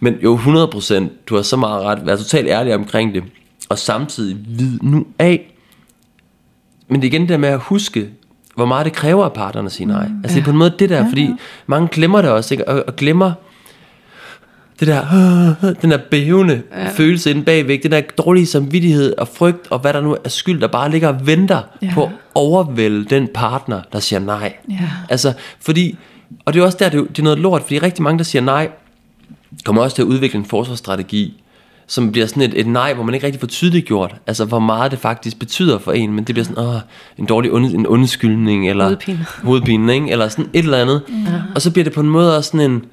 Men 0.00 0.14
jo, 0.22 0.36
100%, 0.36 1.04
du 1.26 1.34
har 1.34 1.42
så 1.42 1.56
meget 1.56 1.82
ret, 1.84 2.06
vær 2.06 2.16
totalt 2.16 2.48
ærlig 2.48 2.74
omkring 2.74 3.14
det, 3.14 3.22
og 3.68 3.78
samtidig 3.78 4.36
vid 4.48 4.78
nu 4.82 5.06
af, 5.18 5.54
men 6.88 7.02
det 7.02 7.08
er 7.08 7.12
igen 7.12 7.20
det 7.20 7.28
der 7.28 7.36
med 7.36 7.48
at 7.48 7.60
huske, 7.60 8.08
hvor 8.54 8.66
meget 8.66 8.84
det 8.84 8.92
kræver 8.92 9.24
af 9.24 9.32
partnerne 9.32 9.66
at 9.66 9.72
sige 9.72 9.86
nej. 9.86 10.08
Mm, 10.08 10.20
altså 10.24 10.34
det 10.34 10.40
er 10.40 10.44
på 10.44 10.50
en 10.50 10.56
måde 10.56 10.74
det 10.78 10.90
der, 10.90 10.96
Ja, 10.96 11.06
fordi 11.08 11.22
ja. 11.22 11.34
mange 11.66 11.88
glemmer 11.88 12.22
det 12.22 12.30
også, 12.30 12.54
ikke? 12.54 12.68
Og, 12.68 12.84
og 12.86 12.96
glemmer 12.96 13.32
det 14.80 14.88
der, 14.88 15.54
den 15.82 15.90
der 15.90 15.98
bævende 16.10 16.62
ja. 16.76 16.88
følelse 16.88 17.30
inde 17.30 17.42
bagvæk, 17.42 17.82
den 17.82 17.90
der 17.92 18.00
dårlige 18.00 18.46
samvittighed 18.46 19.14
og 19.18 19.28
frygt, 19.28 19.66
og 19.70 19.78
hvad 19.78 19.92
der 19.92 20.00
nu 20.00 20.16
er 20.24 20.28
skyld, 20.28 20.60
der 20.60 20.66
bare 20.66 20.90
ligger 20.90 21.08
og 21.08 21.26
venter 21.26 21.60
Ja. 21.82 21.86
ja. 21.86 21.94
på 21.94 22.04
at 22.04 22.10
overvælde 22.34 23.04
den 23.04 23.28
partner, 23.34 23.80
der 23.92 24.00
siger 24.00 24.20
nej. 24.20 24.52
Ja. 24.70 24.74
Altså, 25.08 25.32
fordi, 25.60 25.98
og 26.44 26.54
det 26.54 26.60
er 26.60 26.64
også 26.64 26.76
der, 26.80 26.88
det 26.88 27.00
er, 27.00 27.04
det 27.04 27.18
er 27.18 27.22
noget 27.22 27.38
lort, 27.38 27.62
fordi 27.62 27.78
rigtig 27.78 28.02
mange, 28.02 28.18
der 28.18 28.24
siger 28.24 28.42
nej, 28.42 28.68
kommer 29.64 29.82
også 29.82 29.94
til 29.94 30.02
at 30.02 30.06
udvikle 30.06 30.38
en 30.38 30.44
forsvarsstrategi, 30.44 31.42
som 31.86 32.12
bliver 32.12 32.26
sådan 32.26 32.42
et, 32.42 32.52
et 32.60 32.66
nej, 32.66 32.94
hvor 32.94 33.04
man 33.04 33.14
ikke 33.14 33.26
rigtig 33.26 33.40
får 33.40 33.46
tydeligt 33.46 33.86
gjort, 33.86 34.14
altså 34.26 34.44
hvor 34.44 34.58
meget 34.58 34.90
det 34.90 34.98
faktisk 34.98 35.38
betyder 35.38 35.78
for 35.78 35.92
en, 35.92 36.12
men 36.12 36.24
det 36.24 36.34
bliver 36.34 36.44
sådan, 36.44 36.64
åh, 36.64 36.74
en 37.18 37.26
dårlig 37.26 37.52
und, 37.52 37.64
en 37.74 37.86
undskyldning, 37.86 38.68
eller 38.70 38.84
Hovedpine. 38.84 39.26
hovedpine, 39.42 39.94
ikke? 39.94 40.10
eller 40.10 40.28
sådan 40.28 40.46
et 40.52 40.64
eller 40.64 40.78
andet, 40.78 41.02
ja. 41.08 41.32
og 41.54 41.62
så 41.62 41.70
bliver 41.70 41.84
det 41.84 41.92
på 41.92 42.00
en 42.00 42.10
måde 42.10 42.36
også 42.36 42.50
sådan 42.50 42.70
en, 42.70 42.84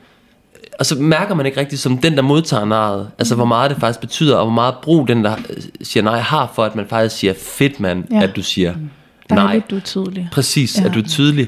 og 0.79 0.85
så 0.85 0.95
mærker 0.95 1.35
man 1.35 1.45
ikke 1.45 1.59
rigtig 1.59 1.79
som 1.79 1.97
den, 1.97 2.15
der 2.15 2.21
modtager 2.21 2.65
naret, 2.65 3.07
altså 3.19 3.35
hvor 3.35 3.45
meget 3.45 3.71
det 3.71 3.79
faktisk 3.79 3.99
betyder, 3.99 4.35
og 4.35 4.45
hvor 4.45 4.53
meget 4.53 4.75
brug 4.81 5.07
den, 5.07 5.23
der 5.23 5.35
øh, 5.49 5.63
siger 5.81 6.03
nej, 6.03 6.19
har 6.19 6.51
for, 6.55 6.63
at 6.63 6.75
man 6.75 6.85
faktisk 6.89 7.15
siger, 7.15 7.33
fedt 7.41 7.79
mand, 7.79 8.03
Ja. 8.11 8.17
ja. 8.17 8.23
at 8.23 8.35
du 8.35 8.41
siger 8.43 8.73
nej. 9.29 9.43
Dejligt, 9.43 9.69
du 9.69 9.75
er 9.75 9.79
tydelig. 9.79 10.29
Præcis, 10.31 10.77
Ja. 10.77 10.81
ja. 10.81 10.87
at 10.87 10.93
du 10.93 10.99
er 10.99 11.03
tydelig. 11.03 11.47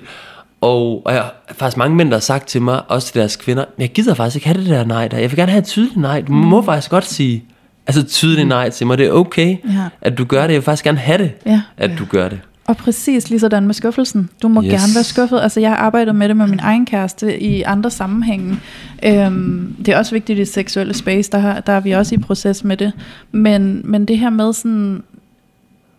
Og, 0.62 1.02
og 1.06 1.14
jeg 1.14 1.22
har 1.22 1.34
faktisk 1.54 1.78
mange 1.78 1.96
mænd, 1.96 2.10
der 2.10 2.16
har 2.16 2.22
sagt 2.22 2.48
til 2.48 2.62
mig, 2.62 2.82
også 2.88 3.08
til 3.12 3.20
deres 3.22 3.36
kvinder, 3.36 3.66
men 3.78 3.82
jeg 3.82 3.90
gider 3.90 4.14
faktisk 4.14 4.36
ikke 4.36 4.48
have 4.48 4.60
det 4.62 4.70
der 4.70 4.84
nej 4.86 5.08
der. 5.08 5.18
Jeg 5.18 5.32
vil 5.32 5.38
gerne 5.38 5.52
have 5.52 5.60
et 5.60 5.66
tydeligt 5.66 5.98
nej. 5.98 6.22
Du 6.22 6.32
må 6.32 6.62
faktisk 6.62 6.90
godt 6.92 7.06
sige, 7.06 7.44
altså 7.88 8.04
tydeligt 8.04 8.48
nej 8.48 8.70
til 8.70 8.88
mig. 8.88 8.98
Det 8.98 9.06
er 9.08 9.12
okay, 9.12 9.58
Mm. 9.64 9.70
Ja. 9.70 9.84
at 10.02 10.18
du 10.18 10.26
gør 10.26 10.42
det. 10.42 10.48
Jeg 10.48 10.56
vil 10.56 10.62
faktisk 10.62 10.84
gerne 10.84 10.98
have 10.98 11.18
det, 11.18 11.32
Ja. 11.46 11.62
at 11.78 11.92
du 12.00 12.06
gør 12.10 12.30
det. 12.30 12.40
Og 12.70 12.78
præcis 12.78 13.30
lige 13.30 13.39
sådan 13.39 13.65
med 13.65 13.74
skuffelsen. 13.74 14.30
Du 14.41 14.47
må 14.47 14.63
yes. 14.63 14.72
Gerne 14.72 14.95
være 14.95 15.03
skuffet. 15.03 15.39
Altså 15.39 15.59
jeg 15.59 15.70
har 15.70 15.78
arbejdet 15.78 16.15
med 16.15 16.30
det 16.30 16.38
med 16.38 16.47
min 16.47 16.59
egen 16.59 16.86
kæreste 16.86 17.41
i 17.41 17.61
andre 17.61 17.91
sammenhænge. 17.91 18.59
Øhm, 19.05 19.76
det 19.86 19.93
er 19.93 19.97
også 19.97 20.15
vigtigt 20.15 20.39
i 20.39 20.45
seksuelle 20.45 20.93
space, 20.93 21.32
der, 21.32 21.39
har, 21.39 21.59
der 21.59 21.74
er 21.74 21.80
vi 21.80 21.91
også 21.91 22.15
i 22.15 22.17
proces 22.17 22.63
med 22.63 22.78
det. 22.78 22.91
Men, 23.32 23.82
men 23.84 24.05
det 24.05 24.20
her 24.20 24.30
med 24.30 24.53
sådan, 24.53 25.03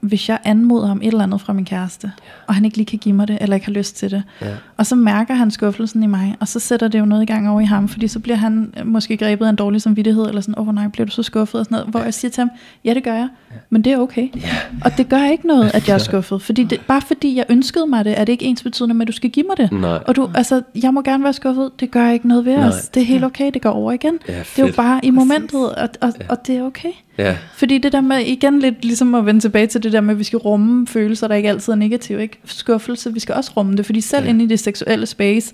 hvis 0.01 0.29
jeg 0.29 0.39
anmoder 0.45 0.87
ham 0.87 0.99
et 1.03 1.07
eller 1.07 1.23
andet 1.23 1.41
fra 1.41 1.53
min 1.53 1.65
kæreste, 1.65 2.13
og 2.47 2.55
han 2.55 2.65
ikke 2.65 2.77
lige 2.77 2.87
kan 2.87 2.99
give 2.99 3.15
mig 3.15 3.29
det, 3.29 3.39
eller 3.41 3.55
ikke 3.57 3.67
har 3.67 3.73
lyst 3.73 3.97
til 3.97 4.11
det, 4.11 4.23
Ja. 4.43 4.47
og 4.77 4.87
så 4.87 4.95
mærker 4.97 5.35
han 5.35 5.51
skuffelsen 5.51 6.03
i 6.03 6.07
mig, 6.07 6.37
og 6.41 6.49
så 6.49 6.61
sætter 6.61 6.89
det 6.89 6.99
jo 6.99 7.05
noget 7.05 7.23
i 7.23 7.27
gang 7.27 7.49
over 7.51 7.61
i 7.61 7.65
ham, 7.65 7.89
fordi 7.89 8.09
så 8.09 8.19
bliver 8.19 8.37
han 8.37 8.75
øh, 8.81 8.87
måske 8.87 9.17
grebet 9.17 9.47
af 9.47 9.51
en 9.51 9.57
dårlig 9.57 9.83
samvittighed, 9.83 10.27
eller 10.29 10.41
sådan, 10.41 10.59
åh 10.59 10.69
oh, 10.69 10.75
nej, 10.75 10.89
bliver 10.89 11.07
du 11.07 11.13
så 11.13 11.23
skuffet, 11.23 11.59
og 11.61 11.65
sådan 11.65 11.75
noget, 11.77 11.89
hvor 11.91 12.01
jeg 12.01 12.15
siger 12.15 12.31
til 12.31 12.41
ham, 12.41 12.51
ja 12.85 12.95
det 12.95 13.05
gør 13.05 13.15
jeg, 13.15 13.29
men 13.71 13.83
det 13.85 13.93
er 13.93 13.99
okay. 13.99 14.29
Ja. 14.37 14.49
Og 14.85 14.97
det 14.97 15.09
gør 15.09 15.25
ikke 15.31 15.47
noget, 15.47 15.71
at 15.75 15.89
jeg 15.89 15.95
er 15.95 15.99
skuffet, 16.11 16.43
fordi 16.43 16.65
det, 16.65 16.81
bare 16.89 17.01
fordi 17.01 17.37
jeg 17.37 17.45
ønskede 17.49 17.87
mig 17.87 18.05
det, 18.05 18.21
er 18.21 18.25
det 18.25 18.33
ikke 18.33 18.45
ens 18.45 18.63
betydende 18.63 18.95
med, 18.95 19.03
at 19.03 19.09
du 19.09 19.13
skal 19.13 19.31
give 19.31 19.47
mig 19.47 19.57
det. 19.57 19.73
Nej. 19.81 19.99
Og 20.07 20.17
du, 20.17 20.31
altså, 20.35 20.63
jeg 20.83 20.95
må 20.95 21.03
gerne 21.03 21.25
være 21.25 21.33
skuffet, 21.33 21.71
det 21.81 21.91
gør 21.91 22.11
ikke 22.11 22.29
noget 22.29 22.45
ved 22.45 22.57
Nej. 22.57 22.69
os. 22.69 22.89
Det 22.89 23.01
er 23.01 23.07
helt 23.07 23.25
okay, 23.25 23.51
det 23.55 23.63
går 23.63 23.71
over 23.71 23.93
igen. 23.93 24.19
Ja, 24.29 24.39
det 24.57 24.63
er 24.63 24.67
jo 24.67 24.73
bare 24.77 25.01
i 25.03 25.11
momentet, 25.11 25.75
og, 25.75 25.89
og, 26.01 26.13
og 26.29 26.47
det 26.47 26.57
er 26.57 26.63
okay. 26.63 26.89
Ja, 27.21 27.37
Fordi 27.55 27.79
det 27.79 27.93
der 27.93 28.01
med, 28.01 28.19
igen 28.19 28.59
lidt 28.59 28.85
ligesom 28.85 29.15
at 29.15 29.27
vende 29.27 29.41
tilbage 29.41 29.67
til 29.67 29.83
det 29.83 29.93
der 29.93 30.01
med, 30.01 30.15
at 30.15 30.19
vi 30.19 30.25
skal 30.25 30.37
rumme 30.37 30.87
følelser, 30.87 31.29
der 31.29 31.35
ikke 31.35 31.49
altid 31.49 31.73
er 31.73 31.77
negative, 31.77 32.23
ikke? 32.23 32.39
Skuffelse, 32.45 33.13
vi 33.15 33.21
skal 33.21 33.35
også 33.35 33.51
rumme 33.57 33.77
det, 33.77 33.87
fordi 33.87 34.01
selv 34.01 34.25
ja. 34.25 34.31
Inde 34.31 34.45
i 34.45 34.47
det 34.47 34.61
seksuelle 34.61 35.07
space, 35.07 35.53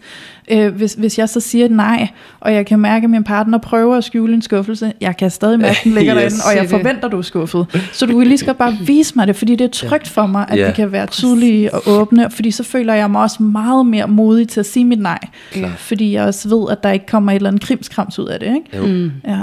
øh, 0.51 0.75
hvis, 0.75 0.95
hvis 0.95 1.19
jeg 1.19 1.29
så 1.29 1.41
siger 1.41 1.69
nej, 1.69 2.09
og 2.41 2.55
jeg 2.55 2.67
kan 2.67 2.79
mærke, 2.79 3.05
at 3.05 3.11
min 3.11 3.25
partner 3.25 3.59
prøver 3.59 3.97
at 3.97 4.05
skjule 4.05 4.35
en 4.35 4.43
skuffelse, 4.43 4.93
jeg 5.01 5.17
kan 5.17 5.31
stadig 5.31 5.59
mærke, 5.61 5.71
at 5.79 5.85
den 5.85 5.93
ligger 5.93 6.15
Yes. 6.25 6.33
derinde, 6.33 6.37
og 6.51 6.57
jeg 6.57 6.71
forventer, 6.71 7.09
du 7.09 7.19
er 7.19 7.23
skuffet. 7.23 7.67
Så 7.93 8.07
du 8.07 8.19
kan 8.19 8.27
lige 8.27 8.39
skal 8.39 8.55
bare 8.55 8.77
vise 8.87 9.13
mig 9.17 9.27
det, 9.27 9.37
fordi 9.37 9.57
det 9.57 9.65
er 9.65 9.89
trygt 9.89 10.09
for 10.09 10.27
mig, 10.27 10.47
at 10.49 10.59
Ja. 10.59 10.67
vi 10.67 10.73
kan 10.73 10.93
være 10.93 11.07
tydelige 11.07 11.75
og 11.75 11.83
åbne, 11.87 12.31
fordi 12.31 12.51
så 12.51 12.63
føler 12.63 12.95
jeg 12.95 13.11
mig 13.11 13.23
også 13.23 13.43
meget 13.43 13.87
mere 13.87 14.09
modig 14.09 14.49
til 14.49 14.61
at 14.61 14.67
sige 14.67 14.85
mit 14.85 15.01
nej. 15.01 15.19
Klart. 15.53 15.79
Fordi 15.79 16.13
jeg 16.13 16.25
også 16.25 16.49
ved, 16.49 16.67
at 16.71 16.83
der 16.83 16.91
ikke 16.91 17.07
kommer 17.07 17.33
et 17.33 17.37
eller 17.37 17.49
andet 17.51 17.63
krimskrams 17.63 18.19
ud 18.19 18.27
af 18.27 18.41
det, 18.41 18.47
ikke? 18.47 18.77
jo. 18.77 18.87
Mm. 18.87 19.13
Ja. 19.27 19.43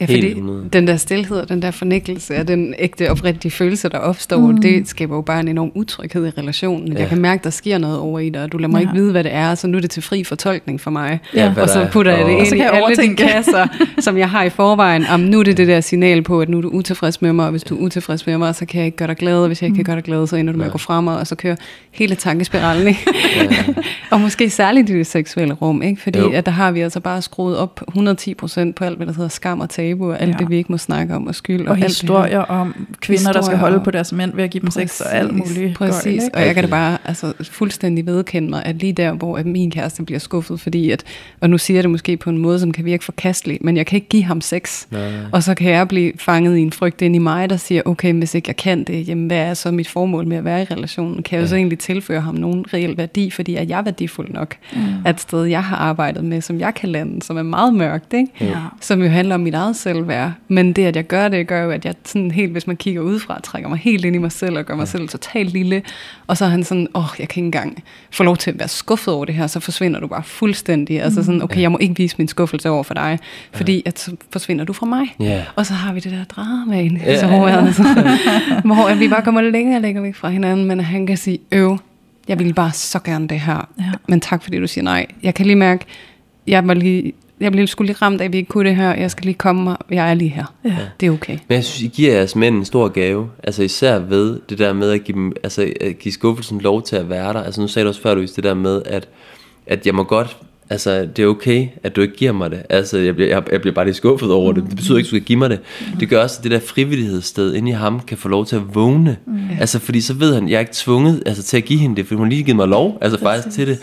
Ja, 0.00 0.04
fordi 0.04 0.26
100. 0.28 0.68
den 0.72 0.86
der 0.86 0.96
stillhed 0.96 1.36
og 1.36 1.48
den 1.48 1.62
der 1.62 1.70
fornægtelse 1.70 2.34
af 2.34 2.46
den 2.46 2.74
ægte 2.78 3.10
oprigtige 3.10 3.50
følelse, 3.52 3.88
der 3.88 3.98
opstår, 3.98 4.38
mm. 4.38 4.60
det 4.60 4.88
skaber 4.88 5.16
jo 5.16 5.20
bare 5.22 5.40
en 5.40 5.48
enorm 5.48 5.72
utryghed 5.74 6.26
i 6.26 6.30
relationen. 6.40 6.88
Ja. 6.88 6.94
Ja. 6.94 7.00
Jeg 7.00 7.08
kan 7.08 7.18
mærke, 7.20 7.44
der 7.44 7.50
sker 7.50 7.78
noget 7.78 7.98
over 7.98 8.18
i 8.18 8.28
dig, 8.28 8.42
og 8.42 8.52
du 8.52 8.58
lader 8.58 8.68
mig 8.68 8.78
Ja. 8.78 8.80
ikke 8.82 8.92
vide, 8.94 9.10
hvad 9.12 9.24
det 9.24 9.34
er, 9.34 9.54
så 9.54 9.66
nu 9.66 9.76
er 9.76 9.80
det 9.80 9.90
til 9.90 10.02
fri 10.02 10.24
fortolkning 10.24 10.80
for 10.80 10.90
mig. 10.90 11.18
Ja. 11.34 11.52
og 11.62 11.68
så 11.68 11.80
er. 11.80 11.90
putter 11.90 12.12
jeg 12.16 12.26
det 12.26 12.32
ind 12.32 12.40
Og 12.40 12.46
så 12.46 12.54
i 12.54 12.58
kan 12.58 12.64
jeg 12.66 12.72
alle 12.74 12.80
de 12.80 12.84
overtænke. 12.84 13.22
kasser, 13.26 13.66
som 13.98 14.18
jeg 14.18 14.30
har 14.30 14.42
i 14.44 14.50
forvejen. 14.50 15.06
Om 15.06 15.20
nu 15.20 15.38
er 15.38 15.42
det 15.44 15.56
det 15.56 15.68
der 15.68 15.80
signal 15.80 16.22
på, 16.22 16.40
at 16.40 16.48
nu 16.48 16.56
er 16.56 16.62
du 16.62 16.68
utilfreds 16.68 17.22
med 17.22 17.32
mig, 17.32 17.44
og 17.44 17.50
hvis 17.50 17.62
du 17.64 17.76
er 17.76 17.80
utilfreds 17.80 18.26
med 18.26 18.38
mig, 18.38 18.54
så 18.54 18.66
kan 18.66 18.78
jeg 18.78 18.86
ikke 18.86 18.96
gøre 18.96 19.08
dig 19.08 19.16
glad, 19.16 19.36
og 19.38 19.46
hvis 19.46 19.62
jeg 19.62 19.66
ikke 19.68 19.76
kan 19.76 19.84
gøre 19.84 19.96
dig 19.96 20.04
glad, 20.04 20.26
så 20.26 20.36
ender 20.36 20.52
du 20.52 20.58
med 20.58 20.66
at 20.66 20.72
gå 20.72 20.78
frem, 20.78 21.06
og 21.06 21.26
så 21.26 21.34
kører 21.34 21.56
hele 21.92 22.14
tankespiralen. 22.14 22.86
Ikke? 22.88 23.00
og 24.10 24.20
måske 24.20 24.50
særligt 24.50 24.90
i 24.90 24.98
det 24.98 25.06
seksuelle 25.06 25.54
rum, 25.54 25.82
ikke? 25.82 26.02
fordi 26.02 26.18
Jo. 26.18 26.30
at 26.30 26.46
der 26.46 26.52
har 26.52 26.70
vi 26.70 26.80
altså 26.80 27.00
bare 27.00 27.22
skruet 27.22 27.56
op 27.58 27.80
110% 27.98 28.72
på 28.72 28.84
alt, 28.84 28.96
hvad 28.96 29.06
der 29.06 29.12
hedder 29.12 29.28
skam 29.28 29.60
og 29.60 29.70
tabu 29.70 29.83
tabu, 29.84 30.10
og 30.10 30.20
alt 30.20 30.30
Ja. 30.32 30.36
det, 30.36 30.50
vi 30.50 30.56
ikke 30.56 30.72
må 30.72 30.78
snakke 30.78 31.14
om, 31.14 31.26
og 31.26 31.34
skyld. 31.34 31.66
Og 31.66 31.74
det 31.74 31.76
her. 31.76 31.88
historier 31.88 32.38
om 32.38 32.86
kvinder, 33.00 33.32
der 33.32 33.42
skal 33.42 33.42
Historier 33.42 33.58
holde 33.58 33.80
på 33.84 33.90
deres 33.90 34.12
mænd 34.12 34.32
ved 34.34 34.44
at 34.44 34.50
give 34.50 34.60
dem 34.60 34.70
sex 34.70 35.00
og 35.00 35.14
alt 35.14 35.34
muligt. 35.34 35.74
Præcis, 35.74 36.22
gøjl, 36.22 36.30
og 36.34 36.46
jeg 36.46 36.54
kan 36.54 36.64
da 36.64 36.70
bare 36.70 36.98
altså, 37.04 37.32
fuldstændig 37.42 38.06
vedkende 38.06 38.50
mig, 38.50 38.64
at 38.64 38.76
lige 38.76 38.92
der, 38.92 39.12
hvor 39.12 39.36
at 39.36 39.46
min 39.46 39.70
kæreste 39.70 40.02
bliver 40.02 40.18
skuffet, 40.18 40.60
fordi 40.60 40.90
at, 40.90 41.04
og 41.40 41.50
nu 41.50 41.58
siger 41.58 41.76
jeg 41.76 41.82
det 41.82 41.90
måske 41.90 42.16
på 42.16 42.30
en 42.30 42.38
måde, 42.38 42.60
som 42.60 42.72
kan 42.72 42.84
virke 42.84 43.04
forkastelig, 43.04 43.58
men 43.60 43.76
jeg 43.76 43.86
kan 43.86 43.96
ikke 43.96 44.08
give 44.08 44.22
ham 44.24 44.40
sex. 44.40 44.86
Nej. 44.90 45.00
Og 45.32 45.42
så 45.42 45.54
kan 45.54 45.70
jeg 45.70 45.88
blive 45.88 46.12
fanget 46.18 46.56
i 46.56 46.60
en 46.60 46.72
frygt 46.72 47.02
ind 47.02 47.16
i 47.16 47.18
mig, 47.18 47.50
der 47.50 47.56
siger, 47.56 47.82
okay, 47.84 48.12
hvis 48.12 48.34
ikke 48.34 48.48
jeg 48.48 48.56
kan 48.56 48.84
det, 48.84 49.08
jamen 49.08 49.26
hvad 49.26 49.38
er 49.38 49.54
så 49.54 49.70
mit 49.70 49.88
formål 49.88 50.26
med 50.26 50.36
at 50.36 50.44
være 50.44 50.62
i 50.62 50.64
relationen? 50.64 51.22
Kan 51.22 51.36
jeg 51.36 51.42
jo 51.42 51.48
så 51.48 51.56
egentlig 51.56 51.78
tilføre 51.78 52.20
ham 52.20 52.34
nogen 52.34 52.64
reel 52.74 52.96
værdi, 52.96 53.30
fordi 53.30 53.54
er 53.54 53.62
jeg 53.62 53.84
værdifuld 53.84 54.30
nok? 54.30 54.56
Mm. 54.72 54.80
At 55.04 55.20
sted, 55.20 55.44
jeg 55.44 55.64
har 55.64 55.76
arbejdet 55.76 56.24
med, 56.24 56.40
som 56.40 56.60
jeg 56.60 56.74
kan 56.74 56.88
lande, 56.88 57.22
som 57.22 57.36
er 57.36 57.42
meget 57.42 57.74
mørkt, 57.74 58.12
ikke? 58.12 58.28
Ja. 58.40 58.56
som 58.80 59.02
jo 59.02 59.08
handler 59.08 59.34
om 59.34 59.40
mit 59.40 59.54
eget 59.54 59.73
selvværd. 59.74 60.32
Men 60.48 60.72
det, 60.72 60.84
at 60.84 60.96
jeg 60.96 61.04
gør 61.06 61.28
det, 61.28 61.46
gør 61.46 61.62
jo, 61.62 61.70
at 61.70 61.84
jeg 61.84 61.94
sådan 62.04 62.30
helt, 62.30 62.52
hvis 62.52 62.66
man 62.66 62.76
kigger 62.76 63.00
udefra, 63.02 63.40
trækker 63.40 63.68
mig 63.68 63.78
helt 63.78 64.04
ind 64.04 64.16
i 64.16 64.18
mig 64.18 64.32
selv 64.32 64.58
og 64.58 64.64
gør 64.64 64.76
mig 64.76 64.88
selv 64.88 65.08
totalt 65.08 65.52
lille. 65.52 65.82
Og 66.26 66.36
så 66.36 66.44
er 66.44 66.48
han 66.48 66.64
sådan, 66.64 66.88
åh, 66.94 67.02
oh, 67.04 67.08
jeg 67.18 67.28
kan 67.28 67.40
ikke 67.40 67.46
engang 67.46 67.82
få 68.10 68.22
lov 68.22 68.36
til 68.36 68.50
at 68.50 68.58
være 68.58 68.68
skuffet 68.68 69.14
over 69.14 69.24
det 69.24 69.34
her, 69.34 69.46
så 69.46 69.60
forsvinder 69.60 70.00
du 70.00 70.06
bare 70.06 70.22
fuldstændig. 70.22 71.02
Altså 71.02 71.22
sådan, 71.22 71.42
okay, 71.42 71.60
jeg 71.60 71.72
må 71.72 71.78
ikke 71.78 71.96
vise 71.96 72.14
min 72.18 72.28
skuffelse 72.28 72.70
over 72.70 72.82
for 72.82 72.94
dig, 72.94 73.18
fordi 73.52 73.82
at 73.86 73.98
så 73.98 74.16
forsvinder 74.32 74.64
du 74.64 74.72
fra 74.72 74.86
mig. 74.86 75.14
Ja. 75.20 75.42
Og 75.56 75.66
så 75.66 75.74
har 75.74 75.92
vi 75.92 76.00
det 76.00 76.12
der 76.12 76.24
drama 76.24 76.80
ind, 76.80 76.98
Ja. 76.98 77.20
så 77.20 77.26
hvor, 77.26 77.48
altså, 77.48 77.82
hvor 78.64 78.88
at 78.88 79.00
vi 79.00 79.08
bare 79.08 79.22
kommer 79.22 79.40
længere 79.40 79.76
og 79.78 79.82
længere 79.82 80.04
væk 80.04 80.14
fra 80.14 80.28
hinanden, 80.28 80.66
men 80.66 80.78
at 80.80 80.86
han 80.86 81.06
kan 81.06 81.16
sige, 81.16 81.38
øv, 81.52 81.78
jeg 82.28 82.38
vil 82.38 82.54
bare 82.54 82.72
så 82.72 82.98
gerne 82.98 83.28
det 83.28 83.40
her, 83.40 83.68
Ja. 83.78 83.84
men 84.08 84.20
tak 84.20 84.42
fordi 84.42 84.60
du 84.60 84.66
siger 84.66 84.84
nej. 84.84 85.06
Jeg 85.22 85.34
kan 85.34 85.46
lige 85.46 85.56
mærke, 85.56 85.84
jeg 86.46 86.68
var 86.68 86.74
lige, 86.74 87.12
jeg 87.44 87.52
blev 87.52 87.66
sgu 87.66 87.84
lige 87.84 87.96
ramt 88.02 88.20
af, 88.20 88.24
at 88.24 88.32
vi 88.32 88.36
ikke 88.36 88.48
kunne 88.48 88.68
det 88.68 88.76
her, 88.76 88.94
jeg 88.94 89.10
skal 89.10 89.24
lige 89.24 89.34
komme 89.34 89.64
mig, 89.64 89.76
jeg 89.90 90.10
er 90.10 90.14
lige 90.14 90.30
her. 90.30 90.54
Ja. 90.64 90.76
Det 91.00 91.06
er 91.06 91.10
okay. 91.10 91.38
Men 91.48 91.54
jeg 91.54 91.64
synes, 91.64 91.82
I 91.82 91.86
giver 91.86 92.12
jeres 92.12 92.36
mænd 92.36 92.56
en 92.56 92.64
stor 92.64 92.88
gave. 92.88 93.28
Altså 93.42 93.62
især 93.62 93.98
ved 93.98 94.40
det 94.48 94.58
der 94.58 94.72
med 94.72 94.90
at 94.90 95.04
give, 95.04 95.16
dem, 95.16 95.32
altså, 95.42 95.72
at 95.80 95.98
give 95.98 96.12
skuffelsen 96.12 96.60
lov 96.60 96.82
til 96.82 96.96
at 96.96 97.10
være 97.10 97.32
der. 97.32 97.42
Altså 97.42 97.60
nu 97.60 97.68
sagde 97.68 97.84
du 97.84 97.88
også 97.88 98.02
før, 98.02 98.14
Louise, 98.14 98.36
det 98.36 98.44
der 98.44 98.54
med, 98.54 98.82
at, 98.86 99.08
at 99.66 99.86
jeg 99.86 99.94
må 99.94 100.02
godt, 100.02 100.36
altså 100.70 101.08
det 101.16 101.22
er 101.22 101.26
okay, 101.26 101.68
at 101.82 101.96
du 101.96 102.00
ikke 102.00 102.16
giver 102.16 102.32
mig 102.32 102.50
det. 102.50 102.62
Altså 102.70 102.98
jeg 102.98 103.14
bliver, 103.14 103.28
jeg, 103.28 103.42
jeg 103.52 103.60
bliver 103.60 103.74
bare 103.74 103.84
lidt 103.84 103.96
skuffet 103.96 104.32
over 104.32 104.52
det. 104.52 104.64
Det 104.68 104.76
betyder 104.76 104.98
ikke, 104.98 105.06
at 105.06 105.10
du 105.10 105.16
skal 105.16 105.26
give 105.26 105.38
mig 105.38 105.50
det. 105.50 105.60
Det 106.00 106.08
gør 106.08 106.22
også, 106.22 106.38
at 106.38 106.44
det 106.44 106.50
der 106.50 106.60
frivillighedssted 106.60 107.54
inde 107.54 107.70
i 107.70 107.74
ham 107.74 108.00
kan 108.00 108.18
få 108.18 108.28
lov 108.28 108.46
til 108.46 108.56
at 108.56 108.74
vågne. 108.74 109.16
Altså 109.60 109.78
fordi 109.78 110.00
så 110.00 110.14
ved 110.14 110.34
han, 110.34 110.44
at 110.44 110.50
jeg 110.50 110.56
er 110.56 110.60
ikke 110.60 110.72
tvunget 110.74 111.22
altså, 111.26 111.42
til 111.42 111.56
at 111.56 111.64
give 111.64 111.78
hende 111.78 111.96
det, 111.96 112.06
for 112.06 112.14
hun 112.14 112.24
har 112.24 112.30
lige 112.30 112.42
givet 112.42 112.56
mig 112.56 112.68
lov, 112.68 112.98
altså 113.00 113.20
faktisk 113.20 113.56
til 113.56 113.66
det. 113.66 113.78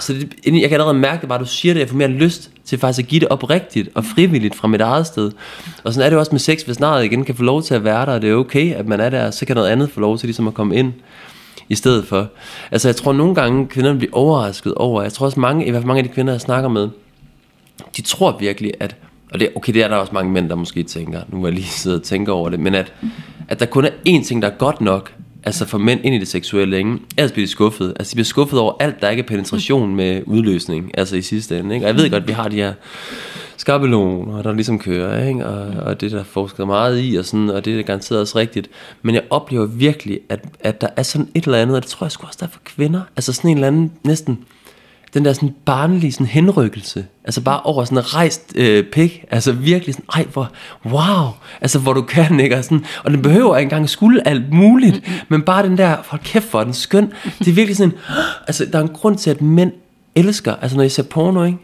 Så 0.00 0.12
det, 0.12 0.28
jeg 0.44 0.68
kan 0.68 0.72
allerede 0.72 0.98
mærke 0.98 1.20
det 1.20 1.28
bare, 1.28 1.38
du 1.38 1.46
siger 1.46 1.74
det, 1.74 1.80
jeg 1.80 1.88
får 1.88 1.96
mere 1.96 2.08
lyst 2.08 2.50
til 2.64 2.78
faktisk 2.78 3.04
at 3.04 3.08
give 3.08 3.20
det 3.20 3.28
oprigtigt 3.28 3.88
og 3.94 4.04
frivilligt 4.04 4.54
fra 4.54 4.68
mit 4.68 4.80
eget 4.80 5.06
sted. 5.06 5.32
Og 5.84 5.94
sådan 5.94 6.06
er 6.06 6.10
det 6.10 6.18
også 6.18 6.32
med 6.32 6.40
sex, 6.40 6.62
hvis 6.62 6.76
snart 6.76 7.04
igen 7.04 7.24
kan 7.24 7.34
få 7.34 7.42
lov 7.42 7.62
til 7.62 7.74
at 7.74 7.84
være 7.84 8.06
der, 8.06 8.12
og 8.12 8.22
det 8.22 8.30
er 8.30 8.34
okay, 8.34 8.74
at 8.74 8.86
man 8.86 9.00
er 9.00 9.10
der, 9.10 9.30
så 9.30 9.46
kan 9.46 9.56
noget 9.56 9.68
andet 9.68 9.90
få 9.90 10.00
lov 10.00 10.18
til 10.18 10.26
ligesom 10.26 10.48
at 10.48 10.54
komme 10.54 10.76
ind 10.76 10.92
i 11.68 11.74
stedet 11.74 12.06
for. 12.06 12.28
Altså 12.70 12.88
jeg 12.88 12.96
tror 12.96 13.12
nogle 13.12 13.34
gange, 13.34 13.66
kvinderne 13.66 13.98
bliver 13.98 14.12
overrasket 14.14 14.74
over, 14.74 15.02
jeg 15.02 15.12
tror 15.12 15.26
også 15.26 15.40
mange, 15.40 15.66
i 15.66 15.70
hvert 15.70 15.80
fald 15.80 15.86
mange 15.86 16.02
af 16.02 16.08
de 16.08 16.14
kvinder, 16.14 16.32
jeg 16.32 16.40
snakker 16.40 16.68
med, 16.68 16.88
de 17.96 18.02
tror 18.02 18.36
virkelig, 18.38 18.72
at, 18.80 18.96
og 19.32 19.40
det, 19.40 19.48
okay, 19.54 19.72
det 19.72 19.82
er 19.82 19.88
der 19.88 19.96
også 19.96 20.12
mange 20.12 20.32
mænd, 20.32 20.48
der 20.48 20.54
måske 20.54 20.82
tænker, 20.82 21.20
nu 21.28 21.40
var 21.40 21.48
jeg 21.48 21.54
lige 21.54 21.66
siddet 21.66 22.00
og 22.00 22.06
tænker 22.06 22.32
over 22.32 22.48
det, 22.48 22.60
men 22.60 22.74
at, 22.74 22.92
at 23.48 23.60
der 23.60 23.66
kun 23.66 23.84
er 23.84 23.90
én 24.08 24.24
ting, 24.24 24.42
der 24.42 24.48
er 24.48 24.56
godt 24.56 24.80
nok, 24.80 25.12
altså 25.44 25.66
for 25.66 25.78
mænd 25.78 26.00
ind 26.04 26.14
i 26.14 26.18
det 26.18 26.28
seksuelle, 26.28 26.78
ikke? 26.78 26.98
ellers 27.16 27.32
bliver 27.32 27.46
de 27.46 27.50
skuffet. 27.50 27.94
Altså 27.98 28.10
de 28.10 28.14
bliver 28.14 28.24
skuffet 28.24 28.58
over 28.58 28.72
alt, 28.80 29.02
der 29.02 29.10
ikke 29.10 29.22
er 29.22 29.26
penetration 29.26 29.96
med 29.96 30.22
udløsning, 30.26 30.98
altså 30.98 31.16
i 31.16 31.22
sidste 31.22 31.58
ende. 31.58 31.74
Ikke? 31.74 31.86
Og 31.86 31.88
jeg 31.88 31.96
ved 31.96 32.10
godt, 32.10 32.22
at 32.22 32.28
vi 32.28 32.32
har 32.32 32.48
de 32.48 32.56
her 32.56 32.72
skabeloner, 33.56 34.42
der 34.42 34.52
ligesom 34.52 34.78
kører, 34.78 35.28
ikke? 35.28 35.46
Og, 35.46 35.82
og 35.82 36.00
det 36.00 36.12
der 36.12 36.20
er 36.20 36.24
forsket 36.24 36.66
meget 36.66 37.00
i, 37.04 37.16
og, 37.16 37.24
sådan, 37.24 37.50
og 37.50 37.64
det 37.64 37.78
er 37.78 37.82
garanteret 37.82 38.20
også 38.20 38.38
rigtigt. 38.38 38.70
Men 39.02 39.14
jeg 39.14 39.22
oplever 39.30 39.66
virkelig, 39.66 40.20
at, 40.28 40.44
at 40.60 40.80
der 40.80 40.88
er 40.96 41.02
sådan 41.02 41.28
et 41.34 41.44
eller 41.44 41.58
andet, 41.58 41.76
og 41.76 41.82
det 41.82 41.90
tror 41.90 42.06
jeg 42.06 42.12
sgu 42.12 42.26
også, 42.26 42.38
der 42.40 42.46
er 42.46 42.50
for 42.50 42.60
kvinder, 42.64 43.00
altså 43.16 43.32
sådan 43.32 43.50
en 43.50 43.56
eller 43.56 43.66
anden 43.66 43.92
næsten, 44.04 44.44
den 45.14 45.24
der 45.24 45.32
sådan 45.32 45.54
barnlige 45.64 46.12
sådan 46.12 46.26
henrykkelse, 46.26 47.06
altså 47.24 47.40
bare 47.40 47.60
over 47.60 47.84
sådan 47.84 47.98
en 47.98 48.14
rejst 48.14 48.52
øh, 48.56 48.84
pik, 48.84 49.24
altså 49.30 49.52
virkelig 49.52 49.94
sådan, 49.94 50.06
ej 50.14 50.26
hvor, 50.32 50.52
wow, 50.86 51.28
altså 51.60 51.78
hvor 51.78 51.92
du 51.92 52.02
kan, 52.02 52.40
ikke, 52.40 52.56
og, 52.56 52.64
sådan, 52.64 52.84
og 53.04 53.10
den 53.10 53.22
behøver 53.22 53.56
ikke 53.56 53.66
engang 53.66 53.90
skulle 53.90 54.28
alt 54.28 54.52
muligt, 54.52 54.94
mm-hmm. 54.94 55.20
men 55.28 55.42
bare 55.42 55.62
den 55.62 55.78
der, 55.78 56.02
for 56.02 56.16
kæft 56.16 56.50
hvor 56.50 56.64
den 56.64 56.74
skøn, 56.74 57.12
det 57.38 57.48
er 57.48 57.52
virkelig 57.52 57.76
sådan, 57.76 57.94
altså 58.48 58.64
der 58.64 58.78
er 58.78 58.82
en 58.82 58.88
grund 58.88 59.18
til, 59.18 59.30
at 59.30 59.42
mænd 59.42 59.72
elsker, 60.14 60.54
altså 60.54 60.76
når 60.76 60.84
I 60.84 60.88
ser 60.88 61.02
porno, 61.02 61.44
ikke, 61.44 61.58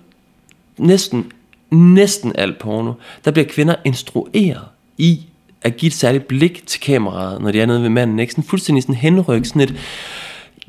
næsten, 0.78 1.32
næsten 1.70 2.32
alt 2.34 2.59
porno, 2.59 2.92
der 3.24 3.30
bliver 3.30 3.46
kvinder 3.48 3.74
instrueret 3.84 4.64
i 4.98 5.20
at 5.62 5.76
give 5.76 5.86
et 5.86 5.94
særligt 5.94 6.26
blik 6.26 6.62
til 6.66 6.80
kameraet, 6.80 7.42
når 7.42 7.51
de 7.51 7.61
er 7.61 7.66
nede 7.66 7.82
ved 7.82 7.88
manden, 7.88 8.18
ikke? 8.18 8.32
Sådan 8.32 8.44
fuldstændig 8.44 8.82
sådan 8.82 8.94
henryk, 8.94 9.44
sådan 9.44 9.62
et, 9.62 9.74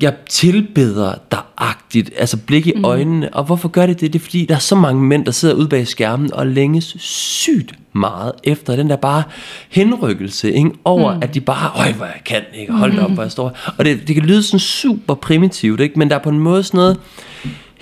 jeg 0.02 0.14
tilbeder 0.28 1.14
dig-agtigt, 1.30 2.10
altså 2.18 2.36
blik 2.36 2.66
i 2.66 2.72
øjnene. 2.84 3.34
Og 3.34 3.44
hvorfor 3.44 3.68
gør 3.68 3.86
det 3.86 4.00
det? 4.00 4.12
Det 4.12 4.18
er 4.18 4.22
fordi, 4.22 4.46
der 4.46 4.54
er 4.54 4.58
så 4.58 4.74
mange 4.74 5.02
mænd, 5.02 5.24
der 5.24 5.32
sidder 5.32 5.54
ude 5.54 5.68
bag 5.68 5.86
skærmen 5.86 6.34
og 6.34 6.46
længes 6.46 6.96
sygt 6.98 7.74
meget 7.92 8.32
efter 8.44 8.76
den 8.76 8.90
der 8.90 8.96
bare 8.96 9.22
henrykkelse 9.68 10.52
ikke? 10.52 10.70
over, 10.84 11.14
mm. 11.14 11.22
at 11.22 11.34
de 11.34 11.40
bare, 11.40 11.70
øj, 11.86 11.92
hvor 11.92 12.04
jeg 12.04 12.20
kan, 12.24 12.42
ikke? 12.54 12.72
hold 12.72 12.98
op, 12.98 13.10
hvor 13.10 13.22
jeg 13.22 13.32
står. 13.32 13.58
Og 13.78 13.84
det, 13.84 14.08
det 14.08 14.14
kan 14.14 14.24
lyde 14.24 14.42
sådan 14.42 14.60
super 14.60 15.14
primitivt, 15.14 15.80
ikke? 15.80 15.98
men 15.98 16.10
der 16.10 16.16
er 16.16 16.22
på 16.22 16.30
en 16.30 16.38
måde 16.38 16.62
sådan 16.62 16.78
noget 16.78 16.98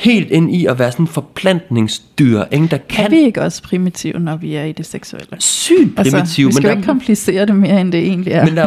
helt 0.01 0.31
ind 0.31 0.55
i 0.55 0.67
at 0.67 0.79
være 0.79 0.93
sådan 0.93 1.07
forplantningsdyr, 1.07 2.43
ikke? 2.51 2.67
der 2.67 2.77
Er 2.77 2.81
kan 2.89 3.11
vi 3.11 3.17
ikke 3.19 3.43
også 3.43 3.63
primitive, 3.63 4.19
når 4.19 4.37
vi 4.37 4.55
er 4.55 4.65
i 4.65 4.73
det 4.73 4.87
seksuelle? 4.87 5.27
sygt 5.39 5.97
primitiv, 5.97 6.19
Altså, 6.19 6.37
vi 6.37 6.45
men 6.45 6.53
skal 6.53 6.63
der, 6.63 6.69
jo 6.71 6.77
ikke 6.77 6.87
komplicere 6.87 7.47
det 7.47 7.57
mere, 7.57 7.81
end 7.81 7.93
det 7.93 8.01
egentlig 8.01 8.33
er. 8.33 8.45
men 8.47 8.57
der, 8.57 8.67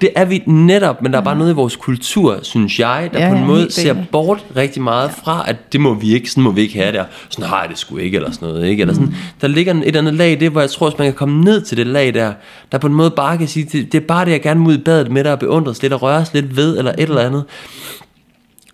det 0.00 0.10
er 0.16 0.24
vi 0.24 0.42
netop, 0.46 1.02
men 1.02 1.12
der 1.12 1.18
er 1.18 1.22
bare 1.22 1.38
noget 1.38 1.50
i 1.50 1.54
vores 1.54 1.76
kultur, 1.76 2.38
synes 2.42 2.78
jeg, 2.80 3.10
der 3.12 3.20
Ja, 3.20 3.28
på 3.28 3.34
en 3.34 3.40
ja, 3.40 3.46
måde 3.46 3.72
ser 3.72 3.96
bort 4.12 4.44
rigtig 4.56 4.82
meget 4.82 5.10
fra, 5.24 5.44
at 5.48 5.72
det 5.72 5.80
må 5.80 5.94
vi 5.94 6.14
ikke, 6.14 6.30
sådan 6.30 6.42
må 6.44 6.50
vi 6.50 6.60
ikke 6.60 6.74
have 6.78 6.92
der. 6.92 7.04
Sådan 7.28 7.44
har 7.50 7.60
jeg 7.60 7.70
det 7.70 7.78
sgu 7.78 7.96
ikke, 7.96 8.16
eller 8.16 8.30
sådan 8.30 8.48
noget, 8.48 8.66
ikke? 8.68 8.80
Eller 8.80 8.94
sådan, 8.94 9.08
Mm. 9.08 9.14
Der 9.40 9.48
ligger 9.48 9.80
et 9.84 9.96
andet 9.96 10.14
lag 10.14 10.32
i 10.32 10.34
det, 10.34 10.50
hvor 10.50 10.60
jeg 10.60 10.70
tror, 10.70 10.86
at 10.86 10.98
man 10.98 11.06
kan 11.06 11.14
komme 11.14 11.40
ned 11.44 11.60
til 11.60 11.76
det 11.76 11.86
lag 11.86 12.14
der, 12.14 12.32
der 12.72 12.78
på 12.78 12.86
en 12.86 12.94
måde 12.94 13.10
bare 13.10 13.38
kan 13.38 13.48
sige, 13.48 13.64
det, 13.72 13.92
det 13.92 14.02
er 14.02 14.06
bare 14.06 14.24
det, 14.24 14.30
jeg 14.30 14.42
gerne 14.42 14.60
må 14.60 14.68
ud 14.68 14.74
i 14.74 14.78
badet 14.78 15.10
med 15.12 15.24
dig 15.24 15.32
og 15.32 15.38
beundres 15.38 15.82
lidt 15.82 15.92
og 15.92 16.02
røres 16.02 16.34
lidt 16.34 16.56
ved, 16.56 16.78
eller 16.78 16.92
et 16.92 17.00
eller 17.00 17.20
andet. 17.20 17.44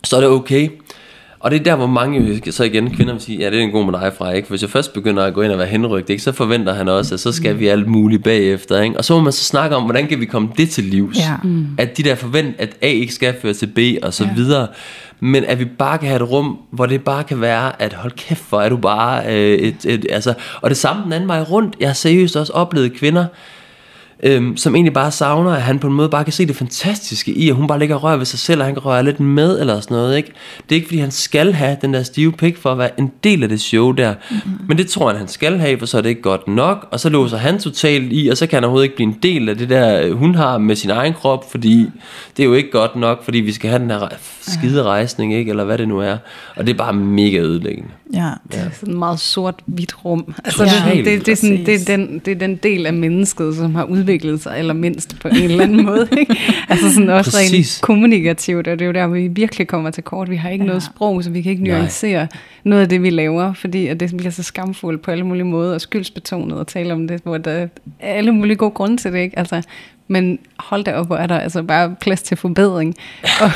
Så 0.04 0.16
er 0.16 0.20
det 0.20 0.30
okay. 0.30 0.68
Og 1.46 1.52
det 1.52 1.60
er 1.60 1.64
der, 1.64 1.76
hvor 1.76 1.86
mange 1.86 2.42
så 2.52 2.64
igen 2.64 2.90
kvinder 2.90 3.12
vil 3.12 3.22
sige, 3.22 3.38
ja, 3.38 3.50
det 3.50 3.58
er 3.58 3.62
en 3.62 3.70
god 3.70 3.84
med 3.84 4.00
dig 4.00 4.12
fra, 4.18 4.32
ikke? 4.32 4.48
Hvis 4.48 4.62
jeg 4.62 4.70
først 4.70 4.92
begynder 4.92 5.24
at 5.24 5.34
gå 5.34 5.42
ind 5.42 5.52
og 5.52 5.58
være 5.58 5.66
henrygt, 5.66 6.10
ikke? 6.10 6.22
så 6.22 6.32
forventer 6.32 6.74
han 6.74 6.88
også, 6.88 7.14
at 7.14 7.20
så 7.20 7.32
skal 7.32 7.58
vi 7.58 7.66
alt 7.66 7.86
muligt 7.86 8.22
bagefter, 8.24 8.80
ikke? 8.82 8.96
Og 8.98 9.04
så 9.04 9.14
må 9.14 9.20
man 9.20 9.32
så 9.32 9.44
snakke 9.44 9.76
om, 9.76 9.82
hvordan 9.82 10.06
kan 10.06 10.20
vi 10.20 10.24
komme 10.26 10.48
det 10.56 10.70
til 10.70 10.84
livs? 10.84 11.18
Ja. 11.18 11.36
Mm. 11.44 11.66
At 11.78 11.96
de 11.96 12.02
der 12.02 12.14
forvent, 12.14 12.54
at 12.58 12.76
A 12.82 12.86
ikke 12.86 13.14
skal 13.14 13.34
føre 13.42 13.52
til 13.54 13.66
B, 13.66 13.78
og 14.02 14.14
så 14.14 14.24
Ja. 14.24 14.30
videre. 14.36 14.66
Men 15.20 15.44
at 15.44 15.58
vi 15.58 15.64
bare 15.64 15.98
kan 15.98 16.08
have 16.08 16.22
et 16.22 16.30
rum, 16.30 16.58
hvor 16.70 16.86
det 16.86 17.04
bare 17.04 17.24
kan 17.24 17.40
være, 17.40 17.82
at 17.82 17.92
hold 17.92 18.12
kæft, 18.12 18.42
hvor 18.48 18.60
er 18.60 18.68
du 18.68 18.76
bare 18.76 19.22
øh, 19.26 19.58
et, 19.58 19.76
et, 19.84 20.06
altså, 20.10 20.34
og 20.60 20.70
det 20.70 20.76
samme 20.78 21.04
den 21.04 21.12
anden 21.12 21.28
vej 21.28 21.40
rundt. 21.42 21.76
Jeg 21.80 21.88
har 21.88 21.94
seriøst 21.94 22.36
også 22.36 22.52
oplevet 22.52 22.92
kvinder, 22.92 23.24
øhm, 24.22 24.56
som 24.56 24.74
egentlig 24.74 24.92
bare 24.92 25.10
savner, 25.10 25.50
at 25.50 25.62
han 25.62 25.78
på 25.78 25.86
en 25.86 25.92
måde 25.92 26.08
bare 26.08 26.24
kan 26.24 26.32
se 26.32 26.46
det 26.46 26.56
fantastiske 26.56 27.32
i, 27.32 27.48
at 27.48 27.54
hun 27.54 27.66
bare 27.66 27.78
ligger 27.78 27.96
og 27.96 28.02
rører 28.02 28.16
ved 28.16 28.26
sig 28.26 28.38
selv, 28.38 28.60
og 28.60 28.66
han 28.66 28.74
kan 28.74 28.84
røre 28.84 29.04
lidt 29.04 29.20
med, 29.20 29.60
eller 29.60 29.80
sådan 29.80 29.96
noget, 29.96 30.16
ikke? 30.16 30.32
Det 30.68 30.74
er 30.74 30.76
ikke, 30.76 30.86
fordi 30.86 30.98
han 30.98 31.10
skal 31.10 31.52
have 31.52 31.76
den 31.82 31.94
der 31.94 32.02
stive 32.02 32.32
pik 32.32 32.56
for 32.56 32.72
at 32.72 32.78
være 32.78 33.00
en 33.00 33.12
del 33.24 33.42
af 33.42 33.48
det 33.48 33.60
show 33.60 33.92
der, 33.92 34.14
mm-hmm. 34.30 34.52
men 34.68 34.78
det 34.78 34.86
tror 34.86 35.08
han, 35.08 35.18
han 35.18 35.28
skal 35.28 35.58
have, 35.58 35.78
for 35.78 35.86
så 35.86 35.98
er 35.98 36.02
det 36.02 36.08
ikke 36.08 36.22
godt 36.22 36.48
nok, 36.48 36.88
og 36.90 37.00
så 37.00 37.08
låser 37.08 37.36
han 37.36 37.58
totalt 37.58 38.12
i, 38.12 38.28
og 38.28 38.36
så 38.36 38.46
kan 38.46 38.56
han 38.56 38.64
overhovedet 38.64 38.84
ikke 38.84 38.96
blive 38.96 39.08
en 39.08 39.18
del 39.22 39.48
af 39.48 39.58
det 39.58 39.68
der, 39.68 40.02
øh, 40.02 40.12
hun 40.12 40.34
har 40.34 40.58
med 40.58 40.76
sin 40.76 40.90
egen 40.90 41.14
krop, 41.14 41.50
fordi 41.50 41.90
det 42.36 42.42
er 42.42 42.46
jo 42.46 42.54
ikke 42.54 42.70
godt 42.70 42.96
nok, 42.96 43.24
fordi 43.24 43.38
vi 43.38 43.52
skal 43.52 43.70
have 43.70 43.82
den 43.82 43.90
her 43.90 44.08
skide 44.40 44.82
rejsning, 44.82 45.34
ikke? 45.34 45.50
Eller 45.50 45.64
hvad 45.64 45.78
det 45.78 45.88
nu 45.88 45.98
er, 45.98 46.16
og 46.56 46.66
det 46.66 46.72
er 46.72 46.76
bare 46.76 46.92
mega 46.92 47.38
ødelæggende. 47.38 47.90
Ja. 48.14 48.30
Det 48.52 48.60
er 48.60 48.70
sådan 48.80 48.94
et 48.94 48.98
meget 48.98 49.20
sort-hvidt 49.20 50.04
rum. 50.04 50.34
Altså, 50.44 50.64
Ja, 50.64 50.94
det, 50.94 51.04
det, 51.04 51.26
det, 51.26 51.32
er 51.32 51.36
sådan, 51.36 51.66
det, 51.66 51.74
er 51.74 51.96
den, 51.96 52.18
det 52.24 52.32
er 52.32 52.38
den 52.38 52.56
del 52.56 52.86
af 52.86 52.92
mennesket, 52.92 53.56
som 53.56 53.74
har 53.74 53.84
udviklet 54.06 54.42
sig 54.42 54.56
allermindst 54.56 55.20
på 55.20 55.28
en 55.28 55.34
eller 55.36 55.62
anden 55.64 55.84
måde. 55.84 56.08
Ikke? 56.18 56.36
Altså 56.68 56.94
sådan 56.94 57.10
også 57.10 57.30
Præcis. 57.30 57.76
rent 57.76 57.82
kommunikativt, 57.82 58.68
og 58.68 58.78
det 58.78 58.82
er 58.82 58.86
jo 58.86 58.92
der, 58.92 59.06
hvor 59.06 59.16
vi 59.16 59.28
virkelig 59.28 59.66
kommer 59.66 59.90
til 59.90 60.02
kort. 60.02 60.30
Vi 60.30 60.36
har 60.36 60.50
ikke 60.50 60.64
ja. 60.64 60.68
noget 60.68 60.82
sprog, 60.82 61.24
så 61.24 61.30
vi 61.30 61.42
kan 61.42 61.52
ikke 61.52 61.64
Nej. 61.64 61.78
nuancere 61.78 62.28
noget 62.64 62.82
af 62.82 62.88
det, 62.88 63.02
vi 63.02 63.10
laver, 63.10 63.52
fordi 63.52 63.86
at 63.86 64.00
det 64.00 64.16
bliver 64.16 64.30
så 64.30 64.42
skamfuldt 64.42 65.02
på 65.02 65.10
alle 65.10 65.26
mulige 65.26 65.44
måder, 65.44 65.74
og 65.74 65.80
skyldsbetonet 65.80 66.60
at 66.60 66.66
tale 66.66 66.92
om 66.92 67.08
det, 67.08 67.20
hvor 67.22 67.38
der 67.38 67.50
er 67.50 67.68
alle 68.00 68.32
mulige 68.32 68.56
gode 68.56 68.70
grunde 68.70 68.96
til 68.96 69.12
det. 69.12 69.18
Ikke? 69.18 69.38
Altså, 69.38 69.62
men 70.08 70.38
hold 70.58 70.84
da 70.84 70.94
op, 70.94 71.06
hvor 71.06 71.16
er 71.16 71.26
der 71.26 71.38
altså 71.38 71.62
bare 71.62 71.94
plads 72.00 72.22
til 72.22 72.36
forbedring. 72.36 72.94
og, 73.42 73.50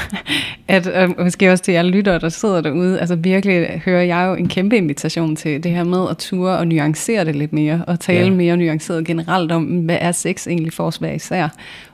at, 0.69 0.87
og 0.87 1.15
måske 1.19 1.53
også 1.53 1.65
til 1.65 1.75
jer 1.75 1.83
lyttere, 1.83 2.19
der 2.19 2.29
sidder 2.29 2.61
derude, 2.61 3.01
altså 3.01 3.17
virkelig 3.17 3.83
hører 3.85 4.03
jeg 4.03 4.27
jo 4.29 4.35
en 4.35 4.49
kæmpe 4.49 4.77
invitation 4.77 5.37
til 5.37 5.63
det 5.63 5.73
her 5.73 5.85
med 5.85 6.11
at 6.11 6.17
ture 6.17 6.59
og 6.59 6.67
nuancere 6.67 7.25
det 7.25 7.37
lidt 7.37 7.53
mere, 7.53 7.85
og 7.87 8.01
tale 8.01 8.25
ja. 8.25 8.31
mere 8.31 8.57
nuanceret 8.57 9.05
generelt 9.05 9.53
om, 9.53 9.65
hvad 9.65 9.99
er 10.01 10.13
sex 10.13 10.47
egentlig 10.47 10.73
for 10.73 10.87
os 10.87 10.97
hver 10.97 11.13
især, 11.13 11.49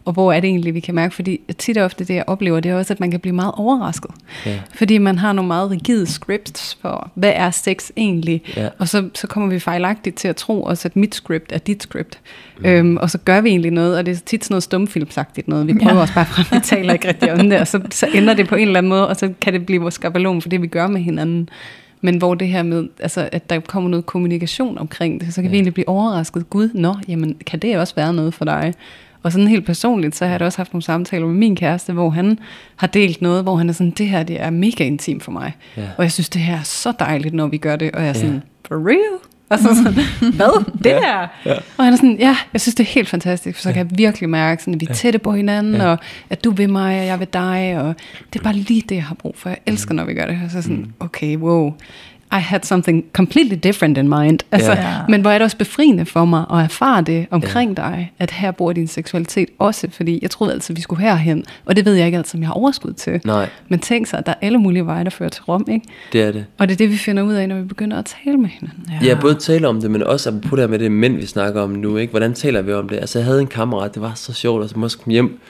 og 0.04 0.12
hvor 0.12 0.32
er 0.32 0.40
det 0.40 0.48
egentlig, 0.48 0.74
vi 0.74 0.80
kan 0.80 0.94
mærke, 0.94 1.14
fordi 1.14 1.40
tit 1.58 1.78
og 1.78 1.84
ofte 1.84 2.04
det, 2.04 2.14
jeg 2.14 2.24
oplever, 2.26 2.60
det 2.60 2.70
er 2.70 2.76
også, 2.76 2.92
at 2.92 3.00
man 3.00 3.10
kan 3.10 3.20
blive 3.20 3.34
meget 3.34 3.52
overrasket. 3.56 4.10
Ja. 4.46 4.58
Fordi 4.74 4.98
man 4.98 5.18
har 5.18 5.32
nogle 5.32 5.46
meget 5.46 5.70
rigide 5.70 6.06
scripts 6.06 6.78
for, 6.80 7.10
hvad 7.14 7.32
er 7.34 7.50
sex 7.50 7.90
egentlig? 7.96 8.42
Ja. 8.56 8.68
Og 8.78 8.88
så, 8.88 9.08
så 9.14 9.26
kommer 9.26 9.48
vi 9.48 9.58
fejlagtigt 9.58 10.16
til 10.16 10.28
at 10.28 10.36
tro 10.36 10.62
også, 10.62 10.88
at 10.88 10.96
mit 10.96 11.14
script 11.14 11.52
er 11.52 11.58
dit 11.58 11.82
script. 11.82 12.20
Mm. 12.58 12.66
Øhm, 12.66 12.96
og 12.96 13.10
så 13.10 13.18
gør 13.18 13.40
vi 13.40 13.48
egentlig 13.48 13.70
noget, 13.70 13.98
og 13.98 14.06
det 14.06 14.16
er 14.16 14.20
tit 14.26 14.44
sådan 14.46 14.54
noget 14.54 14.62
stumfilmsagtigt 14.62 15.48
noget. 15.48 15.66
Vi 15.66 15.74
prøver 15.74 15.94
ja. 15.94 16.00
også 16.00 16.14
bare 16.14 16.26
frem, 16.26 16.58
vi 16.58 16.64
taler 16.64 16.92
ikke 16.92 17.08
rigtig 17.08 17.32
om 17.32 17.50
det, 17.50 17.60
og 17.60 17.66
så, 17.66 17.80
så 17.90 18.08
ender 18.14 18.34
det 18.34 18.48
på 18.48 18.54
en 18.54 18.66
eller 18.66 18.78
anden 18.78 18.88
måde, 18.88 19.08
og 19.08 19.16
så 19.16 19.32
kan 19.40 19.52
det 19.52 19.66
blive 19.66 19.80
vores 19.80 19.94
skabelon 19.94 20.42
for 20.42 20.48
det, 20.48 20.62
vi 20.62 20.66
gør 20.66 20.86
med 20.86 21.00
hinanden. 21.00 21.48
Men 22.00 22.16
hvor 22.16 22.34
det 22.34 22.48
her 22.48 22.62
med, 22.62 22.88
altså, 23.00 23.28
at 23.32 23.50
der 23.50 23.60
kommer 23.60 23.90
noget 23.90 24.06
kommunikation 24.06 24.78
omkring 24.78 25.20
det, 25.20 25.34
så 25.34 25.34
kan 25.34 25.44
ja. 25.44 25.50
vi 25.50 25.56
egentlig 25.56 25.74
blive 25.74 25.88
overrasket. 25.88 26.50
Gud, 26.50 26.68
nå, 26.74 26.94
jamen, 27.08 27.36
kan 27.46 27.58
det 27.58 27.78
også 27.78 27.94
være 27.94 28.14
noget 28.14 28.34
for 28.34 28.44
dig? 28.44 28.74
Og 29.22 29.32
sådan 29.32 29.48
helt 29.48 29.66
personligt, 29.66 30.16
så 30.16 30.24
har 30.24 30.32
jeg 30.32 30.40
da 30.40 30.44
også 30.44 30.58
haft 30.58 30.72
nogle 30.72 30.82
samtaler 30.82 31.26
med 31.26 31.34
min 31.34 31.56
kæreste, 31.56 31.92
hvor 31.92 32.10
han 32.10 32.38
har 32.76 32.86
delt 32.86 33.22
noget, 33.22 33.42
hvor 33.42 33.56
han 33.56 33.68
er 33.68 33.72
sådan, 33.72 33.90
det 33.90 34.08
her 34.08 34.22
det 34.22 34.40
er 34.40 34.50
mega 34.50 34.84
intim 34.84 35.20
for 35.20 35.32
mig. 35.32 35.56
Ja. 35.76 35.82
Og 35.96 36.04
jeg 36.04 36.12
synes, 36.12 36.28
det 36.28 36.40
her 36.40 36.58
er 36.58 36.62
så 36.62 36.92
dejligt, 36.98 37.34
når 37.34 37.46
vi 37.46 37.56
gør 37.56 37.76
det. 37.76 37.92
Og 37.92 38.02
jeg 38.02 38.08
er 38.08 38.12
sådan, 38.12 38.42
for 38.68 38.88
real? 38.88 39.20
Altså 39.50 39.68
sådan, 39.74 39.92
hvad? 40.36 40.64
Det 40.78 40.86
Ja. 40.86 40.94
der? 40.96 41.26
Ja. 41.46 41.54
Og 41.76 41.84
han 41.84 41.92
er 41.92 41.96
sådan, 41.96 42.16
ja, 42.18 42.36
jeg 42.52 42.60
synes, 42.60 42.74
det 42.74 42.84
er 42.84 42.88
helt 42.92 43.08
fantastisk, 43.08 43.56
for 43.58 43.62
så 43.62 43.72
kan 43.72 43.86
jeg 43.88 43.98
virkelig 43.98 44.28
mærke, 44.28 44.62
sådan, 44.62 44.74
at 44.74 44.80
vi 44.80 44.86
er 44.90 44.94
tætte 44.94 45.18
på 45.18 45.32
hinanden, 45.32 45.74
Ja. 45.74 45.86
og 45.86 45.98
at 46.30 46.44
du 46.44 46.50
vil 46.50 46.70
mig, 46.70 47.00
og 47.00 47.06
jeg 47.06 47.18
vil 47.18 47.28
dig, 47.32 47.76
og 47.80 47.94
det 48.32 48.38
er 48.38 48.42
bare 48.42 48.54
lige 48.54 48.82
det, 48.88 48.94
jeg 48.94 49.04
har 49.04 49.14
brug 49.14 49.34
for. 49.38 49.48
Jeg 49.48 49.58
elsker, 49.66 49.92
Mm. 49.92 49.96
når 49.96 50.04
vi 50.04 50.14
gør 50.14 50.26
det. 50.26 50.38
Og 50.44 50.50
så 50.50 50.62
sådan, 50.62 50.92
okay, 51.00 51.36
wow, 51.36 51.74
I 52.32 52.38
had 52.38 52.60
something 52.62 53.04
completely 53.12 53.54
different 53.62 53.98
in 53.98 54.08
mind. 54.08 54.38
Altså, 54.52 54.72
Ja. 54.72 54.94
Men 55.08 55.20
hvor 55.20 55.30
er 55.30 55.34
det 55.38 55.42
også 55.44 55.56
befriende 55.56 56.06
for 56.06 56.24
mig 56.24 56.44
at 56.52 56.58
erfare 56.58 57.02
det 57.02 57.26
omkring 57.30 57.76
dig, 57.76 58.12
at 58.18 58.30
her 58.30 58.50
bor 58.50 58.72
din 58.72 58.86
seksualitet 58.88 59.48
også, 59.58 59.86
fordi 59.90 60.18
jeg 60.22 60.30
troede 60.30 60.52
altid, 60.52 60.74
vi 60.74 60.80
skulle 60.80 61.02
herhen, 61.02 61.44
og 61.64 61.76
det 61.76 61.84
ved 61.84 61.94
jeg 61.94 62.06
ikke 62.06 62.18
altid, 62.18 62.38
om 62.38 62.42
jeg 62.42 62.48
har 62.48 62.54
overskud 62.54 62.92
til. 62.92 63.20
Nej, 63.24 63.48
Men 63.68 63.78
tænk 63.80 64.06
sig, 64.06 64.18
at 64.18 64.26
der 64.26 64.32
er 64.32 64.36
alle 64.46 64.58
mulige 64.58 64.86
veje, 64.86 65.04
der 65.04 65.10
fører 65.10 65.28
til 65.28 65.42
Rom, 65.42 65.66
ikke? 65.70 65.86
det 66.12 66.22
er 66.22 66.32
det. 66.32 66.44
Og 66.58 66.68
det 66.68 66.74
er 66.74 66.78
det, 66.78 66.90
vi 66.90 66.96
finder 66.96 67.22
ud 67.22 67.32
af, 67.34 67.48
når 67.48 67.56
vi 67.56 67.64
begynder 67.64 67.98
at 67.98 68.14
tale 68.24 68.36
med 68.36 68.48
hinanden. 68.48 68.84
Ja. 69.02 69.08
Jeg 69.08 69.18
både 69.20 69.34
tale 69.34 69.68
om 69.68 69.80
det, 69.80 69.90
men 69.90 70.02
også 70.02 70.28
apropos 70.30 70.50
det 70.50 70.58
her 70.58 70.66
med 70.66 70.78
det 70.78 70.92
mænd, 70.92 71.16
vi 71.16 71.26
snakker 71.26 71.60
om 71.62 71.70
nu. 71.70 71.96
Ikke? 71.96 72.10
Hvordan 72.10 72.34
taler 72.34 72.62
vi 72.62 72.72
om 72.72 72.88
det? 72.88 72.96
Altså, 72.96 73.18
jeg 73.18 73.26
havde 73.26 73.40
en 73.40 73.46
kammerat, 73.46 73.94
det 73.94 74.02
var 74.02 74.12
så 74.14 74.32
sjovt, 74.32 74.74
og 74.76 74.82
også 74.82 74.98
kom 74.98 75.10
hjem 75.10 75.40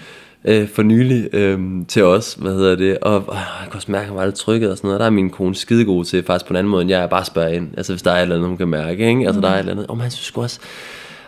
øh, 0.46 0.68
for 0.68 0.82
nylig 0.82 1.34
øh, 1.34 1.60
til 1.88 2.04
os, 2.04 2.34
hvad 2.34 2.52
hedder 2.52 2.76
det, 2.76 2.98
og 2.98 3.16
øh, 3.16 3.34
jeg 3.34 3.68
kan 3.70 3.74
også 3.74 3.92
mærke, 3.92 4.02
at 4.02 4.08
han 4.08 4.16
var 4.16 4.24
lidt 4.24 4.34
trykket 4.34 4.70
og 4.70 4.76
sådan 4.76 4.88
noget. 4.88 5.00
Der 5.00 5.06
er 5.06 5.10
min 5.10 5.30
kone 5.30 5.54
skidegod 5.54 6.04
til, 6.04 6.24
faktisk 6.24 6.46
på 6.46 6.52
en 6.52 6.56
anden 6.56 6.70
måde, 6.70 6.82
end 6.82 6.90
jeg 6.90 7.02
er 7.02 7.06
bare 7.06 7.24
spørger 7.24 7.48
ind. 7.48 7.68
Altså, 7.76 7.92
hvis 7.92 8.02
der 8.02 8.10
er 8.10 8.16
et 8.16 8.22
eller 8.22 8.34
andet, 8.34 8.48
hun 8.48 8.56
kan 8.56 8.68
mærke, 8.68 9.08
ikke? 9.08 9.26
Altså, 9.26 9.40
der 9.40 9.48
er 9.48 9.54
et 9.54 9.58
eller 9.58 9.72
andet. 9.72 9.86
Og 9.86 9.96
man 9.96 10.10
synes 10.10 10.32
også, 10.36 10.60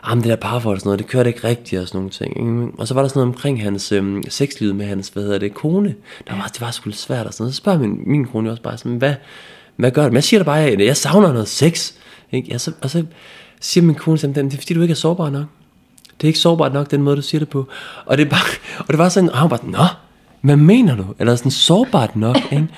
ah, 0.02 0.10
jamen 0.10 0.22
det 0.22 0.30
der 0.30 0.36
parforhold 0.36 0.76
og 0.76 0.80
sådan 0.80 0.88
noget, 0.88 0.98
det 0.98 1.06
kørte 1.06 1.28
ikke 1.28 1.48
rigtigt 1.48 1.82
og 1.82 1.88
sådan 1.88 1.98
nogle 1.98 2.10
ting. 2.10 2.38
Ikke? 2.38 2.78
Og 2.78 2.88
så 2.88 2.94
var 2.94 3.02
der 3.02 3.08
sådan 3.08 3.20
noget 3.20 3.34
omkring 3.34 3.62
hans 3.62 3.92
øh, 3.92 4.22
sexliv 4.28 4.74
med 4.74 4.86
hans, 4.86 5.08
hvad 5.08 5.22
hedder 5.22 5.38
det, 5.38 5.54
kone. 5.54 5.94
Der 6.28 6.34
var, 6.34 6.50
det 6.52 6.60
var 6.60 6.70
sgu 6.70 6.88
lidt 6.88 6.98
svært 6.98 7.26
og 7.26 7.32
sådan 7.32 7.44
noget. 7.44 7.54
Så 7.54 7.58
spørger 7.58 7.78
min, 7.78 8.00
min 8.06 8.24
kone 8.24 8.46
jo 8.46 8.50
også 8.50 8.62
bare 8.62 8.78
sådan, 8.78 8.96
hvad, 8.96 9.14
hvad 9.76 9.90
gør 9.90 10.02
det? 10.02 10.12
Men 10.12 10.16
jeg 10.16 10.24
siger 10.24 10.40
da 10.40 10.44
bare, 10.44 10.64
at 10.64 10.80
jeg 10.80 10.96
savner 10.96 11.32
noget 11.32 11.48
sex. 11.48 11.92
Ikke? 12.32 12.48
Jeg, 12.50 12.60
så, 12.60 12.72
og 12.82 12.90
så 12.90 13.04
siger 13.60 13.84
min 13.84 13.94
kone 13.94 14.18
til 14.18 14.34
det 14.34 14.54
er 14.54 14.56
fordi 14.56 14.74
du 14.74 14.82
ikke 14.82 14.92
er 14.92 14.96
sårbar 14.96 15.30
nok. 15.30 15.44
Det 16.20 16.26
er 16.26 16.28
ikke 16.28 16.38
sårbart 16.38 16.72
nok, 16.72 16.90
den 16.90 17.02
måde 17.02 17.16
du 17.16 17.22
siger 17.22 17.38
det 17.38 17.48
på. 17.48 17.68
Og 18.06 18.18
det, 18.18 18.26
er 18.26 18.30
bare, 18.30 18.40
og 18.86 18.88
det 18.88 18.98
var 18.98 19.08
sådan, 19.08 19.30
og 19.30 19.38
han 19.38 19.50
var 19.50 19.56
bare, 19.56 19.70
nå, 19.70 19.84
hvad 20.40 20.56
mener 20.56 20.96
du? 20.96 21.04
Eller 21.18 21.36
sådan 21.36 21.50
sårbart 21.50 22.16
nok, 22.16 22.36
ikke? 22.52 22.68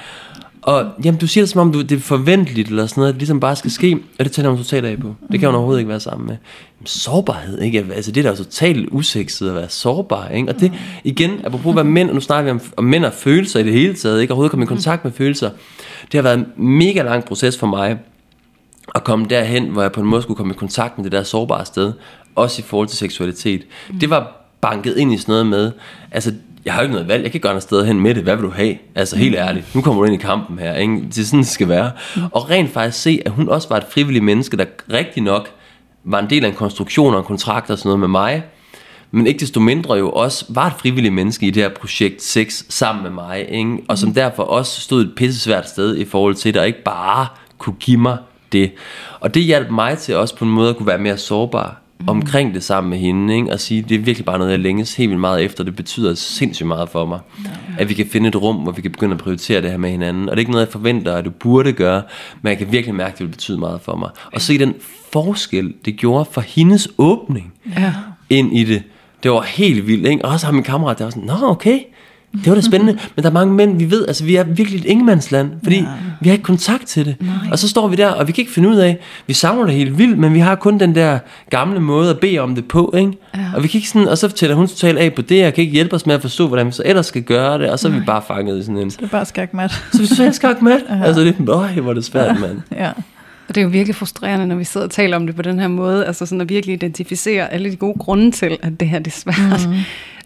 Og 0.63 0.87
jamen, 1.05 1.21
du 1.21 1.27
siger 1.27 1.43
det 1.43 1.51
som 1.51 1.61
om, 1.61 1.73
du, 1.73 1.83
det 1.83 1.93
er 1.93 2.01
forventeligt, 2.01 2.69
eller 2.69 2.87
sådan 2.87 3.01
noget, 3.01 3.09
at 3.09 3.15
det 3.15 3.21
ligesom 3.21 3.41
bare 3.41 3.57
skal 3.57 3.71
ske, 3.71 3.99
og 4.19 4.25
det 4.25 4.33
tænder 4.33 4.51
hun 4.51 4.59
totalt 4.59 4.87
af 4.87 5.01
på. 5.01 5.15
Det 5.33 5.41
kan 5.41 5.49
hun 5.49 5.55
overhovedet 5.57 5.81
ikke 5.81 5.89
være 5.89 6.01
sammen 6.01 6.27
med. 6.27 6.37
Jamen, 6.79 6.87
sårbarhed, 6.87 7.61
ikke? 7.61 7.87
Altså, 7.95 8.13
det 8.13 8.21
er 8.21 8.23
da 8.23 8.39
jo 8.39 8.45
totalt 8.45 8.89
usekset 8.93 9.49
at 9.49 9.55
være 9.55 9.69
sårbar, 9.69 10.29
ikke? 10.29 10.49
Og 10.49 10.61
det, 10.61 10.73
igen, 11.05 11.41
apropos 11.45 11.71
at 11.71 11.77
være 11.77 11.85
mænd, 11.85 12.09
og 12.09 12.15
nu 12.15 12.21
snakker 12.21 12.53
vi 12.53 12.61
om, 12.61 12.61
om 12.77 12.85
mænd 12.85 13.05
og 13.05 13.13
følelser 13.13 13.61
i 13.61 13.63
det 13.63 13.73
hele 13.73 13.95
taget, 13.95 14.21
ikke? 14.21 14.33
Overhovedet 14.33 14.51
komme 14.51 14.65
i 14.65 14.67
kontakt 14.67 15.05
med 15.05 15.13
følelser. 15.13 15.51
Det 16.03 16.15
har 16.15 16.23
været 16.23 16.39
en 16.39 16.65
mega 16.79 17.03
lang 17.03 17.25
proces 17.25 17.59
for 17.59 17.67
mig, 17.67 17.99
at 18.95 19.05
komme 19.05 19.27
derhen, 19.31 19.67
hvor 19.67 19.83
jeg 19.83 19.93
på 19.93 20.01
en 20.01 20.07
måde 20.07 20.23
skulle 20.23 20.37
komme 20.37 20.55
i 20.55 20.57
kontakt 20.57 20.99
med 20.99 21.05
det 21.05 21.13
der 21.13 21.23
sårbare 21.23 21.65
sted, 21.65 21.93
også 22.41 22.63
i 22.63 22.65
forhold 22.65 22.89
til 22.89 22.99
seksualitet. 22.99 23.67
Mm. 23.91 23.99
Det 23.99 24.11
var 24.11 24.41
banket 24.61 24.97
ind 24.97 25.13
i 25.13 25.19
sådan 25.19 25.33
noget 25.33 25.47
med, 25.47 25.73
altså, 26.11 26.35
jeg 26.65 26.73
har 26.73 26.81
jo 26.81 26.85
ikke 26.85 26.93
noget 26.93 27.09
valg, 27.09 27.23
jeg 27.23 27.31
kan 27.31 27.37
ikke 27.37 27.43
gøre 27.43 27.53
noget 27.53 27.63
sted 27.63 27.87
hen 27.87 28.01
med 28.01 28.15
det, 28.15 28.23
hvad 28.23 28.37
vil 28.37 28.45
du 28.45 28.51
have? 28.51 28.77
Altså 28.95 29.17
helt 29.17 29.37
ærligt, 29.37 29.75
nu 29.75 29.81
kommer 29.81 30.03
du 30.03 30.07
ind 30.07 30.23
i 30.23 30.25
kampen 30.25 30.59
her, 30.59 30.75
ikke? 30.75 30.95
det 30.95 31.19
er 31.19 31.25
sådan, 31.25 31.41
det 31.41 31.49
skal 31.49 31.69
være. 31.69 31.91
Mm. 32.17 32.23
Og 32.33 32.51
rent 32.51 32.71
faktisk 32.73 33.03
se, 33.03 33.23
at 33.27 33.33
hun 33.33 33.49
også 33.49 33.69
var 33.69 33.77
et 33.77 33.85
frivilligt 33.91 34.25
menneske, 34.25 34.57
der 34.57 34.65
rigtig 34.93 35.23
nok 35.23 35.51
var 36.05 36.19
en 36.19 36.31
del 36.31 36.45
af 36.45 36.49
en 36.49 36.55
konstruktion 36.55 37.15
og 37.15 37.21
en 37.21 37.27
kontrakt 37.27 37.71
og 37.71 37.79
sådan 37.79 37.89
noget 37.89 38.01
med 38.01 38.09
mig, 38.09 38.43
men 39.11 39.27
ikke 39.27 39.41
desto 39.41 39.61
mindre 39.61 39.95
jo 39.95 40.11
også 40.11 40.45
var 40.49 40.67
et 40.67 40.73
frivilligt 40.79 41.15
menneske 41.15 41.47
i 41.47 41.51
det 41.51 41.63
her 41.63 41.71
projekt 41.71 42.23
6 42.23 42.67
sammen 42.69 43.03
med 43.03 43.11
mig, 43.11 43.47
ikke? 43.51 43.79
og 43.89 43.99
som 43.99 44.15
derfor 44.15 44.43
også 44.43 44.81
stod 44.81 45.05
et 45.05 45.13
pissesvært 45.17 45.69
sted 45.69 45.97
i 45.97 46.05
forhold 46.05 46.35
til 46.35 46.59
og 46.59 46.67
ikke 46.67 46.83
bare 46.83 47.27
kunne 47.59 47.77
give 47.81 47.97
mig 47.97 48.19
det. 48.53 48.73
Og 49.21 49.35
det 49.35 49.43
hjalp 49.43 49.71
mig 49.71 49.99
til 49.99 50.17
også 50.17 50.37
på 50.37 50.45
en 50.45 50.51
måde 50.51 50.71
at 50.71 50.77
kunne 50.77 50.87
være 50.87 50.99
mere 50.99 51.19
sårbar 51.19 51.81
mm. 52.01 52.09
omkring 52.09 52.55
det 52.55 52.63
sammen 52.65 52.91
med 52.91 52.99
hende, 52.99 53.35
ikke? 53.37 53.53
og 53.53 53.61
sige, 53.61 53.83
det 53.83 53.95
er 53.95 53.99
virkelig 53.99 54.25
bare 54.25 54.39
noget, 54.39 54.51
jeg 54.51 54.59
længes 54.59 54.95
helt 54.95 55.11
vildt 55.11 55.21
meget 55.21 55.45
efter, 55.45 55.65
det 55.65 55.77
betyder 55.77 56.15
sindssygt 56.15 56.67
meget 56.67 56.89
for 56.89 57.07
mig, 57.07 57.19
ja. 57.45 57.51
at 57.79 57.89
vi 57.89 57.95
kan 57.95 58.07
finde 58.07 58.29
et 58.29 58.37
rum, 58.37 58.57
hvor 58.57 58.73
vi 58.73 58.83
kan 58.83 58.93
begynde 58.93 59.15
at 59.15 59.21
prioritere 59.21 59.63
det 59.63 59.71
her 59.71 59.79
med 59.79 59.91
hinanden, 59.91 60.29
og 60.29 60.31
det 60.31 60.39
er 60.39 60.41
ikke 60.41 60.51
noget, 60.51 60.67
jeg 60.67 60.73
forventer, 60.73 61.15
at 61.17 61.25
du 61.25 61.31
burde 61.31 61.73
gøre, 61.73 62.03
men 62.43 62.51
jeg 62.51 62.59
kan 62.59 62.73
virkelig 62.73 62.95
mærke, 62.95 63.13
at 63.13 63.19
det 63.19 63.27
vil 63.27 63.31
betyde 63.33 63.59
meget 63.59 63.81
for 63.81 63.97
mig. 63.97 64.11
Og 64.33 64.41
se 64.41 64.59
den 64.59 64.75
forskel, 65.13 65.75
det 65.85 65.97
gjorde 65.97 66.25
for 66.33 66.41
hendes 66.41 66.89
åbning 66.99 67.53
Ja. 67.77 67.95
ind 68.31 68.57
i 68.59 68.65
det, 68.65 68.83
det 69.23 69.31
var 69.31 69.43
helt 69.43 69.87
vildt, 69.87 70.07
ikke? 70.07 70.25
Og 70.25 70.33
også 70.33 70.47
har 70.47 70.53
min 70.53 70.63
kammerat, 70.63 70.99
der 70.99 71.05
var 71.05 71.11
sådan, 71.11 71.27
nå 71.27 71.35
okay, 71.43 71.79
det 72.33 72.47
var 72.47 72.55
da 72.55 72.61
spændende, 72.61 72.93
men 73.17 73.23
der 73.23 73.31
er 73.31 73.35
mange 73.35 73.55
mænd, 73.55 73.79
vi 73.79 73.91
ved, 73.91 74.07
altså 74.07 74.25
vi 74.25 74.37
er 74.37 74.45
virkelig 74.45 74.79
et 74.81 74.85
ingemandsland, 74.85 75.51
fordi 75.63 75.77
ja. 75.77 75.87
vi 76.21 76.29
har 76.29 76.33
ikke 76.33 76.45
kontakt 76.45 76.87
til 76.87 77.05
det. 77.05 77.17
Nej. 77.21 77.33
Og 77.53 77.59
så 77.59 77.69
står 77.69 77.89
vi 77.89 77.97
der, 77.97 78.09
og 78.09 78.27
vi 78.27 78.33
kan 78.33 78.43
ikke 78.43 78.53
finde 78.53 78.69
ud 78.69 78.77
af, 78.77 78.99
vi 79.27 79.33
savner 79.33 79.67
det 79.67 79.75
helt 79.75 79.99
vildt, 79.99 80.19
men 80.19 80.35
vi 80.35 80.39
har 80.39 80.55
kun 80.55 80.81
den 80.81 80.95
der 80.95 81.19
gamle 81.51 81.81
måde 81.81 82.11
at 82.11 82.19
bede 82.19 82.39
om 82.39 82.55
det 82.55 82.65
på, 82.69 82.95
ikke? 82.99 83.13
Ja. 83.35 83.41
Og 83.55 83.63
vi 83.63 83.69
kan 83.69 83.79
ikke 83.79 83.89
sådan, 83.89 84.09
og 84.09 84.19
så 84.19 84.29
tæller 84.29 84.57
hun 84.57 84.69
totalt 84.69 84.99
af 84.99 85.15
på 85.15 85.23
det, 85.23 85.47
og 85.47 85.55
kan 85.55 85.63
ikke 85.63 85.75
hjælpe 85.75 85.97
os 85.97 86.07
med 86.07 86.15
at 86.15 86.21
forstå, 86.21 86.49
hvordan 86.49 86.67
vi 86.67 86.73
så 86.73 86.83
ellers 86.85 87.07
skal 87.07 87.23
gøre 87.23 87.59
det, 87.59 87.71
og 87.71 87.79
så 87.79 87.89
er 87.89 87.93
vi 87.93 88.01
bare 88.07 88.23
fanget 88.29 88.59
i 88.59 88.63
sådan 88.63 88.79
en... 88.79 88.91
Det 88.91 89.03
er 89.03 89.07
bare 89.07 89.27
skakmat. 89.27 89.85
Så 89.93 90.01
vi 90.01 90.07
så 90.07 90.31
skak 90.33 90.63
med. 90.63 90.81
ja. 90.91 91.05
Altså 91.05 91.23
det, 91.23 91.49
øj, 91.49 91.73
hvor 91.73 91.91
er 91.91 91.95
det 91.95 92.05
svært, 92.05 92.41
mand. 92.41 92.61
ja. 92.85 92.93
Og 93.49 93.55
det 93.55 93.61
er 93.61 93.63
jo 93.65 93.71
virkelig 93.71 93.95
frustrerende, 93.97 94.47
når 94.47 94.57
vi 94.57 94.65
sidder 94.65 94.87
og 94.87 94.91
taler 94.91 95.17
om 95.17 95.27
det 95.27 95.37
på 95.37 95.43
den 95.43 95.59
her 95.59 95.69
måde, 95.69 96.07
altså 96.07 96.27
sådan 96.27 96.41
at 96.41 96.49
virkelig 96.49 96.73
identificere 96.73 97.53
alle 97.53 97.71
de 97.71 97.77
gode 97.77 97.99
grunde 97.99 98.31
til, 98.33 98.59
at 98.63 98.81
det 98.81 98.89
her 98.89 98.99
det 98.99 99.07
er 99.07 99.17
svært. 99.17 99.69
Mm. 99.69 99.75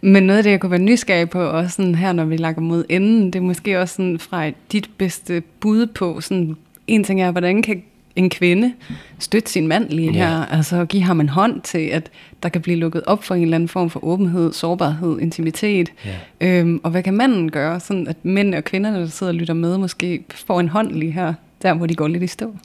Men 0.05 0.22
noget 0.22 0.38
af 0.38 0.42
det, 0.42 0.50
jeg 0.50 0.61
kunne 0.61 0.70
være 0.70 0.80
nysgerrig 0.80 1.30
på, 1.30 1.42
også 1.42 1.76
sådan 1.76 1.94
her, 1.94 2.12
når 2.12 2.24
vi 2.24 2.36
lakker 2.36 2.62
mod 2.62 2.84
enden, 2.88 3.26
det 3.26 3.34
er 3.36 3.40
måske 3.42 3.80
også 3.80 3.94
sådan 3.94 4.18
fra 4.18 4.50
dit 4.72 4.90
bedste 4.98 5.42
bud 5.61 5.86
på, 5.86 6.20
sådan, 6.20 6.57
en 6.86 7.05
ting 7.05 7.22
er, 7.22 7.30
hvordan 7.30 7.62
kan 7.62 7.82
en 8.16 8.30
kvinde 8.30 8.72
støtte 9.18 9.50
sin 9.50 9.68
mand 9.68 9.90
lige 9.90 10.12
her, 10.12 10.30
Ja. 10.38 10.44
altså 10.50 10.84
give 10.84 11.02
ham 11.02 11.20
en 11.20 11.28
hånd 11.28 11.61
til, 11.61 11.78
at 11.78 12.11
der 12.42 12.48
kan 12.48 12.61
blive 12.62 12.76
lukket 12.76 13.02
op 13.07 13.24
for 13.24 13.34
en 13.34 13.42
eller 13.42 13.55
anden 13.55 13.68
form 13.68 13.90
for 13.90 14.05
åbenhed, 14.05 14.52
sårbarhed, 14.52 15.18
intimitet. 15.20 15.92
Ja. 16.40 16.59
Øhm, 16.61 16.80
og 16.82 16.90
hvad 16.90 17.02
kan 17.02 17.14
manden 17.14 17.50
gøre, 17.50 17.80
sådan 17.80 18.07
at 18.09 18.16
mænd 18.24 18.55
og 18.55 18.64
kvinderne, 18.64 19.00
der 19.00 19.07
sidder 19.07 19.32
og 19.32 19.36
lytter 19.36 19.55
med, 19.55 19.78
måske 19.78 20.24
får 20.34 20.61
en 20.61 20.68
hånd 20.68 20.92
lige 20.92 21.12
her, 21.12 21.34
der 21.62 21.74
hvor 21.74 21.86
de 21.86 21.94
går 21.94 22.09
lidt 22.09 22.22
i 22.22 22.26
stå. 22.26 22.57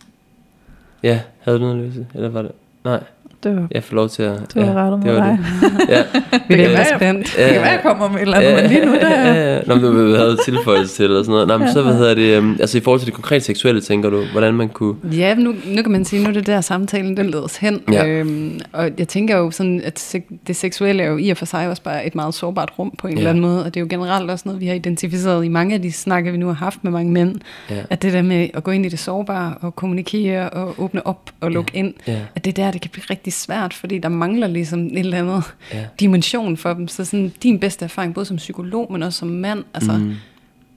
Ja, 1.03 1.19
havde 1.39 1.59
du 1.59 1.63
noget 1.63 1.77
løse? 1.77 2.07
Eller 2.15 2.29
var 2.29 2.41
det? 2.41 2.51
Nej, 2.83 3.03
Det 3.43 3.55
var, 3.55 3.67
jeg 3.71 3.83
får 3.83 3.95
lov 3.95 4.09
til 4.09 4.23
at... 4.23 4.39
du 4.55 4.59
har 4.61 4.71
ja, 4.71 4.73
rettet 4.73 4.97
det 4.97 5.05
med 5.05 5.13
var 5.13 5.25
dig. 5.25 5.39
det. 5.79 5.89
Ja. 5.95 6.03
Vi 6.47 6.55
kan 6.55 6.65
er 6.65 6.69
være, 6.69 6.85
spændt. 6.99 7.25
Det 7.37 7.45
kan 7.51 7.61
være, 7.61 7.65
jeg 7.65 7.79
kommer 7.83 8.07
med 8.09 8.15
et 8.15 8.21
eller 8.21 8.37
andet, 8.37 8.55
men 8.61 8.71
lige 8.71 8.85
nu 8.85 8.91
der... 8.93 9.09
ja, 9.09 9.53
ja. 9.53 9.59
Nå, 9.65 9.75
men 9.75 9.83
du 9.83 10.15
havde 10.15 10.37
tilføjelse 10.45 10.95
til 10.95 11.05
eller 11.05 11.23
sådan 11.23 11.31
noget. 11.31 11.47
Nå, 11.47 11.57
men 11.57 11.71
så, 11.73 11.81
hvad 11.81 11.93
hedder 11.93 12.13
det, 12.15 12.37
um, 12.39 12.57
altså 12.59 12.77
i 12.77 12.81
forhold 12.81 12.99
til 12.99 13.05
det 13.07 13.13
konkrete 13.15 13.45
seksuelle, 13.45 13.81
tænker 13.81 14.09
du, 14.09 14.23
hvordan 14.31 14.53
man 14.53 14.69
kunne... 14.69 14.95
Ja, 15.13 15.35
nu, 15.35 15.55
nu 15.67 15.81
kan 15.81 15.91
man 15.91 16.05
sige, 16.05 16.23
nu 16.23 16.29
er 16.29 16.33
det 16.33 16.47
der 16.47 16.61
samtalen, 16.61 17.17
den 17.17 17.25
leder 17.29 17.43
os 17.43 17.55
hen. 17.57 17.81
Ja. 17.91 18.05
Øhm, 18.07 18.59
og 18.73 18.89
jeg 18.97 19.07
tænker 19.07 19.37
jo 19.37 19.51
sådan, 19.51 19.81
at 19.85 20.15
det 20.47 20.55
seksuelle 20.55 21.03
er 21.03 21.07
jo 21.07 21.17
i 21.17 21.29
og 21.29 21.37
for 21.37 21.45
sig 21.45 21.69
også 21.69 21.81
bare 21.83 22.05
et 22.07 22.15
meget 22.15 22.33
sårbart 22.33 22.71
rum 22.79 22.93
på 22.97 23.07
en 23.07 23.13
Ja. 23.13 23.17
eller 23.17 23.29
anden 23.29 23.41
måde. 23.41 23.59
Og 23.65 23.73
det 23.73 23.79
er 23.79 23.81
jo 23.81 23.87
generelt 23.89 24.31
også 24.31 24.43
noget, 24.45 24.61
vi 24.61 24.67
har 24.67 24.73
identificeret 24.75 25.45
i 25.45 25.47
mange 25.47 25.75
af 25.75 25.81
de 25.81 25.91
snakke, 25.91 26.31
vi 26.31 26.37
nu 26.37 26.47
har 26.47 26.53
haft 26.53 26.83
med 26.83 26.91
mange 26.91 27.11
mænd. 27.11 27.35
Ja. 27.69 27.75
At 27.89 28.01
det 28.01 28.13
der 28.13 28.21
med 28.21 28.47
at 28.53 28.63
gå 28.63 28.71
ind 28.71 28.85
i 28.85 28.89
det 28.89 28.99
sårbare 28.99 29.53
og 29.61 29.75
kommunikere 29.75 30.49
og 30.49 30.73
åbne 30.77 31.07
op 31.07 31.29
og 31.41 31.51
lukke 31.51 31.71
ind, 31.73 31.93
Ja. 32.07 32.17
at 32.35 32.45
det 32.45 32.59
er 32.59 32.63
der, 32.63 32.71
det 32.71 32.81
kan 32.81 32.91
blive 32.91 33.03
rigtig 33.09 33.28
svært, 33.31 33.73
fordi 33.73 33.97
der 33.99 34.09
mangler 34.09 34.47
ligesom 34.47 34.85
et 34.85 34.99
eller 34.99 35.17
andet 35.17 35.43
Ja. 35.73 35.85
dimension 35.99 36.57
for 36.57 36.73
dem. 36.73 36.87
Så 36.87 37.05
sådan 37.05 37.33
din 37.43 37.59
bedste 37.59 37.85
erfaring, 37.85 38.13
både 38.13 38.25
som 38.25 38.37
psykolog, 38.37 38.91
men 38.91 39.03
også 39.03 39.19
som 39.19 39.27
mand, 39.27 39.63
altså, 39.73 39.91
mm. 39.91 40.15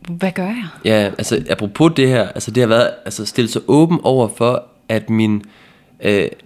hvad 0.08 0.32
gør 0.32 0.46
jeg? 0.46 0.66
Ja, 0.84 1.10
altså 1.18 1.42
apropos 1.50 1.92
det 1.96 2.08
her, 2.08 2.28
altså 2.28 2.50
det 2.50 2.60
har 2.60 2.68
været 2.68 2.90
altså 3.04 3.26
stille 3.26 3.50
sig 3.50 3.62
åben 3.68 3.98
over 4.02 4.28
for, 4.36 4.64
at 4.88 5.10
min, 5.10 5.34
øh, 5.36 5.42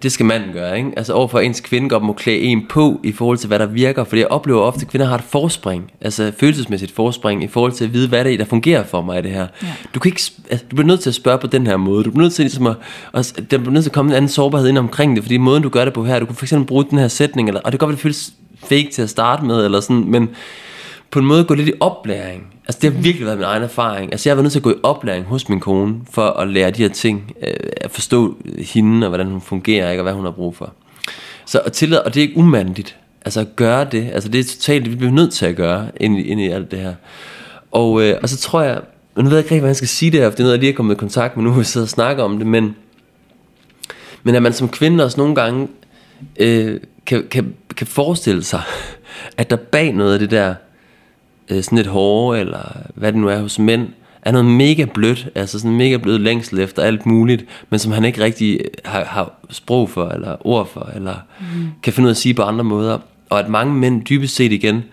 det 0.03 0.11
skal 0.11 0.25
manden 0.25 0.53
gøre, 0.53 0.77
ikke? 0.77 0.91
Altså 0.97 1.13
over 1.13 1.27
for 1.27 1.39
at 1.39 1.45
ens 1.45 1.59
kvinde 1.59 1.89
godt 1.89 2.03
må 2.03 2.13
klæde 2.13 2.39
en 2.39 2.65
på 2.69 2.99
i 3.03 3.11
forhold 3.11 3.37
til, 3.37 3.47
hvad 3.47 3.59
der 3.59 3.65
virker, 3.65 4.03
fordi 4.03 4.19
jeg 4.19 4.27
oplever 4.27 4.61
ofte, 4.61 4.81
at 4.81 4.87
kvinder 4.87 5.07
har 5.07 5.15
et 5.15 5.23
forspring, 5.23 5.91
altså 6.01 6.31
følelsesmæssigt 6.39 6.91
forspring 6.91 7.43
i 7.43 7.47
forhold 7.47 7.71
til 7.71 7.85
at 7.85 7.93
vide, 7.93 8.07
hvad 8.07 8.23
det 8.23 8.33
er, 8.33 8.37
der 8.37 8.45
fungerer 8.45 8.83
for 8.83 9.01
mig 9.01 9.19
i 9.19 9.21
det 9.21 9.31
her. 9.31 9.47
Ja. 9.63 9.67
Du, 9.95 9.99
kan 9.99 10.09
ikke, 10.09 10.21
altså, 10.49 10.65
du 10.71 10.75
bliver 10.75 10.87
nødt 10.87 10.99
til 10.99 11.09
at 11.09 11.15
spørge 11.15 11.37
på 11.37 11.47
den 11.47 11.67
her 11.67 11.77
måde, 11.77 12.03
du 12.03 12.11
bliver 12.11 12.23
nødt 12.23 12.33
til 12.33 12.43
ligesom 12.43 12.67
at, 12.67 12.75
at 13.13 13.35
der 13.51 13.57
bliver 13.57 13.71
nødt 13.71 13.83
til 13.83 13.89
at 13.89 13.93
komme 13.93 14.11
en 14.11 14.15
anden 14.15 14.29
sårbarhed 14.29 14.69
ind 14.69 14.77
omkring 14.77 15.15
det, 15.15 15.23
fordi 15.23 15.37
måden 15.37 15.63
du 15.63 15.69
gør 15.69 15.85
det 15.85 15.93
på 15.93 16.05
her, 16.05 16.19
du 16.19 16.25
kan 16.25 16.35
for 16.35 16.45
eksempel 16.45 16.67
bruge 16.67 16.85
den 16.89 16.97
her 16.97 17.07
sætning, 17.07 17.47
eller, 17.47 17.61
og 17.61 17.71
det 17.71 17.79
kan 17.79 17.87
godt 17.87 17.89
være, 17.89 17.95
det 17.95 18.01
føles 18.01 18.33
fake 18.63 18.89
til 18.93 19.01
at 19.01 19.09
starte 19.09 19.45
med, 19.45 19.65
eller 19.65 19.79
sådan, 19.79 20.03
men 20.07 20.29
på 21.11 21.19
en 21.19 21.25
måde 21.25 21.43
gå 21.43 21.53
lidt 21.53 21.69
i 21.69 21.73
oplæring. 21.79 22.53
Altså 22.67 22.79
det 22.81 22.93
har 22.93 23.01
virkelig 23.01 23.25
været 23.25 23.37
min 23.37 23.45
egen 23.45 23.63
erfaring. 23.63 24.11
Altså 24.11 24.29
jeg 24.29 24.31
har 24.31 24.35
været 24.35 24.43
nødt 24.43 24.51
til 24.51 24.59
at 24.59 24.63
gå 24.63 24.71
i 24.71 24.79
oplæring 24.83 25.25
hos 25.25 25.49
min 25.49 25.59
kone, 25.59 25.95
for 26.11 26.27
at 26.27 26.47
lære 26.47 26.71
de 26.71 26.81
her 26.81 26.89
ting, 26.89 27.31
øh, 27.43 27.53
at 27.81 27.91
forstå 27.91 28.37
hende, 28.59 29.07
og 29.07 29.09
hvordan 29.09 29.27
hun 29.27 29.41
fungerer, 29.41 29.91
ikke, 29.91 30.01
og 30.01 30.03
hvad 30.03 30.13
hun 30.13 30.25
har 30.25 30.31
brug 30.31 30.55
for. 30.55 30.73
Så 31.45 31.59
at 31.59 31.73
tillade, 31.73 32.03
og 32.03 32.13
det 32.13 32.19
er 32.19 32.27
ikke 32.27 32.37
umandigt, 32.37 32.97
altså 33.25 33.39
at 33.39 33.55
gøre 33.55 33.85
det, 33.91 34.09
altså 34.13 34.29
det 34.29 34.39
er 34.39 34.43
totalt, 34.43 34.83
det 34.83 34.91
vi 34.91 34.97
bliver 34.97 35.11
nødt 35.11 35.33
til 35.33 35.45
at 35.45 35.55
gøre, 35.55 35.87
ind 35.99 36.19
i, 36.19 36.21
ind 36.21 36.41
i 36.41 36.47
alt 36.47 36.71
det 36.71 36.79
her. 36.79 36.93
Og, 37.71 38.01
øh, 38.01 38.15
og 38.21 38.29
så 38.29 38.37
tror 38.37 38.61
jeg, 38.61 38.81
nu 39.15 39.23
ved 39.23 39.31
jeg 39.31 39.39
ikke 39.39 39.51
rigtig, 39.51 39.59
hvad 39.59 39.69
jeg 39.69 39.75
skal 39.75 39.87
sige 39.87 40.11
det 40.11 40.19
her, 40.19 40.29
for 40.29 40.35
det 40.35 40.39
er 40.39 40.43
noget, 40.43 40.53
jeg 40.53 40.59
lige 40.59 40.71
er 40.71 40.75
kommet 40.75 40.95
i 40.95 40.97
kontakt 40.97 41.37
med 41.37 41.43
nu, 41.43 41.51
hvor 41.51 41.59
vi 41.59 41.65
sidder 41.65 41.85
og 41.85 41.89
snakker 41.89 42.23
om 42.23 42.37
det, 42.37 42.47
men, 42.47 42.75
men 44.23 44.35
at 44.35 44.41
man 44.41 44.53
som 44.53 44.69
kvinde 44.69 45.03
også 45.03 45.17
nogle 45.17 45.35
gange 45.35 45.67
øh, 46.39 46.79
kan, 47.05 47.27
kan, 47.31 47.53
kan 47.77 47.87
forestille 47.87 48.43
sig, 48.43 48.61
at 49.37 49.49
der 49.49 49.55
bag 49.55 49.93
noget 49.93 50.13
af 50.13 50.19
det 50.19 50.31
der, 50.31 50.55
øh, 51.49 51.63
sådan 51.63 51.77
et 51.77 51.87
hårde, 51.87 52.39
eller 52.39 52.77
hvad 52.95 53.11
det 53.11 53.21
nu 53.21 53.27
er 53.27 53.39
hos 53.39 53.59
mænd, 53.59 53.87
er 54.21 54.31
noget 54.31 54.45
mega 54.45 54.85
blødt, 54.85 55.29
altså 55.35 55.59
sådan 55.59 55.77
mega 55.77 55.97
blødt 55.97 56.21
længsel 56.21 56.59
efter 56.59 56.83
alt 56.83 57.05
muligt, 57.05 57.45
men 57.69 57.79
som 57.79 57.91
han 57.91 58.05
ikke 58.05 58.23
rigtig 58.23 58.59
har, 58.85 59.03
har 59.03 59.33
sprog 59.49 59.89
for, 59.89 60.05
eller 60.09 60.47
ord 60.47 60.69
for, 60.73 60.89
eller 60.95 61.15
mm. 61.39 61.67
kan 61.83 61.93
finde 61.93 62.05
ud 62.05 62.09
af 62.09 62.13
at 62.13 62.17
sige 62.17 62.33
på 62.33 62.41
andre 62.41 62.63
måder. 62.63 62.99
Og 63.29 63.39
at 63.39 63.49
mange 63.49 63.73
mænd 63.73 64.05
dybest 64.05 64.35
set 64.35 64.51
igen, 64.51 64.83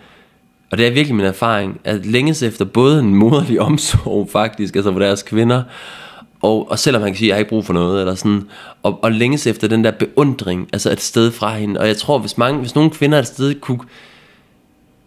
og 0.70 0.78
det 0.78 0.86
er 0.86 0.90
virkelig 0.90 1.16
min 1.16 1.26
erfaring, 1.26 1.80
at 1.84 2.06
længes 2.06 2.42
efter 2.42 2.64
både 2.64 3.00
en 3.00 3.14
moderlig 3.14 3.60
omsorg 3.70 4.28
faktisk, 4.32 4.76
altså 4.76 4.92
for 4.92 4.98
deres 4.98 5.22
kvinder, 5.22 5.62
og, 6.42 6.70
og 6.70 6.78
selvom 6.78 7.02
han 7.02 7.10
kan 7.12 7.16
sige, 7.16 7.26
at 7.26 7.28
jeg 7.28 7.34
har 7.34 7.38
ikke 7.38 7.48
brug 7.48 7.64
for 7.64 7.72
noget, 7.72 8.00
eller 8.00 8.14
sådan, 8.14 8.42
og, 8.82 9.04
og 9.04 9.12
længes 9.12 9.46
efter 9.46 9.68
den 9.68 9.84
der 9.84 9.90
beundring, 9.90 10.68
altså 10.72 10.92
et 10.92 11.00
sted 11.00 11.30
fra 11.30 11.56
hende. 11.56 11.80
Og 11.80 11.86
jeg 11.86 11.96
tror, 11.96 12.18
hvis, 12.18 12.38
mange, 12.38 12.60
hvis 12.60 12.74
nogle 12.74 12.90
kvinder 12.90 13.18
et 13.18 13.26
sted 13.26 13.60
kunne 13.60 13.80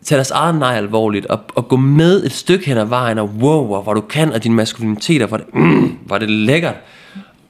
tage 0.07 0.17
deres 0.17 0.31
eget 0.31 0.55
nej 0.55 0.73
alvorligt, 0.77 1.25
og, 1.25 1.39
og 1.55 1.67
gå 1.67 1.75
med 1.75 2.23
et 2.25 2.31
stykke 2.31 2.65
hen 2.65 2.77
ad 2.77 2.85
vejen, 2.85 3.17
og 3.17 3.29
wow, 3.39 3.73
og 3.73 3.83
hvor 3.83 3.93
du 3.93 4.01
kan, 4.01 4.33
og 4.33 4.43
din 4.43 4.53
maskulinitet, 4.53 5.21
og 5.21 5.27
hvor 5.27 5.37
det, 5.37 5.45
mm, 5.53 5.97
hvor 6.05 6.17
det 6.17 6.29
lækkert. 6.29 6.75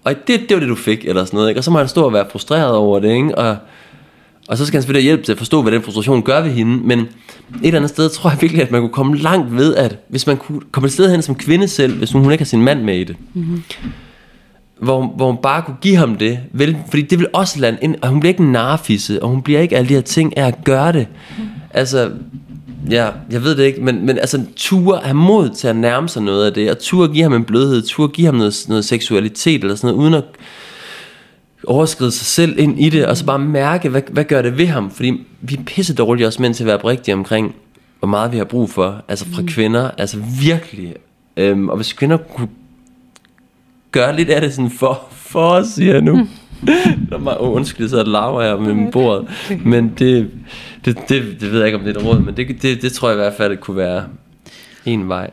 Og 0.03 0.13
det, 0.27 0.39
det 0.49 0.55
var 0.55 0.59
det, 0.59 0.69
du 0.69 0.75
fik, 0.75 1.05
eller 1.05 1.25
sådan 1.25 1.37
noget, 1.37 1.49
ikke? 1.49 1.59
Og 1.59 1.63
så 1.63 1.71
må 1.71 1.77
han 1.77 1.87
stå 1.87 2.05
og 2.05 2.13
være 2.13 2.25
frustreret 2.31 2.75
over 2.75 2.99
det, 2.99 3.11
ikke? 3.11 3.37
Og, 3.37 3.57
og 4.47 4.57
så 4.57 4.65
skal 4.65 4.77
han 4.77 4.81
selvfølgelig 4.81 5.03
hjælpe 5.03 5.23
til 5.23 5.31
at 5.31 5.37
forstå, 5.37 5.61
hvad 5.61 5.71
den 5.71 5.81
frustration 5.81 6.21
gør 6.21 6.41
ved 6.41 6.51
hende. 6.51 6.87
Men 6.87 6.99
et 6.99 7.07
eller 7.63 7.79
andet 7.79 7.89
sted 7.89 8.09
tror 8.09 8.29
jeg 8.29 8.41
virkelig, 8.41 8.63
at 8.63 8.71
man 8.71 8.81
kunne 8.81 8.93
komme 8.93 9.17
langt 9.17 9.55
ved, 9.55 9.75
at 9.75 9.97
hvis 10.09 10.27
man 10.27 10.37
kunne 10.37 10.61
komme 10.71 10.87
et 10.87 10.93
sted 10.93 11.11
hen 11.11 11.21
som 11.21 11.35
kvinde 11.35 11.67
selv, 11.67 11.97
hvis 11.97 12.11
hun 12.11 12.31
ikke 12.31 12.41
har 12.41 12.45
sin 12.45 12.61
mand 12.61 12.81
med 12.83 12.97
i 12.97 13.03
det, 13.03 13.15
mm-hmm. 13.33 13.63
hvor, 14.81 15.13
hvor 15.15 15.27
hun 15.27 15.37
bare 15.41 15.61
kunne 15.61 15.77
give 15.81 15.95
ham 15.95 16.15
det, 16.15 16.39
vel, 16.51 16.77
fordi 16.89 17.01
det 17.01 17.19
vil 17.19 17.27
også 17.33 17.59
lande 17.59 17.79
ind, 17.81 17.95
og 18.01 18.09
hun 18.09 18.19
bliver 18.19 18.31
ikke 18.31 18.43
en 18.43 18.51
narfisse, 18.51 19.23
og 19.23 19.29
hun 19.29 19.41
bliver 19.41 19.59
ikke 19.59 19.77
alle 19.77 19.89
de 19.89 19.93
her 19.93 20.01
ting 20.01 20.37
af 20.37 20.47
at 20.47 20.63
gøre 20.63 20.91
det. 20.91 21.07
Mm. 21.37 21.43
Altså, 21.71 22.11
ja, 22.89 23.09
jeg 23.31 23.43
ved 23.43 23.55
det 23.55 23.63
ikke, 23.63 23.81
men, 23.81 24.05
men 24.05 24.17
altså 24.17 24.45
ture 24.55 24.99
have 25.03 25.13
mod 25.13 25.49
til 25.49 25.67
at 25.67 25.75
nærme 25.75 26.09
sig 26.09 26.21
noget 26.21 26.45
af 26.45 26.53
det, 26.53 26.71
og 26.71 26.79
ture 26.79 27.07
give 27.07 27.23
ham 27.23 27.33
en 27.33 27.43
blødhed, 27.43 27.81
ture 27.81 28.07
give 28.07 28.25
ham 28.25 28.35
noget, 28.35 28.65
noget 28.67 28.85
seksualitet 28.85 29.61
eller 29.61 29.75
sådan 29.75 29.87
noget, 29.87 30.03
uden 30.03 30.13
at 30.13 30.23
overskride 31.63 32.11
sig 32.11 32.25
selv 32.25 32.59
ind 32.59 32.79
i 32.79 32.89
det, 32.89 33.05
og 33.05 33.17
så 33.17 33.25
bare 33.25 33.39
mærke, 33.39 33.89
hvad, 33.89 34.01
hvad 34.11 34.23
gør 34.23 34.41
det 34.41 34.57
ved 34.57 34.67
ham? 34.67 34.91
Fordi 34.91 35.25
vi 35.41 35.55
er 35.55 35.63
pisse 35.63 35.95
dårlige 35.95 36.27
også 36.27 36.41
mænd 36.41 36.53
til 36.53 36.63
at 36.63 36.67
være 36.67 36.77
oprigtige 36.77 37.15
omkring, 37.15 37.55
hvor 37.99 38.07
meget 38.07 38.31
vi 38.31 38.37
har 38.37 38.45
brug 38.45 38.69
for, 38.69 39.03
altså 39.07 39.25
fra 39.25 39.41
mm. 39.41 39.47
kvinder, 39.47 39.91
altså 39.97 40.17
virkelig. 40.41 40.95
Øhm, 41.37 41.69
og 41.69 41.75
hvis 41.75 41.93
kvinder 41.93 42.17
kunne 42.17 42.47
gøre 43.91 44.15
lidt 44.15 44.29
af 44.29 44.41
det 44.41 44.53
sådan 44.53 44.71
for, 44.71 45.07
for 45.11 45.49
os, 45.49 45.67
siger 45.67 45.93
jeg 45.93 46.01
nu. 46.01 46.15
Mm. 46.15 46.29
Nå, 47.11 47.31
oh, 47.39 47.55
undskyld, 47.55 47.89
så 47.89 48.03
laver 48.03 48.41
jeg 48.41 48.59
med 48.59 48.73
min 48.73 48.91
bord. 48.91 49.29
Men 49.65 49.93
det, 49.99 50.31
det, 50.85 50.97
det, 51.09 51.41
det 51.41 51.51
ved 51.51 51.57
jeg 51.57 51.65
ikke, 51.65 51.77
om 51.77 51.83
det 51.83 51.95
er 51.95 51.99
et 51.99 52.05
råd, 52.05 52.19
men 52.19 52.37
det, 52.37 52.61
det, 52.61 52.81
det 52.81 52.91
tror 52.91 53.09
jeg 53.09 53.15
i 53.15 53.21
hvert 53.21 53.33
fald, 53.33 53.51
det 53.51 53.59
kunne 53.59 53.77
være 53.77 54.03
en 54.85 55.09
vej. 55.09 55.29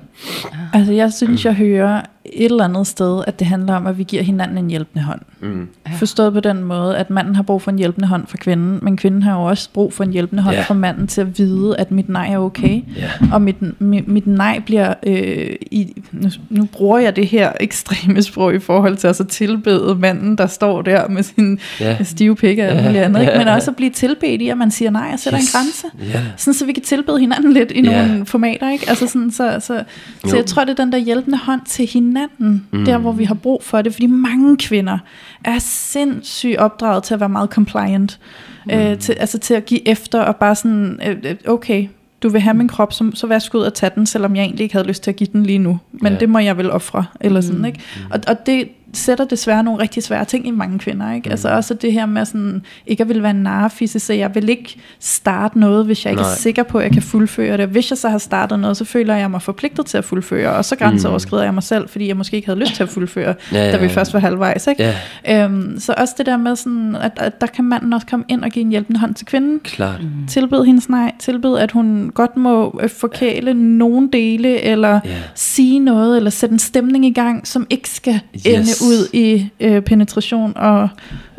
Altså 0.73 0.93
jeg 0.93 1.13
synes, 1.13 1.45
jeg 1.45 1.55
hører 1.55 2.03
et 2.25 2.45
eller 2.45 2.65
andet 2.65 2.87
sted, 2.87 3.25
at 3.27 3.39
det 3.39 3.47
handler 3.47 3.75
om, 3.75 3.87
at 3.87 3.99
vi 3.99 4.03
giver 4.03 4.23
hinanden 4.23 4.59
en 4.59 4.71
hjælpende 4.71 5.05
hånd. 5.05 5.21
Mm. 5.45 5.69
Forstået 5.99 6.33
på 6.33 6.41
den 6.41 6.65
måde, 6.65 6.97
at 6.97 7.11
manden 7.11 7.37
har 7.37 7.43
brug 7.43 7.63
for 7.63 7.71
en 7.71 7.79
hjælpende 7.79 8.09
hånd 8.09 8.27
fra 8.27 8.37
kvinden, 8.37 8.79
men 8.83 8.97
kvinden 8.97 9.23
har 9.23 9.35
jo 9.35 9.43
også 9.43 9.69
brug 9.73 9.93
for 9.93 10.05
en 10.05 10.11
hjælpende 10.11 10.43
hånd 10.43 10.55
yeah. 10.55 10.67
fra 10.67 10.75
manden 10.75 11.07
til 11.07 11.21
at 11.21 11.39
vide, 11.39 11.77
at 11.79 11.91
mit 11.91 12.09
nej 12.09 12.33
er 12.33 12.39
okay. 12.39 12.83
Yeah. 12.99 13.33
Og 13.33 13.43
mit, 13.43 13.81
mit, 13.81 14.09
mit 14.09 14.27
nej 14.27 14.59
bliver, 14.67 14.95
øh, 15.07 15.57
i, 15.71 16.03
nu, 16.13 16.29
nu 16.51 16.65
bruger 16.65 16.99
jeg 16.99 17.17
det 17.17 17.27
her 17.27 17.53
ekstreme 17.61 18.23
sprog 18.23 18.55
i 18.55 18.59
forhold 18.59 18.97
til 18.97 19.07
at 19.07 19.17
så 19.17 19.25
tilbede 19.25 19.97
manden, 20.01 20.39
der 20.39 20.47
står 20.47 20.83
der 20.83 21.09
med 21.09 21.23
sin 21.23 21.59
yeah. 21.83 22.05
stive 22.05 22.37
pik 22.37 22.59
og 22.59 22.65
alt 22.65 22.97
andet, 22.97 23.21
ikke? 23.21 23.39
men 23.39 23.49
også 23.49 23.71
at 23.71 23.77
blive 23.77 23.91
tilbedt 23.91 24.43
i, 24.43 24.49
at 24.49 24.59
man 24.59 24.71
siger 24.71 24.91
nej 24.91 25.11
og 25.13 25.19
sætter 25.19 25.41
yes. 25.41 25.55
en 25.55 25.59
grænse. 25.59 26.15
Yeah. 26.17 26.25
Sådan 26.37 26.55
så 26.55 26.67
vi 26.67 26.73
kan 26.73 26.83
tilbede 26.83 27.21
hinanden 27.21 27.53
lidt 27.53 27.71
i 27.71 27.85
yeah. 27.85 28.09
nogle 28.09 28.27
formater. 28.27 28.71
Ikke? 28.71 28.85
Altså 28.89 29.07
sådan, 29.07 29.31
så, 29.31 29.57
så, 29.61 29.85
så 30.27 30.37
jeg 30.37 30.47
tror, 30.47 30.65
det 30.65 30.71
er 30.71 30.85
den 30.85 30.93
der 30.93 30.99
hjælpende 30.99 31.39
hånd 31.39 31.61
til 31.67 31.87
hinanden, 31.87 32.67
mm. 32.73 32.85
der 32.85 32.99
hvor 32.99 33.13
vi 33.13 33.25
har 33.25 33.35
brug 33.35 33.63
for 33.63 33.83
det, 33.83 33.93
fordi 33.93 34.07
mange 34.07 34.57
kvinder 34.57 34.99
er 35.45 35.59
sindssygt 35.59 36.57
opdraget 36.57 37.03
til 37.03 37.15
at 37.15 37.21
være 37.21 37.29
meget 37.29 37.51
compliant, 37.51 38.21
mm. 38.67 38.73
øh, 38.73 38.99
til, 38.99 39.13
altså 39.13 39.39
til 39.39 39.55
at 39.55 39.65
give 39.65 39.89
efter 39.89 40.21
og 40.21 40.37
bare 40.37 40.55
sådan, 40.55 41.01
øh, 41.07 41.17
øh 41.25 41.37
okay, 41.47 41.89
du 42.23 42.29
vil 42.29 42.41
have 42.41 42.55
min 42.55 42.69
krop, 42.69 42.93
så, 42.93 43.11
så 43.15 43.27
værsgo 43.27 43.59
ud 43.59 43.63
og 43.63 43.75
tage 43.75 43.93
den, 43.95 44.07
selvom 44.07 44.37
jeg 44.37 44.43
egentlig 44.43 44.63
ikke 44.63 44.75
havde 44.75 44.87
lyst 44.87 45.03
til 45.03 45.11
at 45.11 45.17
give 45.17 45.29
den 45.33 45.47
lige 45.47 45.59
nu. 45.59 45.79
Men 45.93 46.13
ja. 46.13 46.19
det 46.19 46.29
må 46.29 46.39
jeg 46.39 46.57
vel 46.57 46.71
ofre, 46.71 47.05
eller 47.21 47.41
sådan, 47.41 47.59
mm. 47.59 47.65
ikke? 47.65 47.81
Og, 48.11 48.21
og 48.27 48.47
det, 48.47 48.69
sætter 48.95 49.25
desværre 49.25 49.63
nogle 49.63 49.83
rigtig 49.83 50.03
svære 50.03 50.25
ting 50.25 50.47
i 50.47 50.51
mange 50.51 50.79
kvinder. 50.79 51.13
Ikke? 51.13 51.29
Mm. 51.29 51.31
Altså 51.31 51.49
også 51.49 51.75
det 51.75 51.93
her 51.93 52.07
med 52.07 52.25
sådan, 52.25 52.63
ikke 52.87 53.03
at 53.03 53.09
vil 53.09 53.23
være 53.23 53.35
narfisse, 53.35 53.99
så 53.99 54.13
jeg 54.13 54.35
vil 54.35 54.49
ikke 54.49 54.77
starte 55.01 55.59
noget, 55.59 55.87
hvis 55.87 56.05
jeg 56.05 56.13
ikke 56.13 56.23
Nej. 56.23 56.31
er 56.31 56.37
sikker 56.37 56.63
på, 56.63 56.79
at 56.79 56.85
jeg 56.85 56.93
kan 56.93 57.03
fuldføre 57.03 57.57
det. 57.57 57.69
Hvis 57.69 57.91
jeg 57.91 57.99
så 57.99 58.09
har 58.09 58.19
startet 58.19 58.59
noget, 58.59 58.77
så 58.77 58.85
føler 58.85 59.15
jeg 59.15 59.31
mig 59.31 59.43
forpligtet 59.43 59.87
til 59.87 59.99
at 59.99 60.05
fuldføre, 60.05 60.51
og 60.51 60.65
så 60.65 60.77
grænseoverskrider 60.77 61.43
mm. 61.43 61.47
jeg 61.47 61.55
mig 61.55 61.63
selv, 61.63 61.89
fordi 61.89 62.09
jeg 62.09 62.17
måske 62.17 62.37
ikke 62.37 62.49
havde 62.49 62.59
lyst 62.59 62.75
til 62.75 62.83
at 62.83 62.89
fuldføre, 62.89 63.35
ja, 63.53 63.65
ja, 63.65 63.73
da 63.73 63.77
vi 63.77 63.89
først 63.89 64.15
var 64.15 64.21
halvvejs. 64.21 64.67
Ikke? 64.67 64.95
Ja. 65.25 65.45
Øhm, 65.45 65.81
så 65.81 65.95
også 65.97 66.15
det 66.19 66.27
der 66.27 66.37
med, 66.37 66.57
sådan, 66.57 66.97
at, 66.97 67.13
at 67.17 67.41
der 67.41 67.47
kan 67.47 67.65
manden 67.65 67.93
også 67.93 68.07
komme 68.07 68.25
ind 68.29 68.45
og 68.45 68.51
give 68.51 68.63
en 68.63 68.71
hjælpende 68.71 69.01
hånd 69.01 69.15
til 69.15 69.27
kvinden. 69.27 69.61
Klart. 69.61 70.03
Mm. 70.03 70.27
Tilbed 70.27 70.65
hendes 70.65 70.89
nej, 70.89 71.13
tilbed 71.19 71.59
at 71.59 71.71
hun 71.71 72.11
godt 72.15 72.37
må 72.37 72.81
øh, 72.83 72.89
forkæle 72.89 73.55
nogle 73.55 74.09
dele, 74.13 74.61
eller 74.61 75.01
yeah. 75.07 75.17
sige 75.35 75.79
noget, 75.79 76.17
eller 76.17 76.31
sætte 76.31 76.53
en 76.53 76.59
stemning 76.59 77.07
i 77.07 77.13
gang, 77.13 77.47
som 77.47 77.67
ikke 77.71 77.89
skal 77.89 78.21
yes. 78.35 78.47
ende 78.47 78.84
ud 78.85 79.09
i 79.13 79.49
øh, 79.61 79.83
penetration 79.83 80.57
og 80.57 80.89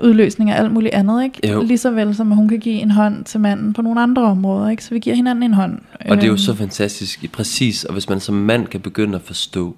udløsning 0.04 0.50
af 0.50 0.60
alt 0.60 0.72
muligt 0.72 0.94
andet, 0.94 1.24
ikke? 1.24 1.50
Jo. 1.52 1.62
Lige 1.64 1.78
så 1.78 1.92
vel 1.92 2.16
som 2.16 2.32
at 2.32 2.38
hun 2.38 2.50
kan 2.50 2.60
give 2.60 2.76
en 2.76 2.92
hånd 2.92 3.26
til 3.26 3.40
manden 3.40 3.74
på 3.74 3.82
nogle 3.82 4.02
andre 4.02 4.24
områder, 4.24 4.70
ikke? 4.70 4.84
Så 4.84 4.90
vi 4.94 5.00
giver 5.00 5.16
hinanden 5.16 5.44
en 5.44 5.54
hånd. 5.54 5.80
Og 6.10 6.16
det 6.16 6.24
er 6.24 6.28
jo 6.28 6.34
øhm. 6.34 6.38
så 6.38 6.54
fantastisk, 6.54 7.32
præcis, 7.32 7.84
og 7.84 7.94
hvis 7.94 8.10
man 8.10 8.20
som 8.20 8.36
mand 8.36 8.68
kan 8.68 8.82
begynde 8.82 9.16
at 9.16 9.22
forstå, 9.22 9.76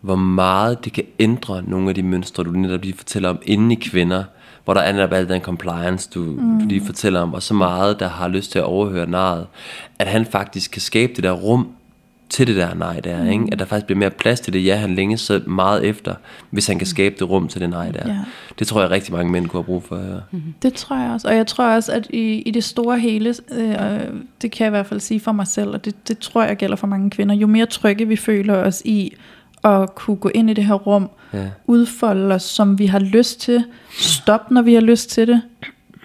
hvor 0.00 0.16
meget 0.16 0.84
det 0.84 0.92
kan 0.92 1.04
ændre 1.18 1.62
nogle 1.66 1.88
af 1.88 1.94
de 1.94 2.02
mønstre, 2.02 2.44
du 2.44 2.50
netop 2.50 2.82
lige 2.82 2.96
fortæller 2.96 3.28
om 3.28 3.38
inde 3.42 3.72
i 3.74 3.78
kvinder, 3.82 4.24
hvor 4.64 4.74
der 4.74 4.80
er 4.80 4.92
netop 4.92 5.12
al 5.12 5.28
den 5.28 5.40
compliance, 5.40 6.10
du, 6.14 6.20
mm. 6.20 6.60
du 6.60 6.66
lige 6.66 6.86
fortæller 6.86 7.20
om, 7.20 7.34
og 7.34 7.42
så 7.42 7.54
meget, 7.54 8.00
der 8.00 8.08
har 8.08 8.28
lyst 8.28 8.52
til 8.52 8.58
at 8.58 8.64
overhøre 8.64 9.10
naret, 9.10 9.46
at 9.98 10.06
han 10.06 10.26
faktisk 10.26 10.70
kan 10.70 10.82
skabe 10.82 11.12
det 11.16 11.24
der 11.24 11.32
rum, 11.32 11.68
til 12.28 12.46
det 12.46 12.56
der 12.56 12.74
nej 12.74 13.00
der, 13.00 13.22
mm. 13.22 13.30
ikke? 13.30 13.44
at 13.52 13.58
der 13.58 13.64
faktisk 13.64 13.86
bliver 13.86 13.98
mere 13.98 14.10
plads 14.10 14.40
til 14.40 14.52
det, 14.52 14.64
ja, 14.64 14.76
han 14.76 14.94
længes 14.94 15.20
så 15.20 15.40
meget 15.46 15.84
efter, 15.84 16.14
hvis 16.50 16.66
han 16.66 16.78
kan 16.78 16.86
skabe 16.86 17.14
det 17.18 17.30
rum 17.30 17.48
til 17.48 17.60
det 17.60 17.70
nej 17.70 17.90
der. 17.90 18.08
Ja. 18.08 18.18
Det 18.58 18.66
tror 18.66 18.80
jeg 18.80 18.90
rigtig 18.90 19.14
mange 19.14 19.32
mænd 19.32 19.48
kunne 19.48 19.58
have 19.58 19.64
brug 19.64 19.82
for. 19.82 19.96
Ja. 19.96 20.18
Mm-hmm. 20.30 20.54
Det 20.62 20.74
tror 20.74 20.96
jeg 20.96 21.10
også, 21.10 21.28
og 21.28 21.36
jeg 21.36 21.46
tror 21.46 21.74
også, 21.74 21.92
at 21.92 22.06
i, 22.10 22.42
i 22.42 22.50
det 22.50 22.64
store 22.64 22.98
hele, 22.98 23.34
øh, 23.52 23.78
det 24.42 24.50
kan 24.50 24.64
jeg 24.64 24.66
i 24.66 24.70
hvert 24.70 24.86
fald 24.86 25.00
sige 25.00 25.20
for 25.20 25.32
mig 25.32 25.46
selv, 25.46 25.70
og 25.70 25.84
det, 25.84 26.08
det 26.08 26.18
tror 26.18 26.42
jeg 26.42 26.56
gælder 26.56 26.76
for 26.76 26.86
mange 26.86 27.10
kvinder, 27.10 27.34
jo 27.34 27.46
mere 27.46 27.66
trygge 27.66 28.08
vi 28.08 28.16
føler 28.16 28.54
os 28.54 28.82
i, 28.84 29.12
at 29.64 29.94
kunne 29.94 30.16
gå 30.16 30.30
ind 30.34 30.50
i 30.50 30.52
det 30.52 30.64
her 30.64 30.74
rum, 30.74 31.10
ja. 31.32 31.48
udfolde 31.66 32.34
os, 32.34 32.42
som 32.42 32.78
vi 32.78 32.86
har 32.86 32.98
lyst 32.98 33.40
til, 33.40 33.64
stoppe, 33.90 34.54
når 34.54 34.62
vi 34.62 34.74
har 34.74 34.80
lyst 34.80 35.10
til 35.10 35.28
det, 35.28 35.42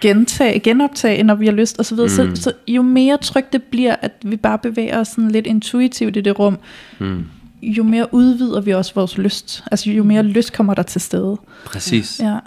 gentage, 0.00 0.60
genoptage, 0.60 1.22
når 1.22 1.34
vi 1.34 1.46
har 1.46 1.52
lyst, 1.52 1.78
og 1.78 1.86
så 1.86 1.94
videre. 1.94 2.26
Mm. 2.26 2.36
Så, 2.36 2.42
så 2.42 2.52
jo 2.68 2.82
mere 2.82 3.18
trygt 3.18 3.52
det 3.52 3.62
bliver, 3.62 3.96
at 4.02 4.12
vi 4.22 4.36
bare 4.36 4.58
bevæger 4.58 5.00
os 5.00 5.08
sådan 5.08 5.30
lidt 5.30 5.46
intuitivt 5.46 6.16
i 6.16 6.20
det 6.20 6.38
rum, 6.38 6.58
mm. 6.98 7.24
jo 7.62 7.82
mere 7.82 8.14
udvider 8.14 8.60
vi 8.60 8.74
også 8.74 8.94
vores 8.94 9.18
lyst. 9.18 9.64
Altså 9.70 9.90
jo 9.90 10.04
mere 10.04 10.22
lyst 10.22 10.52
kommer 10.52 10.74
der 10.74 10.82
til 10.82 11.00
stede. 11.00 11.36
Præcis. 11.64 12.20
Ja. 12.20 12.38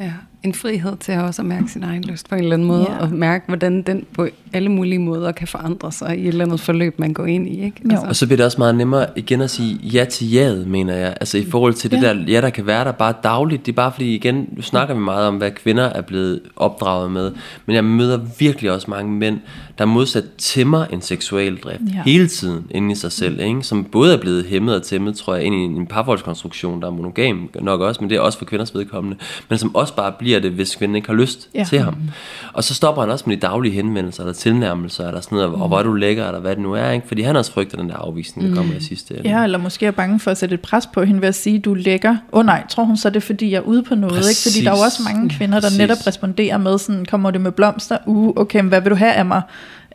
ja 0.00 0.12
en 0.42 0.54
frihed 0.54 0.96
til 0.96 1.12
at 1.12 1.22
også 1.22 1.42
at 1.42 1.46
mærke 1.46 1.68
sin 1.68 1.82
egen 1.82 2.04
lyst 2.04 2.28
på 2.28 2.34
en 2.34 2.40
eller 2.40 2.54
anden 2.54 2.68
måde, 2.68 2.86
ja. 2.90 2.98
og 2.98 3.10
mærke, 3.10 3.44
hvordan 3.48 3.82
den 3.82 4.04
på 4.14 4.28
alle 4.52 4.68
mulige 4.68 4.98
måder 4.98 5.32
kan 5.32 5.48
forandre 5.48 5.92
sig 5.92 6.18
i 6.18 6.22
et 6.22 6.28
eller 6.28 6.44
andet 6.44 6.60
forløb, 6.60 6.98
man 6.98 7.12
går 7.12 7.26
ind 7.26 7.48
i. 7.48 7.64
Ikke? 7.64 7.76
Altså. 7.90 8.06
Og 8.06 8.16
så 8.16 8.26
bliver 8.26 8.36
det 8.36 8.46
også 8.46 8.58
meget 8.58 8.74
nemmere 8.74 9.06
igen 9.16 9.40
at 9.40 9.50
sige 9.50 9.78
ja 9.82 10.04
til 10.04 10.30
jaet, 10.30 10.66
mener 10.66 10.94
jeg. 10.94 11.14
Altså 11.20 11.38
i 11.38 11.44
forhold 11.50 11.74
til 11.74 11.90
det 11.90 12.02
ja. 12.02 12.14
der 12.14 12.24
ja, 12.28 12.40
der 12.40 12.50
kan 12.50 12.66
være 12.66 12.84
der 12.84 12.92
bare 12.92 13.14
dagligt. 13.22 13.66
Det 13.66 13.72
er 13.72 13.76
bare 13.76 13.92
fordi, 13.92 14.14
igen, 14.14 14.48
nu 14.52 14.62
snakker 14.62 14.94
vi 14.94 15.00
meget 15.00 15.26
om, 15.26 15.36
hvad 15.36 15.50
kvinder 15.50 15.84
er 15.84 16.00
blevet 16.02 16.40
opdraget 16.56 17.10
med, 17.10 17.32
men 17.66 17.76
jeg 17.76 17.84
møder 17.84 18.18
virkelig 18.38 18.70
også 18.72 18.90
mange 18.90 19.12
mænd, 19.12 19.38
der 19.80 19.86
modsat 19.86 20.24
tæmmer 20.38 20.84
en 20.84 21.00
seksuel 21.02 21.56
drift 21.56 21.80
Ja. 21.94 22.02
hele 22.04 22.28
tiden 22.28 22.66
inde 22.70 22.92
i 22.92 22.94
sig 22.94 23.12
selv, 23.12 23.40
ikke? 23.40 23.62
som 23.62 23.84
både 23.84 24.14
er 24.14 24.20
blevet 24.20 24.46
hæmmet 24.46 24.74
og 24.74 24.82
tæmmet, 24.82 25.16
tror 25.16 25.34
jeg, 25.34 25.44
ind 25.44 25.54
i 25.54 25.58
en, 25.58 25.86
parforholdskonstruktion, 25.86 26.80
der 26.82 26.86
er 26.86 26.90
monogam 26.92 27.50
nok 27.60 27.80
også, 27.80 28.00
men 28.00 28.10
det 28.10 28.16
er 28.16 28.20
også 28.20 28.38
for 28.38 28.44
kvinders 28.44 28.74
vedkommende, 28.74 29.16
men 29.48 29.58
som 29.58 29.74
også 29.74 29.94
bare 29.94 30.12
bliver 30.18 30.40
det, 30.40 30.50
hvis 30.50 30.74
kvinden 30.74 30.96
ikke 30.96 31.08
har 31.08 31.14
lyst 31.14 31.48
Ja. 31.54 31.64
til 31.64 31.78
ham. 31.78 31.94
Og 32.52 32.64
så 32.64 32.74
stopper 32.74 33.02
han 33.02 33.10
også 33.10 33.24
med 33.26 33.36
de 33.36 33.40
daglige 33.40 33.72
henvendelser, 33.74 34.22
eller 34.22 34.32
tilnærmelser, 34.34 35.08
eller 35.08 35.20
sådan 35.20 35.36
noget, 35.38 35.54
og 35.54 35.68
hvor 35.68 35.78
er 35.78 35.82
du 35.82 35.92
lækker, 35.92 36.26
eller 36.26 36.40
hvad 36.40 36.50
det 36.56 36.62
nu 36.62 36.72
er, 36.72 36.90
ikke? 36.90 37.08
fordi 37.08 37.22
han 37.22 37.36
også 37.36 37.52
frygter 37.52 37.76
den 37.76 37.88
der 37.88 37.96
afvisning, 37.96 38.48
der 38.48 38.56
kommer 38.56 38.74
i 38.74 38.80
sidste 38.80 39.16
ende. 39.18 39.28
Ja, 39.28 39.44
eller 39.44 39.58
måske 39.58 39.86
er 39.86 39.90
bange 39.90 40.20
for 40.20 40.30
at 40.30 40.38
sætte 40.38 40.54
et 40.54 40.60
pres 40.60 40.86
på 40.86 41.02
hende 41.02 41.20
ved 41.20 41.28
at 41.28 41.34
sige, 41.34 41.58
du 41.58 41.72
er 41.72 41.76
lækker. 41.76 42.10
Åh 42.10 42.16
oh, 42.38 42.46
nej, 42.46 42.66
tror 42.70 42.84
hun 42.84 42.96
så 42.96 43.08
er 43.08 43.12
det, 43.12 43.22
fordi 43.22 43.50
jeg 43.50 43.56
er 43.56 43.60
ude 43.62 43.82
på 43.82 43.94
noget? 43.94 44.28
Ikke? 44.28 44.40
Fordi 44.42 44.64
der 44.64 44.70
er 44.72 44.76
jo 44.76 44.82
også 44.84 45.02
mange 45.14 45.30
kvinder, 45.30 45.54
der 45.60 45.66
Præcis. 45.66 45.78
netop 45.78 46.06
responderer 46.06 46.58
med 46.58 46.78
sådan, 46.78 47.04
kommer 47.04 47.30
det 47.30 47.40
med 47.40 47.52
blomster? 47.52 47.98
Uh, 48.06 48.32
okay, 48.36 48.62
hvad 48.62 48.80
vil 48.80 48.90
du 48.90 48.96
have 48.96 49.12
af 49.12 49.26
mig? 49.26 49.42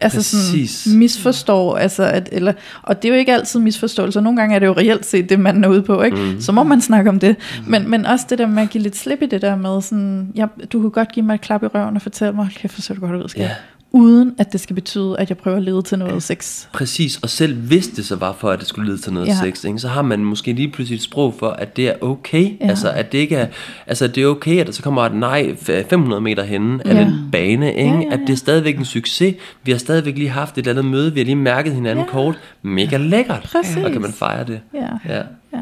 Altså 0.05 0.17
Præcis. 0.17 0.71
sådan 0.71 0.99
misforstår, 0.99 1.77
altså 1.77 2.03
at, 2.03 2.29
eller, 2.31 2.53
og 2.81 3.01
det 3.01 3.09
er 3.09 3.13
jo 3.13 3.19
ikke 3.19 3.33
altid 3.33 3.59
misforståelse, 3.59 4.21
nogle 4.21 4.39
gange 4.39 4.55
er 4.55 4.59
det 4.59 4.65
jo 4.65 4.73
reelt 4.73 5.05
set 5.05 5.29
det, 5.29 5.39
man 5.39 5.63
er 5.63 5.67
ude 5.67 5.81
på, 5.81 6.01
ikke? 6.01 6.17
Mm. 6.17 6.41
så 6.41 6.51
må 6.51 6.63
man 6.63 6.81
snakke 6.81 7.09
om 7.09 7.19
det, 7.19 7.35
mm. 7.65 7.71
men, 7.71 7.89
men 7.89 8.05
også 8.05 8.25
det 8.29 8.37
der 8.37 8.47
med 8.47 8.63
at 8.63 8.69
give 8.69 8.83
lidt 8.83 8.95
slip 8.95 9.21
i 9.21 9.25
det 9.25 9.41
der 9.41 9.55
med, 9.55 9.81
sådan, 9.81 10.31
ja, 10.35 10.45
du 10.73 10.81
kunne 10.81 10.91
godt 10.91 11.11
give 11.11 11.25
mig 11.25 11.33
et 11.33 11.41
klap 11.41 11.63
i 11.63 11.67
røven 11.67 11.95
og 11.95 12.01
fortælle 12.01 12.33
mig, 12.33 12.49
kæft, 12.55 12.75
hvor 12.75 12.81
ser 12.81 12.93
du 12.93 12.99
godt 12.99 13.23
ud, 13.23 13.29
skat. 13.29 13.43
Ja. 13.43 13.51
Uden 13.95 14.35
at 14.37 14.51
det 14.51 14.59
skal 14.61 14.73
betyde, 14.75 15.15
at 15.19 15.29
jeg 15.29 15.37
prøver 15.37 15.57
at 15.57 15.63
lede 15.63 15.81
til 15.81 15.99
noget 15.99 16.23
sex. 16.23 16.67
Præcis, 16.73 17.19
og 17.23 17.29
selv 17.29 17.55
hvis 17.55 17.87
det 17.87 18.05
så 18.05 18.15
var 18.15 18.33
for, 18.39 18.49
at 18.49 18.59
det 18.59 18.67
skulle 18.67 18.91
lede 18.91 19.01
til 19.01 19.13
noget 19.13 19.27
Ja. 19.27 19.35
sex, 19.43 19.63
ikke, 19.63 19.79
så 19.79 19.87
har 19.87 20.01
man 20.01 20.19
måske 20.23 20.53
lige 20.53 20.67
pludselig 20.71 20.95
et 20.97 21.01
sprog 21.03 21.33
for, 21.39 21.49
at 21.49 21.77
det 21.77 21.87
er 21.87 21.93
okay. 22.01 22.51
Ja. 22.61 22.67
Altså, 22.69 22.89
at 22.91 23.11
det 23.11 23.17
ikke 23.17 23.35
er, 23.35 23.47
altså, 23.87 24.07
det 24.07 24.23
er 24.23 24.27
okay, 24.27 24.59
at 24.59 24.67
der 24.67 24.73
så 24.73 24.81
kommer 24.83 25.01
et 25.01 25.15
nej 25.15 25.55
f- 25.61 25.89
500 25.89 26.21
meter 26.21 26.43
henne 26.43 26.87
af 26.87 26.93
Ja. 26.95 26.99
den 26.99 27.29
bane, 27.31 27.73
ikke? 27.75 27.89
Ja, 27.89 27.95
ja, 27.95 28.01
ja. 28.01 28.13
at 28.13 28.19
det 28.27 28.29
er 28.33 28.37
stadigvæk 28.37 28.77
en 28.77 28.85
succes. 28.85 29.35
Vi 29.63 29.71
har 29.71 29.79
stadigvæk 29.79 30.17
lige 30.17 30.29
haft 30.29 30.57
et 30.57 30.67
eller 30.67 30.71
andet 30.81 30.91
møde, 30.91 31.13
vi 31.13 31.19
har 31.19 31.25
lige 31.25 31.35
mærket 31.35 31.73
hinanden 31.73 32.05
ja. 32.05 32.11
kort. 32.11 32.39
Mega 32.61 32.97
lækkert. 32.97 33.49
Præcis. 33.51 33.77
Og 33.83 33.91
kan 33.91 34.01
man 34.01 34.11
fejre 34.13 34.43
det. 34.43 34.59
Ja, 34.73 34.87
Ja. 35.13 35.21
ja. 35.53 35.61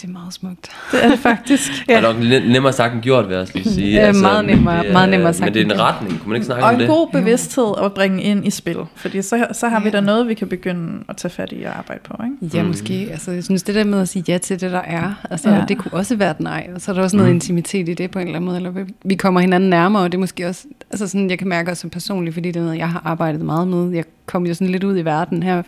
Det 0.00 0.04
er 0.08 0.12
meget 0.12 0.32
smukt. 0.32 0.70
det 0.92 1.04
er 1.04 1.08
det 1.08 1.18
faktisk. 1.18 1.72
Ja. 1.88 1.96
Og 1.96 2.02
nok 2.02 2.16
nem- 2.16 2.52
nemmere 2.52 2.72
sagt 2.72 2.94
end 2.94 3.02
gjort, 3.02 3.24
vil 3.28 3.32
jeg 3.32 3.40
også 3.40 3.52
lige 3.54 3.70
sige. 3.70 3.90
Ja, 3.90 4.12
meget 4.12 4.44
nemmere- 4.44 4.78
det 4.82 4.88
er- 4.88 4.92
meget 4.92 5.08
nemmere 5.08 5.32
sagt 5.34 5.44
Men 5.44 5.54
det 5.54 5.70
er 5.70 5.74
en 5.74 5.80
retning, 5.80 6.20
kunne 6.20 6.28
man 6.28 6.36
ikke 6.36 6.46
snakke 6.46 6.64
Og 6.64 6.68
om 6.68 6.74
en 6.74 6.80
det? 6.80 6.88
god 6.88 7.08
bevidsthed 7.12 7.72
at 7.84 7.92
bringe 7.92 8.22
ind 8.22 8.46
i 8.46 8.50
spil, 8.50 8.76
fordi 8.96 9.22
så, 9.22 9.46
så 9.52 9.68
har 9.68 9.80
vi 9.80 9.90
da 9.90 10.00
noget, 10.00 10.28
vi 10.28 10.34
kan 10.34 10.48
begynde 10.48 11.04
at 11.08 11.16
tage 11.16 11.30
fat 11.32 11.52
i 11.52 11.62
og 11.62 11.78
arbejde 11.78 12.00
på. 12.04 12.22
Ikke? 12.42 12.56
Ja, 12.56 12.62
måske. 12.62 13.08
Altså, 13.12 13.30
jeg 13.32 13.44
synes, 13.44 13.62
det 13.62 13.74
der 13.74 13.84
med 13.84 14.00
at 14.00 14.08
sige 14.08 14.24
ja 14.28 14.38
til 14.38 14.60
det, 14.60 14.70
der 14.72 14.80
er, 14.80 15.26
altså, 15.30 15.50
Ja. 15.50 15.64
det 15.68 15.78
kunne 15.78 15.94
også 15.94 16.16
være 16.16 16.30
et 16.30 16.40
nej. 16.40 16.68
Og 16.74 16.80
så 16.80 16.90
er 16.90 16.94
der 16.94 17.02
også 17.02 17.16
noget 17.16 17.30
mm. 17.30 17.34
intimitet 17.36 17.88
i 17.88 17.94
det 17.94 18.10
på 18.10 18.18
en 18.18 18.26
eller 18.26 18.36
anden 18.36 18.46
måde. 18.46 18.56
Eller 18.56 18.70
vi- 18.70 18.94
vi 19.04 19.14
kommer 19.14 19.40
hinanden 19.40 19.70
nærmere, 19.70 20.02
og 20.02 20.12
det 20.12 20.18
er 20.18 20.20
måske 20.20 20.46
også, 20.48 20.64
altså 20.90 21.06
sådan, 21.08 21.30
jeg 21.30 21.38
kan 21.38 21.48
mærke 21.48 21.70
også 21.70 21.88
personligt, 21.88 22.34
fordi 22.34 22.48
det 22.50 22.56
er 22.60 22.64
noget, 22.64 22.78
jeg 22.78 22.88
har 22.88 23.02
arbejdet 23.04 23.40
meget 23.40 23.68
med. 23.68 23.90
Jeg 23.90 24.04
kom 24.26 24.46
jo 24.46 24.54
sådan 24.54 24.68
lidt 24.68 24.84
ud 24.84 24.98
i 24.98 25.02
verden 25.04 25.42
her 25.42 25.62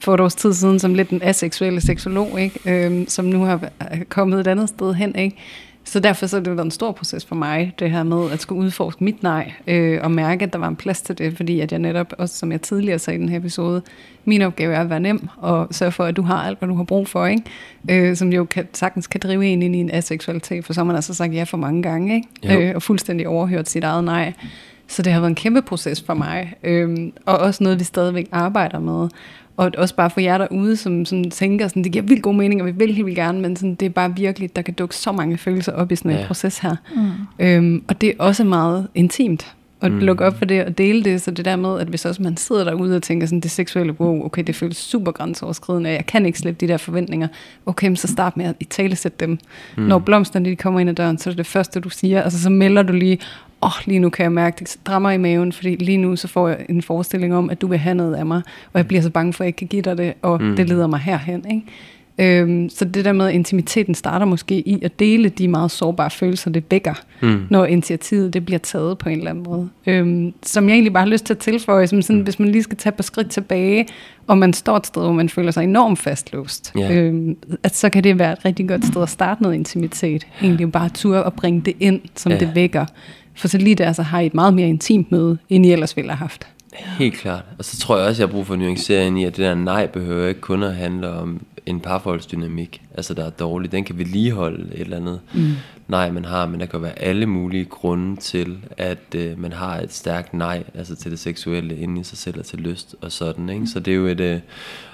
for 0.00 0.14
et 0.14 0.20
års 0.20 0.34
tid 0.34 0.52
siden, 0.52 0.78
som 0.78 0.94
lidt 0.94 1.10
en 1.10 1.22
aseksuelle 1.22 1.80
seksolog, 1.80 2.40
ikke? 2.40 2.86
Øhm, 2.86 3.08
som 3.08 3.24
nu 3.24 3.42
har 3.42 3.60
kommet 4.08 4.40
et 4.40 4.46
andet 4.46 4.68
sted 4.68 4.94
hen. 4.94 5.16
Ikke? 5.16 5.36
Så 5.88 6.00
derfor 6.00 6.26
så 6.26 6.36
er 6.36 6.40
det 6.40 6.56
været 6.56 6.64
en 6.64 6.70
stor 6.70 6.92
proces 6.92 7.24
for 7.24 7.34
mig, 7.34 7.72
det 7.78 7.90
her 7.90 8.02
med 8.02 8.30
at 8.30 8.40
skulle 8.40 8.60
udforske 8.60 9.04
mit 9.04 9.22
nej, 9.22 9.52
øh, 9.66 10.00
og 10.02 10.10
mærke, 10.10 10.44
at 10.44 10.52
der 10.52 10.58
var 10.58 10.68
en 10.68 10.76
plads 10.76 11.02
til 11.02 11.18
det, 11.18 11.36
fordi 11.36 11.60
at 11.60 11.72
jeg 11.72 11.78
netop, 11.78 12.12
også 12.18 12.36
som 12.36 12.52
jeg 12.52 12.62
tidligere 12.62 12.98
sagde 12.98 13.18
i 13.18 13.20
den 13.20 13.28
her 13.28 13.38
episode, 13.38 13.82
min 14.24 14.42
opgave 14.42 14.74
er 14.74 14.80
at 14.80 14.90
være 14.90 15.00
nem, 15.00 15.28
og 15.36 15.68
sørge 15.70 15.92
for, 15.92 16.04
at 16.04 16.16
du 16.16 16.22
har 16.22 16.42
alt, 16.42 16.58
hvad 16.58 16.68
du 16.68 16.74
har 16.74 16.84
brug 16.84 17.08
for, 17.08 17.26
ikke? 17.26 17.42
Øh, 17.90 18.16
som 18.16 18.32
jo 18.32 18.44
kan, 18.44 18.68
sagtens 18.72 19.06
kan 19.06 19.20
drive 19.24 19.46
en 19.46 19.62
ind 19.62 19.76
i 19.76 19.78
en 19.78 19.90
aseksualitet, 19.90 20.64
for 20.64 20.72
så 20.72 20.80
har 20.80 20.84
man 20.84 20.96
altså 20.96 21.14
sagt 21.14 21.34
ja 21.34 21.42
for 21.42 21.56
mange 21.56 21.82
gange, 21.82 22.14
ikke? 22.14 22.28
Jo. 22.54 22.60
Øh, 22.60 22.74
og 22.74 22.82
fuldstændig 22.82 23.28
overhørt 23.28 23.68
sit 23.68 23.84
eget 23.84 24.04
nej. 24.04 24.32
Så 24.88 25.02
det 25.02 25.12
har 25.12 25.20
været 25.20 25.30
en 25.30 25.34
kæmpe 25.34 25.62
proces 25.62 26.02
for 26.02 26.14
mig, 26.14 26.54
øhm, 26.64 27.12
og 27.26 27.38
også 27.38 27.64
noget, 27.64 27.78
vi 27.78 27.84
stadigvæk 27.84 28.28
arbejder 28.32 28.78
med. 28.78 29.08
Og 29.56 29.70
også 29.78 29.94
bare 29.94 30.10
for 30.10 30.20
jer 30.20 30.38
derude, 30.38 30.76
som, 30.76 31.04
som 31.04 31.30
tænker, 31.30 31.68
sådan, 31.68 31.84
det 31.84 31.92
giver 31.92 32.04
vildt 32.04 32.22
god 32.22 32.34
mening, 32.34 32.60
og 32.60 32.66
vi 32.66 32.72
vil 32.72 32.94
helt 32.94 33.06
vildt 33.06 33.16
gerne, 33.18 33.40
men 33.40 33.56
sådan, 33.56 33.74
det 33.74 33.86
er 33.86 33.90
bare 33.90 34.16
virkelig, 34.16 34.56
der 34.56 34.62
kan 34.62 34.74
dukke 34.74 34.96
så 34.96 35.12
mange 35.12 35.38
følelser 35.38 35.72
op 35.72 35.92
i 35.92 35.96
sådan 35.96 36.10
en 36.10 36.16
Ja. 36.18 36.26
proces 36.26 36.58
her. 36.58 36.76
Mm. 36.96 37.44
Øhm, 37.46 37.84
og 37.88 38.00
det 38.00 38.08
er 38.08 38.12
også 38.18 38.44
meget 38.44 38.88
intimt 38.94 39.54
at 39.80 39.92
Mm. 39.92 39.98
lukke 39.98 40.24
op 40.24 40.38
for 40.38 40.44
det 40.44 40.64
og 40.64 40.78
dele 40.78 41.04
det. 41.04 41.22
Så 41.22 41.30
det 41.30 41.44
der 41.44 41.56
med, 41.56 41.80
at 41.80 41.86
hvis 41.86 42.04
også 42.04 42.22
man 42.22 42.36
sidder 42.36 42.64
derude 42.64 42.96
og 42.96 43.02
tænker 43.02 43.26
sådan, 43.26 43.40
det 43.40 43.50
seksuelle, 43.50 44.00
wow, 44.00 44.24
okay, 44.24 44.42
det 44.42 44.56
føles 44.56 44.76
super 44.76 45.12
grænseoverskridende, 45.12 45.88
og 45.88 45.94
jeg 45.94 46.06
kan 46.06 46.26
ikke 46.26 46.38
slippe 46.38 46.66
de 46.66 46.72
der 46.72 46.76
forventninger. 46.76 47.28
Okay, 47.66 47.94
så 47.94 48.06
start 48.08 48.36
med 48.36 48.44
at 48.46 48.54
i 48.60 48.64
tale 48.64 48.96
sætte 48.96 49.26
dem. 49.26 49.38
Mm. 49.76 49.82
Når 49.82 49.98
blomsterne 49.98 50.44
de 50.50 50.56
kommer 50.56 50.80
ind 50.80 50.90
ad 50.90 50.94
døren, 50.94 51.18
så 51.18 51.30
er 51.30 51.32
det 51.32 51.38
det 51.38 51.46
første, 51.46 51.80
du 51.80 51.88
siger. 51.88 52.22
Altså 52.22 52.42
så 52.42 52.50
melder 52.50 52.82
du 52.82 52.92
lige, 52.92 53.18
åh, 53.62 53.66
oh, 53.68 53.72
lige 53.86 53.98
nu 53.98 54.10
kan 54.10 54.22
jeg 54.22 54.32
mærke, 54.32 54.56
det 54.58 54.68
strammer 54.68 55.10
i 55.10 55.16
maven, 55.18 55.52
fordi 55.52 55.76
lige 55.76 55.98
nu 55.98 56.16
så 56.16 56.28
får 56.28 56.48
jeg 56.48 56.66
en 56.68 56.82
forestilling 56.82 57.34
om, 57.34 57.50
at 57.50 57.60
du 57.60 57.66
vil 57.66 57.78
have 57.78 57.94
noget 57.94 58.14
af 58.14 58.26
mig, 58.26 58.42
og 58.72 58.78
jeg 58.78 58.88
bliver 58.88 59.02
så 59.02 59.10
bange 59.10 59.32
for, 59.32 59.44
at 59.44 59.46
jeg 59.46 59.48
ikke 59.48 59.56
kan 59.58 59.66
give 59.68 59.82
dig 59.82 59.98
det, 59.98 60.14
og 60.22 60.42
Mm. 60.42 60.48
mm. 60.48 60.56
det 60.56 60.68
leder 60.68 60.86
mig 60.86 60.98
herhen, 61.00 61.44
ikke? 61.50 61.62
Øhm, 62.20 62.68
så 62.68 62.84
det 62.84 63.04
der 63.04 63.12
med, 63.12 63.26
at 63.28 63.34
intimiteten 63.34 63.94
starter 63.94 64.26
måske 64.26 64.54
i 64.68 64.78
at 64.82 64.98
dele 64.98 65.28
de 65.28 65.48
meget 65.48 65.70
sårbare 65.70 66.10
følelser, 66.10 66.50
det 66.50 66.64
vækker, 66.70 66.94
Mm. 67.22 67.40
når 67.50 67.64
initiativet 67.64 68.32
det 68.34 68.44
bliver 68.44 68.58
taget 68.58 68.98
på 68.98 69.08
en 69.08 69.18
eller 69.18 69.30
anden 69.30 69.44
måde. 69.44 69.68
Øhm, 69.86 70.32
som 70.42 70.68
jeg 70.68 70.72
egentlig 70.74 70.92
bare 70.92 71.02
har 71.04 71.10
lyst 71.10 71.24
til 71.24 71.34
at 71.34 71.38
tilføje, 71.38 71.86
som 71.86 72.02
sådan, 72.02 72.22
hvis 72.22 72.38
man 72.38 72.48
lige 72.48 72.62
skal 72.62 72.76
tage 72.76 72.92
på 72.92 73.02
skridt 73.02 73.30
tilbage, 73.30 73.86
og 74.26 74.38
man 74.38 74.52
står 74.52 74.76
et 74.76 74.86
sted, 74.86 75.02
hvor 75.02 75.12
man 75.12 75.28
føler 75.28 75.50
sig 75.50 75.64
enormt 75.64 75.98
fastlåst, 75.98 76.72
Ja. 76.78 76.94
øhm, 76.94 77.36
at 77.62 77.76
så 77.76 77.88
kan 77.88 78.04
det 78.04 78.18
være 78.18 78.32
et 78.32 78.44
rigtig 78.44 78.68
godt 78.68 78.86
sted 78.86 79.02
at 79.02 79.08
starte 79.08 79.42
noget 79.42 79.54
intimitet. 79.54 80.26
Egentlig 80.42 80.72
bare 80.72 80.88
ture 80.88 81.22
og 81.22 81.32
bringe 81.32 81.60
det 81.60 81.74
ind, 81.80 82.00
som 82.16 82.32
Ja. 82.32 82.38
det 82.38 82.54
vækker. 82.54 82.86
For 83.38 83.48
så 83.48 83.58
lige 83.58 83.74
der, 83.74 83.92
så 83.92 84.02
har 84.02 84.20
I 84.20 84.26
et 84.26 84.34
meget 84.34 84.54
mere 84.54 84.68
intimt 84.68 85.12
møde, 85.12 85.38
end 85.48 85.66
I 85.66 85.72
ellers 85.72 85.96
ville 85.96 86.10
have 86.10 86.18
haft. 86.18 86.46
Helt 86.74 87.14
klart. 87.14 87.44
Og 87.58 87.64
så 87.64 87.78
tror 87.78 87.98
jeg 87.98 88.06
også, 88.06 88.22
jeg 88.22 88.28
har 88.28 88.32
brug 88.32 88.46
for 88.46 88.56
nuancering 88.56 89.20
i, 89.20 89.24
at 89.24 89.36
det 89.36 89.44
der 89.44 89.54
nej 89.54 89.86
behøver 89.86 90.28
ikke 90.28 90.40
kun 90.40 90.62
at 90.62 90.74
handle 90.74 91.10
om 91.10 91.40
en 91.66 91.80
parforholdsdynamik, 91.80 92.82
altså 92.94 93.14
der 93.14 93.24
er 93.24 93.30
dårlig. 93.30 93.72
Den 93.72 93.84
kan 93.84 93.98
vedligeholde 93.98 94.74
et 94.74 94.80
eller 94.80 94.96
andet 94.96 95.20
mm. 95.34 95.52
nej, 95.88 96.10
man 96.10 96.24
har, 96.24 96.46
men 96.46 96.60
der 96.60 96.66
kan 96.66 96.82
være 96.82 96.98
alle 96.98 97.26
mulige 97.26 97.64
grunde 97.64 98.16
til, 98.16 98.58
at 98.76 99.14
øh, 99.14 99.40
man 99.40 99.52
har 99.52 99.80
et 99.80 99.92
stærkt 99.92 100.34
nej, 100.34 100.62
altså 100.74 100.96
til 100.96 101.10
det 101.10 101.18
seksuelle 101.18 101.76
inde 101.76 102.00
i 102.00 102.04
sig 102.04 102.18
selv 102.18 102.38
og 102.38 102.44
til 102.44 102.58
lyst 102.58 102.96
og 103.00 103.12
sådan. 103.12 103.48
Ikke? 103.48 103.66
Så 103.66 103.80
det 103.80 103.90
er 103.90 103.96
jo 103.96 104.06
et, 104.06 104.20
øh, 104.20 104.40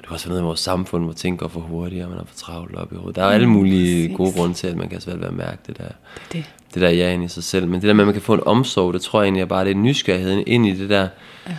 det 0.04 0.08
kan 0.08 0.14
også 0.14 0.26
være 0.26 0.32
noget 0.32 0.42
i 0.42 0.46
vores 0.46 0.60
samfund, 0.60 1.04
hvor 1.04 1.12
ting 1.12 1.38
går 1.38 1.48
for 1.48 1.60
hurtigt, 1.60 2.04
og 2.04 2.10
man 2.10 2.18
er 2.18 2.24
for 2.24 2.34
travlt 2.36 2.76
op 2.76 2.92
i 2.92 2.96
hovedet. 2.96 3.16
Der 3.16 3.22
er 3.22 3.26
alle 3.28 3.46
mulige 3.46 4.06
præcis. 4.08 4.16
gode 4.16 4.32
grunde 4.32 4.54
til, 4.54 4.66
at 4.66 4.76
man 4.76 4.88
kan 4.88 5.00
svært 5.00 5.20
ved 5.20 5.26
at 5.26 5.34
mærke 5.34 5.58
det 5.66 5.78
der 5.78 5.84
Det 5.84 5.92
det. 6.32 6.44
det 6.74 6.82
der 6.82 6.88
ja 6.90 7.12
ind 7.12 7.24
i 7.24 7.28
sig 7.28 7.44
selv. 7.44 7.66
Men 7.68 7.80
det 7.80 7.88
der 7.88 7.94
med, 7.94 8.04
at 8.04 8.06
man 8.06 8.14
kan 8.14 8.22
få 8.22 8.34
en 8.34 8.40
omsorg, 8.46 8.94
det 8.94 9.02
tror 9.02 9.20
jeg 9.20 9.26
egentlig 9.26 9.40
er 9.42 9.46
bare, 9.46 9.64
det 9.64 9.70
er 9.70 9.74
nysgerrigheden 9.74 10.44
ind 10.46 10.66
i 10.66 10.74
det 10.74 10.90
der. 10.90 11.08
Ja. 11.48 11.56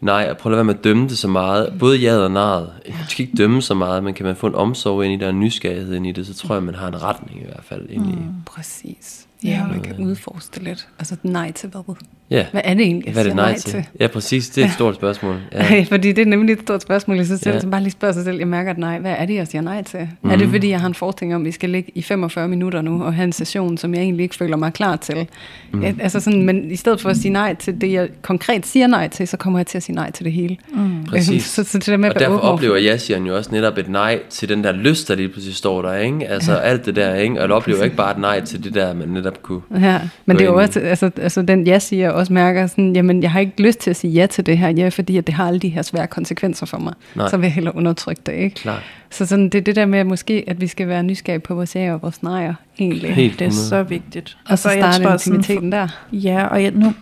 Nej, 0.00 0.26
og 0.30 0.36
prøv 0.36 0.52
at 0.52 0.56
være 0.56 0.64
med 0.64 0.74
at 0.74 0.84
dømme 0.84 1.08
det 1.08 1.18
så 1.18 1.28
meget. 1.28 1.74
Både 1.78 1.98
ja 1.98 2.16
og 2.16 2.30
nej. 2.30 2.60
Du 2.86 3.08
skal 3.08 3.24
ikke 3.24 3.36
dømme 3.36 3.62
så 3.62 3.74
meget, 3.74 4.04
men 4.04 4.14
kan 4.14 4.26
man 4.26 4.36
få 4.36 4.46
en 4.46 4.54
omsorg 4.54 5.04
ind 5.04 5.12
i 5.12 5.16
det, 5.16 5.28
og 5.28 5.34
nysgerrighed 5.34 5.94
ind 5.94 6.06
i 6.06 6.12
det, 6.12 6.26
så 6.26 6.34
tror 6.34 6.54
jeg, 6.54 6.62
man 6.62 6.74
har 6.74 6.88
en 6.88 7.02
retning 7.02 7.40
i 7.40 7.44
hvert 7.44 7.64
fald 7.64 7.86
ind 7.90 8.06
i. 8.10 8.16
Præcis. 8.46 9.26
Ja. 9.44 9.48
Ja, 9.48 9.66
man 9.66 9.80
kan 9.80 9.98
udforske 9.98 10.54
det 10.54 10.62
lidt. 10.62 10.88
Altså 10.98 11.16
nej 11.22 11.52
til 11.52 11.68
hvad? 11.68 11.94
Ja, 12.34 12.46
Hvad 12.52 12.62
er 12.64 12.74
det 12.74 12.82
egentlig, 12.82 13.06
jeg 13.06 13.12
hvad 13.12 13.22
er 13.22 13.26
det 13.26 13.32
siger 13.32 13.46
nej 13.46 13.58
til? 13.58 14.00
Ja, 14.00 14.06
præcis. 14.06 14.48
Det 14.48 14.62
er 14.62 14.66
et 14.66 14.72
stort 14.80 14.94
spørgsmål. 14.94 15.36
Ja. 15.52 15.74
Ja. 15.74 15.84
Fordi 15.88 16.12
det 16.12 16.22
er 16.22 16.26
nemlig 16.26 16.52
et 16.52 16.60
stort 16.60 16.82
spørgsmål 16.82 17.20
i 17.20 17.24
sig 17.24 17.38
selv, 17.38 17.50
Ja. 17.50 17.54
ja. 17.54 17.60
så 17.60 17.68
bare 17.68 17.80
lige 17.80 17.90
spørge 17.90 18.14
sig 18.14 18.24
selv, 18.24 18.38
jeg 18.38 18.48
mærker 18.48 18.70
et 18.70 18.78
nej, 18.78 18.98
hvad 18.98 19.14
er 19.18 19.26
det, 19.26 19.34
jeg 19.34 19.46
siger 19.48 19.62
nej 19.62 19.82
til? 19.82 20.08
Mm. 20.22 20.30
Er 20.30 20.36
det 20.36 20.48
fordi, 20.48 20.68
jeg 20.70 20.80
har 20.80 20.86
en 20.86 20.94
forestilling 20.94 21.34
om, 21.34 21.42
at 21.42 21.46
vi 21.46 21.50
skal 21.52 21.70
ligge 21.70 21.92
i 21.94 22.02
45 22.02 22.48
minutter 22.48 22.82
nu, 22.82 23.04
og 23.04 23.14
have 23.14 23.24
en 23.24 23.32
session, 23.32 23.76
som 23.78 23.94
jeg 23.94 24.02
egentlig 24.02 24.22
ikke 24.24 24.34
føler 24.34 24.56
mig 24.56 24.72
klar 24.72 24.96
til? 24.96 25.26
Mm. 25.72 25.82
Ja, 25.82 25.94
altså 26.00 26.20
sådan, 26.20 26.42
men 26.42 26.70
i 26.70 26.76
stedet 26.76 27.00
for 27.00 27.10
at 27.10 27.16
sige 27.16 27.32
nej 27.32 27.54
til 27.54 27.80
det, 27.80 27.92
jeg 27.92 28.08
konkret 28.22 28.66
siger 28.66 28.86
nej 28.86 29.08
til, 29.08 29.28
så 29.28 29.36
kommer 29.36 29.58
jeg 29.58 29.66
til 29.66 29.78
at 29.78 29.82
sige 29.82 29.96
nej 29.96 30.10
til 30.10 30.24
det 30.24 30.32
hele. 30.32 30.56
Mm. 30.72 31.04
Præcis. 31.04 31.44
så, 31.44 31.64
så 31.64 31.78
det 31.78 31.86
der 31.86 31.96
med 31.96 32.08
Og 32.10 32.20
derfor 32.20 32.38
oplever 32.38 32.76
jeg 32.76 33.00
jo 33.26 33.36
også 33.36 33.50
netop 33.52 33.78
et 33.78 33.88
nej 33.88 34.18
til 34.30 34.48
den 34.48 34.64
der 34.64 34.72
lyst, 34.72 35.08
der 35.08 35.14
lige 35.14 35.28
pludselig 35.28 35.56
står 35.56 35.82
der, 35.82 35.94
ikke? 35.94 36.28
Altså 36.28 36.52
ja. 36.52 36.58
alt 36.58 36.86
det 36.86 36.96
der, 36.96 37.14
ikke? 37.14 37.34
Og 37.34 37.42
jeg 37.42 37.50
oplever 37.50 37.84
ikke 37.84 37.96
bare 37.96 38.10
et 38.10 38.18
nej 38.18 38.40
til 38.40 38.64
det 38.64 38.74
der, 38.74 38.94
man 38.94 39.08
netop 39.08 39.42
kunne... 39.42 39.60
Ja, 39.80 40.00
men 40.26 40.36
det 40.36 40.44
er 40.44 40.48
jo 40.48 40.56
også, 40.56 40.80
altså, 40.80 41.10
altså 41.16 41.42
den 41.42 41.66
jeg 41.66 41.82
siger, 41.82 42.10
også 42.10 42.23
mærker 42.30 42.66
sådan, 42.66 42.96
jamen 42.96 43.22
jeg 43.22 43.30
har 43.30 43.40
ikke 43.40 43.62
lyst 43.62 43.78
til 43.78 43.90
at 43.90 43.96
sige 43.96 44.12
ja 44.12 44.26
til 44.26 44.46
det 44.46 44.58
her, 44.58 44.68
ja, 44.68 44.88
fordi 44.88 45.16
at 45.16 45.26
det 45.26 45.34
har 45.34 45.48
alle 45.48 45.60
de 45.60 45.68
her 45.68 45.82
svære 45.82 46.06
konsekvenser 46.06 46.66
for 46.66 46.78
mig. 46.78 46.94
Nej. 47.14 47.28
Så 47.28 47.36
vil 47.36 47.44
jeg 47.44 47.52
hellere 47.52 47.76
undertrykke 47.76 48.22
det, 48.26 48.32
ikke? 48.32 48.56
Klart. 48.56 48.82
Så 49.10 49.26
sådan, 49.26 49.44
det 49.48 49.54
er 49.54 49.62
det 49.62 49.76
der 49.76 49.86
med, 49.86 49.98
at 49.98 50.06
måske, 50.06 50.44
at 50.46 50.60
vi 50.60 50.66
skal 50.66 50.88
være 50.88 51.02
nysgerrige 51.02 51.40
på 51.40 51.54
vores 51.54 51.76
ja 51.76 51.92
og 51.92 52.02
vores 52.02 52.22
nejer, 52.22 52.54
egentlig. 52.78 53.14
Helt 53.14 53.38
Det 53.38 53.44
er 53.44 53.48
100. 53.48 53.68
så 53.68 53.82
vigtigt. 53.82 54.36
Og 54.48 54.58
så 54.58 54.70
jeg 54.70 54.78
starte 54.78 55.04
tror 55.04 55.16
sådan 55.16 55.38
intimiteten 55.38 55.72
der. 55.72 55.88
Ja, 56.12 56.46
og 56.46 56.62
jeg, 56.62 56.70
nu 56.70 56.94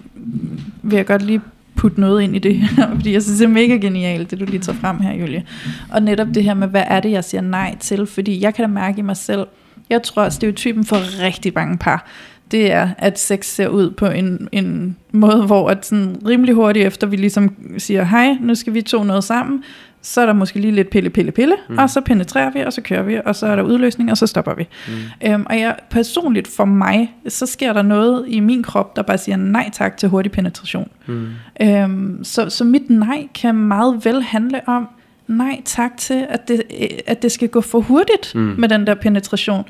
vil 0.82 0.96
jeg 0.96 1.06
godt 1.06 1.22
lige 1.22 1.40
putte 1.76 2.00
noget 2.00 2.22
ind 2.22 2.36
i 2.36 2.38
det 2.38 2.54
her, 2.56 2.88
fordi 2.96 3.12
jeg 3.12 3.22
synes, 3.22 3.38
det 3.38 3.44
er 3.44 3.48
mega 3.48 3.76
genialt, 3.76 4.30
det 4.30 4.40
du 4.40 4.44
lige 4.44 4.58
tager 4.58 4.78
frem 4.78 5.00
her, 5.00 5.14
Julie. 5.14 5.44
Og 5.90 6.02
netop 6.02 6.28
det 6.34 6.44
her 6.44 6.54
med, 6.54 6.68
hvad 6.68 6.84
er 6.86 7.00
det, 7.00 7.10
jeg 7.10 7.24
siger 7.24 7.40
nej 7.40 7.76
til? 7.80 8.06
Fordi 8.06 8.40
jeg 8.40 8.55
kan 8.55 8.62
da 8.62 8.68
mærke 8.68 8.98
i 8.98 9.02
mig 9.02 9.16
selv, 9.16 9.47
jeg 9.90 10.02
tror, 10.02 10.22
at 10.22 10.32
stereotypen 10.32 10.84
for 10.84 11.22
rigtig 11.22 11.52
mange 11.55 11.78
par, 11.78 12.06
det 12.52 12.72
er, 12.72 12.88
at 12.98 13.18
sex 13.18 13.46
ser 13.46 13.68
ud 13.68 13.90
på 13.90 14.06
en, 14.06 14.48
en 14.52 14.96
måde, 15.12 15.46
hvor 15.46 15.70
at 15.70 15.86
sådan 15.86 16.16
rimelig 16.26 16.54
hurtigt 16.54 16.86
efter, 16.86 17.06
vi 17.06 17.16
ligesom 17.16 17.54
siger, 17.78 18.04
hej, 18.04 18.36
nu 18.40 18.54
skal 18.54 18.74
vi 18.74 18.82
to 18.82 19.04
noget 19.04 19.24
sammen, 19.24 19.64
så 20.02 20.20
er 20.20 20.26
der 20.26 20.32
måske 20.32 20.58
lige 20.60 20.72
lidt 20.72 20.90
pille, 20.90 21.10
pille, 21.10 21.32
pille, 21.32 21.56
mm. 21.68 21.78
og 21.78 21.90
så 21.90 22.00
penetrerer 22.00 22.50
vi, 22.50 22.60
og 22.60 22.72
så 22.72 22.80
kører 22.80 23.02
vi, 23.02 23.20
og 23.24 23.36
så 23.36 23.46
er 23.46 23.56
der 23.56 23.62
udløsning, 23.62 24.10
og 24.10 24.18
så 24.18 24.26
stopper 24.26 24.54
vi. 24.54 24.68
Mm. 24.88 25.28
Øhm, 25.28 25.46
og 25.50 25.60
jeg, 25.60 25.76
personligt 25.90 26.48
for 26.48 26.64
mig, 26.64 27.14
så 27.28 27.46
sker 27.46 27.72
der 27.72 27.82
noget 27.82 28.24
i 28.28 28.40
min 28.40 28.62
krop, 28.62 28.96
der 28.96 29.02
bare 29.02 29.18
siger 29.18 29.36
nej 29.36 29.70
tak 29.72 29.96
til 29.96 30.08
hurtig 30.08 30.32
penetration. 30.32 30.90
Mm. 31.06 31.28
Øhm, 31.62 32.24
så, 32.24 32.50
så 32.50 32.64
mit 32.64 32.90
nej 32.90 33.28
kan 33.34 33.54
meget 33.54 34.04
vel 34.04 34.22
handle 34.22 34.60
om, 34.66 34.88
nej 35.26 35.62
tak 35.64 35.96
til, 35.96 36.26
at 36.28 36.48
det, 36.48 36.62
at 37.06 37.22
det 37.22 37.32
skal 37.32 37.48
gå 37.48 37.60
for 37.60 37.80
hurtigt 37.80 38.34
mm. 38.34 38.54
med 38.58 38.68
den 38.68 38.86
der 38.86 38.94
penetration. 38.94 39.64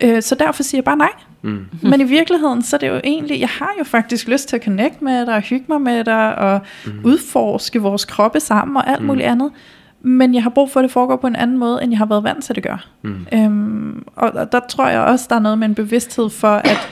Øh, 0.00 0.22
så 0.22 0.34
derfor 0.34 0.62
siger 0.62 0.78
jeg 0.78 0.84
bare 0.84 0.96
nej. 0.96 1.12
Mm. 1.44 1.66
Men 1.82 2.00
i 2.00 2.04
virkeligheden, 2.04 2.62
så 2.62 2.76
er 2.76 2.78
det 2.78 2.88
jo 2.88 3.00
egentlig, 3.04 3.40
jeg 3.40 3.48
har 3.48 3.70
jo 3.78 3.84
faktisk 3.84 4.28
lyst 4.28 4.48
til 4.48 4.56
at 4.56 4.64
connect 4.64 5.02
med 5.02 5.26
dig, 5.26 5.34
og 5.34 5.40
hygge 5.40 5.64
mig 5.68 5.80
med 5.80 6.04
dig, 6.04 6.38
og 6.38 6.60
mm. 6.86 6.92
udforske 7.04 7.82
vores 7.82 8.04
kroppe 8.04 8.40
sammen, 8.40 8.76
og 8.76 8.90
alt 8.90 9.00
mm. 9.00 9.06
muligt 9.06 9.26
andet. 9.26 9.50
Men 10.02 10.34
jeg 10.34 10.42
har 10.42 10.50
brug 10.50 10.70
for, 10.70 10.80
at 10.80 10.84
det 10.84 10.90
foregår 10.92 11.16
på 11.16 11.26
en 11.26 11.36
anden 11.36 11.58
måde, 11.58 11.82
end 11.82 11.92
jeg 11.92 11.98
har 11.98 12.06
været 12.06 12.24
vant 12.24 12.44
til 12.44 12.52
at 12.52 12.54
det 12.54 12.62
gør. 12.62 12.86
Mm. 13.02 13.26
Øhm, 13.32 14.04
og, 14.16 14.30
og 14.34 14.52
der 14.52 14.60
tror 14.68 14.88
jeg 14.88 15.00
også, 15.00 15.26
der 15.30 15.36
er 15.36 15.40
noget 15.40 15.58
med 15.58 15.68
en 15.68 15.74
bevidsthed 15.74 16.30
for, 16.30 16.48
at, 16.48 16.88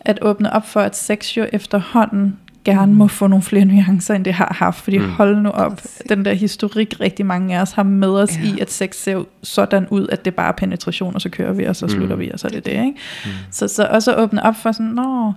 at 0.00 0.18
åbne 0.22 0.52
op 0.52 0.66
for, 0.66 0.80
at 0.80 0.96
sex 0.96 1.36
jo 1.36 1.46
efterhånden 1.52 2.38
gerne 2.64 2.94
må 2.94 3.08
få 3.08 3.26
nogle 3.26 3.42
flere 3.42 3.64
nuancer, 3.64 4.14
end 4.14 4.24
det 4.24 4.34
har 4.34 4.56
haft. 4.58 4.80
Fordi 4.80 4.98
mm. 4.98 5.10
hold 5.10 5.36
nu 5.36 5.50
op, 5.50 5.82
den 6.08 6.24
der 6.24 6.32
historik, 6.32 6.94
rigtig 7.00 7.26
mange 7.26 7.56
af 7.56 7.62
os 7.62 7.72
har 7.72 7.82
med 7.82 8.08
os 8.08 8.38
ja. 8.38 8.48
i, 8.48 8.60
at 8.60 8.70
sex 8.70 8.96
ser 8.96 9.24
sådan 9.42 9.86
ud, 9.90 10.06
at 10.08 10.24
det 10.24 10.34
bare 10.34 10.48
er 10.48 10.52
penetration, 10.52 11.14
og 11.14 11.20
så 11.20 11.28
kører 11.28 11.52
vi, 11.52 11.64
og 11.64 11.76
så 11.76 11.88
slutter 11.88 12.16
mm. 12.16 12.20
vi, 12.20 12.30
og 12.30 12.40
så 12.40 12.46
er 12.46 12.50
det 12.50 12.66
det. 12.66 12.72
Ikke? 12.72 12.94
Mm. 13.24 13.30
Så, 13.50 13.68
så 13.68 13.86
også 13.90 14.12
at 14.12 14.22
åbne 14.22 14.42
op 14.42 14.56
for 14.56 14.72
sådan, 14.72 14.86
nå, 14.86 15.32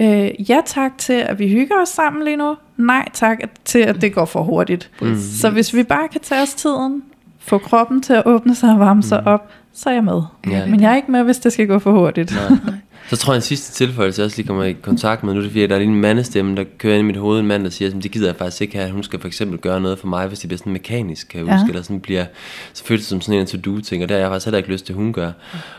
øh, 0.00 0.50
ja 0.50 0.60
tak 0.66 0.98
til, 0.98 1.12
at 1.12 1.38
vi 1.38 1.48
hygger 1.48 1.74
os 1.82 1.88
sammen 1.88 2.24
lige 2.24 2.36
nu. 2.36 2.56
Nej 2.76 3.08
tak 3.12 3.38
til, 3.64 3.78
at 3.78 4.00
det 4.00 4.14
går 4.14 4.24
for 4.24 4.42
hurtigt. 4.42 4.90
Mm. 5.02 5.16
Så 5.16 5.50
hvis 5.50 5.74
vi 5.74 5.82
bare 5.82 6.08
kan 6.08 6.20
tage 6.20 6.42
os 6.42 6.54
tiden, 6.54 7.02
få 7.38 7.58
kroppen 7.58 8.02
til 8.02 8.12
at 8.12 8.22
åbne 8.26 8.54
sig 8.54 8.70
og 8.70 8.78
varme 8.78 8.98
mm. 8.98 9.02
sig 9.02 9.26
op, 9.26 9.50
så 9.72 9.90
er 9.90 9.94
jeg 9.94 10.04
med. 10.04 10.22
Ja. 10.50 10.66
Men 10.66 10.80
jeg 10.80 10.92
er 10.92 10.96
ikke 10.96 11.10
med, 11.10 11.22
hvis 11.22 11.38
det 11.38 11.52
skal 11.52 11.66
gå 11.66 11.78
for 11.78 11.92
hurtigt. 11.92 12.34
Nej. 12.50 12.58
Så 13.10 13.16
tror 13.16 13.32
jeg 13.32 13.38
en 13.38 13.42
sidste 13.42 13.72
tilføjelse, 13.72 14.20
jeg 14.20 14.24
også 14.24 14.36
lige 14.36 14.46
kommer 14.46 14.64
i 14.64 14.72
kontakt 14.72 15.24
med, 15.24 15.34
nu 15.34 15.38
er 15.38 15.42
det 15.42 15.50
fordi, 15.50 15.66
der 15.66 15.74
er 15.74 15.78
lige 15.78 15.88
en 15.88 16.00
mandestemme, 16.00 16.56
der 16.56 16.64
kører 16.78 16.94
ind 16.94 17.02
i 17.02 17.06
mit 17.06 17.16
hoved, 17.16 17.40
en 17.40 17.46
mand, 17.46 17.64
der 17.64 17.70
siger, 17.70 17.90
at 17.90 18.02
det 18.02 18.10
gider 18.10 18.26
jeg 18.26 18.36
faktisk 18.36 18.62
ikke 18.62 18.78
have, 18.78 18.90
hun 18.90 19.02
skal 19.02 19.20
for 19.20 19.28
eksempel 19.28 19.58
gøre 19.58 19.80
noget 19.80 19.98
for 19.98 20.06
mig, 20.06 20.26
hvis 20.26 20.38
det 20.38 20.48
bliver 20.48 20.58
sådan 20.58 20.72
mekanisk, 20.72 21.28
kan 21.28 21.38
jeg 21.46 21.54
huske, 21.54 21.64
ja. 21.64 21.68
eller 21.68 21.82
sådan 21.82 22.00
bliver, 22.00 22.24
så 22.72 22.84
føles 22.84 23.02
det 23.02 23.08
som 23.08 23.20
sådan 23.20 23.40
en 23.40 23.46
to-do-ting, 23.46 24.02
og 24.02 24.08
der 24.08 24.14
har 24.14 24.20
jeg 24.20 24.30
faktisk 24.30 24.46
heller 24.46 24.58
ikke 24.58 24.70
lyst 24.70 24.86
til, 24.86 24.92
at 24.92 24.96
hun 24.96 25.12
gør. 25.12 25.32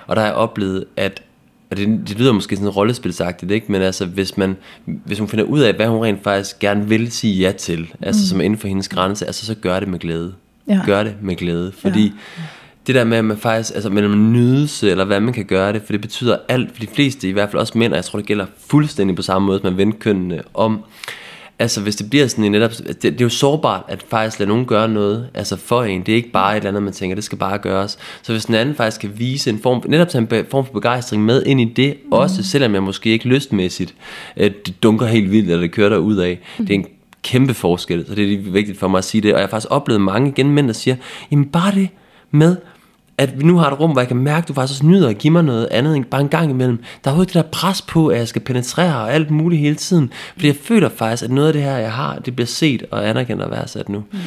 Og 0.07 0.15
der 0.15 0.21
har 0.21 0.27
jeg 0.27 0.35
oplevet, 0.35 0.85
at 0.97 1.21
og 1.71 1.77
det, 1.77 1.87
det 2.07 2.19
lyder 2.19 2.31
måske 2.31 2.55
sådan 2.55 2.69
rollespilsagtigt, 2.69 3.51
ikke? 3.51 3.71
men 3.71 3.81
altså, 3.81 4.05
hvis, 4.05 4.37
man, 4.37 4.57
hvis 4.85 5.19
hun 5.19 5.27
finder 5.27 5.45
ud 5.45 5.59
af, 5.59 5.73
hvad 5.73 5.87
hun 5.87 6.03
rent 6.03 6.23
faktisk 6.23 6.59
gerne 6.59 6.87
vil 6.87 7.11
sige 7.11 7.33
ja 7.33 7.51
til, 7.51 7.93
altså 8.01 8.21
mm. 8.21 8.25
som 8.25 8.39
er 8.39 8.43
inden 8.43 8.59
for 8.59 8.67
hendes 8.67 8.89
grænse, 8.89 9.25
altså 9.25 9.45
så 9.45 9.55
gør 9.55 9.79
det 9.79 9.89
med 9.89 9.99
glæde. 9.99 10.33
Ja. 10.67 10.81
Gør 10.85 11.03
det 11.03 11.15
med 11.21 11.35
glæde, 11.35 11.71
fordi 11.71 12.03
ja 12.05 12.11
det 12.87 12.95
der 12.95 13.03
med, 13.03 13.17
at 13.17 13.25
man 13.25 13.37
faktisk, 13.37 13.75
altså 13.75 13.89
med 13.89 14.03
en 14.03 14.33
nydelse, 14.33 14.91
eller 14.91 15.05
hvad 15.05 15.19
man 15.19 15.33
kan 15.33 15.45
gøre 15.45 15.73
det, 15.73 15.81
for 15.85 15.93
det 15.93 16.01
betyder 16.01 16.37
alt, 16.47 16.71
for 16.73 16.79
de 16.79 16.87
fleste, 16.87 17.29
i 17.29 17.31
hvert 17.31 17.51
fald 17.51 17.59
også 17.59 17.77
mænd, 17.77 17.93
og 17.93 17.97
jeg 17.97 18.05
tror, 18.05 18.19
det 18.19 18.25
gælder 18.25 18.45
fuldstændig 18.69 19.15
på 19.15 19.21
samme 19.21 19.45
måde, 19.45 19.59
som 19.59 19.65
man 19.71 19.77
vender 19.77 19.97
kønnene 19.97 20.41
om, 20.53 20.79
altså 21.59 21.81
hvis 21.81 21.95
det 21.95 22.09
bliver 22.09 22.27
sådan 22.27 22.43
en 22.43 22.51
netop, 22.51 22.71
det, 22.71 23.03
det 23.03 23.21
er 23.21 23.25
jo 23.25 23.29
sårbart, 23.29 23.83
at 23.87 24.05
faktisk 24.09 24.39
lade 24.39 24.49
nogen 24.49 24.65
gøre 24.65 24.89
noget, 24.89 25.29
altså 25.33 25.55
for 25.57 25.83
en, 25.83 26.01
det 26.01 26.11
er 26.11 26.15
ikke 26.15 26.31
bare 26.31 26.53
et 26.53 26.57
eller 26.57 26.69
andet, 26.69 26.83
man 26.83 26.93
tænker, 26.93 27.15
det 27.15 27.23
skal 27.23 27.37
bare 27.37 27.57
gøres, 27.57 27.97
så 28.21 28.31
hvis 28.31 28.45
den 28.45 28.55
anden 28.55 28.75
faktisk 28.75 29.01
kan 29.01 29.11
vise 29.15 29.49
en 29.49 29.59
form, 29.59 29.83
netop 29.87 30.09
tage 30.09 30.21
en 30.21 30.45
form 30.49 30.65
for 30.65 30.73
begejstring 30.73 31.25
med 31.25 31.43
ind 31.45 31.61
i 31.61 31.65
det, 31.65 31.97
mm. 32.05 32.11
også 32.11 32.43
selvom 32.43 32.73
jeg 32.73 32.83
måske 32.83 33.09
ikke 33.09 33.27
lystmæssigt, 33.27 33.95
at 34.35 34.53
det 34.65 34.83
dunker 34.83 35.05
helt 35.05 35.31
vildt, 35.31 35.49
eller 35.49 35.61
det 35.61 35.71
kører 35.71 35.89
der 35.89 35.97
ud 35.97 36.15
af, 36.15 36.39
mm. 36.59 36.65
det 36.65 36.75
er 36.75 36.79
en 36.79 36.87
kæmpe 37.23 37.53
forskel, 37.53 38.05
så 38.07 38.15
det 38.15 38.33
er 38.33 38.37
vigtigt 38.51 38.79
for 38.79 38.87
mig 38.87 38.97
at 38.97 39.03
sige 39.03 39.21
det, 39.21 39.33
og 39.33 39.39
jeg 39.39 39.47
har 39.47 39.49
faktisk 39.49 39.71
oplevet 39.71 40.01
mange 40.01 40.29
igen 40.29 40.51
mænd, 40.51 40.67
der 40.67 40.73
siger, 40.73 40.95
jamen 41.31 41.45
bare 41.45 41.71
det 41.71 41.89
med 42.31 42.55
at 43.17 43.39
vi 43.39 43.43
nu 43.43 43.57
har 43.57 43.71
et 43.71 43.79
rum, 43.79 43.91
hvor 43.91 44.01
jeg 44.01 44.07
kan 44.07 44.17
mærke, 44.17 44.43
at 44.43 44.47
du 44.47 44.53
faktisk 44.53 44.81
også 44.81 44.85
nyder 44.85 45.09
at 45.09 45.17
give 45.17 45.33
mig 45.33 45.43
noget 45.43 45.67
andet 45.71 45.95
end 45.95 46.05
bare 46.05 46.21
en 46.21 46.29
gang 46.29 46.49
imellem. 46.49 46.77
Der 46.77 46.83
er 47.03 47.09
overhovedet 47.09 47.33
det 47.33 47.43
der 47.43 47.49
pres 47.49 47.81
på, 47.81 48.07
at 48.07 48.19
jeg 48.19 48.27
skal 48.27 48.41
penetrere 48.41 48.95
og 48.95 49.13
alt 49.13 49.31
muligt 49.31 49.61
hele 49.61 49.75
tiden. 49.75 50.11
Fordi 50.33 50.47
jeg 50.47 50.55
føler 50.55 50.89
faktisk, 50.89 51.23
at 51.23 51.31
noget 51.31 51.47
af 51.47 51.53
det 51.53 51.61
her, 51.61 51.77
jeg 51.77 51.91
har, 51.91 52.15
det 52.15 52.35
bliver 52.35 52.47
set 52.47 52.83
og 52.91 53.09
anerkendt 53.09 53.41
og 53.41 53.51
værdsat 53.51 53.89
nu. 53.89 54.03
Mm. 54.11 54.19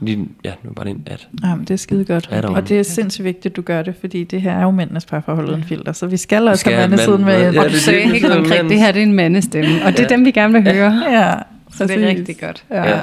Lige, 0.00 0.28
ja, 0.44 0.52
nu 0.64 0.70
er 0.70 0.74
bare 0.74 0.88
en 0.88 1.02
at. 1.06 1.28
Jamen, 1.44 1.64
det 1.64 1.70
er 1.70 1.76
skide 1.76 2.04
godt. 2.04 2.28
Ja, 2.32 2.48
og 2.48 2.68
det 2.68 2.78
er 2.78 2.82
sindssygt 2.82 3.24
vigtigt, 3.24 3.46
at 3.46 3.56
du 3.56 3.62
gør 3.62 3.82
det, 3.82 3.94
fordi 4.00 4.24
det 4.24 4.42
her 4.42 4.52
er 4.52 4.62
jo 4.62 4.70
mændenes 4.70 5.06
parforhold 5.06 5.48
uden 5.48 5.64
filter. 5.64 5.92
Så 5.92 6.06
vi 6.06 6.16
skal 6.16 6.48
også 6.48 6.70
have 6.70 6.88
mandesiden 6.88 7.24
med. 7.24 7.52
Ja, 7.52 7.64
og 7.64 7.70
du 7.70 7.76
sagde 7.76 8.02
helt 8.02 8.26
konkret, 8.26 8.64
det 8.64 8.78
her 8.78 8.92
det 8.92 9.02
er 9.02 9.06
en 9.06 9.12
mandestemme, 9.12 9.84
og 9.84 9.92
det 9.92 10.00
er 10.00 10.06
ja. 10.10 10.16
dem, 10.16 10.24
vi 10.24 10.30
gerne 10.30 10.52
vil 10.52 10.74
høre. 10.74 11.02
Ja, 11.16 11.34
så 11.72 11.86
det 11.86 12.04
er 12.04 12.08
rigtig 12.08 12.40
godt. 12.40 12.64
Ja. 12.70 12.88
ja. 12.88 13.00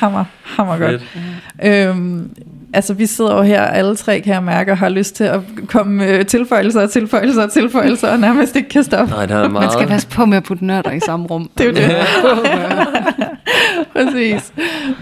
Hammer, 0.00 0.24
hammer 0.42 0.78
godt. 0.78 1.02
Ja. 1.62 1.88
Øhm, 1.88 2.30
altså 2.74 2.94
vi 2.94 3.06
sidder 3.06 3.36
jo 3.36 3.42
her 3.42 3.62
alle 3.62 3.96
tre, 3.96 4.20
kan 4.20 4.34
jeg 4.34 4.42
mærke, 4.42 4.72
og 4.72 4.78
har 4.78 4.88
lyst 4.88 5.16
til 5.16 5.24
at 5.24 5.40
komme 5.66 5.94
med 5.94 6.24
tilføjelser 6.24 6.82
og 6.82 6.90
tilføjelser 6.90 7.42
og 7.42 7.52
tilføjelser, 7.52 8.08
og 8.08 8.18
nærmest 8.20 8.56
ikke 8.56 8.68
kan 8.68 8.84
stoppe. 8.84 9.14
Nej, 9.14 9.26
der 9.26 9.36
er 9.36 9.48
meget. 9.48 9.64
Man 9.64 9.72
skal 9.72 9.86
passe 9.86 10.08
på 10.08 10.26
med 10.26 10.36
at 10.36 10.44
putte 10.44 10.64
nørder 10.64 10.90
i 10.90 11.00
samme 11.00 11.26
rum. 11.26 11.50
det 11.58 11.64
er 11.64 11.68
jo 11.68 11.74
det. 11.74 11.96
Præcis. 13.92 14.52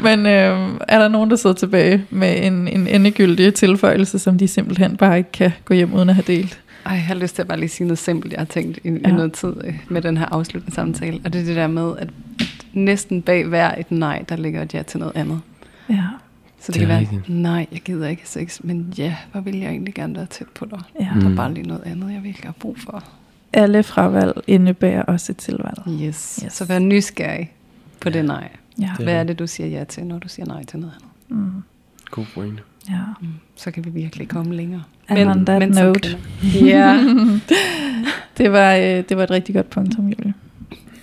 Men 0.03 0.27
øh, 0.27 0.59
er 0.89 0.99
der 0.99 1.09
nogen, 1.09 1.31
der 1.31 1.37
sidder 1.37 1.57
tilbage 1.57 2.05
med 2.11 2.47
en, 2.47 2.69
en 2.69 2.87
endegyldig 2.87 3.55
tilføjelse, 3.55 4.19
som 4.19 4.39
de 4.39 4.49
simpelthen 4.49 4.97
bare 4.97 5.19
ikke 5.19 5.33
kan 5.33 5.53
gå 5.65 5.75
hjem 5.75 5.95
uden 5.95 6.09
at 6.09 6.15
have 6.15 6.25
delt? 6.27 6.61
Ej, 6.87 6.93
jeg 6.93 7.03
har 7.03 7.15
lyst 7.15 7.35
til 7.35 7.43
at 7.43 7.49
bare 7.49 7.61
lige 7.61 7.69
sige 7.69 7.87
noget 7.87 7.99
simpelt, 7.99 8.33
jeg 8.33 8.41
har 8.41 8.47
tænkt 8.47 8.79
i, 8.85 8.91
ja. 8.91 9.09
i 9.09 9.13
noget 9.13 9.33
tid 9.33 9.53
øh, 9.65 9.75
med 9.89 10.03
den 10.03 10.17
her 10.17 10.27
afsluttende 10.31 10.75
samtale. 10.75 11.21
Og 11.25 11.33
det 11.33 11.41
er 11.41 11.45
det 11.45 11.57
der 11.57 11.67
med, 11.67 11.93
at, 11.99 12.09
at 12.41 12.47
næsten 12.73 13.23
bag 13.23 13.45
hver 13.45 13.75
et 13.79 13.91
nej, 13.91 14.25
der 14.29 14.37
ligger 14.37 14.63
et 14.63 14.75
ja 14.75 14.83
til 14.83 15.01
noget 15.01 15.17
andet. 15.17 15.41
Ja. 15.89 16.03
Så 16.63 16.73
det, 16.73 16.75
det 16.75 16.81
kan 16.81 16.89
være, 16.89 17.01
rigtigt. 17.01 17.29
nej, 17.29 17.67
jeg 17.73 17.81
gider 17.81 18.09
ikke 18.09 18.29
sex, 18.29 18.61
men 18.63 18.95
ja, 18.99 19.17
hvor 19.33 19.41
vil 19.41 19.59
jeg 19.59 19.71
egentlig 19.71 19.95
gerne 19.95 20.17
være 20.17 20.27
tæt 20.27 20.47
på 20.55 20.65
dig? 20.65 20.81
Ja. 21.01 21.05
Der 21.05 21.25
er 21.25 21.29
mm. 21.29 21.37
bare 21.37 21.55
lige 21.55 21.69
noget 21.69 21.83
andet, 21.87 22.13
jeg 22.13 22.23
virkelig 22.23 22.49
har 22.49 22.55
brug 22.61 22.79
for. 22.79 23.05
Alle 23.53 23.83
fravalg 23.83 24.33
indebærer 24.47 25.03
også 25.03 25.33
et 25.33 25.37
tilvalg. 25.37 25.79
Yes. 25.89 26.41
yes. 26.45 26.53
Så 26.53 26.65
vær 26.65 26.79
nysgerrig 26.79 27.53
på 28.01 28.11
det 28.11 28.25
nej. 28.25 28.49
Ja. 28.81 28.91
Hvad 28.95 29.15
er 29.15 29.25
det, 29.25 29.39
du 29.39 29.47
siger 29.47 29.67
ja 29.67 29.85
til, 29.85 30.07
når 30.07 30.19
du 30.19 30.29
siger 30.29 30.47
nej 30.47 30.65
til 30.65 30.79
noget 30.79 30.95
andet? 30.95 31.11
Mm. 31.29 31.63
God 32.11 32.27
point. 32.35 32.63
Ja. 32.89 33.01
Mm. 33.21 33.29
Så 33.57 33.71
kan 33.71 33.85
vi 33.85 33.91
virkelig 33.91 34.29
komme 34.29 34.55
længere. 34.55 34.83
And 35.09 35.19
men, 35.19 35.29
on 35.29 35.47
that 35.47 35.59
men 35.59 35.71
note. 35.71 36.19
Ja. 36.43 37.05
det, 38.39 38.53
var, 38.53 38.75
øh, 38.75 38.83
det 38.83 39.17
var 39.17 39.23
et 39.23 39.31
rigtig 39.31 39.55
godt 39.55 39.71
punkt, 39.71 39.99
om 39.99 40.09
Julie. 40.09 40.35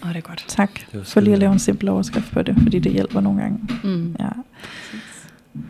Åh, 0.04 0.08
oh, 0.08 0.14
det 0.14 0.18
er 0.18 0.28
godt. 0.28 0.46
Tak 0.48 0.72
for 1.04 1.20
lige 1.20 1.34
at 1.34 1.40
lave 1.40 1.54
en 1.54 1.60
simpel 1.60 1.90
overskrift 1.90 2.32
på 2.32 2.42
det, 2.42 2.56
fordi 2.64 2.80
det 2.80 2.92
hjælper 2.92 3.22
nogle 3.22 3.42
gange. 3.42 3.60
Mm. 3.84 4.16
Ja. 4.20 4.30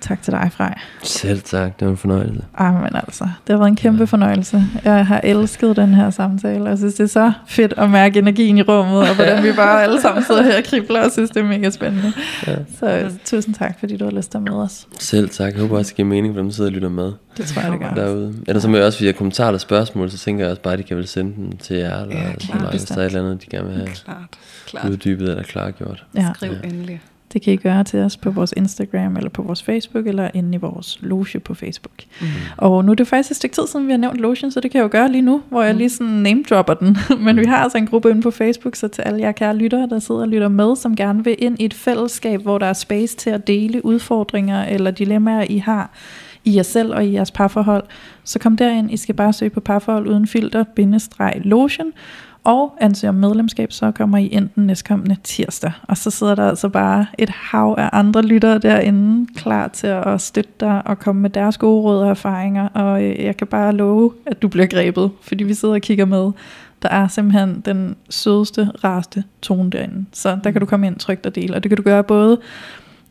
Tak 0.02 0.22
til 0.22 0.34
dig, 0.34 0.50
Frej. 0.54 0.80
Selv 1.04 1.42
tak, 1.42 1.80
det 1.80 1.86
var 1.86 1.92
en 1.92 1.98
fornøjelse. 1.98 2.46
Ah, 2.58 2.74
men 2.74 2.90
altså, 2.94 3.24
det 3.24 3.54
har 3.54 3.58
været 3.58 3.68
en 3.68 3.76
kæmpe 3.76 4.00
ja. 4.00 4.06
fornøjelse. 4.06 4.64
Jeg 4.84 5.06
har 5.06 5.22
elsket 5.24 5.76
den 5.76 5.94
her 5.94 6.10
samtale, 6.10 6.64
og 6.64 6.70
jeg 6.70 6.78
synes, 6.78 6.94
det 6.94 7.04
er 7.04 7.08
så 7.08 7.32
fedt 7.48 7.74
at 7.78 7.90
mærke 7.90 8.20
energien 8.20 8.58
i 8.58 8.62
rummet, 8.62 9.10
og 9.10 9.16
hvordan 9.16 9.44
vi 9.44 9.52
bare 9.52 9.84
alle 9.84 10.02
sammen 10.02 10.24
sidder 10.24 10.44
her 10.44 10.58
og 10.58 10.64
kribler, 10.64 11.06
og 11.06 11.12
synes, 11.12 11.30
det 11.30 11.40
er 11.40 11.44
mega 11.44 11.70
spændende. 11.70 12.14
Ja. 12.48 12.56
Så 12.80 13.12
tusind 13.26 13.56
tak, 13.56 13.80
fordi 13.80 13.98
du 13.98 14.06
har 14.06 14.12
lyst 14.12 14.32
til 14.32 14.38
at 14.38 14.44
med 14.44 14.54
os. 14.54 14.88
Selv 15.00 15.30
tak. 15.30 15.54
Jeg 15.54 15.62
håber 15.62 15.78
også, 15.78 15.90
det 15.90 15.96
giver 15.96 16.08
mening 16.08 16.34
for 16.34 16.40
dem, 16.40 16.48
der 16.48 16.54
sidder 16.54 16.70
og 16.70 16.74
lytter 16.74 16.90
med. 16.90 17.12
Det 17.38 17.46
tror 17.46 17.62
jeg, 17.62 17.72
det 17.72 17.80
gør. 17.80 17.94
Derude. 17.94 18.36
Ellers 18.48 18.64
så 18.64 18.70
må 18.70 18.78
jeg 18.78 18.86
også, 18.86 19.00
hvis 19.00 19.06
jeg 19.06 19.14
har 19.14 19.18
kommentarer 19.18 19.48
eller 19.48 19.60
spørgsmål, 19.60 20.12
så 20.12 20.18
tænker 20.18 20.44
jeg 20.44 20.52
også 20.52 20.62
bare, 20.62 20.74
at 20.74 20.80
de 20.80 20.84
kan 20.84 20.98
vel 20.98 21.08
sende 21.08 21.36
dem 21.36 21.58
til 21.58 21.78
jer, 21.78 22.02
eller, 22.02 22.18
ja, 22.18 22.34
klar, 22.40 22.56
eller 22.56 22.70
hvis 22.70 22.84
der 22.84 22.96
er 22.96 23.02
et 23.02 23.06
eller 23.06 23.22
andet, 23.22 23.42
de 23.42 23.58
gerne 23.58 23.68
vil 23.68 23.76
have 23.76 23.88
klart, 23.88 24.18
klart. 24.68 24.90
uddybet 24.90 25.30
eller 25.30 25.44
klargjort. 25.44 26.06
Ja. 26.16 26.28
Skriv 26.36 26.52
ja. 26.64 26.68
endelig. 26.70 27.02
Det 27.34 27.42
kan 27.42 27.54
I 27.54 27.56
gøre 27.56 27.84
til 27.84 28.00
os 28.00 28.18
på 28.18 28.32
vores 28.32 28.54
Instagram, 28.58 29.18
eller 29.18 29.30
på 29.30 29.42
vores 29.42 29.64
Facebook, 29.64 30.08
eller 30.08 30.30
inde 30.34 30.56
i 30.56 30.58
vores 30.58 30.98
loge 31.02 31.40
på 31.40 31.54
Facebook. 31.54 31.94
Mm. 32.22 32.28
Og 32.58 32.86
nu 32.86 32.92
er 32.92 32.96
det 32.96 33.08
faktisk 33.08 33.32
et 33.32 33.38
stykke 33.38 33.56
tid 33.56 33.68
siden, 33.68 33.88
vi 33.88 33.92
har 33.92 33.98
nævnt 33.98 34.20
lotion, 34.20 34.52
så 34.52 34.60
det 34.60 34.72
kan 34.72 34.78
jeg 34.78 34.84
jo 34.84 34.90
gøre 34.92 35.12
lige 35.12 35.22
nu, 35.22 35.42
hvor 35.50 35.64
jeg 35.64 35.74
mm. 35.74 35.78
lige 35.78 35.90
sådan 35.90 36.14
name 36.14 36.44
dropper 36.50 36.74
den. 36.74 36.98
Men 37.26 37.40
vi 37.40 37.46
har 37.46 37.58
altså 37.58 37.78
en 37.78 37.88
gruppe 37.88 38.10
inde 38.10 38.22
på 38.22 38.32
Facebook, 38.32 38.76
så 38.76 38.88
til 38.88 39.02
alle 39.02 39.20
jer 39.20 39.32
kære 39.32 39.56
lyttere, 39.56 39.88
der 39.90 40.00
sidder 40.00 40.22
og 40.22 40.28
lytter 40.28 40.48
med, 40.48 40.76
som 40.76 40.96
gerne 40.96 41.24
vil 41.24 41.36
ind 41.40 41.60
i 41.60 41.66
et 41.66 41.74
fællesskab, 41.74 42.42
hvor 42.42 42.58
der 42.58 42.66
er 42.66 42.74
space 42.74 43.18
til 43.18 43.30
at 43.30 43.48
dele 43.48 43.86
udfordringer 43.86 44.66
eller 44.66 44.92
dilemmaer, 44.92 45.46
I 45.50 45.58
har 45.58 45.92
i 46.46 46.56
jer 46.56 46.64
selv 46.64 46.94
og 46.94 47.06
i 47.06 47.14
jeres 47.14 47.32
parforhold, 47.32 47.84
så 48.24 48.40
kom 48.40 48.58
derind. 48.58 48.92
I 48.92 48.98
skal 48.98 49.16
bare 49.16 49.34
søge 49.34 49.50
på 49.50 49.60
parforhold 49.60 50.08
uden 50.08 50.28
filter, 50.28 50.64
bindestreg 50.64 51.42
lotion, 51.44 51.92
og 52.44 52.78
ansøger 52.82 53.12
medlemskab, 53.12 53.72
så 53.72 53.92
kommer 53.92 54.18
I 54.18 54.30
enten 54.32 54.68
næstkommende 54.68 55.18
tirsdag. 55.24 55.72
Og 55.84 55.98
så 55.98 56.12
sidder 56.12 56.36
der 56.36 56.50
altså 56.50 56.70
bare 56.70 57.06
et 57.18 57.30
hav 57.30 57.76
af 57.78 57.90
andre 57.94 58.22
lyttere 58.22 58.58
derinde, 58.58 59.28
klar 59.36 59.68
til 59.68 59.88
at 59.88 60.22
støtte 60.22 60.52
dig 60.60 60.82
og 60.86 61.00
komme 61.00 61.22
med 61.22 61.30
deres 61.30 61.58
gode 61.58 61.82
råd 61.82 62.02
og 62.02 62.10
erfaringer. 62.10 62.68
Og 62.68 63.04
øh, 63.04 63.24
jeg 63.24 63.38
kan 63.38 63.48
bare 63.48 63.72
love, 63.72 64.14
at 64.26 64.42
du 64.42 64.48
bliver 64.48 64.68
grebet, 64.68 65.12
fordi 65.22 65.44
vi 65.44 65.54
sidder 65.54 65.74
og 65.74 65.82
kigger 65.82 66.06
med. 66.06 66.32
Der 66.82 66.90
er 66.90 67.08
simpelthen 67.08 67.62
den 67.66 67.96
sødeste, 68.10 68.72
rareste 68.84 69.24
tone 69.42 69.70
derinde. 69.70 70.06
Så 70.14 70.38
der 70.44 70.52
kan 70.52 70.62
du 70.62 70.66
komme 70.66 70.88
ind 70.88 70.96
trygt 70.96 71.26
og 71.26 71.36
dele. 71.36 71.56
Og 71.56 71.64
det 71.64 71.70
kan 71.70 71.78
du 71.78 71.84
gøre 71.84 72.04
både 72.04 72.40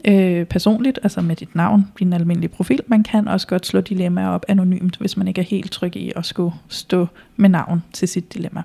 øh, 0.05 0.45
personligt, 0.45 0.99
altså 1.03 1.21
med 1.21 1.37
dit 1.37 1.55
navn, 1.55 1.87
din 1.99 2.13
almindelige 2.13 2.49
profil. 2.51 2.81
Man 2.87 3.03
kan 3.03 3.29
også 3.29 3.47
godt 3.47 3.67
slå 3.67 3.81
dilemmaer 3.81 4.29
op 4.29 4.45
anonymt, 4.49 4.97
hvis 4.97 5.17
man 5.17 5.29
ikke 5.29 5.41
er 5.41 5.45
helt 5.45 5.73
tryg 5.73 5.97
i 5.97 6.13
at 6.17 6.27
skulle 6.27 6.55
stå 6.69 7.07
med 7.37 7.49
navn 7.49 7.83
til 7.93 8.09
sit 8.09 8.35
dilemma. 8.35 8.63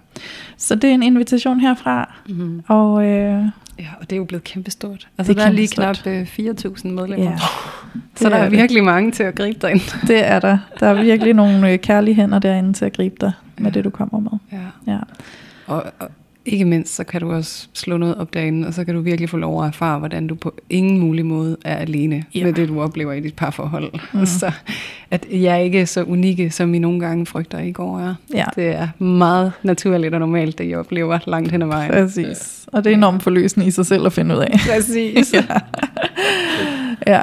Så 0.58 0.76
det 0.76 0.90
er 0.90 0.94
en 0.94 1.04
invitation 1.04 1.60
herfra, 1.60 2.14
mm-hmm. 2.30 2.64
og 2.68 3.06
øh, 3.06 3.46
Ja, 3.80 3.88
og 4.02 4.10
det 4.10 4.14
er 4.16 4.18
jo 4.18 4.24
blevet 4.24 4.44
kæmpestort. 4.44 5.08
Altså, 5.18 5.34
Det 5.34 5.40
er 5.40 5.44
der 5.44 5.52
er 5.52 5.56
lige 5.56 5.68
knap 5.68 6.08
øh, 6.08 6.22
4.000 6.24 6.88
medlemmer. 6.88 7.26
Ja, 7.26 7.38
så 8.16 8.24
der 8.24 8.30
det 8.30 8.34
er 8.34 8.44
er 8.44 8.50
det. 8.50 8.52
virkelig 8.58 8.84
mange 8.84 9.12
til 9.12 9.24
at 9.24 9.36
gribe 9.36 9.60
dig 9.62 9.72
ind. 9.72 9.82
det 10.08 10.26
er 10.28 10.40
der. 10.40 10.58
Der 10.80 10.88
er 10.88 11.02
virkelig 11.02 11.34
nogle 11.34 11.72
øh, 11.72 11.80
kærlige 11.80 12.16
hænder 12.16 12.40
derinde 12.40 12.74
til 12.74 12.86
at 12.86 12.94
gribe 12.94 13.16
dig 13.22 13.32
med 13.58 13.66
Ja. 13.72 13.74
det, 13.74 13.84
du 13.84 13.90
kommer 13.90 14.20
med. 14.20 14.32
Ja. 14.88 14.92
Ja. 14.94 15.00
Og, 15.68 15.84
og 16.00 16.10
ikke 16.46 16.66
mindst, 16.66 16.96
så 16.96 17.04
kan 17.04 17.22
du 17.22 17.32
også 17.34 17.68
slå 17.74 17.98
noget 17.98 18.16
op 18.16 18.34
derinde, 18.34 18.68
og 18.68 18.74
så 18.74 18.86
kan 18.86 18.96
du 18.96 19.02
virkelig 19.02 19.30
få 19.30 19.38
lov 19.38 19.62
at 19.64 19.68
erfare, 19.68 20.00
hvordan 20.00 20.28
du 20.28 20.36
på 20.36 20.54
ingen 20.70 21.00
mulig 21.00 21.26
måde 21.26 21.58
er 21.66 21.76
alene 21.76 22.24
Ja. 22.36 22.44
med 22.44 22.54
det, 22.54 22.68
du 22.68 22.82
oplever 22.82 23.14
i 23.14 23.20
dit 23.20 23.36
parforhold. 23.36 23.92
Mm. 24.14 24.26
Så 24.40 24.52
at 25.12 25.26
jeg 25.32 25.64
ikke 25.66 25.80
er 25.82 25.86
så 25.86 26.04
unikke, 26.04 26.50
som 26.52 26.74
I 26.74 26.80
nogle 26.80 27.00
gange 27.00 27.26
frygter, 27.26 27.60
I 27.60 27.72
går 27.72 28.00
er. 28.00 28.16
Ja. 28.34 28.46
Det 28.56 28.68
er 28.68 29.04
meget 29.04 29.52
naturligt 29.64 30.14
og 30.14 30.20
normalt, 30.20 30.58
det 30.58 30.70
I 30.72 30.76
oplever 30.76 31.20
langt 31.28 31.52
hen 31.52 31.62
ad 31.62 31.68
vejen. 31.68 31.92
Præcis. 31.92 32.66
Og 32.68 32.84
det 32.84 32.92
er 32.92 32.96
enormt 32.98 33.24
forløsende 33.24 33.66
i 33.68 33.72
sig 33.72 33.86
selv 33.86 34.06
at 34.06 34.14
finde 34.14 34.36
ud 34.36 34.40
af. 34.42 34.52
Præcis. 34.76 35.34
ja. 35.34 35.44
ja. 37.08 37.22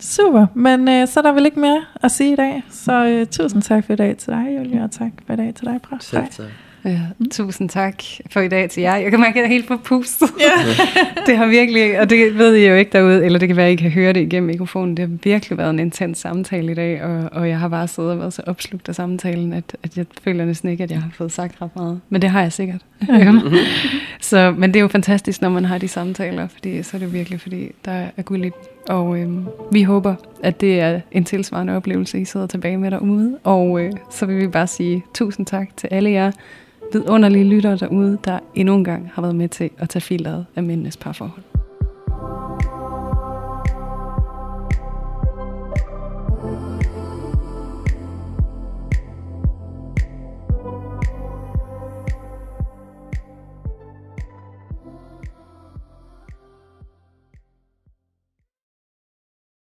Super. 0.00 0.46
Men 0.54 0.88
øh, 0.88 1.08
så 1.08 1.20
er 1.20 1.22
der 1.24 1.32
vel 1.32 1.44
ikke 1.46 1.60
mere 1.60 1.82
at 2.02 2.10
sige 2.10 2.32
i 2.32 2.36
dag. 2.36 2.62
Så 2.70 3.06
øh, 3.06 3.26
tusind 3.26 3.62
tak 3.62 3.84
for 3.86 3.92
i 3.92 3.96
dag 3.96 4.16
til 4.16 4.32
dig, 4.32 4.46
Julia, 4.58 4.82
og 4.84 4.90
tak 4.90 5.10
for 5.26 5.32
i 5.32 5.36
dag 5.36 5.54
til 5.54 5.66
dig, 5.66 5.78
Bra. 5.88 5.96
Selv 6.00 6.22
tak. 6.36 6.46
Ja, 6.84 7.00
tusind 7.30 7.68
tak 7.68 8.02
for 8.30 8.40
i 8.40 8.48
dag 8.48 8.70
til 8.70 8.80
jer. 8.80 8.96
Jeg 8.96 9.10
kan 9.10 9.20
mærke, 9.20 9.30
at 9.30 9.36
jeg 9.36 9.44
er 9.44 9.52
helt 9.52 9.66
forpustet. 9.66 10.30
Ja. 10.40 10.84
det 11.26 11.36
har 11.36 11.46
virkelig, 11.46 12.00
og 12.00 12.10
det 12.10 12.38
ved 12.38 12.54
I 12.54 12.66
jo 12.66 12.74
ikke 12.74 12.92
derude, 12.92 13.24
eller 13.24 13.38
det 13.38 13.48
kan 13.48 13.56
være, 13.56 13.66
at 13.66 13.72
I 13.72 13.76
kan 13.76 13.90
høre 13.90 14.12
det 14.12 14.20
igennem 14.20 14.46
mikrofonen. 14.46 14.96
Det 14.96 15.08
har 15.08 15.16
virkelig 15.24 15.58
været 15.58 15.70
en 15.70 15.78
intens 15.78 16.18
samtale 16.18 16.72
i 16.72 16.74
dag, 16.74 17.02
og, 17.02 17.28
og 17.32 17.48
jeg 17.48 17.58
har 17.58 17.68
bare 17.68 17.88
siddet 17.88 18.12
og 18.12 18.18
været 18.18 18.32
så 18.32 18.42
opslugt 18.46 18.88
af 18.88 18.94
samtalen, 18.94 19.52
at, 19.52 19.76
at 19.82 19.96
jeg 19.96 20.06
føler 20.24 20.44
næsten 20.44 20.68
ikke, 20.68 20.84
at 20.84 20.90
jeg 20.90 21.02
har 21.02 21.10
fået 21.14 21.32
sagt 21.32 21.62
ret 21.62 21.76
meget. 21.76 22.00
Men 22.08 22.22
det 22.22 22.30
har 22.30 22.42
jeg 22.42 22.52
sikkert. 22.52 22.80
så, 24.20 24.54
men 24.58 24.70
det 24.70 24.76
er 24.76 24.82
jo 24.82 24.88
fantastisk, 24.88 25.42
når 25.42 25.48
man 25.48 25.64
har 25.64 25.78
de 25.78 25.88
samtaler, 25.88 26.48
fordi 26.48 26.82
så 26.82 26.96
er 26.96 26.98
det 26.98 27.12
virkelig, 27.12 27.40
fordi 27.40 27.72
der 27.84 28.06
er 28.16 28.22
guld 28.22 28.44
i. 28.44 28.50
Og 28.88 29.18
øhm, 29.18 29.46
vi 29.72 29.82
håber, 29.82 30.14
at 30.42 30.60
det 30.60 30.80
er 30.80 31.00
en 31.12 31.24
tilsvarende 31.24 31.76
oplevelse, 31.76 32.20
I 32.20 32.24
sidder 32.24 32.46
tilbage 32.46 32.76
med 32.76 32.90
derude. 32.90 33.38
Og 33.44 33.80
øh, 33.80 33.92
så 34.10 34.26
vil 34.26 34.38
vi 34.38 34.46
bare 34.46 34.66
sige 34.66 35.04
tusind 35.14 35.46
tak 35.46 35.76
til 35.76 35.88
alle 35.90 36.10
jer 36.10 36.30
vidunderlige 36.92 37.44
lyttere 37.44 37.76
derude, 37.76 38.18
der 38.24 38.38
endnu 38.54 38.74
en 38.74 38.84
gang 38.84 39.10
har 39.12 39.22
været 39.22 39.34
med 39.34 39.48
til 39.48 39.70
at 39.78 39.88
tage 39.88 40.00
filteret 40.00 40.46
af 40.56 40.62
mændenes 40.62 40.96
parforhold. 40.96 41.42